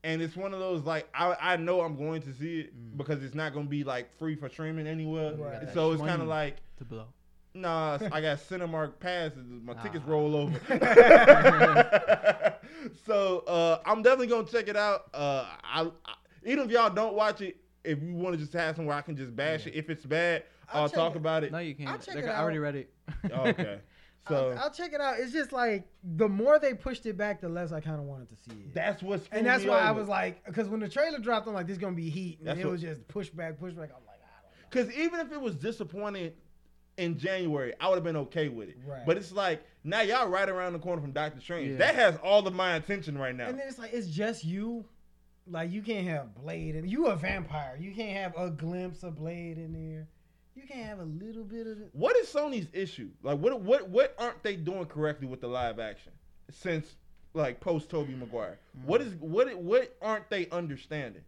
And 0.04 0.22
it's 0.22 0.36
one 0.36 0.54
of 0.54 0.61
those 0.61 0.84
like 0.84 1.09
I 1.14 1.34
I 1.40 1.56
know 1.56 1.80
I'm 1.80 1.96
going 1.96 2.22
to 2.22 2.32
see 2.32 2.61
it 2.61 2.74
Mm. 2.76 2.96
because 2.96 3.22
it's 3.24 3.34
not 3.34 3.52
gonna 3.52 3.66
be 3.66 3.82
like 3.84 4.16
free 4.18 4.36
for 4.36 4.48
streaming 4.48 4.86
anywhere. 4.86 5.34
Right. 5.34 5.68
So 5.74 5.92
it's 5.92 6.02
kind 6.02 6.22
of 6.22 6.28
like 6.28 6.56
to 6.78 6.84
blow. 6.84 7.06
Nah, 7.54 7.98
I 8.12 8.20
got 8.20 8.38
Cinemark 8.48 9.00
passes. 9.00 9.44
My 9.64 9.74
tickets 9.74 10.04
Ah. 10.06 10.11
roll 10.11 10.36
over. 10.36 10.59
so 13.06 13.40
uh, 13.40 13.80
I'm 13.84 14.02
definitely 14.02 14.28
gonna 14.28 14.46
check 14.46 14.68
it 14.68 14.76
out. 14.76 15.06
Uh, 15.12 15.46
I, 15.64 15.90
I 16.04 16.14
even 16.44 16.66
if 16.66 16.70
y'all 16.70 16.90
don't 16.90 17.14
watch 17.14 17.40
it, 17.40 17.56
if 17.84 18.00
you 18.02 18.14
want 18.14 18.34
to 18.34 18.38
just 18.40 18.52
have 18.52 18.76
somewhere 18.76 18.96
I 18.96 19.00
can 19.02 19.16
just 19.16 19.34
bash 19.34 19.66
it. 19.66 19.74
If 19.74 19.90
it's 19.90 20.04
bad, 20.06 20.44
I'll 20.72 20.82
I'll, 20.82 20.88
talk 20.88 21.14
it. 21.14 21.18
about 21.18 21.42
it. 21.44 21.50
No, 21.52 21.59
you 21.59 21.74
can't. 21.74 21.90
I'll 21.90 21.98
check 21.98 22.14
Like, 22.14 22.24
it 22.24 22.28
I 22.28 22.40
already 22.40 22.59
read 22.59 22.76
it. 22.76 22.92
Oh, 23.32 23.48
okay. 23.48 23.80
So 24.26 24.50
I'll, 24.50 24.64
I'll 24.64 24.70
check 24.70 24.92
it 24.92 25.00
out. 25.00 25.18
It's 25.18 25.32
just 25.32 25.52
like 25.52 25.86
the 26.02 26.28
more 26.28 26.58
they 26.58 26.74
pushed 26.74 27.06
it 27.06 27.16
back, 27.16 27.40
the 27.40 27.48
less 27.48 27.72
I 27.72 27.80
kind 27.80 27.96
of 27.98 28.02
wanted 28.04 28.28
to 28.30 28.36
see 28.36 28.58
it. 28.64 28.74
that's 28.74 29.02
what's 29.02 29.26
and 29.32 29.46
that's 29.46 29.62
screwed 29.62 29.74
why 29.74 29.80
me 29.82 29.86
I 29.88 29.90
was 29.92 30.08
like, 30.08 30.44
because 30.44 30.68
when 30.68 30.80
the 30.80 30.88
trailer 30.88 31.18
dropped, 31.18 31.46
I'm 31.46 31.54
like, 31.54 31.66
this 31.66 31.76
is 31.76 31.80
gonna 31.80 31.96
be 31.96 32.10
heat, 32.10 32.38
and 32.38 32.48
That's 32.48 32.60
it 32.60 32.64
what- 32.64 32.72
was 32.72 32.80
just 32.82 33.06
push 33.08 33.28
back, 33.30 33.58
push 33.58 33.72
back. 33.74 33.90
I'm 33.96 34.04
like, 34.06 34.20
I 34.20 34.42
don't 34.42 34.50
know. 34.50 34.66
Because 34.70 34.92
even 34.98 35.20
if 35.20 35.32
it 35.32 35.40
was 35.40 35.54
disappointing 35.54 36.32
in 36.98 37.16
January, 37.16 37.72
I 37.80 37.88
would 37.88 37.94
have 37.94 38.04
been 38.04 38.16
okay 38.16 38.48
with 38.48 38.68
it. 38.68 38.76
Right. 38.86 39.06
But 39.06 39.16
it's 39.16 39.32
like 39.32 39.62
now 39.84 40.00
y'all 40.02 40.28
right 40.28 40.48
around 40.48 40.72
the 40.74 40.78
corner 40.78 41.00
from 41.00 41.12
Doctor 41.12 41.40
Strange. 41.40 41.72
Yeah. 41.72 41.76
That 41.78 41.94
has 41.94 42.16
all 42.22 42.46
of 42.46 42.54
my 42.54 42.74
attention 42.74 43.16
right 43.16 43.34
now. 43.34 43.46
And 43.48 43.58
then 43.58 43.68
it's 43.68 43.78
like 43.78 43.92
it's 43.92 44.08
just 44.08 44.44
you. 44.44 44.84
Like 45.50 45.70
you 45.72 45.80
can't 45.80 46.06
have 46.06 46.34
Blade 46.34 46.74
and 46.76 46.90
you 46.90 47.06
a 47.06 47.16
vampire. 47.16 47.78
You 47.80 47.94
can't 47.94 48.14
have 48.18 48.34
a 48.36 48.50
glimpse 48.50 49.02
of 49.02 49.16
Blade 49.16 49.56
in 49.56 49.72
there. 49.72 50.06
You 50.61 50.66
can't 50.66 50.86
have 50.88 50.98
a 50.98 51.04
little 51.04 51.44
bit 51.44 51.66
of 51.68 51.80
it. 51.80 51.90
What 51.92 52.16
is 52.16 52.26
Sony's 52.32 52.66
issue? 52.72 53.11
Like, 53.22 53.38
what 53.38 53.61
what 53.61 53.88
what 53.88 54.14
aren't 54.18 54.42
they 54.42 54.56
doing 54.56 54.86
correctly 54.86 55.28
with 55.28 55.40
the 55.40 55.46
live 55.46 55.78
action 55.78 56.12
since 56.50 56.96
like 57.32 57.61
post 57.61 57.88
Tobey 57.88 58.14
Maguire? 58.14 58.59
What 58.84 59.00
is 59.00 59.14
what 59.20 59.56
what 59.56 59.96
aren't 60.02 60.28
they 60.30 60.48
understanding? 60.50 61.22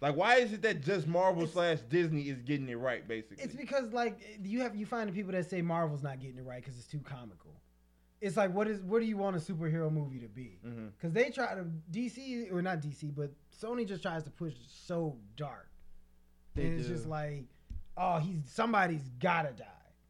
Like, 0.00 0.16
why 0.16 0.36
is 0.36 0.52
it 0.52 0.62
that 0.62 0.80
just 0.82 1.06
Marvel 1.08 1.42
It's- 1.42 1.54
slash 1.54 1.78
Disney 1.88 2.22
is 2.28 2.40
getting 2.42 2.68
it 2.68 2.76
right, 2.76 3.06
basically? 3.06 3.42
It's 3.44 3.54
because 3.54 3.92
like 3.92 4.20
you 4.42 4.60
have 4.60 4.76
you 4.76 4.86
find 4.86 5.08
the 5.08 5.12
people 5.12 5.32
that 5.32 5.50
say 5.50 5.60
Marvel's 5.60 6.02
not 6.04 6.20
getting 6.20 6.38
it 6.38 6.44
right 6.44 6.62
because 6.62 6.78
it's 6.78 6.86
too 6.86 7.00
comical. 7.00 7.60
It's 8.20 8.36
like 8.36 8.54
what 8.54 8.68
is 8.68 8.80
what 8.82 9.00
do 9.00 9.06
you 9.06 9.16
want 9.16 9.34
a 9.34 9.40
superhero 9.40 9.90
movie 9.92 10.20
to 10.20 10.28
be? 10.28 10.60
Mm-hmm. 10.64 10.86
Because 10.96 11.12
they 11.12 11.30
try 11.30 11.54
to 11.54 11.64
DC 11.90 12.52
or 12.52 12.62
not 12.62 12.80
DC, 12.80 13.12
but 13.12 13.32
Sony 13.60 13.88
just 13.88 14.02
tries 14.02 14.22
to 14.22 14.30
push 14.30 14.54
so 14.68 15.16
dark. 15.36 15.68
They 16.54 16.66
and 16.66 16.78
it's 16.78 16.86
do. 16.88 16.94
just 16.94 17.06
like, 17.06 17.44
oh, 17.96 18.18
he's 18.18 18.42
somebody's 18.46 19.08
gotta 19.20 19.52
die. 19.52 19.64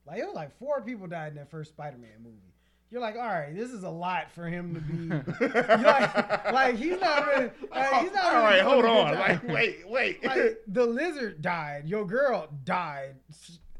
Like 0.06 0.18
it 0.18 0.26
was 0.26 0.34
like 0.34 0.56
four 0.58 0.80
people 0.80 1.06
died 1.06 1.32
in 1.32 1.36
that 1.36 1.50
first 1.50 1.70
Spider-Man 1.70 2.22
movie. 2.22 2.50
You're 2.90 3.00
like, 3.00 3.14
all 3.14 3.22
right, 3.22 3.54
this 3.54 3.70
is 3.70 3.84
a 3.84 3.88
lot 3.88 4.32
for 4.32 4.46
him 4.46 4.74
to 4.74 4.80
be. 4.80 5.10
Like, 5.80 6.52
like 6.52 6.76
he's 6.76 7.00
not 7.00 7.26
really. 7.26 7.50
Like, 7.70 7.88
oh, 7.92 8.00
he's 8.00 8.12
not 8.12 8.24
All 8.24 8.34
really 8.34 8.44
right, 8.46 8.62
hold 8.62 8.84
on. 8.84 9.14
Like, 9.14 9.48
wait, 9.48 9.88
wait. 9.88 10.24
like 10.24 10.58
the 10.66 10.84
lizard 10.84 11.40
died. 11.40 11.86
Your 11.86 12.04
girl 12.04 12.48
died. 12.64 13.14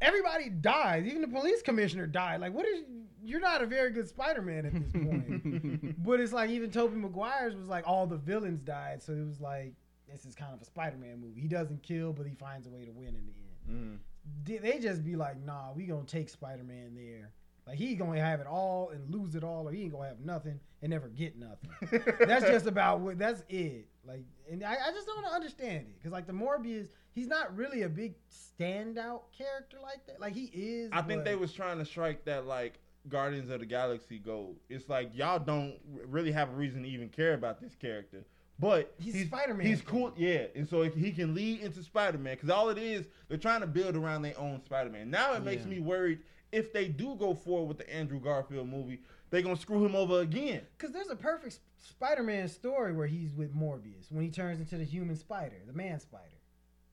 Everybody 0.01 0.49
dies. 0.49 1.07
Even 1.07 1.23
the 1.23 1.29
police 1.29 1.61
commissioner 1.61 2.07
died. 2.07 2.41
Like, 2.41 2.55
what 2.55 2.67
is? 2.67 2.85
You're 3.23 3.41
not 3.41 3.63
a 3.63 3.67
very 3.67 3.91
good 3.91 4.09
Spider-Man 4.09 4.67
at 4.67 4.73
this 4.73 4.93
point. 4.93 6.05
but 6.05 6.21
it's 6.21 6.33
like 6.33 6.51
even 6.51 6.71
Tobey 6.71 6.97
Maguire's 6.97 7.55
was 7.55 7.69
like 7.69 7.87
all 7.87 8.07
the 8.07 8.17
villains 8.17 8.63
died, 8.63 9.03
so 9.03 9.13
it 9.13 9.27
was 9.27 9.41
like 9.41 9.75
this 10.09 10.25
is 10.25 10.35
kind 10.35 10.55
of 10.55 10.63
a 10.63 10.65
Spider-Man 10.65 11.21
movie. 11.21 11.41
He 11.41 11.49
doesn't 11.49 11.83
kill, 11.83 12.13
but 12.13 12.27
he 12.27 12.35
finds 12.35 12.67
a 12.67 12.71
way 12.71 12.85
to 12.85 12.93
win 12.93 13.09
in 13.09 13.27
the 13.27 13.33
end. 13.33 13.40
Mhm. 13.71 13.99
They- 14.45 14.79
just 14.81 15.05
be 15.05 15.17
like, 15.17 15.41
nah, 15.45 15.73
we 15.73 15.87
gonna 15.87 16.05
take 16.05 16.29
Spider-Man 16.29 16.95
there. 16.95 17.31
Like 17.67 17.79
he 17.79 17.95
gonna 17.95 18.21
have 18.21 18.41
it 18.41 18.47
all 18.47 18.91
and 18.91 19.09
lose 19.15 19.35
it 19.35 19.45
all, 19.45 19.69
or 19.69 19.73
he 19.73 19.83
ain't 19.83 19.93
gonna 19.93 20.09
have 20.09 20.21
nothing 20.21 20.59
and 20.83 20.91
never 20.91 21.09
get 21.09 21.37
nothing. 21.37 21.71
that's 22.27 22.45
just 22.47 22.67
about 22.67 23.01
what. 23.01 23.19
That's 23.19 23.45
it. 23.49 23.87
Like, 24.05 24.25
and 24.51 24.65
I, 24.65 24.73
I 24.73 24.91
just 24.93 25.07
don't 25.07 25.25
understand 25.25 25.87
it 25.87 25.95
because 25.99 26.11
like 26.11 26.27
the 26.27 26.33
Morbius, 26.33 26.89
he's 27.13 27.27
not 27.29 27.55
really 27.55 27.83
a 27.83 27.89
big 27.89 28.15
standout 28.31 29.23
character 29.37 29.77
like 29.83 30.05
that. 30.07 30.21
Like 30.21 30.33
he 30.35 30.51
is. 30.53 30.91
I 30.93 31.03
think 31.03 31.25
they 31.25 31.37
was 31.37 31.53
trying 31.53 31.79
to 31.79 31.85
strike 31.85 32.25
that 32.25 32.47
like 32.47 32.81
Guardians 33.09 33.51
of 33.51 33.61
the 33.61 33.67
Galaxy 33.67 34.19
goal. 34.19 34.57
It's 34.69 34.89
like 34.89 35.11
y'all 35.15 35.39
don't 35.39 35.77
really 36.07 36.33
have 36.33 36.49
a 36.49 36.55
reason 36.55 36.83
to 36.83 36.89
even 36.89 37.09
care 37.09 37.35
about 37.35 37.61
this 37.61 37.75
character, 37.75 38.25
but 38.61 38.95
He's 38.99 39.27
Spider-Man. 39.27 39.67
He's 39.67 39.81
cool, 39.83 40.13
yeah. 40.17 40.47
And 40.55 40.69
so 40.69 40.83
if 40.83 40.95
he 40.95 41.11
can 41.13 41.35
lead 41.35 41.61
into 41.61 41.83
Spider 41.83 42.19
Man, 42.19 42.35
because 42.35 42.51
all 42.51 42.69
it 42.69 42.79
is, 42.79 43.07
they're 43.29 43.39
trying 43.39 43.61
to 43.63 43.67
build 43.67 43.97
around 43.97 44.23
their 44.23 44.39
own 44.39 44.63
Spider 44.65 44.91
Man. 44.91 45.11
Now 45.11 45.33
it 45.35 45.43
makes 45.43 45.63
Yeah. 45.63 45.71
me 45.71 45.81
worried 45.81 46.21
if 46.53 46.73
they 46.73 46.89
do 46.89 47.15
go 47.17 47.33
forward 47.35 47.69
with 47.69 47.79
the 47.79 47.93
Andrew 47.93 48.21
Garfield 48.21 48.69
movie, 48.69 49.01
they're 49.31 49.43
gonna 49.43 49.57
screw 49.57 49.85
him 49.85 49.95
over 49.95 50.21
again. 50.21 50.63
Because 50.77 50.93
there's 50.93 51.09
a 51.11 51.17
perfect 51.17 51.61
Spider-Man 51.79 52.49
story 52.49 52.93
where 52.93 53.07
he's 53.07 53.35
with 53.35 53.55
Morbius 53.55 54.11
when 54.11 54.23
he 54.25 54.31
turns 54.31 54.61
into 54.61 54.77
the 54.77 54.85
human 54.85 55.17
spider, 55.17 55.57
the 55.67 55.73
man 55.73 56.01
spider, 56.01 56.25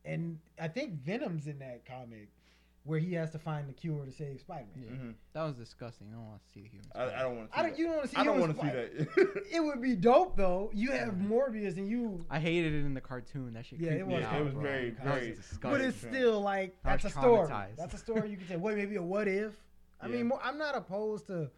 and 0.05 0.39
I 0.61 0.68
think 0.68 0.93
Venom's 0.93 1.47
in 1.47 1.59
that 1.59 1.86
comic 1.86 2.30
where 2.88 3.00
he 3.00 3.14
has 3.14 3.30
to 3.32 3.38
find 3.38 3.68
the 3.68 3.74
cure 3.74 4.06
to 4.06 4.12
save 4.12 4.40
Spider-Man. 4.40 4.84
Yeah. 4.84 4.92
Mhm. 4.92 5.14
That 5.34 5.44
was 5.44 5.56
disgusting. 5.56 6.08
I 6.10 6.16
don't 6.16 6.26
want 6.28 6.42
to 6.42 6.50
see 6.54 6.62
the 6.62 6.70
humans. 6.70 6.92
I, 6.96 7.04
I 7.20 7.22
don't 7.22 7.36
want 7.38 7.52
to. 7.52 7.60
I 7.60 7.62
don't. 7.64 7.78
You 7.78 7.86
don't 7.86 7.96
want 7.98 8.10
to 8.10 8.16
see. 8.16 8.18
I 8.18 8.24
don't 8.24 8.40
want 8.40 8.56
to 8.56 8.62
see 8.66 8.72
that. 8.72 9.44
It 9.52 9.60
would 9.64 9.82
be 9.82 9.96
dope 9.96 10.38
though. 10.38 10.72
You 10.74 10.92
have 10.92 11.14
Morbius 11.16 11.78
and 11.78 11.88
you, 11.90 12.26
I 12.32 12.40
hated 12.40 12.74
it 12.74 12.86
in 12.86 12.94
the 12.94 13.02
cartoon. 13.02 13.54
That 13.54 13.66
shit. 13.66 13.80
Yeah, 13.80 13.92
it 13.92 14.08
was 14.08 14.22
yeah, 14.22 14.30
out, 14.30 14.42
it 14.42 14.46
was 14.46 14.54
bro. 14.54 14.64
very, 14.64 14.90
That 14.92 15.06
was 15.06 15.14
very. 15.14 15.36
disgusting. 15.36 15.70
but 15.72 15.82
it's 15.82 15.98
still 15.98 16.42
like 16.42 16.76
that's 16.84 17.04
a 17.06 17.10
story. 17.10 17.48
That's 17.78 17.94
a 17.94 17.98
story 17.98 18.30
you 18.32 18.38
can 18.38 18.48
say. 18.48 18.56
Wait, 18.56 18.78
maybe 18.78 18.96
a 18.96 19.04
what 19.04 19.28
if? 19.28 19.54
I 20.02 20.08
Yeah. 20.10 20.16
mean, 20.24 20.32
I'm 20.42 20.58
not 20.58 20.76
opposed 20.76 21.28
to. 21.28 21.50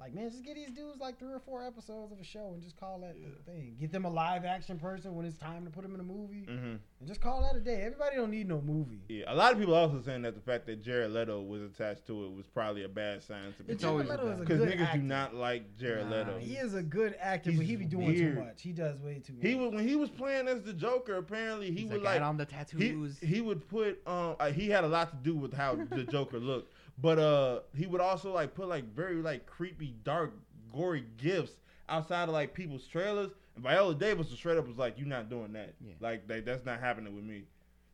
Like 0.00 0.14
man, 0.14 0.30
just 0.30 0.44
get 0.44 0.54
these 0.54 0.70
dudes 0.70 1.00
like 1.00 1.18
three 1.18 1.32
or 1.32 1.40
four 1.40 1.66
episodes 1.66 2.12
of 2.12 2.20
a 2.20 2.24
show 2.24 2.52
and 2.54 2.62
just 2.62 2.76
call 2.78 3.00
that 3.00 3.16
the 3.16 3.50
thing. 3.50 3.74
Get 3.80 3.90
them 3.90 4.04
a 4.04 4.08
live 4.08 4.44
action 4.44 4.78
person 4.78 5.16
when 5.16 5.26
it's 5.26 5.36
time 5.38 5.64
to 5.64 5.70
put 5.72 5.82
them 5.82 5.92
in 5.92 5.98
a 6.00 6.04
movie. 6.04 6.44
hmm 6.48 6.76
And 7.00 7.08
just 7.08 7.20
call 7.20 7.42
that 7.42 7.56
a 7.56 7.60
day. 7.60 7.82
Everybody 7.82 8.14
don't 8.14 8.30
need 8.30 8.46
no 8.48 8.60
movie. 8.60 9.00
Yeah, 9.08 9.24
a 9.26 9.34
lot 9.34 9.52
of 9.52 9.58
people 9.58 9.74
also 9.74 10.00
saying 10.00 10.22
that 10.22 10.36
the 10.36 10.40
fact 10.40 10.66
that 10.66 10.84
Jared 10.84 11.10
Leto 11.10 11.40
was 11.42 11.62
attached 11.62 12.06
to 12.06 12.26
it 12.26 12.32
was 12.32 12.46
probably 12.46 12.84
a 12.84 12.88
bad 12.88 13.24
sign 13.24 13.52
to 13.56 13.64
But 13.64 13.72
It's 13.72 13.82
Jared 13.82 13.92
always 13.92 14.08
a 14.08 14.10
Leto 14.12 14.24
bad- 14.24 14.34
is 14.34 14.38
a 14.38 14.44
because 14.44 14.60
niggas 14.60 14.80
actor. 14.86 14.98
do 14.98 15.02
not 15.04 15.34
like 15.34 15.76
Jared 15.76 16.06
Nah, 16.08 16.16
Leto. 16.18 16.38
He 16.38 16.54
is 16.54 16.74
a 16.74 16.82
good 16.84 17.16
actor, 17.18 17.50
but 17.50 17.64
he 17.66 17.74
be 17.74 17.84
doing 17.84 18.06
weird. 18.06 18.36
too 18.36 18.40
much. 18.44 18.62
He 18.62 18.70
does 18.72 19.00
way 19.00 19.18
too 19.18 19.32
much. 19.32 19.42
He 19.46 19.56
would 19.56 19.74
when 19.74 19.88
he 19.88 19.96
was 19.96 20.10
playing 20.10 20.46
as 20.46 20.62
the 20.62 20.74
Joker. 20.74 21.16
Apparently, 21.16 21.72
he 21.72 21.80
He's 21.80 21.90
would 21.90 22.02
like, 22.02 22.04
like 22.04 22.16
add 22.18 22.22
on 22.22 22.36
the 22.36 22.44
he, 22.44 22.50
tattoos. 22.52 23.18
he 23.18 23.40
would 23.40 23.68
put 23.68 24.00
um 24.06 24.36
uh, 24.38 24.52
he 24.52 24.68
had 24.70 24.84
a 24.84 24.88
lot 24.88 25.10
to 25.10 25.16
do 25.16 25.34
with 25.34 25.52
how 25.52 25.74
the 25.74 26.04
Joker 26.04 26.38
looked, 26.38 26.72
but 27.00 27.18
uh 27.18 27.60
he 27.74 27.86
would 27.86 28.00
also 28.00 28.32
like 28.32 28.54
put 28.54 28.68
like 28.68 28.84
very 28.94 29.16
like 29.16 29.46
creepy, 29.46 29.94
dark, 30.04 30.32
gory 30.72 31.04
gifts 31.16 31.52
outside 31.88 32.24
of 32.24 32.30
like 32.30 32.54
people's 32.54 32.86
trailers. 32.86 33.30
And 33.54 33.64
Viola 33.64 33.94
Davis 33.94 34.30
was 34.30 34.38
straight 34.38 34.58
up 34.58 34.66
was 34.66 34.76
like, 34.78 34.98
"You're 34.98 35.06
not 35.08 35.28
doing 35.30 35.52
that. 35.54 35.74
Yeah. 35.84 35.94
Like 36.00 36.26
that, 36.28 36.44
that's 36.44 36.64
not 36.64 36.80
happening 36.80 37.14
with 37.14 37.24
me." 37.24 37.44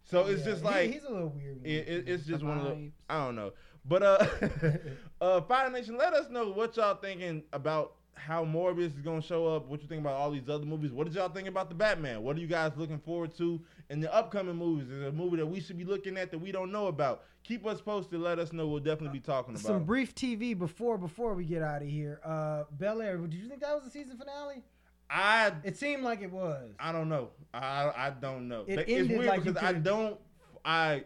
So 0.04 0.26
it's 0.26 0.40
Yeah, 0.40 0.52
just 0.52 0.60
he- 0.62 0.68
like 0.68 0.92
he's 0.92 1.04
a 1.04 1.10
little 1.10 1.28
weird. 1.30 1.60
it, 1.64 1.88
it, 1.88 2.08
it's 2.08 2.24
The 2.26 2.32
just 2.32 2.44
one 2.44 2.58
of 2.58 2.64
the. 2.64 2.90
I 3.08 3.24
don't 3.24 3.36
know, 3.36 3.52
but 3.84 4.02
uh, 4.02 4.26
uh, 5.20 5.40
Fire 5.42 5.70
Nation, 5.70 5.96
let 5.96 6.12
us 6.12 6.28
know 6.30 6.50
what 6.50 6.76
y'all 6.76 6.94
thinking 6.96 7.42
about 7.52 7.94
how 8.16 8.44
Morbius 8.44 8.94
is 8.94 9.00
gonna 9.02 9.22
show 9.22 9.46
up. 9.46 9.66
What 9.66 9.80
you 9.82 9.88
think 9.88 10.00
about 10.00 10.14
all 10.14 10.30
these 10.30 10.48
other 10.48 10.66
movies? 10.66 10.92
What 10.92 11.04
did 11.06 11.14
y'all 11.16 11.28
think 11.30 11.48
about 11.48 11.68
the 11.68 11.74
Batman? 11.74 12.22
What 12.22 12.36
are 12.36 12.40
you 12.40 12.46
guys 12.46 12.72
looking 12.76 12.98
forward 12.98 13.34
to 13.38 13.60
in 13.90 14.00
the 14.00 14.12
upcoming 14.14 14.56
movies? 14.56 14.90
Is 14.90 15.00
there 15.00 15.08
a 15.08 15.12
movie 15.12 15.36
that 15.38 15.46
we 15.46 15.60
should 15.60 15.78
be 15.78 15.84
looking 15.84 16.16
at 16.16 16.30
that 16.30 16.38
we 16.38 16.52
don't 16.52 16.70
know 16.70 16.86
about? 16.88 17.22
Keep 17.44 17.66
us 17.66 17.80
posted. 17.80 18.20
Let 18.20 18.38
us 18.38 18.52
know. 18.52 18.66
We'll 18.66 18.80
definitely 18.80 19.18
be 19.18 19.24
talking 19.24 19.54
about. 19.54 19.64
Some 19.64 19.82
it. 19.82 19.86
brief 19.86 20.14
TV 20.14 20.58
before 20.58 20.96
before 20.98 21.34
we 21.34 21.44
get 21.44 21.62
out 21.62 21.82
of 21.82 21.88
here. 21.88 22.20
Uh, 22.24 22.64
Bel 22.72 23.00
Air. 23.02 23.18
Did 23.18 23.34
you 23.34 23.48
think 23.48 23.60
that 23.60 23.74
was 23.74 23.84
the 23.84 23.90
season 23.90 24.16
finale? 24.16 24.62
I 25.10 25.52
It 25.62 25.76
seemed 25.76 26.02
like 26.02 26.22
it 26.22 26.32
was. 26.32 26.72
I 26.80 26.90
don't 26.90 27.08
know. 27.10 27.28
I 27.52 27.92
I 27.94 28.10
don't 28.18 28.48
know. 28.48 28.64
It 28.66 28.78
it's 28.80 28.90
ended 28.90 29.18
weird 29.18 29.26
like 29.28 29.44
you 29.44 29.52
because 29.52 29.62
I 29.62 29.72
don't. 29.74 30.18
I 30.64 31.04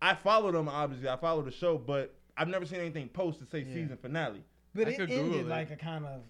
I 0.00 0.14
follow 0.14 0.52
them 0.52 0.68
obviously. 0.68 1.08
I 1.08 1.16
follow 1.16 1.42
the 1.42 1.50
show, 1.50 1.76
but 1.76 2.14
I've 2.36 2.48
never 2.48 2.64
seen 2.64 2.78
anything 2.78 3.08
post 3.08 3.40
to 3.40 3.46
say 3.46 3.60
Yeah. 3.66 3.74
season 3.74 3.96
finale. 4.00 4.44
But 4.74 4.86
I 4.86 4.90
it 4.92 4.96
could 4.98 5.08
Google 5.08 5.24
ended 5.24 5.40
it. 5.40 5.48
like 5.48 5.70
a 5.72 5.76
kind 5.76 6.06
of 6.06 6.20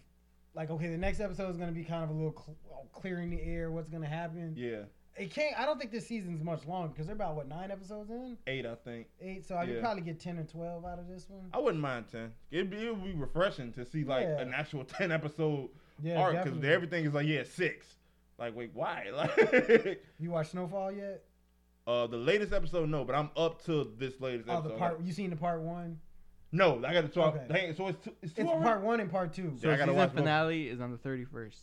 like 0.55 0.71
okay, 0.71 0.89
the 0.89 0.97
next 0.97 1.21
episode 1.21 1.51
is 1.51 1.59
gonna 1.59 1.71
be 1.73 1.85
kind 1.85 2.03
of 2.03 2.09
a 2.11 2.15
little 2.15 2.33
cl- 2.35 2.89
clearing 2.93 3.29
the 3.29 3.43
air. 3.43 3.71
What's 3.71 3.91
gonna 3.91 4.07
happen? 4.09 4.55
Yeah, 4.57 4.85
It 5.17 5.31
can't. 5.35 5.59
I 5.59 5.67
don't 5.67 5.79
think 5.79 5.91
this 5.91 6.07
season's 6.07 6.43
much 6.43 6.67
longer 6.67 6.89
because 6.89 7.07
they're 7.07 7.17
about 7.17 7.35
what 7.37 7.49
nine 7.49 7.71
episodes 7.71 8.11
in, 8.11 8.39
eight 8.47 8.65
I 8.65 8.75
think. 8.77 9.09
eight. 9.21 9.45
So 9.47 9.57
I 9.57 9.67
could 9.67 9.81
probably 9.81 10.03
get 10.03 10.19
ten 10.21 10.39
or 10.39 10.45
twelve 10.45 10.85
out 10.85 10.99
of 10.99 11.09
this 11.09 11.27
one. 11.29 11.51
I 11.53 11.59
wouldn't 11.59 11.83
mind 11.83 12.07
ten. 12.11 12.33
It'd 12.51 12.71
be 12.71 12.87
it 12.87 12.91
would 12.97 13.05
be 13.05 13.13
refreshing 13.13 13.73
to 13.73 13.85
see 13.85 14.05
like 14.05 14.23
Yeah. 14.25 14.41
an 14.41 14.55
actual 14.55 14.85
ten 14.99 15.13
episode 15.13 15.69
Yeah, 16.03 16.21
arc 16.21 16.45
because 16.45 16.65
everything 16.65 17.05
is 17.05 17.13
like 17.13 17.27
yeah 17.27 17.43
six. 17.45 17.87
Like 18.39 18.57
wait 18.57 18.71
why? 18.73 19.07
Like 19.15 20.03
You 20.19 20.31
watch 20.31 20.49
Snowfall 20.51 20.93
yet? 20.93 21.23
uh 21.87 22.07
the 22.07 22.17
latest 22.17 22.53
episode 22.53 22.89
no, 22.89 23.05
but 23.05 23.15
I'm 23.17 23.31
up 23.37 23.63
to 23.65 23.91
this 23.99 24.21
latest 24.21 24.49
Oh, 24.49 24.59
episode. 24.59 24.73
the 24.75 24.79
part 24.79 25.01
you 25.03 25.13
seen 25.13 25.31
the 25.31 25.37
part 25.37 25.61
one? 25.61 25.99
No, 26.53 26.83
I 26.85 26.93
got 26.93 27.03
to 27.03 27.09
talk. 27.09 27.37
Okay. 27.37 27.47
Dang, 27.53 27.75
so 27.77 27.89
it's 27.89 28.03
two, 28.05 28.13
it's 28.23 28.33
two 28.33 28.43
It's 28.43 28.51
already? 28.51 28.65
part 28.65 28.83
one 28.83 29.01
and 29.01 29.11
part 29.11 29.33
two. 29.33 29.53
so 29.61 29.69
Yeah, 29.69 29.75
I 29.75 29.77
gotta 29.77 29.91
season 29.93 29.97
watch 29.97 30.09
both. 30.11 30.17
finale 30.19 30.69
is 30.69 30.81
on 30.81 30.91
the 30.91 30.99
31st. 30.99 31.55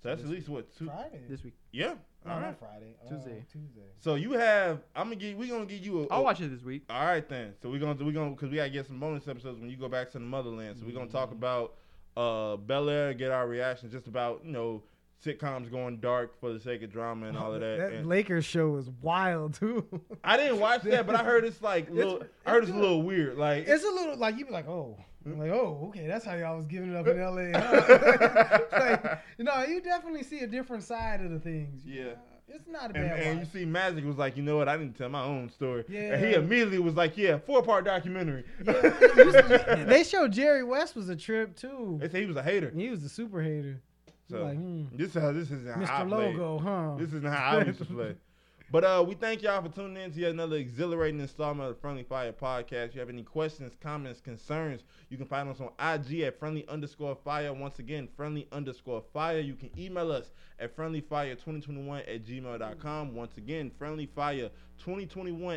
So 0.00 0.08
that's 0.10 0.22
at 0.22 0.28
least 0.28 0.48
what 0.48 0.76
two? 0.76 0.86
Friday. 0.86 1.22
This 1.28 1.42
week. 1.42 1.54
Yeah. 1.72 1.94
No, 2.28 2.34
All 2.34 2.40
right. 2.40 2.46
not 2.48 2.58
Friday. 2.58 2.94
uh, 3.04 3.08
Tuesday. 3.08 3.44
Tuesday. 3.52 3.80
So 4.00 4.14
you 4.14 4.32
have. 4.32 4.80
I'm 4.94 5.04
gonna 5.06 5.16
give. 5.16 5.36
We 5.36 5.48
gonna 5.48 5.66
give 5.66 5.84
you 5.84 6.02
a. 6.04 6.06
I'll 6.08 6.20
a- 6.20 6.24
watch 6.24 6.40
it 6.40 6.48
this 6.48 6.62
week. 6.62 6.84
All 6.90 7.04
right 7.04 7.28
then. 7.28 7.54
So 7.62 7.70
we're 7.70 7.80
gonna 7.80 8.02
We're 8.04 8.12
gonna 8.12 8.30
because 8.30 8.50
we 8.50 8.56
gotta 8.56 8.70
get 8.70 8.86
some 8.86 9.00
bonus 9.00 9.26
episodes 9.28 9.58
when 9.58 9.70
you 9.70 9.76
go 9.76 9.88
back 9.88 10.10
to 10.12 10.18
the 10.18 10.24
motherland. 10.24 10.78
So 10.78 10.86
we're 10.86 10.92
gonna 10.94 11.06
talk 11.10 11.32
about 11.32 11.74
uh 12.16 12.56
Bel 12.56 12.88
Air, 12.88 13.14
get 13.14 13.30
our 13.30 13.46
reaction 13.46 13.90
just 13.90 14.06
about 14.06 14.44
you 14.44 14.52
know 14.52 14.82
sitcoms 15.24 15.70
going 15.70 15.98
dark 15.98 16.38
for 16.40 16.52
the 16.52 16.60
sake 16.60 16.82
of 16.82 16.92
drama 16.92 17.26
and 17.26 17.36
all 17.36 17.52
of 17.54 17.60
that. 17.60 17.78
That 17.78 17.92
And 17.92 18.06
Lakers 18.08 18.44
show 18.44 18.68
was 18.68 18.88
wild 19.02 19.54
too. 19.54 19.86
I 20.24 20.36
didn't 20.36 20.60
watch 20.60 20.82
that, 20.82 21.06
but 21.06 21.16
I 21.16 21.24
heard 21.24 21.44
it's 21.44 21.60
like 21.62 21.90
little, 21.90 22.22
I 22.46 22.50
heard 22.52 22.64
it's 22.64 22.72
a 22.72 22.76
little 22.76 23.02
weird. 23.02 23.36
Like 23.36 23.66
It's 23.66 23.84
a 23.84 23.88
little 23.90 24.16
like 24.16 24.38
you 24.38 24.46
be 24.46 24.52
like, 24.52 24.68
oh? 24.68 24.96
I'm 25.26 25.38
like 25.38 25.50
oh, 25.50 25.86
okay, 25.88 26.06
that's 26.06 26.24
how 26.24 26.34
y'all 26.36 26.56
was 26.56 26.66
giving 26.66 26.90
it 26.94 26.96
up 26.96 27.06
in 27.06 27.18
L.A. 27.20 27.50
huh?" 27.52 28.60
like, 28.72 29.18
you 29.36 29.44
know, 29.44 29.62
you 29.64 29.80
definitely 29.80 30.22
see 30.22 30.40
a 30.40 30.46
different 30.46 30.84
side 30.84 31.20
of 31.20 31.30
the 31.30 31.40
things. 31.40 31.82
Yeah. 31.84 32.12
It's 32.50 32.66
not 32.66 32.92
a 32.92 32.98
And, 32.98 33.08
bad 33.08 33.20
and 33.20 33.40
you 33.40 33.46
see, 33.46 33.66
Magic 33.66 34.06
was 34.06 34.16
like, 34.16 34.38
you 34.38 34.42
know 34.42 34.56
what? 34.56 34.68
I 34.68 34.78
didn't 34.78 34.96
tell 34.96 35.10
my 35.10 35.22
own 35.22 35.50
story. 35.50 35.84
And 35.94 36.24
he 36.24 36.32
immediately 36.32 36.78
was 36.78 36.94
like, 36.94 37.14
yeah, 37.18 37.36
four 37.38 37.62
part 37.62 37.84
documentary. 37.84 38.44
Yeah, 38.64 39.84
they 39.86 40.02
showed 40.02 40.32
Jerry 40.32 40.64
West 40.64 40.96
was 40.96 41.10
a 41.10 41.16
trip 41.16 41.56
too. 41.56 41.98
they 42.00 42.08
say 42.08 42.20
he 42.20 42.26
was 42.26 42.36
a 42.36 42.42
hater. 42.42 42.72
He 42.74 42.88
was 42.88 43.04
a 43.04 43.08
super 43.10 43.42
hater. 43.42 43.82
So 44.30 44.44
like, 44.44 44.56
hmm. 44.56 44.84
this 44.92 45.14
is 45.14 45.22
how 45.22 45.32
this 45.32 45.50
is 45.50 45.66
how 45.66 46.02
I 46.02 46.04
Mr. 46.04 46.08
play. 46.08 46.62
Huh? 46.62 46.94
This 46.98 47.08
isn't 47.08 47.26
how 47.26 47.58
I 47.58 47.64
used 47.64 47.78
to 47.78 47.84
play. 47.86 48.14
But 48.70 48.84
uh, 48.84 49.02
we 49.06 49.14
thank 49.14 49.40
y'all 49.40 49.62
for 49.62 49.70
tuning 49.70 49.96
in 49.96 50.12
to 50.12 50.20
yet 50.20 50.30
another 50.30 50.56
exhilarating 50.56 51.20
installment 51.20 51.70
of 51.70 51.76
the 51.76 51.80
Friendly 51.80 52.02
Fire 52.02 52.32
Podcast. 52.32 52.88
If 52.88 52.94
you 52.96 53.00
have 53.00 53.08
any 53.08 53.22
questions, 53.22 53.72
comments, 53.80 54.20
concerns, 54.20 54.82
you 55.08 55.16
can 55.16 55.24
find 55.24 55.48
us 55.48 55.58
on 55.58 55.70
IG 55.80 56.20
at 56.20 56.38
friendly 56.38 56.68
underscore 56.68 57.16
fire. 57.24 57.54
Once 57.54 57.78
again, 57.78 58.10
friendly 58.14 58.46
underscore 58.52 59.02
fire. 59.14 59.40
You 59.40 59.54
can 59.54 59.70
email 59.78 60.12
us 60.12 60.32
at 60.58 60.76
friendlyfire2021 60.76 62.14
at 62.14 62.26
gmail.com. 62.26 63.14
Once 63.14 63.38
again, 63.38 63.70
friendlyfire2021 63.80 64.50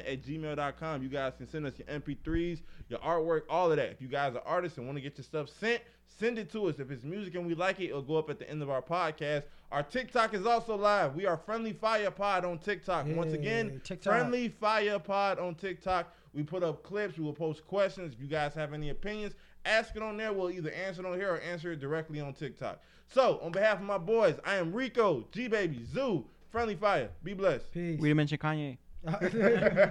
at 0.10 0.22
gmail.com. 0.24 1.04
You 1.04 1.10
guys 1.10 1.34
can 1.36 1.50
send 1.50 1.66
us 1.66 1.74
your 1.78 1.88
MP3s, 1.90 2.62
your 2.88 3.00
artwork, 3.00 3.42
all 3.50 3.72
of 3.72 3.76
that. 3.76 3.90
If 3.90 4.02
you 4.02 4.08
guys 4.08 4.36
are 4.36 4.44
artists 4.46 4.78
and 4.78 4.88
want 4.88 4.98
to 4.98 5.02
get 5.02 5.18
your 5.18 5.26
stuff 5.26 5.50
sent, 5.60 5.82
send 6.20 6.38
it 6.38 6.52
to 6.52 6.68
us. 6.68 6.80
If 6.80 6.92
it's 6.92 7.04
music 7.04 7.36
and 7.36 7.46
we 7.46 7.56
like 7.56 7.80
it, 7.80 7.90
it'll 7.90 8.02
go 8.02 8.18
up 8.18 8.30
at 8.30 8.40
the 8.40 8.50
end 8.50 8.62
of 8.62 8.70
our 8.70 8.82
podcast. 8.82 9.44
Our 9.72 9.84
TikTok 9.84 10.34
is 10.34 10.46
also 10.46 10.76
live. 10.76 11.16
We 11.16 11.26
are 11.26 11.38
Friendly 11.38 11.74
Fire 11.74 12.12
Pod 12.12 12.44
on 12.44 12.58
TikTok. 12.58 13.06
Once 13.08 13.34
again, 13.34 13.82
TikTok. 13.84 14.14
Friendly 14.14 14.50
Fire 14.50 15.00
Pod 15.00 15.40
on 15.40 15.56
TikTok. 15.56 16.14
We 16.34 16.44
put 16.44 16.64
up 16.64 16.84
clips. 16.84 17.18
We 17.18 17.24
will 17.24 17.34
post 17.34 17.66
questions. 17.66 18.14
If 18.14 18.22
you 18.22 18.28
guys 18.28 18.54
have 18.54 18.74
any 18.74 18.90
opinions, 18.90 19.34
ask 19.66 19.96
it 19.96 20.02
on 20.02 20.18
there. 20.18 20.34
We'll 20.34 20.52
either 20.52 20.72
answer 20.72 21.06
it 21.06 21.08
on 21.08 21.18
here 21.18 21.34
or 21.34 21.40
answer 21.40 21.72
it 21.72 21.80
directly 21.80 22.20
on 22.20 22.34
TikTok. 22.34 22.80
So, 23.08 23.40
on 23.42 23.52
behalf 23.52 23.80
of 23.80 23.86
my 23.86 23.98
boys, 23.98 24.36
I 24.46 24.56
am 24.56 24.74
Rico, 24.74 25.26
G 25.32 25.48
Baby, 25.48 25.86
Zoo, 25.94 26.26
Friendly 26.50 26.76
Fire. 26.76 27.10
Be 27.24 27.34
blessed. 27.34 27.72
Peace. 27.72 28.00
We 28.00 28.10
didn't 28.10 28.18
mention 28.18 28.38
Kanye. 28.38 28.78